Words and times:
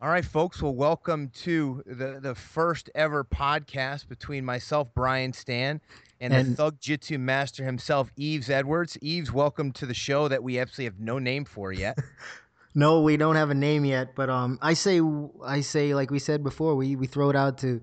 All 0.00 0.08
right, 0.08 0.24
folks. 0.24 0.62
Well, 0.62 0.74
welcome 0.74 1.30
to 1.42 1.82
the, 1.84 2.20
the 2.20 2.34
first 2.34 2.88
ever 2.94 3.24
podcast 3.24 4.08
between 4.08 4.44
myself, 4.44 4.88
Brian 4.94 5.32
Stann, 5.32 5.80
and, 6.20 6.32
And- 6.32 6.52
the 6.52 6.54
Thug 6.56 6.80
Jitsu 6.80 7.18
master 7.18 7.64
himself, 7.64 8.10
Yves 8.16 8.48
Edwards. 8.48 8.96
Yves, 9.02 9.32
welcome 9.32 9.72
to 9.72 9.86
the 9.86 9.94
show 9.94 10.28
that 10.28 10.42
we 10.42 10.58
absolutely 10.60 10.84
have 10.84 11.00
no 11.00 11.18
name 11.18 11.44
for 11.44 11.72
yet. 11.72 11.98
No, 12.74 13.00
we 13.00 13.16
don't 13.16 13.34
have 13.34 13.50
a 13.50 13.54
name 13.54 13.84
yet, 13.84 14.14
but 14.14 14.30
um, 14.30 14.56
I 14.62 14.74
say, 14.74 15.00
I 15.44 15.62
say, 15.62 15.94
like 15.94 16.12
we 16.12 16.20
said 16.20 16.44
before, 16.44 16.76
we 16.76 16.94
we 16.94 17.08
throw 17.08 17.28
it 17.30 17.34
out 17.34 17.58
to 17.58 17.80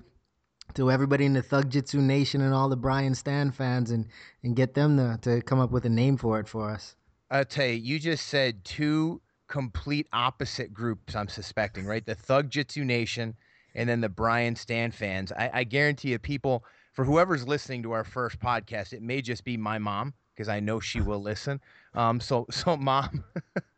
to 0.76 0.90
everybody 0.90 1.26
in 1.26 1.34
the 1.34 1.42
Thug 1.42 1.70
Jitsu 1.70 2.00
Nation 2.00 2.40
and 2.40 2.54
all 2.54 2.70
the 2.70 2.78
Brian 2.78 3.14
Stann 3.14 3.52
fans, 3.54 3.92
and 3.92 4.06
and 4.44 4.56
get 4.56 4.74
them 4.76 4.96
to 4.96 5.18
to 5.24 5.42
come 5.42 5.60
up 5.60 5.72
with 5.72 5.86
a 5.86 5.90
name 5.90 6.16
for 6.16 6.40
it 6.40 6.48
for 6.48 6.70
us. 6.70 6.96
I'll 7.30 7.44
tell 7.44 7.66
you, 7.66 7.74
you 7.74 8.00
just 8.00 8.28
said 8.28 8.64
two 8.64 9.20
complete 9.48 10.08
opposite 10.14 10.74
groups, 10.74 11.16
I'm 11.16 11.28
suspecting, 11.28 11.86
right? 11.86 12.06
The 12.06 12.16
Thug 12.16 12.50
Jitsu 12.50 12.84
Nation 12.84 13.36
and 13.76 13.88
then 13.88 14.02
the 14.02 14.10
Brian 14.10 14.56
Stann 14.56 14.92
fans. 14.92 15.32
I, 15.34 15.50
I 15.54 15.64
guarantee 15.64 16.10
you, 16.10 16.20
people, 16.20 16.64
for 16.94 17.04
whoever's 17.04 17.48
listening 17.48 17.84
to 17.84 17.92
our 17.92 18.04
first 18.04 18.40
podcast, 18.40 18.94
it 18.94 19.02
may 19.02 19.22
just 19.22 19.44
be 19.44 19.58
my 19.58 19.78
mom 19.78 20.14
because 20.34 20.50
I 20.50 20.60
know 20.60 20.80
she 20.80 21.02
will 21.02 21.22
listen. 21.22 21.60
Um, 21.94 22.20
so, 22.20 22.46
so 22.52 22.78
mom, 22.78 23.24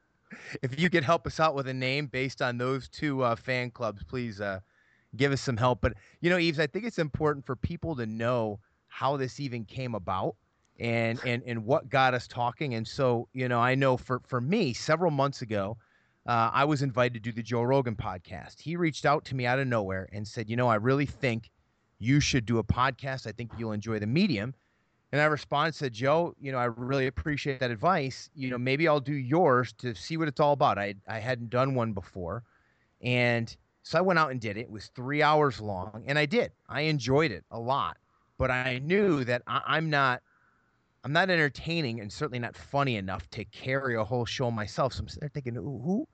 if 0.62 0.80
you 0.80 0.90
could 0.90 1.04
help 1.04 1.26
us 1.28 1.40
out 1.40 1.56
with 1.56 1.68
a 1.68 1.74
name 1.74 2.08
based 2.08 2.42
on 2.42 2.58
those 2.58 2.88
two 2.88 3.24
uh, 3.24 3.36
fan 3.36 3.72
clubs, 3.72 4.04
please 4.04 4.40
uh, 4.40 4.60
give 5.16 5.32
us 5.32 5.42
some 5.42 5.58
help. 5.58 5.82
But, 5.82 5.94
you 6.22 6.30
know, 6.30 6.38
Yves, 6.38 6.60
I 6.60 6.68
think 6.68 6.86
it's 6.86 7.00
important 7.00 7.46
for 7.46 7.56
people 7.56 7.96
to 7.96 8.06
know 8.06 8.60
how 8.88 9.18
this 9.18 9.40
even 9.40 9.66
came 9.66 9.96
about 9.96 10.36
and 10.80 11.20
and 11.26 11.44
and 11.46 11.66
what 11.66 11.90
got 11.90 12.14
us 12.14 12.28
talking. 12.28 12.76
And 12.76 12.88
so, 12.88 13.28
you 13.34 13.48
know, 13.48 13.60
I 13.60 13.76
know 13.76 13.98
for 13.98 14.22
for 14.28 14.42
me, 14.42 14.74
several 14.74 15.12
months 15.12 15.42
ago, 15.42 15.78
uh, 16.28 16.52
I 16.54 16.66
was 16.66 16.82
invited 16.82 17.14
to 17.16 17.20
do 17.20 17.32
the 17.32 17.44
Joe 17.44 17.64
Rogan 17.64 17.96
podcast. 17.96 18.60
He 18.60 18.76
reached 18.76 19.06
out 19.06 19.26
to 19.26 19.36
me 19.36 19.46
out 19.46 19.60
of 19.60 19.68
nowhere 19.68 20.10
and 20.12 20.28
said, 20.28 20.50
you 20.50 20.56
know, 20.56 20.68
I 20.68 20.76
really 20.76 21.06
think 21.06 21.50
you 22.00 22.20
should 22.20 22.46
do 22.46 22.60
a 22.60 22.64
podcast. 22.64 23.28
I 23.28 23.32
think 23.32 23.52
you'll 23.58 23.72
enjoy 23.72 24.00
the 24.00 24.08
medium. 24.08 24.54
And 25.14 25.22
I 25.22 25.26
responded, 25.26 25.74
said, 25.74 25.94
Joe, 25.94 26.36
you 26.38 26.52
know, 26.52 26.58
I 26.58 26.66
really 26.66 27.08
appreciate 27.08 27.62
that 27.62 27.72
advice. 27.72 28.30
You 28.36 28.50
know, 28.50 28.58
maybe 28.58 28.90
I'll 28.90 29.00
do 29.00 29.14
yours 29.14 29.72
to 29.78 29.96
see 29.96 30.18
what 30.18 30.28
it's 30.28 30.42
all 30.42 30.52
about. 30.52 30.78
I 30.78 30.96
I 31.08 31.20
hadn't 31.20 31.50
done 31.50 31.76
one 31.76 31.94
before, 31.94 32.44
and 33.02 33.56
so 33.84 33.98
I 33.98 34.02
went 34.02 34.20
out 34.20 34.32
and 34.32 34.42
did 34.42 34.58
it. 34.58 34.62
It 34.62 34.70
was 34.70 34.88
three 34.88 35.24
hours 35.24 35.62
long, 35.62 36.04
and 36.08 36.20
I 36.20 36.26
did. 36.26 36.52
I 36.68 36.82
enjoyed 36.82 37.32
it 37.32 37.46
a 37.52 37.60
lot, 37.60 37.96
but 38.38 38.52
I 38.52 38.80
knew 38.80 39.24
that 39.24 39.44
I, 39.48 39.62
I'm 39.66 39.90
not 39.90 40.22
I'm 41.04 41.14
not 41.14 41.30
entertaining 41.30 42.00
and 42.02 42.12
certainly 42.12 42.40
not 42.40 42.56
funny 42.56 42.96
enough 42.98 43.30
to 43.32 43.46
carry 43.46 43.96
a 43.96 44.04
whole 44.04 44.26
show 44.26 44.52
myself. 44.52 44.94
So 44.94 45.02
I'm 45.02 45.08
sitting 45.08 45.22
there 45.22 45.30
thinking, 45.30 45.56
who, 45.56 46.08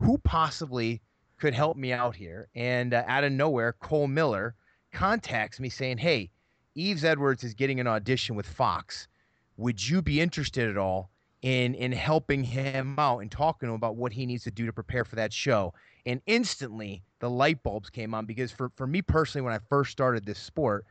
who 0.00 0.18
possibly 0.18 1.00
could 1.38 1.54
help 1.54 1.76
me 1.76 1.92
out 1.92 2.16
here? 2.16 2.48
And 2.54 2.94
uh, 2.94 3.04
out 3.06 3.24
of 3.24 3.32
nowhere, 3.32 3.72
Cole 3.74 4.08
Miller 4.08 4.54
contacts 4.92 5.60
me 5.60 5.68
saying, 5.68 5.98
"Hey, 5.98 6.30
Yves 6.74 7.04
Edwards 7.04 7.44
is 7.44 7.54
getting 7.54 7.80
an 7.80 7.86
audition 7.86 8.34
with 8.36 8.46
Fox. 8.46 9.08
Would 9.56 9.86
you 9.86 10.02
be 10.02 10.20
interested 10.20 10.68
at 10.68 10.76
all 10.76 11.10
in 11.42 11.74
in 11.74 11.92
helping 11.92 12.44
him 12.44 12.98
out 12.98 13.18
and 13.18 13.30
talking 13.30 13.66
to 13.66 13.70
him 13.70 13.76
about 13.76 13.96
what 13.96 14.12
he 14.12 14.26
needs 14.26 14.44
to 14.44 14.50
do 14.50 14.66
to 14.66 14.72
prepare 14.72 15.04
for 15.04 15.16
that 15.16 15.32
show?" 15.32 15.74
And 16.06 16.20
instantly, 16.26 17.02
the 17.18 17.30
light 17.30 17.62
bulbs 17.62 17.90
came 17.90 18.14
on 18.14 18.26
because 18.26 18.52
for 18.52 18.70
for 18.76 18.86
me 18.86 19.02
personally, 19.02 19.44
when 19.44 19.54
I 19.54 19.60
first 19.68 19.92
started 19.92 20.24
this 20.24 20.38
sport 20.38 20.86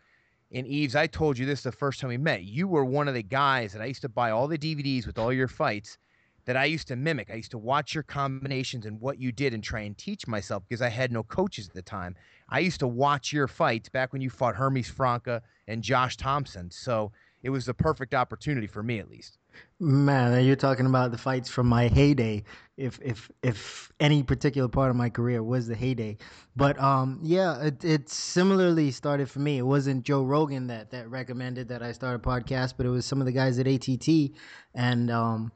and 0.51 0.67
Yves, 0.67 0.95
I 0.95 1.07
told 1.07 1.37
you 1.37 1.45
this 1.45 1.63
the 1.63 1.71
first 1.71 1.99
time 1.99 2.09
we 2.09 2.17
met. 2.17 2.43
You 2.43 2.67
were 2.67 2.85
one 2.85 3.07
of 3.07 3.13
the 3.13 3.23
guys 3.23 3.73
that 3.73 3.81
I 3.81 3.85
used 3.85 4.01
to 4.01 4.09
buy 4.09 4.31
all 4.31 4.47
the 4.47 4.57
DVDs 4.57 5.07
with 5.07 5.17
all 5.17 5.33
your 5.33 5.47
fights 5.47 5.97
that 6.45 6.55
I 6.55 6.65
used 6.65 6.87
to 6.89 6.95
mimic. 6.95 7.29
I 7.31 7.35
used 7.35 7.51
to 7.51 7.57
watch 7.57 7.93
your 7.93 8.03
combinations 8.03 8.85
and 8.85 9.01
what 9.01 9.19
you 9.19 9.31
did 9.31 9.53
and 9.53 9.63
try 9.63 9.81
and 9.81 9.97
teach 9.97 10.27
myself 10.27 10.63
because 10.67 10.81
I 10.81 10.89
had 10.89 11.11
no 11.11 11.23
coaches 11.23 11.67
at 11.67 11.73
the 11.73 11.81
time. 11.81 12.15
I 12.49 12.59
used 12.59 12.79
to 12.81 12.87
watch 12.87 13.33
your 13.33 13.47
fights 13.47 13.89
back 13.89 14.13
when 14.13 14.21
you 14.21 14.29
fought 14.29 14.55
Hermes 14.55 14.89
Franca 14.89 15.41
and 15.67 15.81
Josh 15.81 16.17
Thompson. 16.17 16.69
So 16.69 17.11
it 17.41 17.49
was 17.49 17.65
the 17.65 17.73
perfect 17.73 18.13
opportunity 18.13 18.67
for 18.67 18.83
me, 18.83 18.99
at 18.99 19.09
least. 19.09 19.39
Man, 19.79 20.43
you're 20.45 20.55
talking 20.55 20.85
about 20.85 21.11
the 21.11 21.17
fights 21.17 21.49
from 21.49 21.67
my 21.67 21.87
heyday. 21.87 22.43
If 22.77 22.99
if 23.01 23.31
if 23.41 23.91
any 24.01 24.21
particular 24.21 24.67
part 24.67 24.89
of 24.89 24.97
my 24.97 25.09
career 25.09 25.41
was 25.41 25.65
the 25.65 25.75
heyday, 25.75 26.17
but 26.57 26.77
um, 26.81 27.19
yeah, 27.23 27.61
it, 27.61 27.85
it 27.85 28.09
similarly 28.09 28.91
started 28.91 29.29
for 29.29 29.39
me. 29.39 29.57
It 29.57 29.65
wasn't 29.65 30.03
Joe 30.03 30.23
Rogan 30.23 30.67
that 30.67 30.91
that 30.91 31.09
recommended 31.09 31.69
that 31.69 31.81
I 31.81 31.93
start 31.93 32.17
a 32.17 32.19
podcast, 32.19 32.73
but 32.75 32.85
it 32.85 32.89
was 32.89 33.05
some 33.05 33.21
of 33.21 33.25
the 33.25 33.31
guys 33.31 33.59
at 33.59 33.67
ATT, 33.67 34.31
and 34.73 35.09
um, 35.09 35.53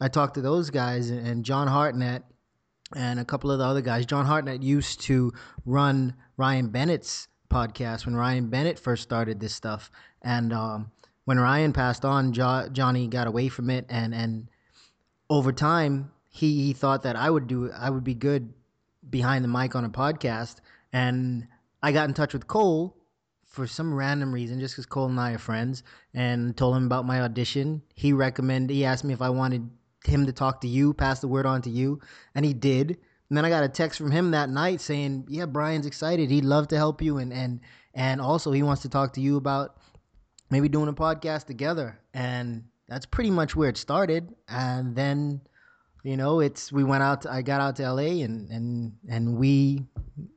I 0.00 0.06
talked 0.06 0.34
to 0.34 0.42
those 0.42 0.70
guys 0.70 1.10
and 1.10 1.44
John 1.44 1.66
Hartnett 1.66 2.22
and 2.94 3.18
a 3.18 3.24
couple 3.24 3.50
of 3.50 3.58
the 3.58 3.64
other 3.64 3.82
guys. 3.82 4.06
John 4.06 4.24
Hartnett 4.24 4.62
used 4.62 5.00
to 5.02 5.32
run 5.66 6.14
Ryan 6.36 6.68
Bennett's 6.68 7.26
podcast 7.50 8.06
when 8.06 8.14
Ryan 8.14 8.48
Bennett 8.48 8.78
first 8.78 9.02
started 9.02 9.40
this 9.40 9.54
stuff, 9.56 9.90
and 10.22 10.52
um, 10.52 10.92
when 11.24 11.40
Ryan 11.40 11.72
passed 11.72 12.04
on, 12.04 12.32
jo- 12.32 12.68
Johnny 12.70 13.08
got 13.08 13.26
away 13.26 13.48
from 13.48 13.70
it, 13.70 13.86
and 13.88 14.14
and 14.14 14.48
over 15.28 15.52
time 15.52 16.12
he 16.30 16.66
he 16.66 16.72
thought 16.72 17.02
that 17.02 17.16
I 17.16 17.28
would 17.28 17.46
do 17.46 17.70
I 17.72 17.90
would 17.90 18.04
be 18.04 18.14
good 18.14 18.54
behind 19.08 19.44
the 19.44 19.48
mic 19.48 19.74
on 19.74 19.84
a 19.84 19.90
podcast, 19.90 20.56
and 20.92 21.46
I 21.82 21.92
got 21.92 22.08
in 22.08 22.14
touch 22.14 22.32
with 22.32 22.46
Cole 22.46 22.96
for 23.44 23.66
some 23.66 23.92
random 23.92 24.32
reason, 24.32 24.60
just 24.60 24.74
because 24.74 24.86
Cole 24.86 25.06
and 25.06 25.18
I 25.18 25.32
are 25.32 25.38
friends, 25.38 25.82
and 26.14 26.56
told 26.56 26.76
him 26.76 26.86
about 26.86 27.04
my 27.04 27.20
audition. 27.20 27.82
He 27.94 28.12
recommended, 28.12 28.72
he 28.72 28.84
asked 28.84 29.04
me 29.04 29.12
if 29.12 29.20
I 29.20 29.30
wanted 29.30 29.68
him 30.04 30.24
to 30.26 30.32
talk 30.32 30.60
to 30.60 30.68
you, 30.68 30.94
pass 30.94 31.20
the 31.20 31.28
word 31.28 31.46
on 31.46 31.62
to 31.62 31.70
you, 31.70 32.00
and 32.34 32.44
he 32.44 32.54
did. 32.54 32.96
And 33.28 33.36
then 33.36 33.44
I 33.44 33.48
got 33.48 33.64
a 33.64 33.68
text 33.68 33.98
from 33.98 34.10
him 34.10 34.30
that 34.30 34.50
night 34.50 34.80
saying, 34.80 35.26
"Yeah, 35.28 35.46
Brian's 35.46 35.86
excited. 35.86 36.30
He'd 36.30 36.44
love 36.44 36.68
to 36.68 36.76
help 36.76 37.02
you, 37.02 37.18
and 37.18 37.32
and 37.32 37.60
and 37.92 38.20
also 38.20 38.52
he 38.52 38.62
wants 38.62 38.82
to 38.82 38.88
talk 38.88 39.12
to 39.14 39.20
you 39.20 39.36
about 39.36 39.76
maybe 40.50 40.68
doing 40.68 40.88
a 40.88 40.92
podcast 40.92 41.46
together." 41.46 41.98
And 42.14 42.64
that's 42.88 43.06
pretty 43.06 43.30
much 43.30 43.54
where 43.56 43.68
it 43.68 43.76
started. 43.76 44.34
And 44.48 44.94
then, 44.96 45.40
you 46.02 46.16
know, 46.16 46.40
it's 46.40 46.72
we 46.72 46.84
went 46.84 47.02
out. 47.02 47.22
To, 47.22 47.32
I 47.32 47.42
got 47.42 47.60
out 47.60 47.76
to 47.76 47.92
LA, 47.92 48.22
and 48.24 48.50
and 48.50 48.92
and 49.08 49.36
we 49.36 49.84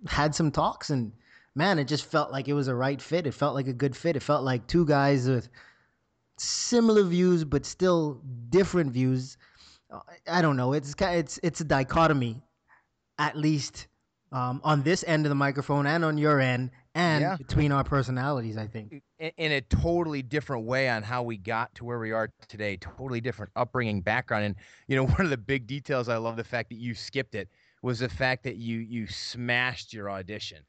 had 0.08 0.36
some 0.36 0.52
talks, 0.52 0.90
and 0.90 1.12
man, 1.56 1.80
it 1.80 1.86
just 1.86 2.06
felt 2.06 2.32
like 2.32 2.48
it 2.48 2.54
was 2.54 2.68
a 2.68 2.76
right 2.76 3.02
fit. 3.02 3.26
It 3.28 3.34
felt 3.34 3.56
like 3.56 3.68
a 3.68 3.74
good 3.74 3.96
fit. 3.96 4.16
It 4.16 4.24
felt 4.24 4.44
like 4.44 4.68
two 4.68 4.86
guys 4.86 5.28
with 5.28 5.48
similar 6.38 7.04
views, 7.04 7.44
but 7.44 7.66
still 7.66 8.22
different 8.50 8.92
views. 8.92 9.38
I 10.28 10.42
don't 10.42 10.58
know. 10.58 10.74
It's 10.74 10.94
ki- 10.96 11.06
it's 11.06 11.40
it's 11.44 11.62
a 11.62 11.66
dichotomy, 11.66 12.42
at 13.20 13.38
least 13.38 13.88
um, 14.32 14.60
on 14.64 14.82
this 14.84 15.04
end 15.08 15.26
of 15.26 15.30
the 15.30 15.36
microphone 15.36 15.86
and 15.86 16.04
on 16.04 16.18
your 16.18 16.40
end, 16.40 16.72
and 16.96 17.22
Yeah. 17.22 17.36
between 17.38 17.72
our 17.72 17.84
personalities. 17.84 18.58
I 18.58 18.68
think. 18.68 19.04
In, 19.38 19.52
a 19.54 19.62
totally 19.62 20.22
different 20.22 20.66
way 20.66 20.90
on 20.90 21.04
how 21.04 21.24
we 21.24 21.38
got 21.38 21.74
to 21.76 21.86
where 21.86 22.00
we 22.00 22.12
are 22.12 22.30
today. 22.48 22.78
Totally 22.78 23.22
different 23.22 23.52
upbringing, 23.56 24.02
background, 24.02 24.46
and 24.46 24.56
you 24.88 24.96
know 24.96 25.06
one 25.08 25.22
of 25.22 25.30
the 25.30 25.38
big 25.38 25.68
details. 25.68 26.10
I 26.10 26.18
love 26.18 26.36
the 26.36 26.44
fact 26.44 26.70
that 26.70 26.78
you 26.78 26.94
skipped 26.94 27.36
it 27.36 27.50
was 27.82 28.00
the 28.00 28.10
fact 28.10 28.44
that 28.44 28.58
you 28.58 28.80
you 28.80 29.08
smashed 29.08 29.94
your 29.94 30.10
audition. 30.10 30.60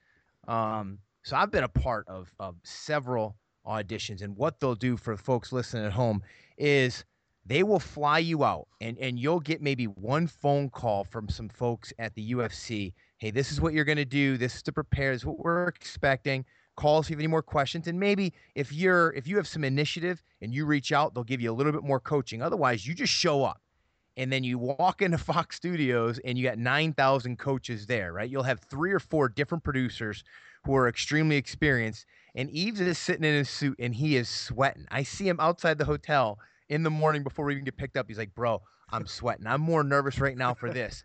Um, 0.47 0.99
so 1.23 1.37
I've 1.37 1.51
been 1.51 1.65
a 1.65 1.69
part 1.69 2.07
of 2.09 2.33
of 2.39 2.57
several 2.63 3.37
auditions, 3.67 4.23
and 4.23 4.37
what 4.37 4.61
they'll 4.61 4.75
do 4.75 4.97
for 4.97 5.17
folks 5.17 5.53
listening 5.53 5.87
at 5.87 5.93
home 5.93 6.23
is 6.57 7.05
they 7.47 7.63
will 7.63 7.81
fly 7.81 8.19
you 8.19 8.45
out, 8.45 8.69
and 8.81 8.97
and 8.99 9.19
you'll 9.19 9.41
get 9.41 9.63
maybe 9.63 9.87
one 9.87 10.27
phone 10.27 10.71
call 10.71 11.05
from 11.05 11.29
some 11.29 11.49
folks 11.49 11.93
at 11.99 12.15
the 12.15 12.33
UFC. 12.33 12.93
Hey, 13.19 13.31
this 13.31 13.51
is 13.51 13.61
what 13.61 13.73
you're 13.73 13.85
going 13.85 13.97
to 13.97 14.05
do. 14.05 14.37
This 14.37 14.57
is 14.57 14.63
to 14.65 14.73
prepare. 14.73 15.13
This 15.13 15.23
is 15.23 15.27
what 15.27 15.39
we're 15.39 15.67
expecting 15.67 16.45
call 16.77 16.99
us 16.99 17.07
if 17.07 17.11
you 17.11 17.17
have 17.17 17.21
any 17.21 17.29
more 17.29 17.43
questions 17.43 17.87
and 17.87 17.99
maybe 17.99 18.33
if 18.55 18.73
you're 18.73 19.13
if 19.13 19.27
you 19.27 19.37
have 19.37 19.47
some 19.47 19.65
initiative 19.65 20.23
and 20.41 20.55
you 20.55 20.67
reach 20.67 20.93
out 20.93 21.15
they'll 21.15 21.25
give 21.25 21.41
you 21.41 21.51
a 21.51 21.55
little 21.55 21.73
bit 21.73 21.85
more 21.85 22.01
coaching. 22.01 22.43
Otherwise 22.43 22.87
you 22.87 22.95
just 22.95 23.13
show 23.13 23.45
up 23.45 23.61
and 24.17 24.33
then 24.33 24.45
you 24.45 24.59
walk 24.59 25.03
into 25.03 25.19
fox 25.19 25.57
studios 25.57 26.19
and 26.25 26.39
you 26.39 26.45
got 26.45 26.59
9000 26.59 27.39
coaches 27.39 27.87
there 27.87 28.13
right? 28.13 28.31
You'll 28.31 28.43
have 28.43 28.61
three 28.61 28.93
or 28.93 29.01
four 29.01 29.29
different 29.29 29.65
producers 29.65 30.25
who 30.65 30.75
are 30.75 30.89
extremely 30.89 31.37
experienced 31.37 32.07
and 32.35 32.51
Yves 32.51 32.81
is 32.81 32.99
sitting 32.99 33.25
in 33.25 33.35
his 33.35 33.49
suit 33.49 33.77
and 33.79 33.95
he 33.95 34.17
is 34.17 34.29
sweating. 34.29 34.87
I 34.91 35.05
see 35.05 35.29
him 35.29 35.39
outside 35.41 35.79
the 35.79 35.85
hotel 35.85 36.39
in 36.69 36.83
the 36.83 36.91
morning 36.91 37.23
before 37.23 37.45
we 37.45 37.53
even 37.53 37.65
get 37.65 37.77
picked 37.77 37.97
up. 37.97 38.09
He's 38.09 38.19
like 38.19 38.35
bro 38.35 38.63
i'm 38.91 39.07
sweating. 39.07 39.47
I'm 39.47 39.61
more 39.61 39.83
nervous 39.83 40.19
right 40.19 40.37
now 40.37 40.55
for 40.55 40.71
this 40.71 41.05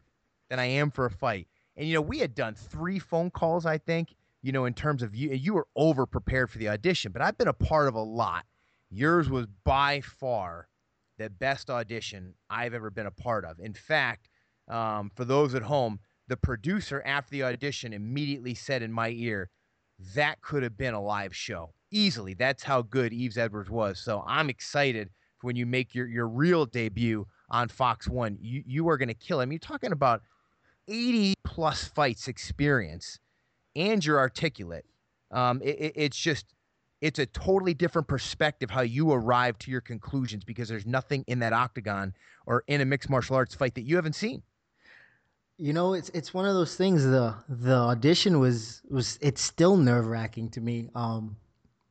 than 0.49 0.59
i 0.59 0.65
am 0.65 0.91
for 0.91 1.05
a 1.05 1.11
fight. 1.11 1.47
And 1.77 1.87
you 1.87 1.93
know 1.93 2.01
we 2.01 2.19
had 2.19 2.35
done 2.35 2.55
three 2.55 2.99
phone 2.99 3.31
calls 3.31 3.65
i 3.65 3.77
think 3.77 4.15
you 4.41 4.51
know, 4.51 4.65
in 4.65 4.73
terms 4.73 5.03
of 5.03 5.15
you, 5.15 5.31
you 5.31 5.53
were 5.53 5.67
over 5.75 6.05
prepared 6.05 6.49
for 6.49 6.57
the 6.57 6.69
audition, 6.69 7.11
but 7.11 7.21
I've 7.21 7.37
been 7.37 7.47
a 7.47 7.53
part 7.53 7.87
of 7.87 7.95
a 7.95 8.01
lot. 8.01 8.45
Yours 8.89 9.29
was 9.29 9.47
by 9.63 10.01
far 10.01 10.67
the 11.17 11.29
best 11.29 11.69
audition 11.69 12.33
I've 12.49 12.73
ever 12.73 12.89
been 12.89 13.05
a 13.05 13.11
part 13.11 13.45
of. 13.45 13.59
In 13.59 13.73
fact, 13.73 14.29
um, 14.69 15.11
for 15.15 15.25
those 15.25 15.53
at 15.53 15.61
home, 15.61 15.99
the 16.27 16.37
producer 16.37 17.01
after 17.05 17.31
the 17.31 17.43
audition 17.43 17.91
immediately 17.91 18.53
said 18.55 18.81
in 18.81 18.91
my 18.91 19.09
ear, 19.09 19.49
that 20.15 20.41
could 20.41 20.63
have 20.63 20.77
been 20.77 20.93
a 20.93 21.01
live 21.01 21.35
show 21.35 21.73
easily. 21.91 22.33
That's 22.33 22.63
how 22.63 22.81
good 22.81 23.11
Yves 23.11 23.37
Edwards 23.37 23.69
was. 23.69 23.99
So 23.99 24.23
I'm 24.25 24.49
excited 24.49 25.09
for 25.37 25.47
when 25.47 25.55
you 25.55 25.65
make 25.65 25.93
your, 25.93 26.07
your 26.07 26.27
real 26.27 26.65
debut 26.65 27.27
on 27.49 27.67
Fox 27.67 28.07
One. 28.07 28.37
You, 28.39 28.63
you 28.65 28.89
are 28.89 28.97
going 28.97 29.09
to 29.09 29.13
kill 29.13 29.41
him. 29.41 29.51
You're 29.51 29.59
talking 29.59 29.91
about 29.91 30.21
80 30.87 31.33
plus 31.43 31.83
fights 31.83 32.27
experience 32.27 33.19
and 33.75 34.03
you're 34.03 34.19
articulate, 34.19 34.85
um, 35.31 35.61
it, 35.61 35.79
it, 35.79 35.93
it's 35.95 36.17
just 36.17 36.53
it's 37.01 37.19
a 37.19 37.25
totally 37.25 37.73
different 37.73 38.07
perspective 38.07 38.69
how 38.69 38.81
you 38.81 39.11
arrive 39.11 39.57
to 39.59 39.71
your 39.71 39.81
conclusions 39.81 40.43
because 40.43 40.67
there's 40.67 40.85
nothing 40.85 41.23
in 41.27 41.39
that 41.39 41.53
octagon 41.53 42.13
or 42.45 42.63
in 42.67 42.81
a 42.81 42.85
mixed 42.85 43.09
martial 43.09 43.35
arts 43.35 43.55
fight 43.55 43.75
that 43.75 43.83
you 43.83 43.95
haven't 43.95 44.15
seen. 44.15 44.41
You 45.57 45.73
know, 45.73 45.93
it's 45.93 46.09
it's 46.09 46.33
one 46.33 46.45
of 46.45 46.53
those 46.53 46.75
things. 46.75 47.03
The 47.03 47.35
the 47.47 47.75
audition 47.75 48.39
was 48.39 48.81
was 48.89 49.17
it's 49.21 49.41
still 49.41 49.77
nerve 49.77 50.07
wracking 50.07 50.49
to 50.51 50.61
me. 50.61 50.89
Um, 50.95 51.35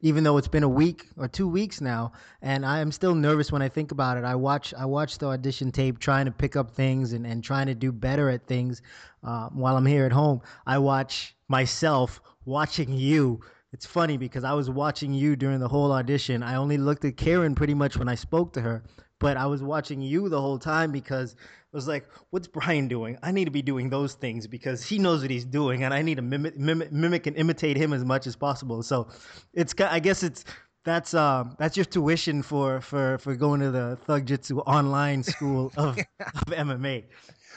even 0.01 0.23
though 0.23 0.37
it's 0.37 0.49
been 0.49 0.63
a 0.63 0.69
week 0.69 1.09
or 1.17 1.27
two 1.27 1.49
weeks 1.49 1.81
now, 1.81 2.13
and 2.41 2.65
I 2.65 2.79
am 2.79 2.93
still 2.93 3.15
nervous 3.15 3.51
when 3.51 3.63
I 3.63 3.69
think 3.69 3.91
about 3.91 4.17
it. 4.17 4.25
I 4.25 4.35
watch 4.35 4.73
I 4.75 4.85
watch 4.85 5.19
the 5.19 5.27
audition 5.27 5.73
tape, 5.73 5.99
trying 5.99 6.27
to 6.27 6.31
pick 6.31 6.57
up 6.57 6.71
things 6.71 7.13
and, 7.13 7.27
and 7.27 7.43
trying 7.43 7.67
to 7.67 7.75
do 7.75 7.93
better 7.93 8.31
at 8.31 8.47
things 8.47 8.81
uh, 9.25 9.49
while 9.49 9.77
I'm 9.77 9.87
here 9.87 10.07
at 10.07 10.13
home. 10.13 10.41
I 10.67 10.79
watch 10.79 11.35
myself 11.49 12.21
watching 12.45 12.93
you. 12.93 13.41
It's 13.73 13.87
funny 13.87 14.17
because 14.17 14.45
I 14.45 14.55
was 14.55 14.71
watching 14.71 15.13
you 15.13 15.37
during 15.37 15.61
the 15.61 15.69
whole 15.69 15.93
audition. 15.93 16.43
I 16.43 16.57
only 16.57 16.79
looked 16.79 17.05
at 17.05 17.17
Karen 17.17 17.55
pretty 17.55 17.75
much 17.75 17.97
when 17.97 18.09
I 18.09 18.15
spoke 18.15 18.53
to 18.55 18.61
her, 18.63 18.83
but 19.19 19.37
I 19.37 19.47
was 19.47 19.63
watching 19.63 20.01
you 20.01 20.29
the 20.29 20.41
whole 20.41 20.59
time 20.59 20.91
because 20.91 21.37
I 21.73 21.77
was 21.77 21.87
like, 21.87 22.09
what's 22.31 22.49
Brian 22.49 22.89
doing? 22.89 23.19
I 23.23 23.31
need 23.31 23.45
to 23.45 23.51
be 23.51 23.61
doing 23.61 23.91
those 23.91 24.15
things 24.15 24.47
because 24.47 24.85
he 24.85 24.99
knows 24.99 25.21
what 25.21 25.31
he's 25.31 25.45
doing, 25.45 25.85
and 25.85 25.93
I 25.93 26.01
need 26.01 26.15
to 26.15 26.23
mimic, 26.23 26.57
mimic, 26.57 26.91
mimic 26.93 27.27
and 27.27 27.37
imitate 27.37 27.77
him 27.77 27.93
as 27.93 28.05
much 28.07 28.27
as 28.27 28.37
possible. 28.37 28.83
So, 28.83 29.09
it's 29.53 29.75
I 29.79 30.01
guess 30.01 30.23
it's 30.23 30.47
that's 30.85 31.13
um 31.13 31.55
that's 31.59 31.77
your 31.77 31.85
tuition 31.85 32.43
for 32.43 32.81
for 32.81 33.19
for 33.19 33.37
going 33.37 33.61
to 33.61 33.71
the 33.71 33.99
Thug 34.07 34.25
Jitsu 34.25 34.61
online 34.61 35.23
school 35.23 35.71
of 35.77 35.99
of 36.21 36.45
MMA. 36.47 37.05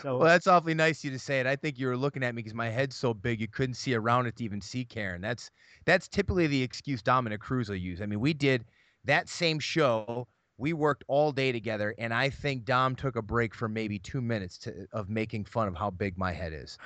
So, 0.02 0.18
well, 0.18 0.28
that's 0.28 0.48
awfully 0.48 0.74
nice 0.74 1.00
of 1.00 1.06
you 1.06 1.12
to 1.12 1.20
say 1.20 1.40
it. 1.40 1.46
I 1.46 1.56
think 1.56 1.78
you 1.78 1.86
were 1.86 1.96
looking 1.96 2.24
at 2.24 2.34
me 2.34 2.42
because 2.42 2.56
my 2.56 2.70
head's 2.70 2.96
so 2.96 3.14
big 3.14 3.40
you 3.40 3.48
couldn't 3.48 3.76
see 3.76 3.94
around 3.94 4.26
it 4.26 4.36
to 4.38 4.44
even 4.44 4.60
see 4.60 4.84
Karen. 4.84 5.22
That's 5.22 5.52
that's 5.86 6.08
typically 6.08 6.48
the 6.48 6.64
excuse 6.64 7.04
Dominick 7.04 7.40
Cruz 7.40 7.70
will 7.70 7.76
use. 7.76 8.02
I 8.02 8.08
mean, 8.08 8.20
we 8.20 8.34
did 8.34 8.66
that 9.06 9.30
same 9.30 9.60
show 9.60 10.28
we 10.58 10.74
worked 10.74 11.04
all 11.08 11.32
day 11.32 11.52
together, 11.52 11.94
and 12.00 12.14
I 12.14 12.30
think 12.30 12.66
Dom 12.66 12.96
took 12.96 13.16
a 13.16 13.22
break 13.22 13.54
for 13.54 13.68
maybe 13.68 14.00
two 14.00 14.22
minutes 14.22 14.58
to, 14.60 14.88
of 14.92 15.10
making 15.10 15.46
fun 15.46 15.68
of 15.68 15.76
how 15.76 15.92
big 15.92 16.18
my 16.18 16.32
head 16.32 16.54
is. 16.54 16.78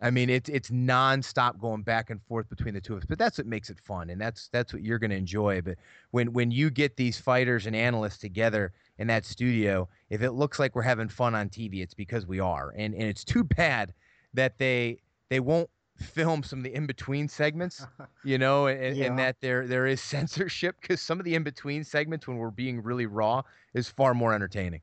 I 0.00 0.10
mean, 0.10 0.30
it's 0.30 0.48
it's 0.48 0.70
nonstop 0.70 1.58
going 1.60 1.82
back 1.82 2.10
and 2.10 2.22
forth 2.22 2.48
between 2.48 2.74
the 2.74 2.80
two 2.80 2.94
of 2.94 3.00
us. 3.00 3.06
But 3.08 3.18
that's 3.18 3.38
what 3.38 3.46
makes 3.46 3.70
it 3.70 3.78
fun, 3.80 4.10
and 4.10 4.20
that's 4.20 4.48
that's 4.48 4.72
what 4.72 4.82
you're 4.82 4.98
going 4.98 5.10
to 5.10 5.16
enjoy. 5.16 5.60
But 5.60 5.76
when 6.10 6.32
when 6.32 6.50
you 6.50 6.70
get 6.70 6.96
these 6.96 7.18
fighters 7.18 7.66
and 7.66 7.74
analysts 7.74 8.18
together 8.18 8.72
in 8.98 9.06
that 9.08 9.24
studio, 9.24 9.88
if 10.10 10.22
it 10.22 10.32
looks 10.32 10.58
like 10.58 10.74
we're 10.74 10.82
having 10.82 11.08
fun 11.08 11.34
on 11.34 11.48
TV, 11.48 11.82
it's 11.82 11.94
because 11.94 12.26
we 12.26 12.40
are. 12.40 12.74
And 12.76 12.94
and 12.94 13.04
it's 13.04 13.24
too 13.24 13.44
bad 13.44 13.92
that 14.34 14.58
they 14.58 14.98
they 15.28 15.40
won't 15.40 15.68
film 15.96 16.42
some 16.42 16.60
of 16.60 16.64
the 16.64 16.74
in 16.74 16.86
between 16.86 17.28
segments, 17.28 17.86
you 18.24 18.38
know, 18.38 18.66
and, 18.66 18.96
yeah. 18.96 19.06
and, 19.06 19.18
that 19.18 19.36
there 19.40 19.66
there 19.66 19.86
is 19.86 20.00
censorship 20.14 20.76
because 20.80 21.00
some 21.00 21.18
of 21.18 21.24
the 21.24 21.34
in 21.34 21.42
between 21.42 21.84
segments 21.84 22.26
when 22.26 22.36
we're 22.36 22.50
being 22.50 22.82
really 22.82 23.06
raw 23.06 23.42
is 23.74 23.88
far 23.88 24.14
more 24.14 24.34
entertaining. 24.34 24.80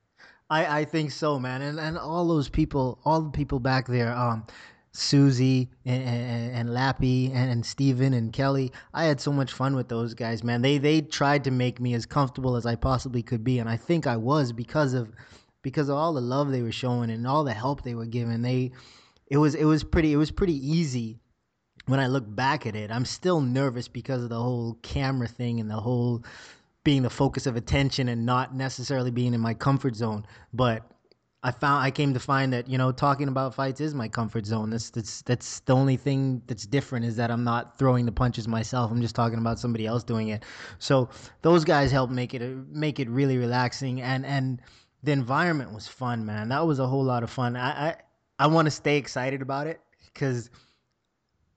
I, 0.50 0.82
I 0.82 0.86
think 0.86 1.12
so, 1.12 1.40
man, 1.40 1.62
and 1.62 1.80
and 1.80 1.98
all 1.98 2.28
those 2.28 2.50
people, 2.50 3.00
all 3.04 3.22
the 3.22 3.32
people 3.32 3.60
back 3.60 3.88
there, 3.88 4.16
um, 4.16 4.46
Susie 4.96 5.70
and, 5.86 6.04
and, 6.54 6.74
Lappy 6.74 7.32
and, 7.32 7.52
and 7.52 7.66
Steven 7.66 8.14
and 8.14 8.32
Kelly. 8.32 8.72
I 8.94 9.06
had 9.06 9.20
so 9.20 9.32
much 9.32 9.52
fun 9.52 9.76
with 9.76 9.90
those 9.90 10.14
guys, 10.14 10.44
man. 10.44 10.62
They 10.62 10.78
they 10.78 11.02
tried 11.02 11.44
to 11.44 11.52
make 11.52 11.80
me 11.80 11.94
as 11.94 12.06
comfortable 12.06 12.56
as 12.56 12.66
I 12.66 12.76
possibly 12.76 13.22
could 13.22 13.44
be, 13.44 13.60
and 13.60 13.70
I 13.70 13.78
think 13.78 14.08
I 14.08 14.18
was 14.18 14.52
because 14.52 14.94
of 14.94 15.12
because 15.62 15.90
of 15.90 15.96
all 15.96 16.14
the 16.14 16.22
love 16.22 16.52
they 16.52 16.62
were 16.62 16.72
showing 16.72 17.10
and 17.10 17.28
all 17.28 17.44
the 17.44 17.54
help 17.54 17.84
they 17.84 17.96
were 17.96 18.06
giving. 18.06 18.42
They 18.42 18.72
it 19.28 19.38
was 19.38 19.56
it 19.56 19.66
was 19.66 19.84
pretty 19.84 20.14
it 20.14 20.18
was 20.18 20.32
pretty 20.32 20.56
easy 20.56 21.20
when 21.88 22.00
I 22.00 22.08
look 22.08 22.24
back 22.28 22.66
at 22.66 22.76
it. 22.76 22.92
I'm 22.92 23.06
still 23.06 23.42
nervous 23.42 23.88
because 23.88 24.24
of 24.24 24.30
the 24.30 24.42
whole 24.42 24.78
camera 24.82 25.28
thing 25.28 25.60
and 25.60 25.70
the 25.70 25.76
whole 25.80 26.24
being 26.84 27.02
the 27.02 27.10
focus 27.10 27.48
of 27.48 27.56
attention 27.56 28.08
and 28.08 28.26
not 28.26 28.56
necessarily 28.56 29.12
being 29.12 29.34
in 29.34 29.42
my 29.42 29.54
comfort 29.54 29.96
zone. 29.96 30.26
But 30.54 30.84
I 31.46 31.52
found 31.52 31.84
I 31.86 31.92
came 31.92 32.12
to 32.16 32.20
find 32.20 32.52
that 32.54 32.68
you 32.68 32.80
know 32.80 32.92
talking 32.92 33.28
about 33.28 33.54
fights 33.54 33.80
is 33.80 33.94
my 33.94 34.08
comfort 34.08 34.48
zone. 34.48 34.72
That's 34.72 34.90
that's 34.90 35.22
that's 35.22 35.60
the 35.60 35.76
only 35.76 35.96
thing 35.96 36.42
that's 36.48 36.66
different 36.66 37.06
is 37.06 37.18
that 37.18 37.30
I'm 37.30 37.44
not 37.44 37.78
throwing 37.78 38.08
the 38.08 38.12
punches 38.12 38.48
myself. 38.48 38.90
I'm 38.90 39.00
just 39.00 39.14
talking 39.14 39.38
about 39.38 39.60
somebody 39.60 39.86
else 39.86 40.04
doing 40.04 40.30
it. 40.30 40.42
So 40.80 41.08
those 41.44 41.64
guys 41.64 41.92
helped 41.92 42.12
make 42.12 42.34
it 42.34 42.42
make 42.70 43.00
it 43.00 43.08
really 43.10 43.38
relaxing 43.38 44.02
and 44.02 44.26
and 44.26 44.60
the 45.04 45.12
environment 45.12 45.72
was 45.72 45.88
fun, 45.88 46.26
man. 46.26 46.50
That 46.50 46.66
was 46.66 46.80
a 46.80 46.88
whole 46.88 47.04
lot 47.04 47.22
of 47.22 47.30
fun. 47.30 47.56
I, 47.56 47.90
I 47.90 47.96
I 48.40 48.48
want 48.48 48.66
to 48.66 48.72
stay 48.72 48.98
excited 48.98 49.44
about 49.44 49.68
it 49.68 49.80
because 50.12 50.50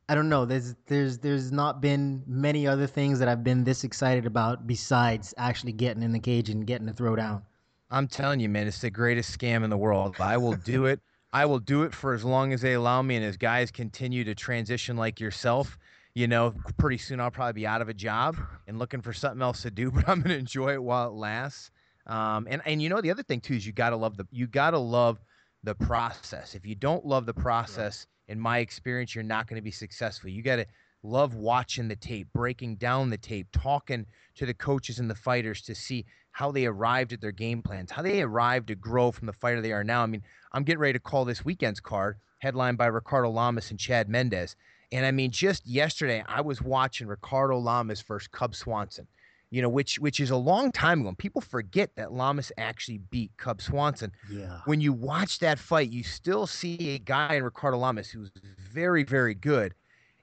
I 0.06 0.14
don't 0.14 0.28
know. 0.28 0.44
There's 0.44 0.74
there's 0.84 1.16
there's 1.16 1.50
not 1.50 1.80
been 1.80 2.24
many 2.26 2.66
other 2.66 2.86
things 2.86 3.20
that 3.20 3.28
I've 3.28 3.42
been 3.42 3.64
this 3.64 3.84
excited 3.84 4.26
about 4.26 4.66
besides 4.66 5.32
actually 5.38 5.72
getting 5.72 6.02
in 6.02 6.12
the 6.12 6.20
cage 6.20 6.50
and 6.50 6.66
getting 6.66 6.88
to 6.88 6.92
throw 6.92 7.16
down. 7.16 7.42
I'm 7.90 8.08
telling 8.08 8.40
you, 8.40 8.48
man, 8.48 8.66
it's 8.66 8.80
the 8.80 8.90
greatest 8.90 9.36
scam 9.36 9.64
in 9.64 9.70
the 9.70 9.76
world. 9.76 10.16
I 10.18 10.36
will 10.36 10.54
do 10.54 10.86
it. 10.86 11.00
I 11.32 11.44
will 11.44 11.58
do 11.58 11.82
it 11.82 11.94
for 11.94 12.14
as 12.14 12.24
long 12.24 12.52
as 12.52 12.60
they 12.60 12.72
allow 12.74 13.02
me, 13.02 13.16
and 13.16 13.24
as 13.24 13.36
guys 13.36 13.70
continue 13.70 14.24
to 14.24 14.34
transition 14.34 14.96
like 14.96 15.20
yourself. 15.20 15.78
You 16.14 16.26
know, 16.26 16.54
pretty 16.78 16.98
soon 16.98 17.20
I'll 17.20 17.30
probably 17.30 17.52
be 17.52 17.66
out 17.66 17.82
of 17.82 17.88
a 17.88 17.94
job 17.94 18.36
and 18.66 18.78
looking 18.78 19.02
for 19.02 19.12
something 19.12 19.42
else 19.42 19.62
to 19.62 19.70
do, 19.70 19.90
but 19.94 20.08
I'm 20.08 20.20
gonna 20.20 20.34
enjoy 20.34 20.72
it 20.72 20.82
while 20.82 21.08
it 21.08 21.14
lasts. 21.14 21.70
Um, 22.06 22.46
and 22.50 22.62
and 22.64 22.80
you 22.82 22.88
know 22.88 23.00
the 23.00 23.10
other 23.10 23.22
thing 23.22 23.40
too 23.40 23.54
is 23.54 23.66
you 23.66 23.72
gotta 23.72 23.96
love 23.96 24.16
the 24.16 24.26
you 24.30 24.46
gotta 24.46 24.78
love 24.78 25.18
the 25.62 25.74
process. 25.74 26.54
If 26.54 26.66
you 26.66 26.74
don't 26.74 27.04
love 27.04 27.26
the 27.26 27.34
process, 27.34 28.06
right. 28.28 28.32
in 28.32 28.40
my 28.40 28.58
experience, 28.58 29.14
you're 29.14 29.24
not 29.24 29.46
going 29.46 29.56
to 29.56 29.62
be 29.62 29.70
successful. 29.70 30.30
You 30.30 30.42
got 30.42 30.56
to 30.56 30.66
love 31.02 31.34
watching 31.34 31.88
the 31.88 31.96
tape, 31.96 32.28
breaking 32.32 32.76
down 32.76 33.10
the 33.10 33.18
tape, 33.18 33.48
talking 33.52 34.06
to 34.36 34.46
the 34.46 34.54
coaches 34.54 34.98
and 34.98 35.10
the 35.10 35.14
fighters 35.14 35.62
to 35.62 35.74
see 35.74 36.04
how 36.38 36.52
they 36.52 36.66
arrived 36.66 37.12
at 37.12 37.20
their 37.20 37.32
game 37.32 37.62
plans, 37.62 37.90
how 37.90 38.00
they 38.00 38.22
arrived 38.22 38.68
to 38.68 38.76
grow 38.76 39.10
from 39.10 39.26
the 39.26 39.32
fighter 39.32 39.60
they 39.60 39.72
are 39.72 39.82
now. 39.82 40.04
I 40.04 40.06
mean, 40.06 40.22
I'm 40.52 40.62
getting 40.62 40.78
ready 40.78 40.92
to 40.92 41.00
call 41.00 41.24
this 41.24 41.44
weekend's 41.44 41.80
card, 41.80 42.16
headlined 42.38 42.78
by 42.78 42.86
Ricardo 42.86 43.28
Lamas 43.28 43.72
and 43.72 43.80
Chad 43.80 44.08
Mendes. 44.08 44.54
And 44.92 45.04
I 45.04 45.10
mean, 45.10 45.32
just 45.32 45.66
yesterday, 45.66 46.22
I 46.28 46.40
was 46.40 46.62
watching 46.62 47.08
Ricardo 47.08 47.58
Lamas 47.58 48.02
versus 48.02 48.28
Cub 48.28 48.54
Swanson 48.54 49.08
you 49.50 49.62
know, 49.62 49.68
which 49.68 49.98
which 49.98 50.20
is 50.20 50.28
a 50.28 50.36
long 50.36 50.70
time 50.70 51.00
ago. 51.00 51.08
And 51.08 51.18
people 51.18 51.40
forget 51.40 51.96
that 51.96 52.12
Lamas 52.12 52.52
actually 52.58 52.98
beat 52.98 53.32
Cub 53.38 53.62
Swanson. 53.62 54.12
Yeah. 54.30 54.60
When 54.66 54.78
you 54.82 54.92
watch 54.92 55.38
that 55.38 55.58
fight, 55.58 55.90
you 55.90 56.02
still 56.02 56.46
see 56.46 56.90
a 56.90 56.98
guy 56.98 57.36
in 57.36 57.42
Ricardo 57.42 57.78
Lamas 57.78 58.10
who's 58.10 58.30
very, 58.70 59.04
very 59.04 59.34
good. 59.34 59.72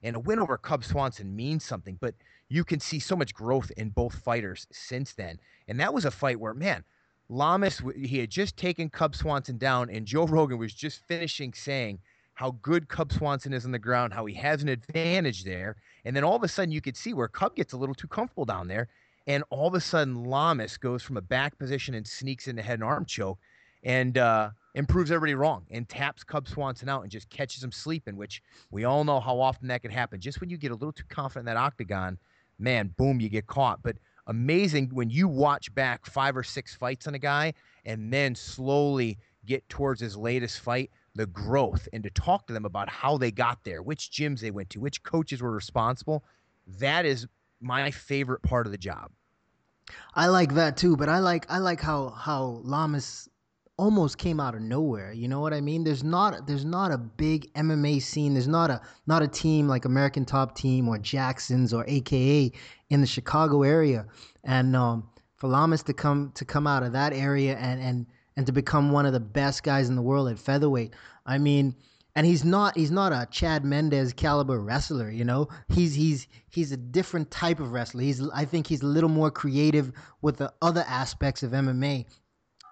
And 0.03 0.15
a 0.15 0.19
win 0.19 0.37
over 0.37 0.55
Cub 0.59 0.85
Swanson 0.85 1.35
means 1.35 1.65
something, 1.65 1.97
but 1.99 2.13
you 2.49 2.63
can 2.63 2.79
see 2.79 2.99
so 2.99 3.15
much 3.15 3.33
growth 3.33 3.71
in 3.77 3.89
both 3.89 4.15
fighters 4.15 4.67
since 4.71 5.13
then. 5.13 5.39
And 5.67 5.79
that 5.79 5.93
was 5.93 6.05
a 6.05 6.11
fight 6.11 6.39
where, 6.39 6.53
man, 6.53 6.83
Lamas, 7.27 7.81
he 7.95 8.19
had 8.19 8.29
just 8.29 8.55
taken 8.55 8.89
Cub 8.89 9.15
Swanson 9.15 9.57
down, 9.57 9.89
and 9.89 10.05
Joe 10.05 10.27
Rogan 10.27 10.59
was 10.59 10.73
just 10.73 11.05
finishing 11.07 11.53
saying 11.53 11.99
how 12.35 12.51
good 12.61 12.87
Cub 12.87 13.11
Swanson 13.11 13.53
is 13.53 13.65
on 13.65 13.71
the 13.71 13.79
ground, 13.79 14.13
how 14.13 14.25
he 14.25 14.35
has 14.35 14.61
an 14.61 14.69
advantage 14.69 15.43
there. 15.43 15.77
And 16.03 16.15
then 16.15 16.23
all 16.23 16.35
of 16.35 16.43
a 16.43 16.47
sudden, 16.47 16.71
you 16.71 16.81
could 16.81 16.97
see 16.97 17.13
where 17.13 17.27
Cub 17.27 17.55
gets 17.55 17.73
a 17.73 17.77
little 17.77 17.95
too 17.95 18.07
comfortable 18.07 18.45
down 18.45 18.67
there 18.67 18.89
and 19.27 19.43
all 19.49 19.67
of 19.67 19.73
a 19.73 19.81
sudden 19.81 20.25
Lamas 20.25 20.77
goes 20.77 21.01
from 21.01 21.17
a 21.17 21.21
back 21.21 21.57
position 21.57 21.95
and 21.95 22.07
sneaks 22.07 22.47
into 22.47 22.61
head 22.61 22.75
and 22.75 22.83
arm 22.83 23.05
choke 23.05 23.39
and 23.83 24.17
uh, 24.17 24.49
improves 24.75 25.11
everybody 25.11 25.35
wrong 25.35 25.65
and 25.71 25.87
taps 25.89 26.23
Cub 26.23 26.47
Swanson 26.47 26.89
out 26.89 27.01
and 27.01 27.11
just 27.11 27.29
catches 27.29 27.63
him 27.63 27.71
sleeping, 27.71 28.17
which 28.17 28.41
we 28.71 28.83
all 28.83 29.03
know 29.03 29.19
how 29.19 29.39
often 29.39 29.67
that 29.67 29.81
can 29.81 29.91
happen. 29.91 30.19
Just 30.19 30.41
when 30.41 30.49
you 30.49 30.57
get 30.57 30.71
a 30.71 30.75
little 30.75 30.91
too 30.91 31.03
confident 31.09 31.47
in 31.47 31.55
that 31.55 31.59
octagon, 31.59 32.17
man, 32.59 32.93
boom, 32.97 33.19
you 33.19 33.29
get 33.29 33.47
caught. 33.47 33.81
But 33.83 33.97
amazing 34.27 34.89
when 34.93 35.09
you 35.09 35.27
watch 35.27 35.73
back 35.73 36.05
five 36.05 36.35
or 36.35 36.43
six 36.43 36.75
fights 36.75 37.07
on 37.07 37.15
a 37.15 37.19
guy 37.19 37.53
and 37.85 38.11
then 38.11 38.35
slowly 38.35 39.17
get 39.45 39.67
towards 39.69 40.01
his 40.01 40.17
latest 40.17 40.59
fight, 40.59 40.91
the 41.13 41.27
growth, 41.27 41.87
and 41.93 42.03
to 42.03 42.09
talk 42.09 42.47
to 42.47 42.53
them 42.53 42.65
about 42.65 42.89
how 42.89 43.17
they 43.17 43.31
got 43.31 43.63
there, 43.63 43.81
which 43.81 44.09
gyms 44.11 44.39
they 44.39 44.51
went 44.51 44.69
to, 44.71 44.79
which 44.79 45.03
coaches 45.03 45.41
were 45.41 45.51
responsible. 45.51 46.23
That 46.79 47.05
is 47.05 47.27
my 47.61 47.91
favorite 47.91 48.41
part 48.41 48.65
of 48.65 48.71
the 48.71 48.77
job. 48.77 49.11
I 50.15 50.27
like 50.27 50.55
that 50.55 50.77
too, 50.77 50.97
but 50.97 51.09
I 51.09 51.19
like 51.19 51.45
I 51.49 51.59
like 51.59 51.79
how 51.79 52.09
how 52.09 52.61
Lamas 52.63 53.29
almost 53.77 54.17
came 54.17 54.39
out 54.39 54.55
of 54.55 54.61
nowhere. 54.61 55.11
You 55.11 55.27
know 55.27 55.39
what 55.39 55.53
I 55.53 55.61
mean? 55.61 55.83
There's 55.83 56.03
not 56.03 56.47
there's 56.47 56.65
not 56.65 56.91
a 56.91 56.97
big 56.97 57.53
MMA 57.53 58.01
scene. 58.01 58.33
There's 58.33 58.47
not 58.47 58.69
a 58.69 58.81
not 59.07 59.21
a 59.21 59.27
team 59.27 59.67
like 59.67 59.85
American 59.85 60.25
Top 60.25 60.55
Team 60.55 60.87
or 60.87 60.97
Jackson's 60.97 61.73
or 61.73 61.85
AKA 61.87 62.51
in 62.89 63.01
the 63.01 63.07
Chicago 63.07 63.63
area. 63.63 64.05
And 64.43 64.75
um, 64.75 65.09
for 65.35 65.47
Lamas 65.47 65.83
to 65.83 65.93
come 65.93 66.31
to 66.35 66.45
come 66.45 66.67
out 66.67 66.83
of 66.83 66.93
that 66.93 67.13
area 67.13 67.57
and 67.57 67.81
and 67.81 68.05
and 68.37 68.45
to 68.45 68.51
become 68.51 68.91
one 68.91 69.05
of 69.05 69.13
the 69.13 69.19
best 69.19 69.63
guys 69.63 69.89
in 69.89 69.95
the 69.95 70.01
world 70.01 70.29
at 70.29 70.39
featherweight. 70.39 70.93
I 71.25 71.37
mean, 71.37 71.75
and 72.15 72.25
he's 72.25 72.45
not 72.45 72.77
he's 72.77 72.91
not 72.91 73.11
a 73.11 73.27
Chad 73.29 73.65
Mendes 73.65 74.13
caliber 74.13 74.59
wrestler, 74.59 75.11
you 75.11 75.25
know. 75.25 75.49
He's 75.69 75.93
he's 75.93 76.27
he's 76.49 76.71
a 76.71 76.77
different 76.77 77.29
type 77.29 77.59
of 77.59 77.71
wrestler. 77.71 78.03
He's 78.03 78.25
I 78.29 78.45
think 78.45 78.67
he's 78.67 78.83
a 78.83 78.87
little 78.87 79.09
more 79.09 79.31
creative 79.31 79.91
with 80.21 80.37
the 80.37 80.53
other 80.61 80.85
aspects 80.87 81.43
of 81.43 81.51
MMA 81.51 82.05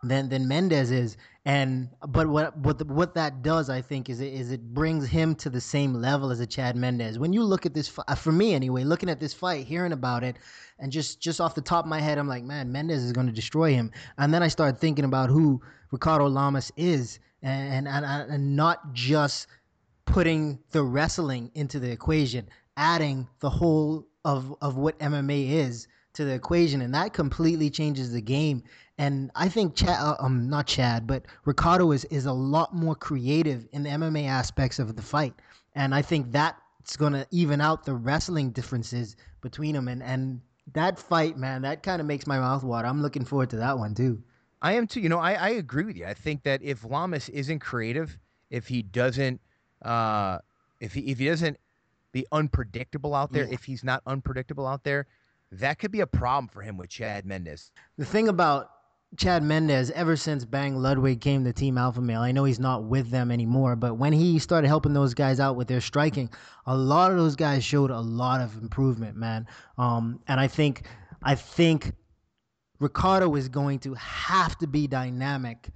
than 0.04 0.30
than 0.30 0.48
Mendes 0.48 0.92
is. 0.92 1.18
And 1.46 1.90
but 2.08 2.28
what 2.28 2.58
what 2.58 2.78
the, 2.78 2.86
what 2.86 3.16
that 3.16 3.42
does, 3.42 3.70
I 3.70 3.82
think, 3.82 4.10
is 4.10 4.22
it 4.22 4.34
is 4.34 4.52
it 4.52 4.74
brings 4.74 5.08
him 5.08 5.36
to 5.36 5.50
the 5.50 5.60
same 5.60 5.94
level 5.94 6.32
as 6.32 6.40
a 6.40 6.48
Chad 6.48 6.76
Mendes. 6.76 7.20
When 7.20 7.34
you 7.34 7.44
look 7.44 7.66
at 7.66 7.74
this, 7.74 7.98
uh, 8.08 8.16
for 8.16 8.32
me 8.32 8.54
anyway, 8.54 8.84
looking 8.84 9.10
at 9.10 9.20
this 9.20 9.34
fight, 9.34 9.66
hearing 9.66 9.92
about 9.92 10.24
it, 10.24 10.38
and 10.80 10.92
just 10.92 11.20
just 11.20 11.42
off 11.42 11.56
the 11.56 11.62
top 11.62 11.86
of 11.86 11.90
my 11.90 12.00
head, 12.00 12.18
I'm 12.18 12.28
like, 12.28 12.44
man, 12.44 12.72
Mendes 12.72 13.04
is 13.04 13.12
going 13.12 13.28
to 13.28 13.34
destroy 13.34 13.74
him. 13.74 13.92
And 14.18 14.34
then 14.34 14.44
I 14.44 14.48
started 14.48 14.80
thinking 14.80 15.06
about 15.06 15.30
who 15.30 15.62
Ricardo 15.92 16.28
Lamas 16.28 16.72
is, 16.78 17.20
and 17.42 17.88
and, 17.88 18.06
and 18.06 18.56
not 18.56 18.94
just 18.94 19.48
putting 20.06 20.60
the 20.72 20.84
wrestling 20.84 21.52
into 21.56 21.80
the 21.80 21.92
equation, 21.92 22.48
adding 22.78 23.28
the 23.40 23.50
whole 23.50 24.08
of 24.24 24.56
of 24.62 24.78
what 24.78 24.98
MMA 25.00 25.50
is 25.50 25.88
to 26.14 26.26
the 26.26 26.34
equation, 26.34 26.82
and 26.82 26.94
that 26.94 27.14
completely 27.14 27.70
changes 27.70 28.12
the 28.12 28.22
game. 28.22 28.64
And 28.98 29.32
I 29.36 29.50
think 29.50 29.76
Chad, 29.76 29.98
uh, 30.00 30.16
um, 30.20 30.50
not 30.50 30.68
Chad, 30.68 31.08
but 31.08 31.24
Ricardo 31.46 31.92
is 31.92 32.06
is 32.06 32.26
a 32.26 32.34
lot 32.34 32.76
more 32.76 32.96
creative 32.96 33.68
in 33.72 33.84
the 33.84 33.90
MMA 33.90 34.28
aspects 34.28 34.78
of 34.78 34.96
the 34.96 35.02
fight, 35.02 35.34
and 35.74 35.96
I 35.96 36.04
think 36.04 36.32
that's 36.32 36.96
gonna 36.96 37.26
even 37.32 37.60
out 37.60 37.86
the 37.86 37.96
wrestling 37.96 38.52
differences 38.52 39.16
between 39.42 39.74
them. 39.74 39.88
And 39.88 40.04
and 40.04 40.42
that 40.74 41.00
fight, 41.00 41.38
man, 41.38 41.64
that 41.64 41.82
kind 41.82 42.02
of 42.02 42.08
makes 42.08 42.28
my 42.28 42.40
mouth 42.40 42.64
water. 42.64 42.88
I'm 42.88 43.02
looking 43.02 43.26
forward 43.26 43.50
to 43.52 43.58
that 43.58 43.78
one 43.80 43.96
too. 43.96 44.22
I 44.62 44.74
am 44.74 44.86
too. 44.86 45.02
You 45.02 45.10
know, 45.10 45.20
I, 45.20 45.34
I 45.34 45.50
agree 45.50 45.86
with 45.86 45.98
you. 45.98 46.06
I 46.06 46.14
think 46.14 46.44
that 46.44 46.62
if 46.62 46.86
Lamas 46.86 47.30
isn't 47.30 47.60
creative, 47.60 48.18
if 48.50 48.68
he 48.68 48.84
doesn't, 48.84 49.42
uh, 49.82 50.38
if 50.80 50.94
he 50.94 51.02
if 51.02 51.18
he 51.18 51.26
doesn't 51.26 51.58
be 52.12 52.28
unpredictable 52.32 53.16
out 53.16 53.34
there, 53.34 53.46
yeah. 53.46 53.54
if 53.54 53.64
he's 53.64 53.84
not 53.84 54.04
unpredictable 54.06 54.68
out 54.68 54.84
there, 54.84 55.08
that 55.52 55.80
could 55.80 55.92
be 55.92 56.02
a 56.02 56.08
problem 56.08 56.48
for 56.48 56.62
him 56.62 56.78
with 56.78 56.90
Chad 56.90 57.26
Mendes. 57.26 57.72
The 57.98 58.06
thing 58.06 58.28
about 58.28 58.70
Chad 59.18 59.44
Mendes, 59.44 59.92
ever 59.92 60.16
since 60.16 60.44
Bang 60.44 60.76
Ludwig 60.76 61.22
came 61.22 61.44
to 61.44 61.54
Team 61.54 61.78
Alpha 61.78 62.02
Male, 62.02 62.22
I 62.22 62.32
know 62.32 62.46
he's 62.46 62.60
not 62.60 62.84
with 62.86 63.10
them 63.10 63.32
anymore, 63.32 63.76
but 63.76 63.96
when 63.96 64.14
he 64.14 64.40
started 64.40 64.68
helping 64.68 64.94
those 64.94 65.14
guys 65.14 65.40
out 65.40 65.56
with 65.56 65.68
their 65.68 65.82
striking, 65.82 66.30
a 66.66 66.76
lot 66.76 67.12
of 67.12 67.18
those 67.18 67.36
guys 67.36 67.64
showed 67.64 67.92
a 67.92 68.00
lot 68.00 68.42
of 68.42 68.58
improvement, 68.62 69.16
man. 69.16 69.48
Um, 69.78 70.20
and 70.28 70.40
I 70.40 70.48
think, 70.48 70.88
I 71.22 71.36
think 71.36 71.94
Ricardo 72.80 73.36
is 73.36 73.50
going 73.50 73.80
to 73.80 73.94
have 73.94 74.58
to 74.58 74.68
be 74.68 74.88
dynamic 74.88 75.70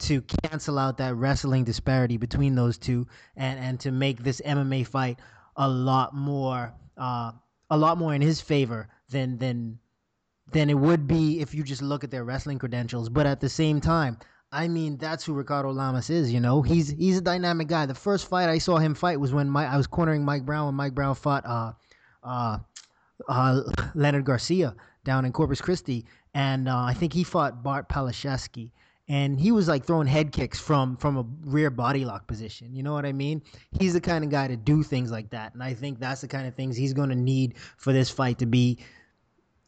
to 0.00 0.22
cancel 0.22 0.78
out 0.78 0.98
that 0.98 1.14
wrestling 1.14 1.64
disparity 1.64 2.16
between 2.16 2.54
those 2.54 2.78
two, 2.78 3.06
and 3.36 3.58
and 3.58 3.80
to 3.80 3.90
make 3.90 4.22
this 4.22 4.40
MMA 4.44 4.86
fight 4.86 5.18
a 5.56 5.68
lot 5.68 6.14
more, 6.14 6.72
uh, 6.96 7.32
a 7.68 7.76
lot 7.76 7.98
more 7.98 8.14
in 8.14 8.22
his 8.22 8.40
favor 8.40 8.88
than 9.10 9.38
than 9.38 9.78
than 10.52 10.70
it 10.70 10.74
would 10.78 11.06
be 11.06 11.40
if 11.40 11.54
you 11.54 11.62
just 11.62 11.82
look 11.82 12.04
at 12.04 12.10
their 12.10 12.24
wrestling 12.24 12.58
credentials. 12.58 13.08
But 13.08 13.26
at 13.26 13.40
the 13.40 13.48
same 13.48 13.80
time, 13.80 14.18
I 14.52 14.66
mean, 14.66 14.96
that's 14.96 15.24
who 15.24 15.32
Ricardo 15.32 15.70
Lamas 15.70 16.10
is. 16.10 16.32
You 16.32 16.40
know, 16.40 16.62
he's 16.62 16.90
he's 16.90 17.18
a 17.18 17.22
dynamic 17.22 17.68
guy. 17.68 17.86
The 17.86 17.94
first 17.94 18.28
fight 18.28 18.48
I 18.48 18.58
saw 18.58 18.78
him 18.78 18.94
fight 18.94 19.20
was 19.20 19.32
when 19.32 19.48
Mike, 19.48 19.68
I 19.68 19.76
was 19.76 19.86
cornering 19.86 20.24
Mike 20.24 20.44
Brown 20.44 20.66
when 20.66 20.74
Mike 20.74 20.94
Brown 20.94 21.14
fought 21.14 21.46
uh, 21.46 21.72
uh, 22.24 22.58
uh, 23.28 23.60
Leonard 23.94 24.24
Garcia 24.24 24.74
down 25.04 25.24
in 25.24 25.32
Corpus 25.32 25.60
Christi, 25.60 26.04
and 26.34 26.68
uh, 26.68 26.76
I 26.76 26.94
think 26.94 27.12
he 27.12 27.24
fought 27.24 27.62
Bart 27.62 27.88
Palaszewski. 27.88 28.70
And 29.08 29.40
he 29.40 29.50
was 29.50 29.66
like 29.66 29.84
throwing 29.84 30.06
head 30.06 30.30
kicks 30.30 30.60
from 30.60 30.96
from 30.96 31.16
a 31.16 31.24
rear 31.44 31.70
body 31.70 32.04
lock 32.04 32.28
position. 32.28 32.74
You 32.74 32.84
know 32.84 32.92
what 32.92 33.04
I 33.04 33.12
mean? 33.12 33.42
He's 33.72 33.92
the 33.92 34.00
kind 34.00 34.22
of 34.22 34.30
guy 34.30 34.46
to 34.46 34.56
do 34.56 34.84
things 34.84 35.10
like 35.10 35.30
that, 35.30 35.54
and 35.54 35.62
I 35.62 35.74
think 35.74 35.98
that's 35.98 36.20
the 36.20 36.28
kind 36.28 36.46
of 36.46 36.54
things 36.54 36.76
he's 36.76 36.92
going 36.92 37.08
to 37.08 37.16
need 37.16 37.54
for 37.76 37.92
this 37.92 38.08
fight 38.08 38.38
to 38.38 38.46
be 38.46 38.78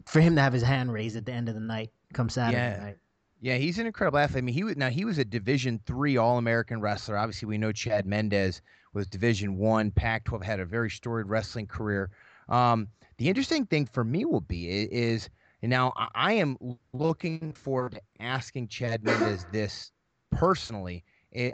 for 0.07 0.21
him 0.21 0.35
to 0.37 0.41
have 0.41 0.53
his 0.53 0.63
hand 0.63 0.93
raised 0.93 1.17
at 1.17 1.27
the 1.27 1.33
end 1.33 1.49
of 1.49 1.55
the 1.55 1.61
night 1.61 1.91
come 2.13 2.29
Saturday 2.29 2.59
yeah. 2.59 2.83
night. 2.83 2.99
Yeah, 3.41 3.57
he's 3.57 3.79
an 3.79 3.87
incredible 3.87 4.19
athlete. 4.19 4.43
I 4.43 4.47
mean, 4.47 4.55
he 4.55 4.63
was 4.63 4.77
now 4.77 4.89
he 4.89 5.05
was 5.05 5.19
a 5.19 5.25
Division 5.25 5.81
three 5.85 6.17
All 6.17 6.39
American 6.39 6.81
wrestler. 6.81 7.17
Obviously, 7.17 7.49
we 7.49 7.59
know 7.59 7.73
Chad 7.73 8.07
Mendes 8.07 8.63
was 8.93 9.07
Division 9.07 9.57
one, 9.57 9.91
Pac-12, 9.91 10.45
had 10.45 10.61
a 10.61 10.65
very 10.65 10.91
storied 10.91 11.27
wrestling 11.27 11.67
career. 11.67 12.11
Um, 12.49 12.89
the 13.17 13.29
interesting 13.29 13.67
thing 13.67 13.87
for 13.87 14.05
me 14.05 14.25
will 14.25 14.43
be 14.43 14.69
is, 14.69 15.29
now 15.63 15.93
I 16.15 16.35
am 16.35 16.57
looking 16.93 17.53
forward 17.53 17.93
to 17.93 18.01
asking 18.21 18.69
Chad 18.69 19.03
Mendes 19.03 19.47
this 19.51 19.91
personally. 20.31 21.05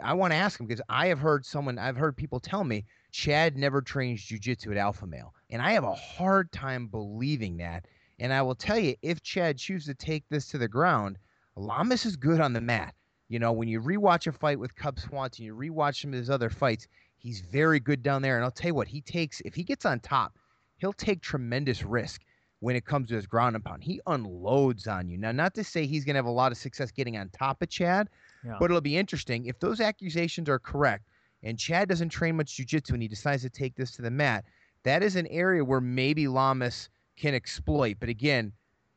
I 0.03 0.13
want 0.13 0.33
to 0.33 0.37
ask 0.37 0.59
him 0.59 0.67
because 0.67 0.81
I 0.89 1.07
have 1.07 1.19
heard 1.19 1.45
someone, 1.45 1.79
I've 1.79 1.95
heard 1.95 2.17
people 2.17 2.39
tell 2.39 2.65
me 2.65 2.85
Chad 3.11 3.57
never 3.57 3.81
trains 3.81 4.21
jujitsu 4.21 4.71
at 4.71 4.77
Alpha 4.77 5.07
Male, 5.07 5.33
and 5.49 5.61
I 5.61 5.71
have 5.71 5.85
a 5.85 5.95
hard 5.95 6.51
time 6.51 6.87
believing 6.87 7.57
that 7.57 7.85
and 8.19 8.33
I 8.33 8.41
will 8.41 8.55
tell 8.55 8.77
you, 8.77 8.95
if 9.01 9.21
Chad 9.21 9.57
chooses 9.57 9.87
to 9.87 9.93
take 9.93 10.23
this 10.29 10.47
to 10.47 10.57
the 10.57 10.67
ground, 10.67 11.17
Lamas 11.55 12.05
is 12.05 12.15
good 12.15 12.39
on 12.39 12.53
the 12.53 12.61
mat. 12.61 12.93
You 13.27 13.39
know, 13.39 13.51
when 13.51 13.67
you 13.67 13.79
rewatch 13.79 14.27
a 14.27 14.31
fight 14.31 14.59
with 14.59 14.75
Cub 14.75 14.99
Swanson, 14.99 15.45
you 15.45 15.55
rewatch 15.55 16.01
some 16.01 16.13
of 16.13 16.19
his 16.19 16.29
other 16.29 16.49
fights, 16.49 16.87
he's 17.17 17.41
very 17.41 17.79
good 17.79 18.01
down 18.01 18.21
there. 18.21 18.35
And 18.35 18.43
I'll 18.43 18.51
tell 18.51 18.69
you 18.69 18.75
what, 18.75 18.87
he 18.87 19.01
takes, 19.01 19.41
if 19.41 19.53
he 19.53 19.63
gets 19.63 19.85
on 19.85 19.99
top, 19.99 20.37
he'll 20.77 20.93
take 20.93 21.21
tremendous 21.21 21.83
risk 21.83 22.21
when 22.59 22.75
it 22.75 22.85
comes 22.85 23.09
to 23.09 23.15
his 23.15 23.27
ground 23.27 23.55
and 23.55 23.63
pound. 23.63 23.83
He 23.83 24.01
unloads 24.07 24.87
on 24.87 25.07
you. 25.09 25.17
Now, 25.17 25.31
not 25.31 25.53
to 25.55 25.63
say 25.63 25.85
he's 25.85 26.03
going 26.03 26.15
to 26.15 26.19
have 26.19 26.25
a 26.25 26.31
lot 26.31 26.51
of 26.51 26.57
success 26.57 26.91
getting 26.91 27.17
on 27.17 27.29
top 27.29 27.61
of 27.61 27.69
Chad, 27.69 28.09
yeah. 28.43 28.55
but 28.59 28.65
it'll 28.65 28.81
be 28.81 28.97
interesting. 28.97 29.45
If 29.45 29.59
those 29.59 29.79
accusations 29.79 30.49
are 30.49 30.59
correct 30.59 31.05
and 31.43 31.57
Chad 31.57 31.87
doesn't 31.87 32.09
train 32.09 32.35
much 32.35 32.57
jujitsu 32.57 32.91
and 32.91 33.01
he 33.01 33.07
decides 33.07 33.43
to 33.43 33.49
take 33.49 33.75
this 33.75 33.91
to 33.91 34.01
the 34.01 34.11
mat, 34.11 34.43
that 34.83 35.03
is 35.03 35.15
an 35.15 35.27
area 35.27 35.63
where 35.63 35.81
maybe 35.81 36.27
Lamas 36.27 36.89
can 37.19 37.35
exploit. 37.35 37.97
But 37.99 38.09
again, 38.09 38.53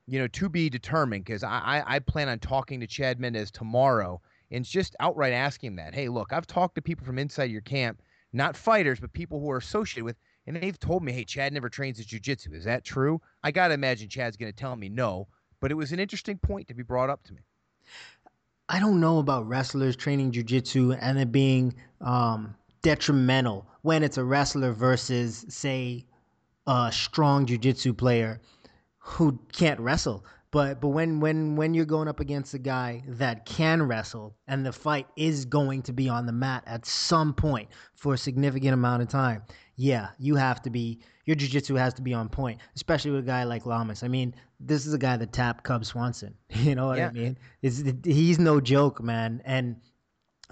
you 0.07 0.19
know, 0.19 0.29
to 0.29 0.49
be 0.49 0.69
determined 0.69 1.25
because 1.25 1.43
I, 1.43 1.83
I, 1.87 1.97
I 1.97 1.99
plan 1.99 2.29
on 2.29 2.39
talking 2.39 2.81
to 2.81 2.87
Chad 2.87 3.21
Mendes 3.21 3.51
tomorrow 3.51 4.21
and 4.51 4.65
just 4.65 4.97
outright 5.01 5.33
asking 5.33 5.77
that. 5.77 5.95
Hey, 5.95 6.09
look, 6.09 6.33
I've 6.33 6.47
talked 6.47 6.75
to 6.75 6.83
people 6.83 7.07
from 7.07 7.19
inside 7.19 7.51
your 7.51 7.61
camp, 7.63 8.03
not 8.33 8.57
fighters, 8.57 9.01
but 9.01 9.13
people 9.13 9.41
who 9.41 9.51
are 9.51 9.59
associated 9.59 10.05
with, 10.05 10.17
and 10.47 10.57
they've 10.57 10.79
told 10.79 11.03
me, 11.03 11.13
hey, 11.13 11.25
Chad 11.25 11.53
never 11.53 11.69
trains 11.69 11.99
his 11.99 12.07
jujitsu. 12.07 12.55
Is 12.55 12.65
that 12.65 12.85
true? 12.85 13.21
I 13.43 13.51
gotta 13.51 13.75
imagine 13.75 14.09
Chad's 14.09 14.37
gonna 14.37 14.53
tell 14.53 14.77
me 14.77 14.89
no, 14.89 15.29
but 15.61 15.71
it 15.71 15.75
was 15.77 15.93
an 15.93 16.01
interesting 16.01 16.39
point 16.39 16.69
to 16.69 16.75
be 16.75 16.83
brought 16.83 17.11
up 17.11 17.23
to 17.25 17.33
me. 17.33 17.41
I 18.69 18.81
don't 18.81 19.01
know 19.01 19.19
about 19.19 19.47
wrestlers 19.49 19.97
training 19.97 20.33
jujitsu 20.33 20.99
and 21.01 21.19
it 21.19 21.31
being 21.31 21.75
um, 22.01 22.55
detrimental 22.83 23.67
when 23.83 24.03
it's 24.03 24.19
a 24.19 24.25
wrestler 24.25 24.73
versus, 24.73 25.45
say, 25.49 26.07
a 26.67 26.91
strong 26.93 27.47
jujitsu 27.47 27.97
player 27.97 28.41
who 28.99 29.39
can't 29.53 29.81
wrestle. 29.81 30.25
But 30.51 30.83
but 30.83 30.89
when 30.89 31.19
when 31.19 31.57
when 31.57 31.73
you're 31.73 31.87
going 31.87 32.09
up 32.09 32.21
against 32.21 32.53
a 32.53 32.59
guy 32.59 33.03
that 33.09 33.47
can 33.47 33.83
wrestle 33.83 34.37
and 34.47 34.67
the 34.67 34.73
fight 34.73 35.07
is 35.17 35.47
going 35.47 35.83
to 35.83 35.95
be 35.95 36.11
on 36.11 36.27
the 36.27 36.33
mat 36.33 36.63
at 36.67 36.85
some 36.85 37.33
point 37.33 37.71
for 37.95 38.15
a 38.15 38.19
significant 38.19 38.75
amount 38.75 39.03
of 39.03 39.09
time, 39.09 39.43
yeah, 39.77 40.09
you 40.19 40.37
have 40.37 40.61
to 40.63 40.71
be 40.71 41.01
your 41.25 41.37
jiu-jitsu 41.37 41.75
has 41.77 41.95
to 41.95 42.03
be 42.03 42.13
on 42.13 42.29
point, 42.29 42.61
especially 42.77 43.13
with 43.13 43.21
a 43.21 43.27
guy 43.27 43.45
like 43.45 43.65
Lamas. 43.65 44.03
I 44.03 44.09
mean, 44.09 44.35
this 44.61 44.87
is 44.87 44.93
a 44.93 44.99
guy 44.99 45.17
that 45.17 45.33
tapped 45.33 45.65
Cub 45.65 45.85
Swanson. 45.85 46.35
You 46.51 46.75
know 46.75 46.87
what 46.87 46.99
yeah. 46.99 47.09
I 47.09 47.13
mean? 47.13 47.39
It's, 47.63 47.83
he's 48.05 48.39
no 48.39 48.61
joke, 48.61 49.03
man. 49.03 49.41
And 49.45 49.77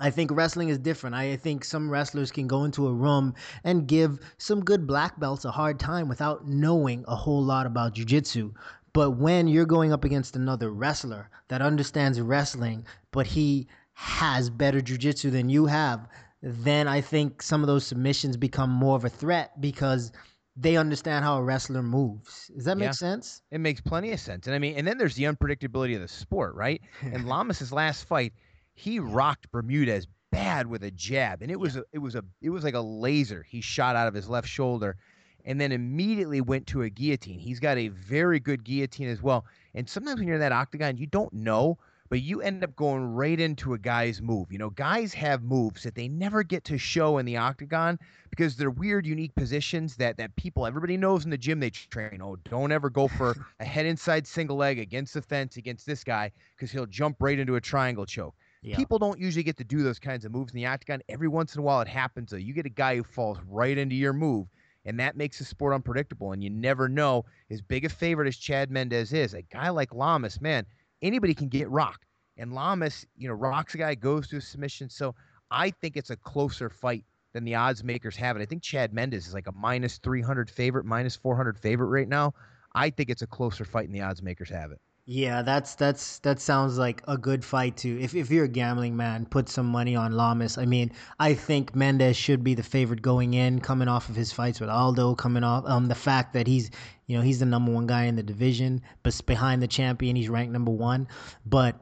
I 0.00 0.11
think 0.11 0.30
wrestling 0.33 0.71
is 0.71 0.78
different. 0.78 1.14
I 1.14 1.37
think 1.37 1.64
some 1.64 1.90
wrestlers 1.90 2.33
can 2.33 2.47
go 2.47 2.64
into 2.64 2.88
a 2.88 2.92
room 2.92 3.35
and 3.64 3.87
give 3.87 4.19
some 4.38 4.64
good 4.64 4.87
black 4.87 5.21
belts 5.21 5.45
a 5.45 5.50
hard 5.50 5.78
time 5.78 6.09
without 6.09 6.49
knowing 6.49 7.04
a 7.07 7.14
whole 7.14 7.42
lot 7.42 7.66
about 7.66 7.95
jiu-jitsu. 7.95 8.52
But 8.92 9.12
when 9.12 9.47
you're 9.47 9.66
going 9.66 9.92
up 9.92 10.04
against 10.04 10.35
another 10.35 10.71
wrestler 10.71 11.30
that 11.49 11.62
understands 11.62 12.21
wrestling, 12.21 12.87
but 13.12 13.26
he 13.26 13.69
has 13.92 14.50
better 14.50 14.80
jiu-jitsu 14.80 15.30
than 15.30 15.49
you 15.49 15.66
have, 15.66 16.09
then 16.42 16.88
I 16.88 17.00
think 17.02 17.42
some 17.42 17.62
of 17.62 17.66
those 17.66 17.87
submissions 17.87 18.37
become 18.37 18.71
more 18.71 18.97
of 18.97 19.04
a 19.04 19.11
threat 19.11 19.61
because 19.61 20.11
they 20.57 20.76
understand 20.76 21.25
how 21.25 21.37
a 21.37 21.42
wrestler 21.42 21.83
moves. 21.83 22.50
Does 22.54 22.64
that 22.64 22.78
make 22.78 22.95
sense? 22.95 23.42
It 23.50 23.59
makes 23.61 23.80
plenty 23.80 24.12
of 24.12 24.21
sense. 24.21 24.47
And 24.47 24.57
I 24.57 24.59
mean, 24.59 24.75
and 24.76 24.87
then 24.87 24.99
there's 24.99 25.14
the 25.14 25.25
unpredictability 25.25 25.95
of 25.95 26.00
the 26.00 26.09
sport, 26.09 26.54
right? 26.54 26.80
And 27.02 27.26
Lamas's 27.26 27.73
last 27.73 28.04
fight, 28.04 28.33
he 28.80 28.99
rocked 28.99 29.50
Bermudez 29.52 30.06
bad 30.32 30.66
with 30.66 30.82
a 30.84 30.90
jab, 30.90 31.42
and 31.42 31.50
it 31.50 31.60
was 31.60 31.76
a, 31.76 31.84
it 31.92 31.99
was 31.99 32.14
a 32.14 32.25
it 32.40 32.49
was 32.49 32.64
like 32.64 32.75
a 32.75 32.80
laser 32.80 33.42
he 33.42 33.60
shot 33.60 33.94
out 33.94 34.08
of 34.08 34.14
his 34.14 34.28
left 34.28 34.49
shoulder, 34.49 34.96
and 35.44 35.60
then 35.60 35.70
immediately 35.70 36.40
went 36.40 36.66
to 36.68 36.82
a 36.82 36.88
guillotine. 36.88 37.38
He's 37.38 37.60
got 37.60 37.76
a 37.76 37.88
very 37.88 38.40
good 38.40 38.64
guillotine 38.64 39.08
as 39.08 39.22
well. 39.22 39.44
And 39.75 39.88
sometimes 39.88 40.18
when 40.18 40.26
you're 40.26 40.37
in 40.37 40.40
that 40.40 40.52
octagon, 40.52 40.96
you 40.96 41.06
don't 41.06 41.32
know, 41.32 41.78
but 42.08 42.22
you 42.22 42.40
end 42.40 42.64
up 42.64 42.75
going 42.75 43.04
right 43.04 43.38
into 43.38 43.75
a 43.75 43.78
guy's 43.78 44.22
move. 44.22 44.50
You 44.50 44.58
know, 44.58 44.70
guys 44.70 45.12
have 45.14 45.42
moves 45.42 45.82
that 45.82 45.94
they 45.94 46.08
never 46.08 46.42
get 46.42 46.64
to 46.64 46.78
show 46.78 47.18
in 47.18 47.26
the 47.26 47.37
octagon 47.37 47.99
because 48.30 48.56
they're 48.56 48.70
weird, 48.70 49.06
unique 49.06 49.34
positions 49.34 49.96
that 49.96 50.16
that 50.16 50.34
people 50.37 50.66
everybody 50.66 50.96
knows 50.96 51.25
in 51.25 51.30
the 51.30 51.38
gym 51.38 51.60
they 51.60 51.70
train. 51.70 52.20
Oh, 52.22 52.37
don't 52.44 52.72
ever 52.72 52.88
go 52.88 53.08
for 53.08 53.37
a 53.60 53.64
head 53.64 53.84
inside 53.84 54.26
single 54.26 54.56
leg 54.56 54.78
against 54.78 55.14
the 55.14 55.22
fence 55.22 55.58
against 55.58 55.84
this 55.84 56.02
guy 56.02 56.32
because 56.56 56.70
he'll 56.70 56.87
jump 56.87 57.16
right 57.20 57.38
into 57.38 57.56
a 57.56 57.60
triangle 57.60 58.06
choke. 58.06 58.34
Yeah. 58.62 58.76
People 58.76 58.99
don't 58.99 59.19
usually 59.19 59.43
get 59.43 59.57
to 59.59 59.64
do 59.64 59.83
those 59.83 59.99
kinds 59.99 60.25
of 60.25 60.33
moves 60.33 60.52
in 60.52 60.57
the 60.57 60.67
octagon. 60.67 61.00
Every 61.09 61.29
once 61.29 61.55
in 61.55 61.61
a 61.61 61.62
while, 61.62 61.81
it 61.81 61.88
happens. 61.88 62.31
So 62.31 62.37
you 62.37 62.52
get 62.52 62.67
a 62.67 62.71
guy 62.71 62.97
who 62.97 63.02
falls 63.02 63.38
right 63.49 63.76
into 63.76 63.95
your 63.95 64.12
move, 64.12 64.49
and 64.85 65.00
that 65.00 65.17
makes 65.17 65.38
the 65.38 65.45
sport 65.45 65.75
unpredictable. 65.75 66.33
And 66.33 66.43
you 66.43 66.50
never 66.50 66.88
know. 66.88 67.25
As 67.50 67.62
big 67.62 67.85
a 67.85 67.88
favorite 67.88 68.29
as 68.29 68.37
Chad 68.37 68.71
Mendes 68.71 69.12
is, 69.12 69.35
a 69.35 69.43
guy 69.43 69.71
like 69.71 69.95
Lamas, 69.95 70.40
man, 70.40 70.67
anybody 71.00 71.35
can 71.35 71.49
get 71.49 71.71
rocked. 71.71 72.05
And 72.37 72.52
Lamas, 72.52 73.07
you 73.17 73.29
know, 73.29 73.35
rocks 73.35 73.75
a 73.75 73.79
guy, 73.79 73.95
goes 73.95 74.29
to 74.29 74.37
a 74.37 74.40
submission. 74.40 74.88
So 74.90 75.14
I 75.50 75.71
think 75.71 75.97
it's 75.97 76.11
a 76.11 76.17
closer 76.17 76.71
fight 76.71 77.05
than 77.33 77.45
the 77.45 77.55
odds 77.55 77.83
makers 77.83 78.17
have 78.17 78.37
it. 78.37 78.43
I 78.43 78.47
think 78.47 78.62
Chad 78.62 78.93
Mendes 78.93 79.26
is 79.26 79.35
like 79.35 79.47
a 79.47 79.52
minus 79.52 79.99
300 79.99 80.50
favorite, 80.50 80.85
minus 80.85 81.17
400 81.17 81.59
favorite 81.59 81.88
right 81.88 82.09
now. 82.09 82.35
I 82.75 82.90
think 82.90 83.11
it's 83.11 83.23
a 83.23 83.26
closer 83.26 83.64
fight 83.64 83.87
than 83.87 83.93
the 83.93 84.02
odds 84.02 84.23
makers 84.23 84.50
have 84.50 84.71
it. 84.71 84.81
Yeah, 85.07 85.42
that's 85.42 85.75
that's 85.75 86.21
that 86.21 86.40
sounds 86.40 86.78
like 86.78 87.02
a 87.09 87.19
good 87.19 87.45
fight 87.45 87.76
too. 87.76 87.99
If 88.00 88.14
if 88.14 88.30
you're 88.30 88.45
a 88.45 88.49
gambling 88.49 88.97
man, 88.97 89.26
put 89.26 89.49
some 89.49 89.66
money 89.66 89.97
on 89.97 90.12
Lamas. 90.12 90.57
I 90.57 90.66
mean, 90.66 90.92
I 91.19 91.35
think 91.35 91.75
Mendes 91.75 92.16
should 92.16 92.45
be 92.45 92.54
the 92.54 92.62
favorite 92.62 93.02
going 93.02 93.35
in, 93.35 93.61
coming 93.61 93.88
off 93.88 94.09
of 94.09 94.14
his 94.14 94.33
fights 94.33 94.61
with 94.61 94.71
Aldo, 94.71 95.16
coming 95.16 95.42
off 95.42 95.64
um 95.66 95.87
the 95.88 95.95
fact 95.97 96.33
that 96.35 96.47
he's 96.47 96.71
you 97.07 97.16
know 97.16 97.23
he's 97.23 97.40
the 97.40 97.47
number 97.47 97.73
one 97.73 97.87
guy 97.88 98.04
in 98.04 98.14
the 98.14 98.23
division, 98.23 98.83
but 99.02 99.21
behind 99.26 99.62
the 99.62 99.69
champion, 99.69 100.14
he's 100.16 100.28
ranked 100.28 100.52
number 100.52 100.71
one. 100.71 101.09
But 101.45 101.76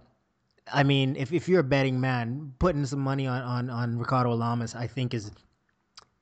I 0.73 0.83
mean, 0.83 1.15
if 1.17 1.33
if 1.33 1.49
you're 1.49 1.61
a 1.61 1.65
betting 1.65 2.01
man, 2.01 2.55
putting 2.59 2.87
some 2.87 3.01
money 3.01 3.27
on 3.27 3.43
on 3.43 3.71
on 3.71 3.99
Ricardo 3.99 4.33
Lamas, 4.35 4.75
I 4.75 4.87
think 4.87 5.13
is 5.13 5.31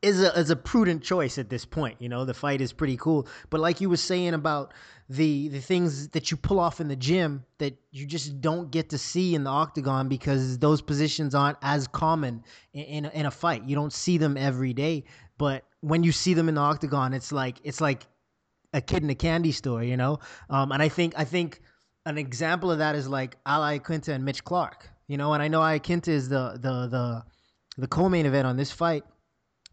is 0.07 0.23
a 0.23 0.39
is 0.39 0.51
a 0.51 0.57
prudent 0.57 1.03
choice 1.03 1.37
at 1.37 1.51
this 1.51 1.65
point. 1.65 1.97
You 2.01 2.09
know, 2.09 2.25
the 2.25 2.35
fight 2.35 2.61
is 2.61 2.73
pretty 2.73 2.97
cool. 2.97 3.27
But 3.51 3.61
like 3.61 3.81
you 3.81 3.91
were 3.91 3.97
saying 3.97 4.35
about 4.35 4.73
the 5.09 5.49
the 5.49 5.61
things 5.61 6.09
that 6.11 6.31
you 6.31 6.37
pull 6.37 6.61
off 6.61 6.81
in 6.81 6.89
the 6.89 6.97
gym 6.97 7.45
that 7.59 7.77
you 7.91 8.07
just 8.07 8.41
don't 8.41 8.71
get 8.71 8.91
to 8.91 8.99
see 8.99 9.35
in 9.35 9.45
the 9.45 9.51
octagon 9.51 10.09
because 10.09 10.59
those 10.59 10.81
positions 10.81 11.35
aren't 11.35 11.59
as 11.63 11.89
common 11.89 12.45
in 12.73 12.85
in, 12.85 13.05
in 13.07 13.27
a 13.27 13.31
fight. 13.31 13.65
You 13.65 13.75
don't 13.75 13.93
see 13.93 14.17
them 14.17 14.37
every 14.37 14.73
day, 14.73 15.05
but 15.39 15.65
when 15.81 16.05
you 16.05 16.13
see 16.13 16.35
them 16.35 16.49
in 16.49 16.55
the 16.55 16.61
octagon, 16.61 17.13
it's 17.13 17.33
like 17.33 17.61
it's 17.65 17.81
like 17.81 18.07
a 18.73 18.81
kid 18.81 19.03
in 19.03 19.11
a 19.11 19.15
candy 19.15 19.53
store, 19.53 19.83
you 19.83 19.97
know. 19.97 20.21
Um, 20.49 20.71
and 20.71 20.83
I 20.83 20.89
think 20.89 21.15
I 21.17 21.25
think 21.25 21.61
an 22.05 22.17
example 22.17 22.71
of 22.71 22.79
that 22.79 22.95
is 22.95 23.09
like 23.09 23.37
Ali 23.45 23.81
Iaquinta 23.81 24.11
and 24.11 24.25
Mitch 24.25 24.45
Clarke, 24.45 24.89
you 25.09 25.17
know. 25.17 25.33
And 25.33 25.43
I 25.43 25.49
know 25.49 25.61
Iaquinta 25.61 26.09
is 26.09 26.29
the 26.29 26.53
the 26.53 26.87
the 26.87 27.25
the 27.79 27.89
co-main 27.89 28.25
event 28.25 28.47
on 28.47 28.57
this 28.57 28.71
fight 28.71 29.05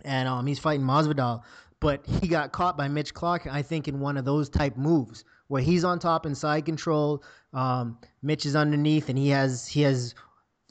and 0.03 0.27
um, 0.27 0.45
he's 0.45 0.59
fighting 0.59 0.85
Masvidal. 0.85 1.41
But 1.79 2.05
he 2.05 2.27
got 2.27 2.53
caught 2.53 2.77
by 2.77 2.87
Mitch 2.87 3.13
Clarke, 3.13 3.47
I 3.47 3.61
think, 3.61 3.87
in 3.87 3.99
one 3.99 4.15
of 4.15 4.23
those 4.23 4.49
type 4.49 4.77
moves 4.77 5.25
where 5.47 5.61
he's 5.61 5.83
on 5.83 5.99
top 5.99 6.25
in 6.25 6.33
side 6.33 6.65
control. 6.65 7.23
Um, 7.53 7.97
Mitch 8.21 8.45
is 8.45 8.55
underneath, 8.55 9.09
and 9.09 9.17
he 9.17 9.29
has 9.29 9.67
he 9.67 9.81
has 9.81 10.15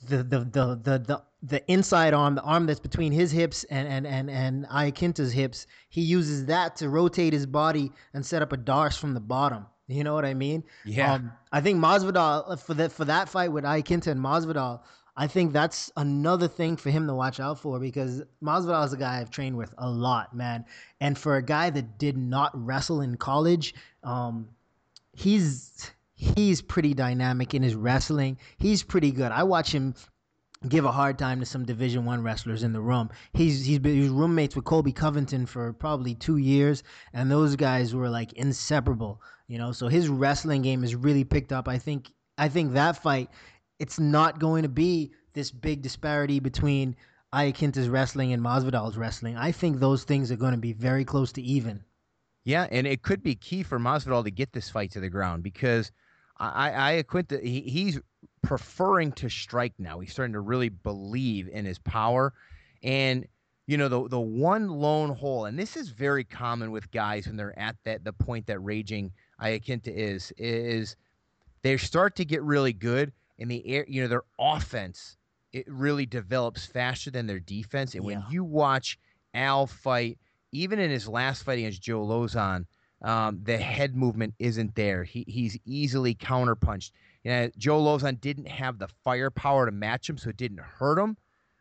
the 0.08 0.18
the 0.18 0.40
the 0.40 0.80
the 0.82 0.98
the, 0.98 1.22
the 1.42 1.70
inside 1.70 2.14
arm, 2.14 2.34
the 2.34 2.42
arm 2.42 2.66
that's 2.66 2.80
between 2.80 3.12
his 3.12 3.30
hips 3.30 3.64
and 3.64 3.86
and 3.86 4.06
and 4.06 4.30
and 4.30 4.66
Iaquinta's 4.66 5.32
hips. 5.32 5.66
He 5.88 6.00
uses 6.00 6.46
that 6.46 6.76
to 6.76 6.88
rotate 6.88 7.32
his 7.32 7.46
body 7.46 7.92
and 8.14 8.24
set 8.24 8.42
up 8.42 8.52
a 8.52 8.56
darce 8.56 8.96
from 8.96 9.14
the 9.14 9.20
bottom. 9.20 9.66
You 9.88 10.04
know 10.04 10.14
what 10.14 10.24
I 10.24 10.34
mean? 10.34 10.64
Yeah. 10.84 11.14
Um, 11.14 11.32
I 11.52 11.60
think 11.60 11.78
Masvidal 11.78 12.58
for 12.58 12.74
that 12.74 12.92
for 12.92 13.04
that 13.04 13.28
fight 13.28 13.52
with 13.52 13.64
Iaquinta 13.64 14.08
and 14.08 14.20
Masvidal. 14.20 14.80
I 15.16 15.26
think 15.26 15.52
that's 15.52 15.90
another 15.96 16.48
thing 16.48 16.76
for 16.76 16.90
him 16.90 17.06
to 17.06 17.14
watch 17.14 17.38
out 17.38 17.58
for 17.58 17.78
because 17.78 18.22
Masvidal 18.42 18.86
is 18.86 18.92
a 18.94 18.96
guy 18.96 19.20
I've 19.20 19.30
trained 19.30 19.56
with 19.56 19.74
a 19.76 19.88
lot, 19.88 20.34
man. 20.34 20.64
And 21.00 21.18
for 21.18 21.36
a 21.36 21.42
guy 21.42 21.68
that 21.70 21.98
did 21.98 22.16
not 22.16 22.50
wrestle 22.54 23.02
in 23.02 23.16
college, 23.16 23.74
um, 24.02 24.48
he's 25.12 25.90
he's 26.14 26.62
pretty 26.62 26.94
dynamic 26.94 27.52
in 27.52 27.62
his 27.62 27.74
wrestling. 27.74 28.38
He's 28.56 28.82
pretty 28.82 29.10
good. 29.10 29.32
I 29.32 29.42
watch 29.42 29.72
him 29.72 29.94
give 30.68 30.84
a 30.84 30.92
hard 30.92 31.18
time 31.18 31.40
to 31.40 31.46
some 31.46 31.64
Division 31.64 32.04
One 32.04 32.22
wrestlers 32.22 32.62
in 32.62 32.72
the 32.72 32.80
room. 32.80 33.10
He's 33.34 33.66
he's 33.66 33.80
been 33.80 33.96
he's 33.96 34.08
roommates 34.08 34.56
with 34.56 34.64
Colby 34.64 34.92
Covington 34.92 35.44
for 35.44 35.74
probably 35.74 36.14
two 36.14 36.38
years, 36.38 36.82
and 37.12 37.30
those 37.30 37.54
guys 37.56 37.94
were 37.94 38.08
like 38.08 38.32
inseparable. 38.32 39.20
You 39.46 39.58
know, 39.58 39.72
so 39.72 39.88
his 39.88 40.08
wrestling 40.08 40.62
game 40.62 40.84
is 40.84 40.94
really 40.94 41.24
picked 41.24 41.52
up. 41.52 41.68
I 41.68 41.76
think 41.76 42.10
I 42.38 42.48
think 42.48 42.72
that 42.72 43.02
fight 43.02 43.28
it's 43.78 43.98
not 43.98 44.38
going 44.38 44.62
to 44.62 44.68
be 44.68 45.12
this 45.34 45.50
big 45.50 45.82
disparity 45.82 46.40
between 46.40 46.96
Iaquinta's 47.32 47.88
wrestling 47.88 48.32
and 48.32 48.42
Masvidal's 48.42 48.96
wrestling. 48.96 49.36
I 49.36 49.52
think 49.52 49.78
those 49.78 50.04
things 50.04 50.30
are 50.30 50.36
going 50.36 50.52
to 50.52 50.58
be 50.58 50.72
very 50.72 51.04
close 51.04 51.32
to 51.32 51.42
even. 51.42 51.82
Yeah, 52.44 52.66
and 52.70 52.86
it 52.86 53.02
could 53.02 53.22
be 53.22 53.34
key 53.34 53.62
for 53.62 53.78
Masvidal 53.78 54.24
to 54.24 54.30
get 54.30 54.52
this 54.52 54.68
fight 54.68 54.90
to 54.92 55.00
the 55.00 55.08
ground 55.08 55.42
because 55.42 55.92
I, 56.38 57.02
Iaquinta 57.02 57.42
he, 57.42 57.60
he's 57.60 58.00
preferring 58.42 59.12
to 59.12 59.28
strike 59.28 59.74
now. 59.78 60.00
He's 60.00 60.12
starting 60.12 60.32
to 60.32 60.40
really 60.40 60.68
believe 60.68 61.48
in 61.48 61.64
his 61.64 61.78
power, 61.78 62.34
and 62.82 63.26
you 63.66 63.76
know 63.76 63.88
the 63.88 64.08
the 64.08 64.20
one 64.20 64.68
lone 64.68 65.10
hole, 65.14 65.44
and 65.44 65.56
this 65.56 65.76
is 65.76 65.90
very 65.90 66.24
common 66.24 66.72
with 66.72 66.90
guys 66.90 67.26
when 67.26 67.36
they're 67.36 67.56
at 67.58 67.76
that 67.84 68.02
the 68.02 68.12
point 68.12 68.46
that 68.48 68.58
raging 68.58 69.12
Iaquinta 69.40 69.88
is 69.88 70.32
is 70.36 70.96
they 71.62 71.76
start 71.76 72.16
to 72.16 72.24
get 72.24 72.42
really 72.42 72.72
good 72.72 73.12
in 73.38 73.48
the 73.48 73.66
air, 73.66 73.84
you 73.88 74.02
know, 74.02 74.08
their 74.08 74.24
offense 74.38 75.16
it 75.52 75.66
really 75.68 76.06
develops 76.06 76.64
faster 76.64 77.10
than 77.10 77.26
their 77.26 77.40
defense. 77.40 77.94
And 77.94 78.04
when 78.04 78.24
you 78.30 78.42
watch 78.42 78.98
Al 79.34 79.66
fight, 79.66 80.18
even 80.50 80.78
in 80.78 80.90
his 80.90 81.08
last 81.08 81.42
fight 81.42 81.58
against 81.58 81.82
Joe 81.82 82.04
Lauzon, 82.06 82.64
um, 83.02 83.40
the 83.42 83.58
head 83.58 83.94
movement 83.96 84.34
isn't 84.38 84.74
there. 84.74 85.04
He 85.04 85.24
he's 85.26 85.58
easily 85.64 86.14
counterpunched. 86.14 86.92
You 87.24 87.30
know, 87.30 87.50
Joe 87.58 87.82
Lauzon 87.82 88.20
didn't 88.20 88.48
have 88.48 88.78
the 88.78 88.88
firepower 89.04 89.66
to 89.66 89.72
match 89.72 90.08
him, 90.08 90.16
so 90.16 90.30
it 90.30 90.36
didn't 90.36 90.60
hurt 90.60 90.98
him. 90.98 91.16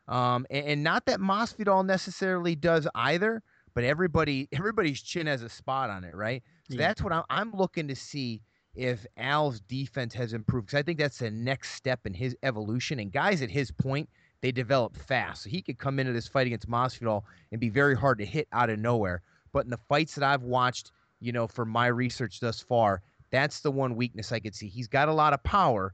Um, 0.07 0.45
and, 0.49 0.65
and 0.67 0.83
not 0.83 1.05
that 1.05 1.19
Masvidal 1.19 1.85
necessarily 1.85 2.55
does 2.55 2.87
either, 2.95 3.41
but 3.73 3.83
everybody 3.83 4.47
everybody's 4.53 5.01
chin 5.01 5.27
has 5.27 5.41
a 5.41 5.49
spot 5.49 5.89
on 5.89 6.03
it, 6.03 6.15
right? 6.15 6.43
So 6.69 6.75
Yeah. 6.75 6.87
that's 6.87 7.01
what 7.01 7.11
I'm, 7.11 7.23
I'm 7.29 7.51
looking 7.53 7.87
to 7.87 7.95
see 7.95 8.41
if 8.75 9.05
Al's 9.17 9.59
defense 9.61 10.13
has 10.13 10.33
improved 10.33 10.67
because 10.67 10.79
I 10.79 10.83
think 10.83 10.97
that's 10.97 11.19
the 11.19 11.31
next 11.31 11.73
step 11.73 12.05
in 12.05 12.13
his 12.13 12.35
evolution. 12.43 12.99
And 12.99 13.11
guys 13.11 13.41
at 13.41 13.49
his 13.49 13.71
point, 13.71 14.09
they 14.41 14.51
develop 14.51 14.97
fast, 14.97 15.43
so 15.43 15.49
he 15.49 15.61
could 15.61 15.77
come 15.77 15.99
into 15.99 16.13
this 16.13 16.27
fight 16.27 16.47
against 16.47 16.69
Masvidal 16.69 17.23
and 17.51 17.61
be 17.61 17.69
very 17.69 17.95
hard 17.95 18.17
to 18.17 18.25
hit 18.25 18.47
out 18.51 18.69
of 18.69 18.79
nowhere. 18.79 19.21
But 19.53 19.65
in 19.65 19.69
the 19.69 19.77
fights 19.77 20.15
that 20.15 20.23
I've 20.23 20.41
watched, 20.41 20.91
you 21.19 21.31
know, 21.31 21.47
for 21.47 21.63
my 21.63 21.87
research 21.87 22.39
thus 22.39 22.59
far, 22.59 23.01
that's 23.29 23.59
the 23.59 23.71
one 23.71 23.95
weakness 23.95 24.31
I 24.31 24.39
could 24.39 24.55
see. 24.55 24.67
He's 24.67 24.87
got 24.87 25.09
a 25.09 25.13
lot 25.13 25.33
of 25.33 25.43
power, 25.43 25.93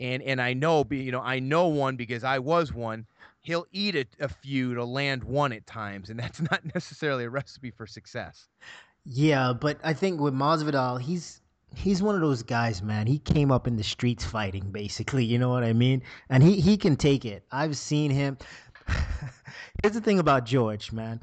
and 0.00 0.22
and 0.22 0.40
I 0.40 0.54
know, 0.54 0.86
you 0.90 1.12
know, 1.12 1.20
I 1.20 1.38
know 1.38 1.68
one 1.68 1.96
because 1.96 2.24
I 2.24 2.38
was 2.38 2.72
one. 2.72 3.06
He'll 3.42 3.66
eat 3.72 3.94
a, 3.94 4.06
a 4.20 4.28
few 4.28 4.74
to 4.74 4.84
land 4.84 5.22
one 5.22 5.52
at 5.52 5.66
times, 5.66 6.08
and 6.08 6.18
that's 6.20 6.40
not 6.40 6.62
necessarily 6.74 7.24
a 7.24 7.30
recipe 7.30 7.70
for 7.70 7.86
success. 7.86 8.48
Yeah, 9.04 9.52
but 9.52 9.78
I 9.82 9.92
think 9.92 10.20
with 10.20 10.32
Masvidal, 10.32 11.00
he's 11.00 11.41
he's 11.74 12.02
one 12.02 12.14
of 12.14 12.20
those 12.20 12.42
guys, 12.42 12.82
man. 12.82 13.06
He 13.06 13.18
came 13.18 13.50
up 13.50 13.66
in 13.66 13.76
the 13.76 13.84
streets 13.84 14.24
fighting, 14.24 14.70
basically. 14.70 15.24
You 15.24 15.38
know 15.38 15.50
what 15.50 15.64
I 15.64 15.72
mean? 15.72 16.02
And 16.28 16.42
he 16.42 16.60
he 16.60 16.76
can 16.76 16.96
take 16.96 17.24
it. 17.24 17.44
I've 17.50 17.76
seen 17.76 18.10
him. 18.10 18.38
Here's 19.82 19.94
the 19.94 20.00
thing 20.00 20.18
about 20.18 20.44
George, 20.44 20.92
man. 20.92 21.22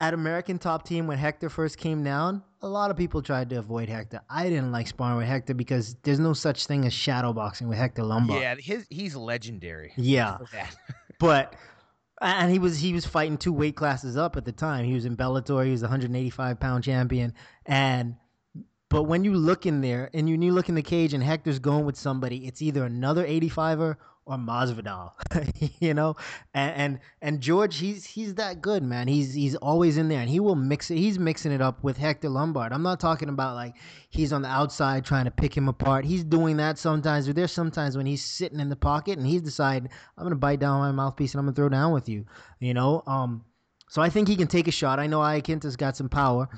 At 0.00 0.12
American 0.12 0.58
Top 0.58 0.86
Team, 0.86 1.06
when 1.06 1.16
Hector 1.16 1.48
first 1.48 1.78
came 1.78 2.04
down, 2.04 2.42
a 2.60 2.68
lot 2.68 2.90
of 2.90 2.98
people 2.98 3.22
tried 3.22 3.48
to 3.50 3.56
avoid 3.56 3.88
Hector. 3.88 4.20
I 4.28 4.50
didn't 4.50 4.70
like 4.70 4.86
sparring 4.86 5.18
with 5.18 5.26
Hector 5.26 5.54
because 5.54 5.94
there's 6.02 6.18
no 6.18 6.34
such 6.34 6.66
thing 6.66 6.84
as 6.84 6.92
shadow 6.92 7.32
boxing 7.32 7.68
with 7.68 7.78
Hector 7.78 8.02
Lombard. 8.02 8.42
Yeah, 8.42 8.54
his 8.56 8.86
he's 8.90 9.16
legendary. 9.16 9.92
Yeah. 9.96 10.38
but 11.18 11.54
and 12.20 12.50
he 12.50 12.58
was 12.58 12.78
he 12.78 12.92
was 12.92 13.06
fighting 13.06 13.38
two 13.38 13.52
weight 13.52 13.76
classes 13.76 14.16
up 14.16 14.36
at 14.36 14.44
the 14.44 14.52
time. 14.52 14.84
He 14.84 14.94
was 14.94 15.04
in 15.04 15.16
Bellator. 15.16 15.64
He 15.64 15.70
was 15.70 15.82
a 15.82 15.86
185 15.86 16.60
pound 16.60 16.84
champion. 16.84 17.32
And 17.64 18.16
but 18.88 19.04
when 19.04 19.24
you 19.24 19.34
look 19.34 19.66
in 19.66 19.80
there 19.80 20.10
and 20.14 20.28
you, 20.28 20.36
you 20.36 20.52
look 20.52 20.68
in 20.68 20.74
the 20.74 20.82
cage 20.82 21.12
and 21.12 21.22
Hector's 21.22 21.58
going 21.58 21.84
with 21.84 21.96
somebody, 21.96 22.46
it's 22.46 22.62
either 22.62 22.84
another 22.84 23.26
85er 23.26 23.96
or 24.26 24.36
Masvidal, 24.36 25.12
you 25.80 25.94
know. 25.94 26.16
And, 26.52 26.74
and 26.74 27.00
and 27.22 27.40
George, 27.40 27.78
he's 27.78 28.04
he's 28.04 28.34
that 28.34 28.60
good, 28.60 28.82
man. 28.82 29.06
He's 29.06 29.32
he's 29.32 29.54
always 29.54 29.96
in 29.96 30.08
there, 30.08 30.20
and 30.20 30.28
he 30.28 30.40
will 30.40 30.56
mix 30.56 30.90
it. 30.90 30.96
He's 30.96 31.18
mixing 31.18 31.52
it 31.52 31.62
up 31.62 31.82
with 31.84 31.96
Hector 31.96 32.28
Lombard. 32.28 32.72
I'm 32.72 32.82
not 32.82 32.98
talking 32.98 33.28
about 33.28 33.54
like 33.54 33.74
he's 34.10 34.32
on 34.32 34.42
the 34.42 34.48
outside 34.48 35.04
trying 35.04 35.26
to 35.26 35.30
pick 35.30 35.56
him 35.56 35.68
apart. 35.68 36.04
He's 36.04 36.24
doing 36.24 36.56
that 36.56 36.76
sometimes. 36.76 37.28
But 37.28 37.36
there's 37.36 37.52
sometimes 37.52 37.96
when 37.96 38.06
he's 38.06 38.24
sitting 38.24 38.58
in 38.58 38.68
the 38.68 38.76
pocket 38.76 39.16
and 39.16 39.26
he's 39.26 39.42
deciding 39.42 39.88
I'm 40.18 40.24
gonna 40.24 40.34
bite 40.34 40.60
down 40.60 40.80
my 40.80 40.92
mouthpiece 40.92 41.34
and 41.34 41.38
I'm 41.38 41.46
gonna 41.46 41.54
throw 41.54 41.68
down 41.68 41.92
with 41.92 42.08
you, 42.08 42.26
you 42.58 42.74
know. 42.74 43.04
Um, 43.06 43.44
so 43.88 44.02
I 44.02 44.10
think 44.10 44.26
he 44.26 44.34
can 44.34 44.48
take 44.48 44.66
a 44.66 44.72
shot. 44.72 44.98
I 44.98 45.06
know 45.06 45.20
Iaquinta's 45.20 45.76
got 45.76 45.96
some 45.96 46.08
power, 46.08 46.48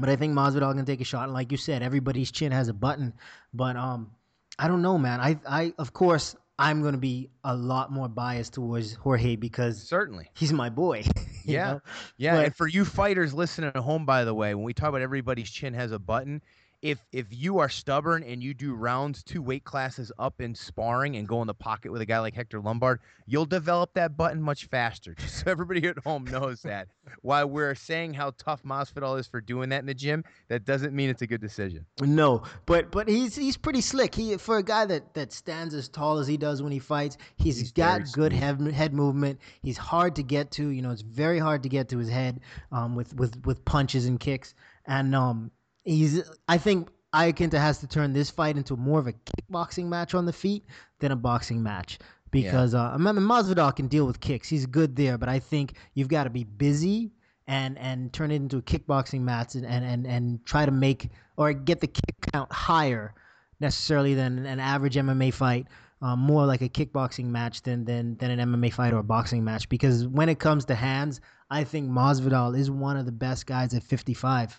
but 0.00 0.08
I 0.08 0.16
think 0.16 0.34
Masvidal 0.34 0.74
can 0.74 0.84
take 0.84 1.00
a 1.00 1.04
shot. 1.04 1.24
And 1.24 1.32
like 1.32 1.50
you 1.52 1.58
said, 1.58 1.82
everybody's 1.82 2.30
chin 2.30 2.52
has 2.52 2.68
a 2.68 2.74
button. 2.74 3.12
But 3.54 3.76
um, 3.76 4.10
I 4.58 4.68
don't 4.68 4.82
know, 4.82 4.98
man. 4.98 5.20
I 5.20 5.38
I 5.48 5.74
of 5.78 5.92
course 5.92 6.34
I'm 6.58 6.82
gonna 6.82 6.98
be 6.98 7.30
a 7.44 7.56
lot 7.56 7.90
more 7.92 8.08
biased 8.08 8.54
towards 8.54 8.92
Jorge 8.94 9.36
because 9.36 9.82
Certainly. 9.82 10.30
he's 10.34 10.52
my 10.52 10.68
boy. 10.70 11.04
Yeah. 11.46 11.72
know? 11.72 11.80
Yeah, 12.18 12.36
But- 12.36 12.44
and 12.44 12.54
for 12.54 12.68
you 12.68 12.84
fighters 12.84 13.32
listening 13.32 13.70
at 13.74 13.76
home, 13.76 14.04
by 14.04 14.24
the 14.24 14.34
way, 14.34 14.54
when 14.54 14.62
we 14.62 14.74
talk 14.74 14.90
about 14.90 15.00
everybody's 15.00 15.50
chin 15.50 15.72
has 15.72 15.90
a 15.90 15.98
button, 15.98 16.42
if 16.82 17.04
if 17.12 17.26
you 17.30 17.58
are 17.58 17.68
stubborn 17.68 18.22
and 18.22 18.42
you 18.42 18.54
do 18.54 18.74
rounds 18.74 19.22
two 19.22 19.42
weight 19.42 19.64
classes 19.64 20.10
up 20.18 20.40
in 20.40 20.54
sparring 20.54 21.16
and 21.16 21.28
go 21.28 21.40
in 21.42 21.46
the 21.46 21.54
pocket 21.54 21.92
with 21.92 22.00
a 22.00 22.06
guy 22.06 22.18
like 22.18 22.34
Hector 22.34 22.60
Lombard, 22.60 23.00
you'll 23.26 23.46
develop 23.46 23.92
that 23.94 24.16
button 24.16 24.40
much 24.40 24.66
faster. 24.66 25.14
Just 25.18 25.40
so 25.40 25.50
everybody 25.50 25.86
at 25.86 25.98
home 25.98 26.24
knows 26.24 26.62
that. 26.62 26.88
While 27.22 27.48
we're 27.48 27.74
saying 27.74 28.14
how 28.14 28.32
tough 28.38 28.62
Masvidal 28.62 29.18
is 29.18 29.26
for 29.26 29.40
doing 29.40 29.68
that 29.70 29.80
in 29.80 29.86
the 29.86 29.94
gym, 29.94 30.24
that 30.48 30.64
doesn't 30.64 30.94
mean 30.94 31.10
it's 31.10 31.22
a 31.22 31.26
good 31.26 31.40
decision. 31.40 31.84
No, 32.00 32.42
but 32.64 32.90
but 32.90 33.08
he's 33.08 33.36
he's 33.36 33.56
pretty 33.56 33.82
slick. 33.82 34.14
He 34.14 34.36
for 34.38 34.56
a 34.58 34.62
guy 34.62 34.86
that 34.86 35.12
that 35.14 35.32
stands 35.32 35.74
as 35.74 35.88
tall 35.88 36.18
as 36.18 36.26
he 36.26 36.36
does 36.36 36.62
when 36.62 36.72
he 36.72 36.78
fights, 36.78 37.18
he's, 37.36 37.58
he's 37.58 37.72
got 37.72 38.10
good 38.12 38.32
head 38.32 38.60
head 38.72 38.94
movement. 38.94 39.38
He's 39.62 39.76
hard 39.76 40.16
to 40.16 40.22
get 40.22 40.50
to. 40.52 40.68
You 40.68 40.80
know, 40.80 40.90
it's 40.90 41.02
very 41.02 41.38
hard 41.38 41.62
to 41.64 41.68
get 41.68 41.90
to 41.90 41.98
his 41.98 42.08
head 42.08 42.40
um, 42.72 42.94
with 42.94 43.14
with 43.14 43.44
with 43.44 43.64
punches 43.66 44.06
and 44.06 44.18
kicks. 44.18 44.54
And 44.86 45.14
um, 45.14 45.50
he's 45.84 46.22
I 46.48 46.58
think 46.58 46.88
Iaquinta 47.14 47.58
has 47.58 47.78
to 47.78 47.86
turn 47.86 48.12
this 48.12 48.30
fight 48.30 48.56
into 48.56 48.76
more 48.76 48.98
of 48.98 49.06
a 49.06 49.12
kickboxing 49.12 49.86
match 49.86 50.14
on 50.14 50.26
the 50.26 50.32
feet 50.32 50.64
than 51.00 51.12
a 51.12 51.16
boxing 51.16 51.62
match 51.62 51.98
because 52.30 52.74
yeah. 52.74 52.86
uh, 52.86 52.90
I 52.90 52.92
remember 52.92 53.20
Masvidal 53.20 53.74
can 53.74 53.88
deal 53.88 54.06
with 54.06 54.20
kicks. 54.20 54.48
He's 54.48 54.66
good 54.66 54.94
there, 54.96 55.18
but 55.18 55.28
I 55.28 55.38
think 55.38 55.74
you've 55.94 56.08
got 56.08 56.24
to 56.24 56.30
be 56.30 56.44
busy 56.44 57.12
and 57.46 57.78
and 57.78 58.12
turn 58.12 58.30
it 58.30 58.36
into 58.36 58.58
a 58.58 58.62
kickboxing 58.62 59.22
match 59.22 59.54
and, 59.56 59.66
and, 59.66 59.84
and, 59.84 60.06
and 60.06 60.44
try 60.46 60.64
to 60.64 60.70
make 60.70 61.10
or 61.36 61.52
get 61.52 61.80
the 61.80 61.88
kick 61.88 62.14
count 62.32 62.52
higher 62.52 63.14
necessarily 63.58 64.14
than 64.14 64.46
an 64.46 64.60
average 64.60 64.94
MMA 64.94 65.34
fight. 65.34 65.66
Um, 66.02 66.18
more 66.20 66.46
like 66.46 66.62
a 66.62 66.68
kickboxing 66.70 67.26
match 67.26 67.60
than, 67.62 67.84
than 67.84 68.16
than 68.16 68.30
an 68.30 68.52
MMA 68.52 68.72
fight 68.72 68.94
or 68.94 69.00
a 69.00 69.02
boxing 69.02 69.44
match 69.44 69.68
because 69.68 70.06
when 70.06 70.30
it 70.30 70.38
comes 70.38 70.64
to 70.66 70.74
hands, 70.74 71.20
I 71.50 71.64
think 71.64 71.90
Masvidal 71.90 72.56
is 72.56 72.70
one 72.70 72.96
of 72.96 73.04
the 73.04 73.12
best 73.12 73.46
guys 73.46 73.74
at 73.74 73.82
55. 73.82 74.58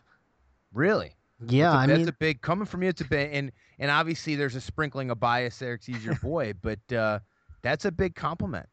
Really? 0.74 1.16
Yeah, 1.48 1.72
that's 1.72 1.76
a, 1.76 1.78
I 1.80 1.88
that's 1.88 2.10
a 2.10 2.14
big 2.14 2.42
coming 2.42 2.66
from 2.66 2.84
you. 2.84 2.90
It's 2.90 3.02
a 3.02 3.06
big 3.06 3.34
and 3.34 3.52
and 3.80 3.90
obviously 3.90 4.36
there's 4.36 4.56
a 4.56 4.62
sprinkling 4.62 5.10
of 5.10 5.20
bias 5.20 5.58
there 5.60 5.76
because 5.76 5.88
he's 5.88 6.06
your 6.06 6.16
boy, 6.24 6.54
but 6.62 6.94
uh, 6.94 7.20
that's 7.62 7.86
a 7.86 7.92
big 7.92 8.16
compliment. 8.16 8.68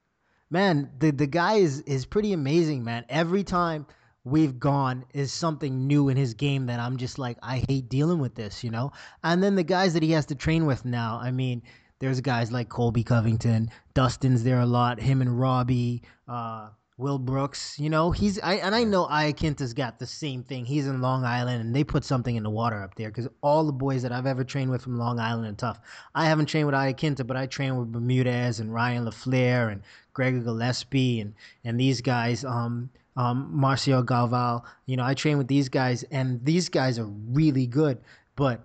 Man, 0.50 0.90
the 0.98 1.10
the 1.10 1.26
guy 1.26 1.54
is 1.54 1.80
is 1.82 2.04
pretty 2.06 2.32
amazing, 2.32 2.84
man. 2.84 3.04
Every 3.08 3.44
time 3.44 3.86
we've 4.24 4.58
gone 4.58 5.04
is 5.14 5.32
something 5.32 5.86
new 5.86 6.08
in 6.08 6.16
his 6.16 6.34
game 6.34 6.66
that 6.66 6.80
I'm 6.80 6.98
just 6.98 7.18
like 7.18 7.38
I 7.42 7.64
hate 7.68 7.88
dealing 7.88 8.18
with 8.18 8.34
this, 8.34 8.62
you 8.62 8.70
know. 8.70 8.92
And 9.24 9.42
then 9.42 9.54
the 9.54 9.64
guys 9.64 9.94
that 9.94 10.02
he 10.02 10.12
has 10.12 10.26
to 10.26 10.34
train 10.34 10.66
with 10.66 10.84
now, 10.84 11.18
I 11.22 11.30
mean. 11.30 11.62
There's 12.00 12.20
guys 12.20 12.52
like 12.52 12.68
Colby 12.68 13.02
Covington, 13.02 13.72
Dustin's 13.92 14.44
there 14.44 14.60
a 14.60 14.66
lot, 14.66 15.00
him 15.00 15.20
and 15.20 15.40
Robbie, 15.40 16.02
uh, 16.28 16.68
Will 16.98 17.20
Brooks, 17.20 17.78
you 17.78 17.88
know, 17.88 18.10
he's 18.10 18.40
I 18.40 18.54
and 18.54 18.74
I 18.74 18.82
know 18.82 19.06
Iaquinta's 19.06 19.72
got 19.72 20.00
the 20.00 20.06
same 20.06 20.42
thing. 20.42 20.64
He's 20.64 20.88
in 20.88 21.00
Long 21.00 21.24
Island 21.24 21.60
and 21.60 21.74
they 21.74 21.84
put 21.84 22.04
something 22.04 22.34
in 22.34 22.42
the 22.42 22.50
water 22.50 22.82
up 22.82 22.96
there 22.96 23.08
because 23.08 23.28
all 23.40 23.64
the 23.64 23.72
boys 23.72 24.02
that 24.02 24.10
I've 24.10 24.26
ever 24.26 24.42
trained 24.42 24.72
with 24.72 24.82
from 24.82 24.98
Long 24.98 25.20
Island 25.20 25.46
are 25.46 25.52
tough. 25.52 25.78
I 26.16 26.24
haven't 26.24 26.46
trained 26.46 26.66
with 26.66 26.74
Iaquinta, 26.74 27.24
but 27.24 27.36
I 27.36 27.46
trained 27.46 27.78
with 27.78 27.92
Bermudez 27.92 28.58
and 28.58 28.74
Ryan 28.74 29.04
LaFlare 29.04 29.70
and 29.70 29.82
Gregor 30.12 30.40
Gillespie 30.40 31.20
and 31.20 31.34
and 31.62 31.78
these 31.78 32.00
guys, 32.00 32.44
um, 32.44 32.90
um, 33.16 33.56
Marcio 33.56 34.04
Galval. 34.04 34.64
You 34.86 34.96
know, 34.96 35.04
I 35.04 35.14
train 35.14 35.38
with 35.38 35.46
these 35.46 35.68
guys 35.68 36.02
and 36.10 36.44
these 36.44 36.68
guys 36.68 36.98
are 36.98 37.06
really 37.06 37.68
good. 37.68 37.98
But 38.34 38.64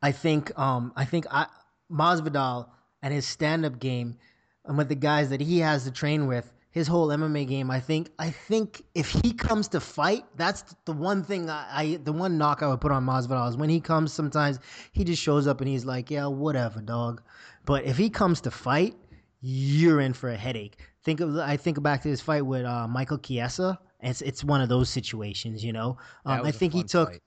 I 0.00 0.12
think 0.12 0.58
um, 0.58 0.94
I 0.96 1.04
think 1.04 1.26
I, 1.30 1.46
Masvidal 1.92 2.70
and 3.02 3.12
his 3.12 3.26
stand 3.26 3.66
up 3.66 3.78
game 3.78 4.16
and 4.64 4.78
with 4.78 4.88
the 4.88 4.94
guys 4.94 5.28
that 5.28 5.42
he 5.42 5.58
has 5.58 5.84
to 5.84 5.90
train 5.90 6.26
with 6.26 6.50
his 6.70 6.86
whole 6.86 7.08
MMA 7.08 7.46
game. 7.46 7.70
I 7.70 7.80
think 7.80 8.10
I 8.18 8.30
think 8.30 8.82
if 8.94 9.10
he 9.10 9.32
comes 9.32 9.68
to 9.68 9.80
fight, 9.80 10.24
that's 10.36 10.74
the 10.84 10.92
one 10.92 11.24
thing 11.24 11.48
I, 11.48 11.66
I 11.70 11.96
the 12.02 12.12
one 12.12 12.38
knock 12.38 12.62
I 12.62 12.68
would 12.68 12.80
put 12.80 12.92
on 12.92 13.04
Masvidal 13.06 13.48
is 13.48 13.56
when 13.56 13.70
he 13.70 13.80
comes. 13.80 14.12
Sometimes 14.12 14.58
he 14.92 15.04
just 15.04 15.22
shows 15.22 15.46
up 15.46 15.60
and 15.60 15.68
he's 15.68 15.84
like, 15.84 16.10
yeah, 16.10 16.26
whatever, 16.26 16.80
dog. 16.80 17.22
But 17.64 17.84
if 17.84 17.96
he 17.96 18.10
comes 18.10 18.40
to 18.42 18.50
fight, 18.50 18.96
you're 19.40 20.00
in 20.00 20.12
for 20.12 20.30
a 20.30 20.36
headache. 20.36 20.78
Think 21.02 21.20
of 21.20 21.36
I 21.36 21.56
think 21.56 21.82
back 21.82 22.02
to 22.02 22.08
his 22.08 22.20
fight 22.20 22.44
with 22.44 22.64
uh, 22.64 22.86
Michael 22.86 23.18
Chiesa. 23.18 23.78
It's 24.00 24.22
it's 24.22 24.44
one 24.44 24.60
of 24.60 24.68
those 24.68 24.88
situations, 24.90 25.64
you 25.64 25.72
know. 25.72 25.96
Um, 26.24 26.42
I 26.44 26.50
think 26.50 26.72
he 26.72 26.84
took 26.84 27.10
fight. 27.10 27.22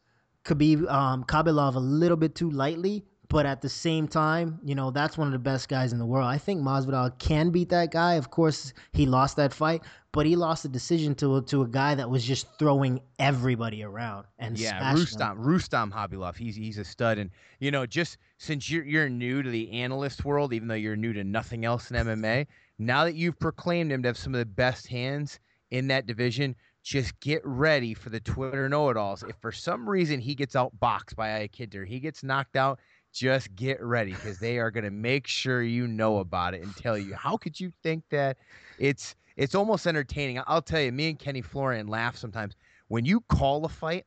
Khabib 0.46 0.90
um, 0.90 1.24
Khabilov 1.24 1.76
a 1.76 1.80
little 1.80 2.18
bit 2.18 2.36
too 2.36 2.50
lightly, 2.50 3.06
but 3.32 3.46
at 3.46 3.62
the 3.62 3.70
same 3.70 4.10
time, 4.10 4.60
you 4.62 4.76
know, 4.76 4.92
that's 4.92 5.18
one 5.18 5.26
of 5.26 5.32
the 5.32 5.40
best 5.40 5.70
guys 5.70 5.94
in 5.94 6.00
the 6.00 6.06
world. 6.06 6.28
I 6.28 6.38
think 6.38 6.62
Masvidal 6.62 7.18
can 7.18 7.50
beat 7.50 7.70
that 7.70 7.90
guy. 7.90 8.16
Of 8.16 8.30
course, 8.30 8.74
he 8.92 9.06
lost 9.06 9.38
that 9.38 9.54
fight, 9.54 9.84
but 10.12 10.26
he 10.26 10.36
lost 10.36 10.64
the 10.64 10.70
decision 10.70 11.16
to 11.16 11.42
to 11.44 11.62
a 11.62 11.68
guy 11.68 11.96
that 11.96 12.10
was 12.10 12.26
just 12.26 12.48
throwing 12.60 13.00
everybody 13.20 13.84
around 13.84 14.26
and 14.38 14.60
yeah, 14.60 14.94
Rustam, 14.94 15.20
them. 15.20 15.48
Rustam 15.48 15.92
Khabilov, 15.94 16.36
he's 16.36 16.58
he's 16.58 16.78
a 16.78 16.84
stud, 16.84 17.18
and 17.18 17.30
you 17.60 17.72
know, 17.72 17.86
just 17.86 18.18
since 18.38 18.70
you're 18.70 18.84
you're 18.84 19.08
new 19.08 19.42
to 19.42 19.50
the 19.50 19.72
analyst 19.72 20.26
world, 20.26 20.52
even 20.54 20.68
though 20.68 20.76
you're 20.76 20.98
new 20.98 21.14
to 21.14 21.24
nothing 21.24 21.64
else 21.64 21.90
in 21.90 21.96
MMA, 21.96 22.48
now 22.80 23.06
that 23.06 23.16
you've 23.16 23.40
proclaimed 23.40 23.94
him 23.94 24.02
to 24.04 24.10
have 24.10 24.18
some 24.18 24.36
of 24.36 24.40
the 24.40 24.46
best 24.46 24.88
hands 24.88 25.40
in 25.70 25.88
that 25.88 26.06
division, 26.06 26.54
just 26.84 27.18
get 27.22 27.42
ready 27.46 27.94
for 27.94 28.10
the 28.10 28.20
Twitter 28.20 28.68
know-it-alls. 28.68 29.24
If 29.24 29.38
for 29.38 29.52
some 29.52 29.88
reason 29.88 30.20
he 30.20 30.36
gets 30.36 30.56
outboxed 30.56 31.16
by 31.16 31.30
a 31.30 31.48
kid 31.48 31.74
or 31.76 31.86
he 31.86 32.02
gets 32.02 32.24
knocked 32.24 32.58
out, 32.58 32.80
just 33.12 33.56
get 33.56 33.82
ready 33.82 34.12
because 34.12 34.40
they 34.40 34.60
are 34.60 34.72
going 34.72 34.84
to 34.84 34.92
make 34.92 35.28
sure 35.28 35.62
you 35.62 35.88
know 35.88 36.18
about 36.18 36.54
it 36.54 36.62
and 36.62 36.76
tell 36.76 36.98
you 36.98 37.14
how 37.16 37.38
could 37.38 37.60
you 37.60 37.72
think 37.84 38.04
that 38.10 38.38
it's 38.80 39.16
it's 39.38 39.56
almost 39.56 39.88
entertaining? 39.88 40.42
I'll 40.46 40.62
tell 40.62 40.82
you 40.82 40.92
me 40.92 41.10
and 41.10 41.20
kenny 41.20 41.42
florian 41.42 41.88
laugh 41.88 42.16
sometimes. 42.16 42.56
When 42.88 43.06
you 43.06 43.22
call 43.22 43.66
a 43.66 43.70
fight 43.70 44.06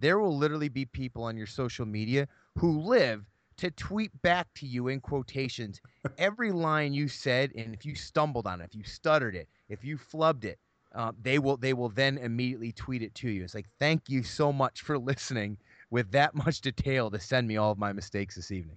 there 0.00 0.18
will 0.18 0.36
literally 0.36 0.68
be 0.68 0.84
people 0.84 1.24
on 1.24 1.36
your 1.36 1.46
social 1.46 1.86
media 1.86 2.28
who 2.56 2.80
live 2.80 3.24
to 3.56 3.70
tweet 3.72 4.10
back 4.22 4.46
to 4.54 4.66
you 4.66 4.88
in 4.88 5.00
quotations 5.00 5.80
every 6.18 6.52
line 6.52 6.92
you 6.92 7.08
said 7.08 7.52
and 7.56 7.74
if 7.74 7.84
you 7.84 7.94
stumbled 7.94 8.46
on 8.46 8.60
it 8.60 8.64
if 8.64 8.74
you 8.74 8.84
stuttered 8.84 9.34
it 9.34 9.48
if 9.68 9.84
you 9.84 9.98
flubbed 9.98 10.44
it 10.44 10.58
uh, 10.94 11.12
they 11.20 11.38
will 11.38 11.56
they 11.56 11.74
will 11.74 11.88
then 11.90 12.18
immediately 12.18 12.72
tweet 12.72 13.02
it 13.02 13.14
to 13.14 13.28
you. 13.28 13.44
It's 13.44 13.54
like 13.54 13.68
thank 13.78 14.08
you 14.08 14.22
so 14.22 14.52
much 14.52 14.80
for 14.82 14.98
listening 14.98 15.58
with 15.90 16.10
that 16.12 16.34
much 16.46 16.60
detail 16.60 17.10
to 17.10 17.20
send 17.20 17.48
me 17.48 17.56
all 17.56 17.72
of 17.72 17.78
my 17.78 17.92
mistakes 17.92 18.34
this 18.36 18.50
evening. 18.50 18.76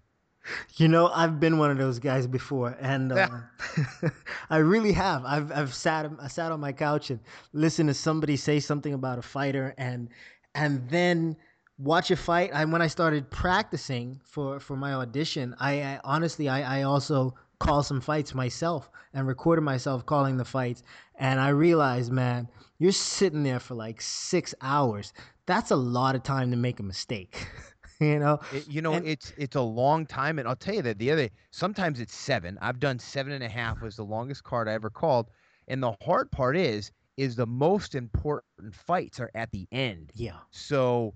You 0.78 0.88
know, 0.88 1.08
I've 1.14 1.40
been 1.40 1.60
one 1.60 1.70
of 1.70 1.78
those 1.78 2.00
guys 2.00 2.26
before, 2.26 2.76
and 2.80 3.12
uh, 3.12 3.28
I 4.50 4.58
really 4.58 4.92
have. 4.94 5.24
I've 5.24 5.52
I've 5.52 5.74
sat 5.74 6.10
I 6.20 6.28
sat 6.28 6.52
on 6.52 6.60
my 6.60 6.72
couch 6.72 7.12
and 7.12 7.20
listened 7.54 7.90
to 7.90 7.94
somebody 7.94 8.36
say 8.36 8.60
something 8.60 8.94
about 8.94 9.20
a 9.20 9.22
fighter, 9.22 9.76
and 9.78 10.10
and 10.56 10.88
then 10.90 11.38
watch 11.78 12.10
a 12.10 12.16
fight. 12.16 12.50
And 12.54 12.72
when 12.72 12.82
I 12.82 12.88
started 12.88 13.30
practicing 13.30 14.20
for 14.24 14.60
for 14.60 14.76
my 14.76 14.94
audition, 14.94 15.56
I, 15.60 15.84
I 15.84 16.00
honestly 16.04 16.50
I, 16.50 16.80
I 16.80 16.84
also 16.84 17.36
call 17.60 17.84
some 17.84 18.02
fights 18.02 18.34
myself 18.34 18.90
and 19.14 19.28
recorded 19.28 19.62
myself 19.62 20.08
calling 20.08 20.38
the 20.38 20.46
fights, 20.46 20.82
and 21.16 21.40
I 21.40 21.50
realized, 21.50 22.12
man, 22.12 22.48
you're 22.80 22.92
sitting 22.92 23.44
there 23.44 23.60
for 23.60 23.76
like 23.76 24.02
six 24.02 24.56
hours 24.62 25.14
that's 25.52 25.72
a 25.72 25.76
lot 25.76 26.16
of 26.16 26.24
time 26.24 26.52
to 26.52 26.58
make 26.58 26.80
a 26.80 26.84
mistake. 26.84 27.48
you 28.00 28.20
know, 28.20 28.40
it, 28.54 28.68
you 28.68 28.82
know, 28.82 28.94
and, 28.94 29.08
it's 29.08 29.34
it's 29.38 29.56
a 29.56 29.62
long 29.62 30.06
time, 30.06 30.40
and 30.40 30.48
I'll 30.48 30.56
tell 30.56 30.76
you 30.76 30.82
that 30.84 31.00
the 31.00 31.12
other 31.12 31.30
sometimes 31.52 32.00
it's 32.00 32.16
seven. 32.16 32.58
I've 32.62 32.80
done 32.80 33.00
seven 33.00 33.34
and 33.34 33.44
a 33.44 33.50
half 33.50 33.82
was 33.82 33.96
the 33.96 34.06
longest 34.06 34.44
card 34.44 34.68
I 34.68 34.74
ever 34.74 34.90
called, 34.90 35.30
and 35.68 35.82
the 35.82 35.96
hard 36.04 36.32
part 36.32 36.58
is 36.58 36.92
is 37.18 37.36
the 37.36 37.46
most 37.46 37.94
important 37.94 38.74
fights 38.74 39.20
are 39.20 39.32
at 39.36 39.52
the 39.52 39.68
end. 39.72 40.12
Yeah. 40.16 40.38
So 40.52 41.14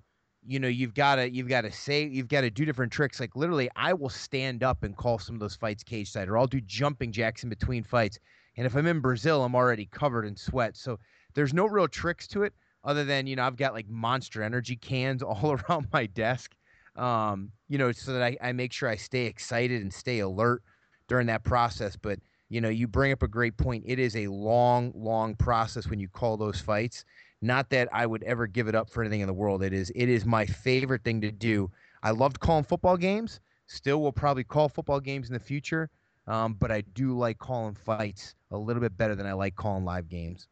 you 0.47 0.59
know 0.59 0.67
you've 0.67 0.93
got 0.93 1.15
to 1.15 1.29
you've 1.29 1.47
got 1.47 1.61
to 1.61 1.71
say 1.71 2.05
you've 2.05 2.27
got 2.27 2.41
to 2.41 2.49
do 2.49 2.65
different 2.65 2.91
tricks 2.91 3.19
like 3.19 3.35
literally 3.35 3.69
i 3.75 3.93
will 3.93 4.09
stand 4.09 4.63
up 4.63 4.83
and 4.83 4.95
call 4.95 5.17
some 5.17 5.35
of 5.35 5.39
those 5.39 5.55
fights 5.55 5.83
cage 5.83 6.11
side 6.11 6.29
or 6.29 6.37
i'll 6.37 6.47
do 6.47 6.61
jumping 6.61 7.11
jacks 7.11 7.43
in 7.43 7.49
between 7.49 7.83
fights 7.83 8.19
and 8.55 8.65
if 8.65 8.75
i'm 8.75 8.85
in 8.85 8.99
brazil 8.99 9.43
i'm 9.43 9.55
already 9.55 9.87
covered 9.87 10.25
in 10.25 10.35
sweat 10.35 10.77
so 10.77 10.99
there's 11.33 11.53
no 11.53 11.65
real 11.65 11.87
tricks 11.87 12.27
to 12.27 12.43
it 12.43 12.53
other 12.85 13.03
than 13.03 13.27
you 13.27 13.35
know 13.35 13.43
I've 13.43 13.57
got 13.57 13.73
like 13.73 13.89
Monster 13.89 14.43
Energy 14.43 14.75
cans 14.75 15.21
all 15.23 15.51
around 15.51 15.87
my 15.91 16.05
desk, 16.05 16.55
um, 16.95 17.51
you 17.67 17.77
know, 17.77 17.91
so 17.91 18.13
that 18.13 18.23
I, 18.23 18.37
I 18.41 18.51
make 18.53 18.71
sure 18.71 18.87
I 18.87 18.95
stay 18.95 19.25
excited 19.25 19.81
and 19.81 19.93
stay 19.93 20.19
alert 20.19 20.63
during 21.07 21.27
that 21.27 21.43
process. 21.43 21.97
But 21.97 22.19
you 22.49 22.61
know, 22.61 22.69
you 22.69 22.87
bring 22.87 23.11
up 23.11 23.23
a 23.23 23.27
great 23.27 23.57
point. 23.57 23.83
It 23.87 23.99
is 23.99 24.15
a 24.15 24.27
long, 24.27 24.93
long 24.95 25.35
process 25.35 25.87
when 25.89 25.99
you 25.99 26.07
call 26.07 26.37
those 26.37 26.61
fights. 26.61 27.03
Not 27.41 27.69
that 27.71 27.89
I 27.91 28.05
would 28.05 28.23
ever 28.23 28.47
give 28.47 28.67
it 28.67 28.75
up 28.75 28.89
for 28.89 29.01
anything 29.01 29.21
in 29.21 29.27
the 29.27 29.33
world. 29.33 29.63
It 29.63 29.73
is 29.73 29.91
it 29.95 30.09
is 30.09 30.25
my 30.25 30.45
favorite 30.45 31.03
thing 31.03 31.21
to 31.21 31.31
do. 31.31 31.71
I 32.03 32.11
loved 32.11 32.39
calling 32.39 32.63
football 32.63 32.97
games. 32.97 33.39
Still 33.67 33.99
will 34.01 34.11
probably 34.11 34.43
call 34.43 34.69
football 34.69 34.99
games 34.99 35.27
in 35.27 35.33
the 35.33 35.39
future. 35.39 35.89
Um, 36.27 36.53
but 36.53 36.71
I 36.71 36.81
do 36.81 37.17
like 37.17 37.37
calling 37.37 37.75
fights 37.75 38.35
a 38.51 38.57
little 38.57 38.81
bit 38.81 38.97
better 38.97 39.15
than 39.15 39.27
I 39.27 39.33
like 39.33 39.55
calling 39.55 39.85
live 39.85 40.07
games. 40.07 40.47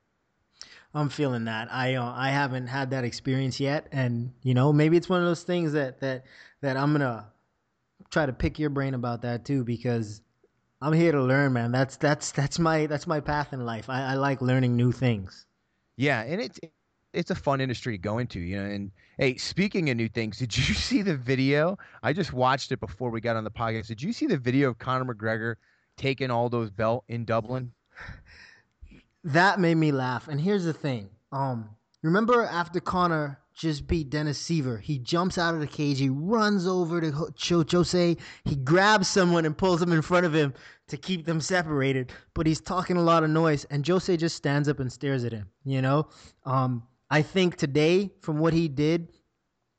I'm 0.94 1.10
feeling 1.10 1.46
that. 1.46 1.70
I 1.72 1.96
uh, 1.96 2.14
I 2.16 2.30
haven't 2.30 2.68
had 2.68 2.92
that 2.92 3.04
experience 3.04 3.60
yet, 3.60 3.88
and 3.92 4.32
you 4.44 4.54
know 4.54 4.72
maybe 4.72 4.98
it's 4.98 5.10
one 5.10 5.20
of 5.20 5.26
those 5.26 5.44
things 5.44 5.74
that 5.74 6.00
that 6.02 6.26
that 6.62 6.78
I'm 6.78 6.92
gonna 6.92 7.28
try 8.12 8.26
to 8.26 8.34
pick 8.34 8.60
your 8.60 8.70
brain 8.70 8.94
about 8.94 9.22
that 9.24 9.46
too 9.46 9.64
because 9.64 10.22
I'm 10.82 10.94
here 10.94 11.12
to 11.12 11.22
learn, 11.22 11.54
man. 11.54 11.72
That's 11.72 11.98
that's 11.98 12.32
that's 12.32 12.60
my 12.60 12.86
that's 12.86 13.08
my 13.08 13.20
path 13.20 13.54
in 13.54 13.66
life. 13.66 13.90
I, 13.90 14.12
I 14.12 14.14
like 14.16 14.42
learning 14.42 14.76
new 14.76 14.92
things. 14.92 15.46
Yeah, 15.98 16.22
and 16.24 16.42
it's 16.42 16.60
it's 17.14 17.32
a 17.32 17.36
fun 17.36 17.62
industry 17.62 17.94
to 17.94 17.98
go 17.98 18.18
into, 18.18 18.40
you 18.40 18.58
know. 18.58 18.70
And 18.70 18.92
hey, 19.18 19.38
speaking 19.38 19.90
of 19.90 19.98
new 19.98 20.10
things, 20.10 20.40
did 20.40 20.56
you 20.70 20.74
see 20.74 21.02
the 21.02 21.16
video? 21.16 21.78
I 22.04 22.14
just 22.14 22.34
watched 22.34 22.72
it 22.72 22.80
before 22.80 23.10
we 23.10 23.22
got 23.22 23.36
on 23.36 23.44
the 23.44 23.52
podcast. 23.52 23.88
Did 23.88 24.02
you 24.02 24.14
see 24.14 24.28
the 24.28 24.38
video 24.38 24.70
of 24.70 24.78
Conor 24.78 25.14
McGregor 25.14 25.56
taking 25.98 26.30
all 26.30 26.50
those 26.50 26.70
belt 26.70 27.04
in 27.08 27.26
Dublin? 27.26 27.72
That 29.24 29.60
made 29.60 29.76
me 29.76 29.92
laugh. 29.92 30.28
And 30.28 30.40
here's 30.40 30.66
the 30.66 30.74
thing. 30.74 31.10
Um, 31.32 31.70
remember 32.02 32.44
after 32.44 32.80
Conor 32.80 33.40
just 33.54 33.88
beat 33.88 34.10
Dennis 34.10 34.42
Siver, 34.42 34.82
he 34.82 34.98
jumps 34.98 35.38
out 35.38 35.54
of 35.54 35.60
the 35.60 35.68
cage, 35.68 36.00
he 36.00 36.10
runs 36.10 36.68
over 36.68 37.00
to 37.00 37.32
Cho 37.36 37.64
Jose, 37.70 38.18
he 38.44 38.56
grabs 38.56 39.08
someone 39.08 39.46
and 39.46 39.56
pulls 39.58 39.82
him 39.82 39.92
in 39.92 40.02
front 40.02 40.26
of 40.26 40.34
him 40.34 40.54
to 40.88 40.98
keep 40.98 41.26
them 41.26 41.40
separated. 41.40 42.12
But 42.34 42.48
he's 42.48 42.60
talking 42.60 42.98
a 42.98 43.04
lot 43.04 43.24
of 43.24 43.30
noise, 43.30 43.66
and 43.66 43.88
Jose 43.88 44.18
just 44.18 44.36
stands 44.36 44.68
up 44.68 44.80
and 44.80 44.92
stares 44.92 45.24
at 45.24 45.32
him. 45.32 45.48
You 45.64 45.82
know, 45.82 46.08
um, 46.46 46.84
I 47.10 47.22
think 47.22 47.56
today, 47.58 48.12
from 48.22 48.40
what 48.40 48.54
he 48.54 48.68
did 48.68 49.10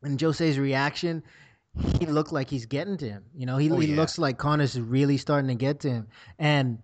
and 0.02 0.20
Jose's 0.20 0.58
reaction, 0.58 1.22
he 1.98 2.06
looked 2.06 2.32
like 2.32 2.48
he's 2.48 2.66
getting 2.66 2.96
to 2.98 3.08
him. 3.08 3.24
You 3.34 3.46
know, 3.46 3.56
he, 3.56 3.70
oh, 3.70 3.76
he 3.78 3.88
looks 3.88 4.18
like 4.18 4.38
Conor's 4.38 4.80
really 4.80 5.16
starting 5.16 5.48
to 5.48 5.56
get 5.56 5.80
to 5.80 5.90
him. 5.90 6.06
And 6.38 6.78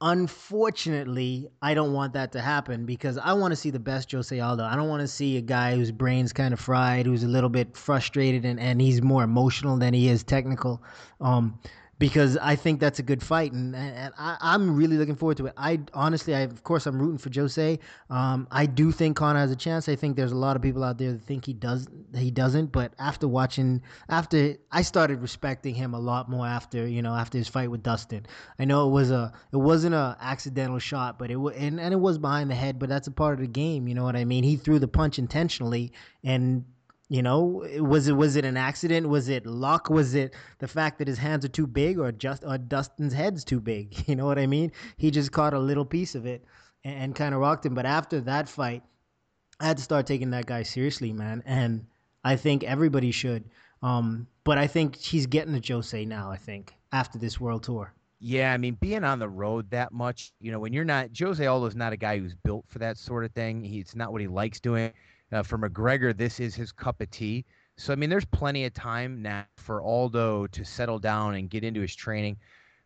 unfortunately, 0.00 1.48
I 1.60 1.74
don't 1.74 1.92
want 1.92 2.14
that 2.14 2.32
to 2.32 2.40
happen 2.40 2.86
because 2.86 3.18
I 3.18 3.32
want 3.34 3.52
to 3.52 3.56
see 3.56 3.70
the 3.70 3.78
best 3.78 4.10
Jose 4.12 4.38
Aldo. 4.38 4.64
I 4.64 4.74
don't 4.76 4.88
want 4.88 5.02
to 5.02 5.08
see 5.08 5.36
a 5.36 5.42
guy 5.42 5.74
whose 5.74 5.92
brain's 5.92 6.32
kind 6.32 6.54
of 6.54 6.60
fried, 6.60 7.06
who's 7.06 7.22
a 7.22 7.28
little 7.28 7.50
bit 7.50 7.76
frustrated, 7.76 8.44
and, 8.44 8.58
and 8.58 8.80
he's 8.80 9.02
more 9.02 9.22
emotional 9.22 9.76
than 9.76 9.92
he 9.92 10.08
is 10.08 10.22
technical. 10.22 10.82
Um, 11.20 11.58
because 12.00 12.38
I 12.38 12.56
think 12.56 12.80
that's 12.80 12.98
a 12.98 13.02
good 13.02 13.22
fight, 13.22 13.52
and, 13.52 13.76
and 13.76 14.14
I, 14.18 14.54
am 14.54 14.74
really 14.74 14.96
looking 14.96 15.16
forward 15.16 15.36
to 15.36 15.46
it. 15.48 15.52
I 15.58 15.80
honestly, 15.92 16.34
I 16.34 16.40
of 16.40 16.64
course, 16.64 16.86
I'm 16.86 16.98
rooting 16.98 17.18
for 17.18 17.30
Jose. 17.32 17.78
Um, 18.08 18.48
I 18.50 18.64
do 18.64 18.90
think 18.90 19.18
Conor 19.18 19.38
has 19.38 19.50
a 19.50 19.56
chance. 19.56 19.86
I 19.86 19.96
think 19.96 20.16
there's 20.16 20.32
a 20.32 20.36
lot 20.36 20.56
of 20.56 20.62
people 20.62 20.82
out 20.82 20.96
there 20.96 21.12
that 21.12 21.22
think 21.22 21.44
he 21.44 21.52
does, 21.52 21.86
he 22.16 22.30
doesn't. 22.30 22.72
But 22.72 22.94
after 22.98 23.28
watching, 23.28 23.82
after 24.08 24.56
I 24.72 24.80
started 24.80 25.20
respecting 25.20 25.74
him 25.74 25.92
a 25.92 26.00
lot 26.00 26.30
more 26.30 26.46
after 26.46 26.88
you 26.88 27.02
know 27.02 27.14
after 27.14 27.36
his 27.36 27.48
fight 27.48 27.70
with 27.70 27.82
Dustin. 27.82 28.24
I 28.58 28.64
know 28.64 28.88
it 28.88 28.92
was 28.92 29.10
a, 29.10 29.34
it 29.52 29.58
wasn't 29.58 29.94
a 29.94 30.16
accidental 30.22 30.78
shot, 30.78 31.18
but 31.18 31.30
it 31.30 31.36
was, 31.36 31.54
and, 31.56 31.78
and 31.78 31.92
it 31.92 32.00
was 32.00 32.16
behind 32.16 32.50
the 32.50 32.54
head. 32.54 32.78
But 32.78 32.88
that's 32.88 33.08
a 33.08 33.12
part 33.12 33.34
of 33.34 33.40
the 33.40 33.46
game. 33.46 33.86
You 33.86 33.94
know 33.94 34.04
what 34.04 34.16
I 34.16 34.24
mean? 34.24 34.42
He 34.42 34.56
threw 34.56 34.78
the 34.78 34.88
punch 34.88 35.18
intentionally, 35.18 35.92
and 36.24 36.64
you 37.10 37.22
know, 37.22 37.66
was 37.80 38.06
it 38.06 38.12
was 38.12 38.36
it 38.36 38.44
an 38.44 38.56
accident? 38.56 39.08
Was 39.08 39.28
it 39.28 39.44
luck? 39.44 39.90
Was 39.90 40.14
it 40.14 40.32
the 40.60 40.68
fact 40.68 40.96
that 41.00 41.08
his 41.08 41.18
hands 41.18 41.44
are 41.44 41.48
too 41.48 41.66
big, 41.66 41.98
or 41.98 42.12
just 42.12 42.44
or 42.44 42.56
Dustin's 42.56 43.12
head's 43.12 43.44
too 43.44 43.60
big? 43.60 44.04
You 44.08 44.14
know 44.14 44.26
what 44.26 44.38
I 44.38 44.46
mean? 44.46 44.70
He 44.96 45.10
just 45.10 45.32
caught 45.32 45.52
a 45.52 45.58
little 45.58 45.84
piece 45.84 46.14
of 46.14 46.24
it 46.24 46.44
and, 46.84 46.96
and 46.96 47.14
kind 47.16 47.34
of 47.34 47.40
rocked 47.40 47.66
him. 47.66 47.74
But 47.74 47.84
after 47.84 48.20
that 48.20 48.48
fight, 48.48 48.84
I 49.58 49.66
had 49.66 49.76
to 49.78 49.82
start 49.82 50.06
taking 50.06 50.30
that 50.30 50.46
guy 50.46 50.62
seriously, 50.62 51.12
man. 51.12 51.42
And 51.46 51.84
I 52.22 52.36
think 52.36 52.62
everybody 52.62 53.10
should. 53.10 53.44
Um, 53.82 54.28
but 54.44 54.56
I 54.56 54.68
think 54.68 54.94
he's 54.94 55.26
getting 55.26 55.60
to 55.60 55.72
Jose 55.72 56.04
now. 56.04 56.30
I 56.30 56.36
think 56.36 56.74
after 56.92 57.18
this 57.18 57.40
world 57.40 57.64
tour. 57.64 57.92
Yeah, 58.20 58.52
I 58.52 58.56
mean, 58.56 58.74
being 58.74 59.02
on 59.02 59.18
the 59.18 59.28
road 59.28 59.68
that 59.70 59.92
much, 59.92 60.32
you 60.40 60.52
know, 60.52 60.60
when 60.60 60.72
you're 60.72 60.84
not 60.84 61.08
Jose 61.18 61.44
Aldo's 61.44 61.74
not 61.74 61.92
a 61.92 61.96
guy 61.96 62.18
who's 62.18 62.34
built 62.34 62.66
for 62.68 62.78
that 62.78 62.98
sort 62.98 63.24
of 63.24 63.32
thing. 63.32 63.64
It's 63.64 63.96
not 63.96 64.12
what 64.12 64.20
he 64.20 64.28
likes 64.28 64.60
doing. 64.60 64.92
Uh, 65.32 65.42
for 65.42 65.58
McGregor, 65.58 66.16
this 66.16 66.40
is 66.40 66.54
his 66.54 66.72
cup 66.72 67.00
of 67.00 67.10
tea. 67.10 67.44
So 67.76 67.92
I 67.92 67.96
mean, 67.96 68.10
there's 68.10 68.24
plenty 68.26 68.64
of 68.64 68.74
time 68.74 69.22
now 69.22 69.46
for 69.56 69.82
Aldo 69.82 70.48
to 70.48 70.64
settle 70.64 70.98
down 70.98 71.34
and 71.34 71.48
get 71.48 71.64
into 71.64 71.80
his 71.80 71.94
training. 71.94 72.36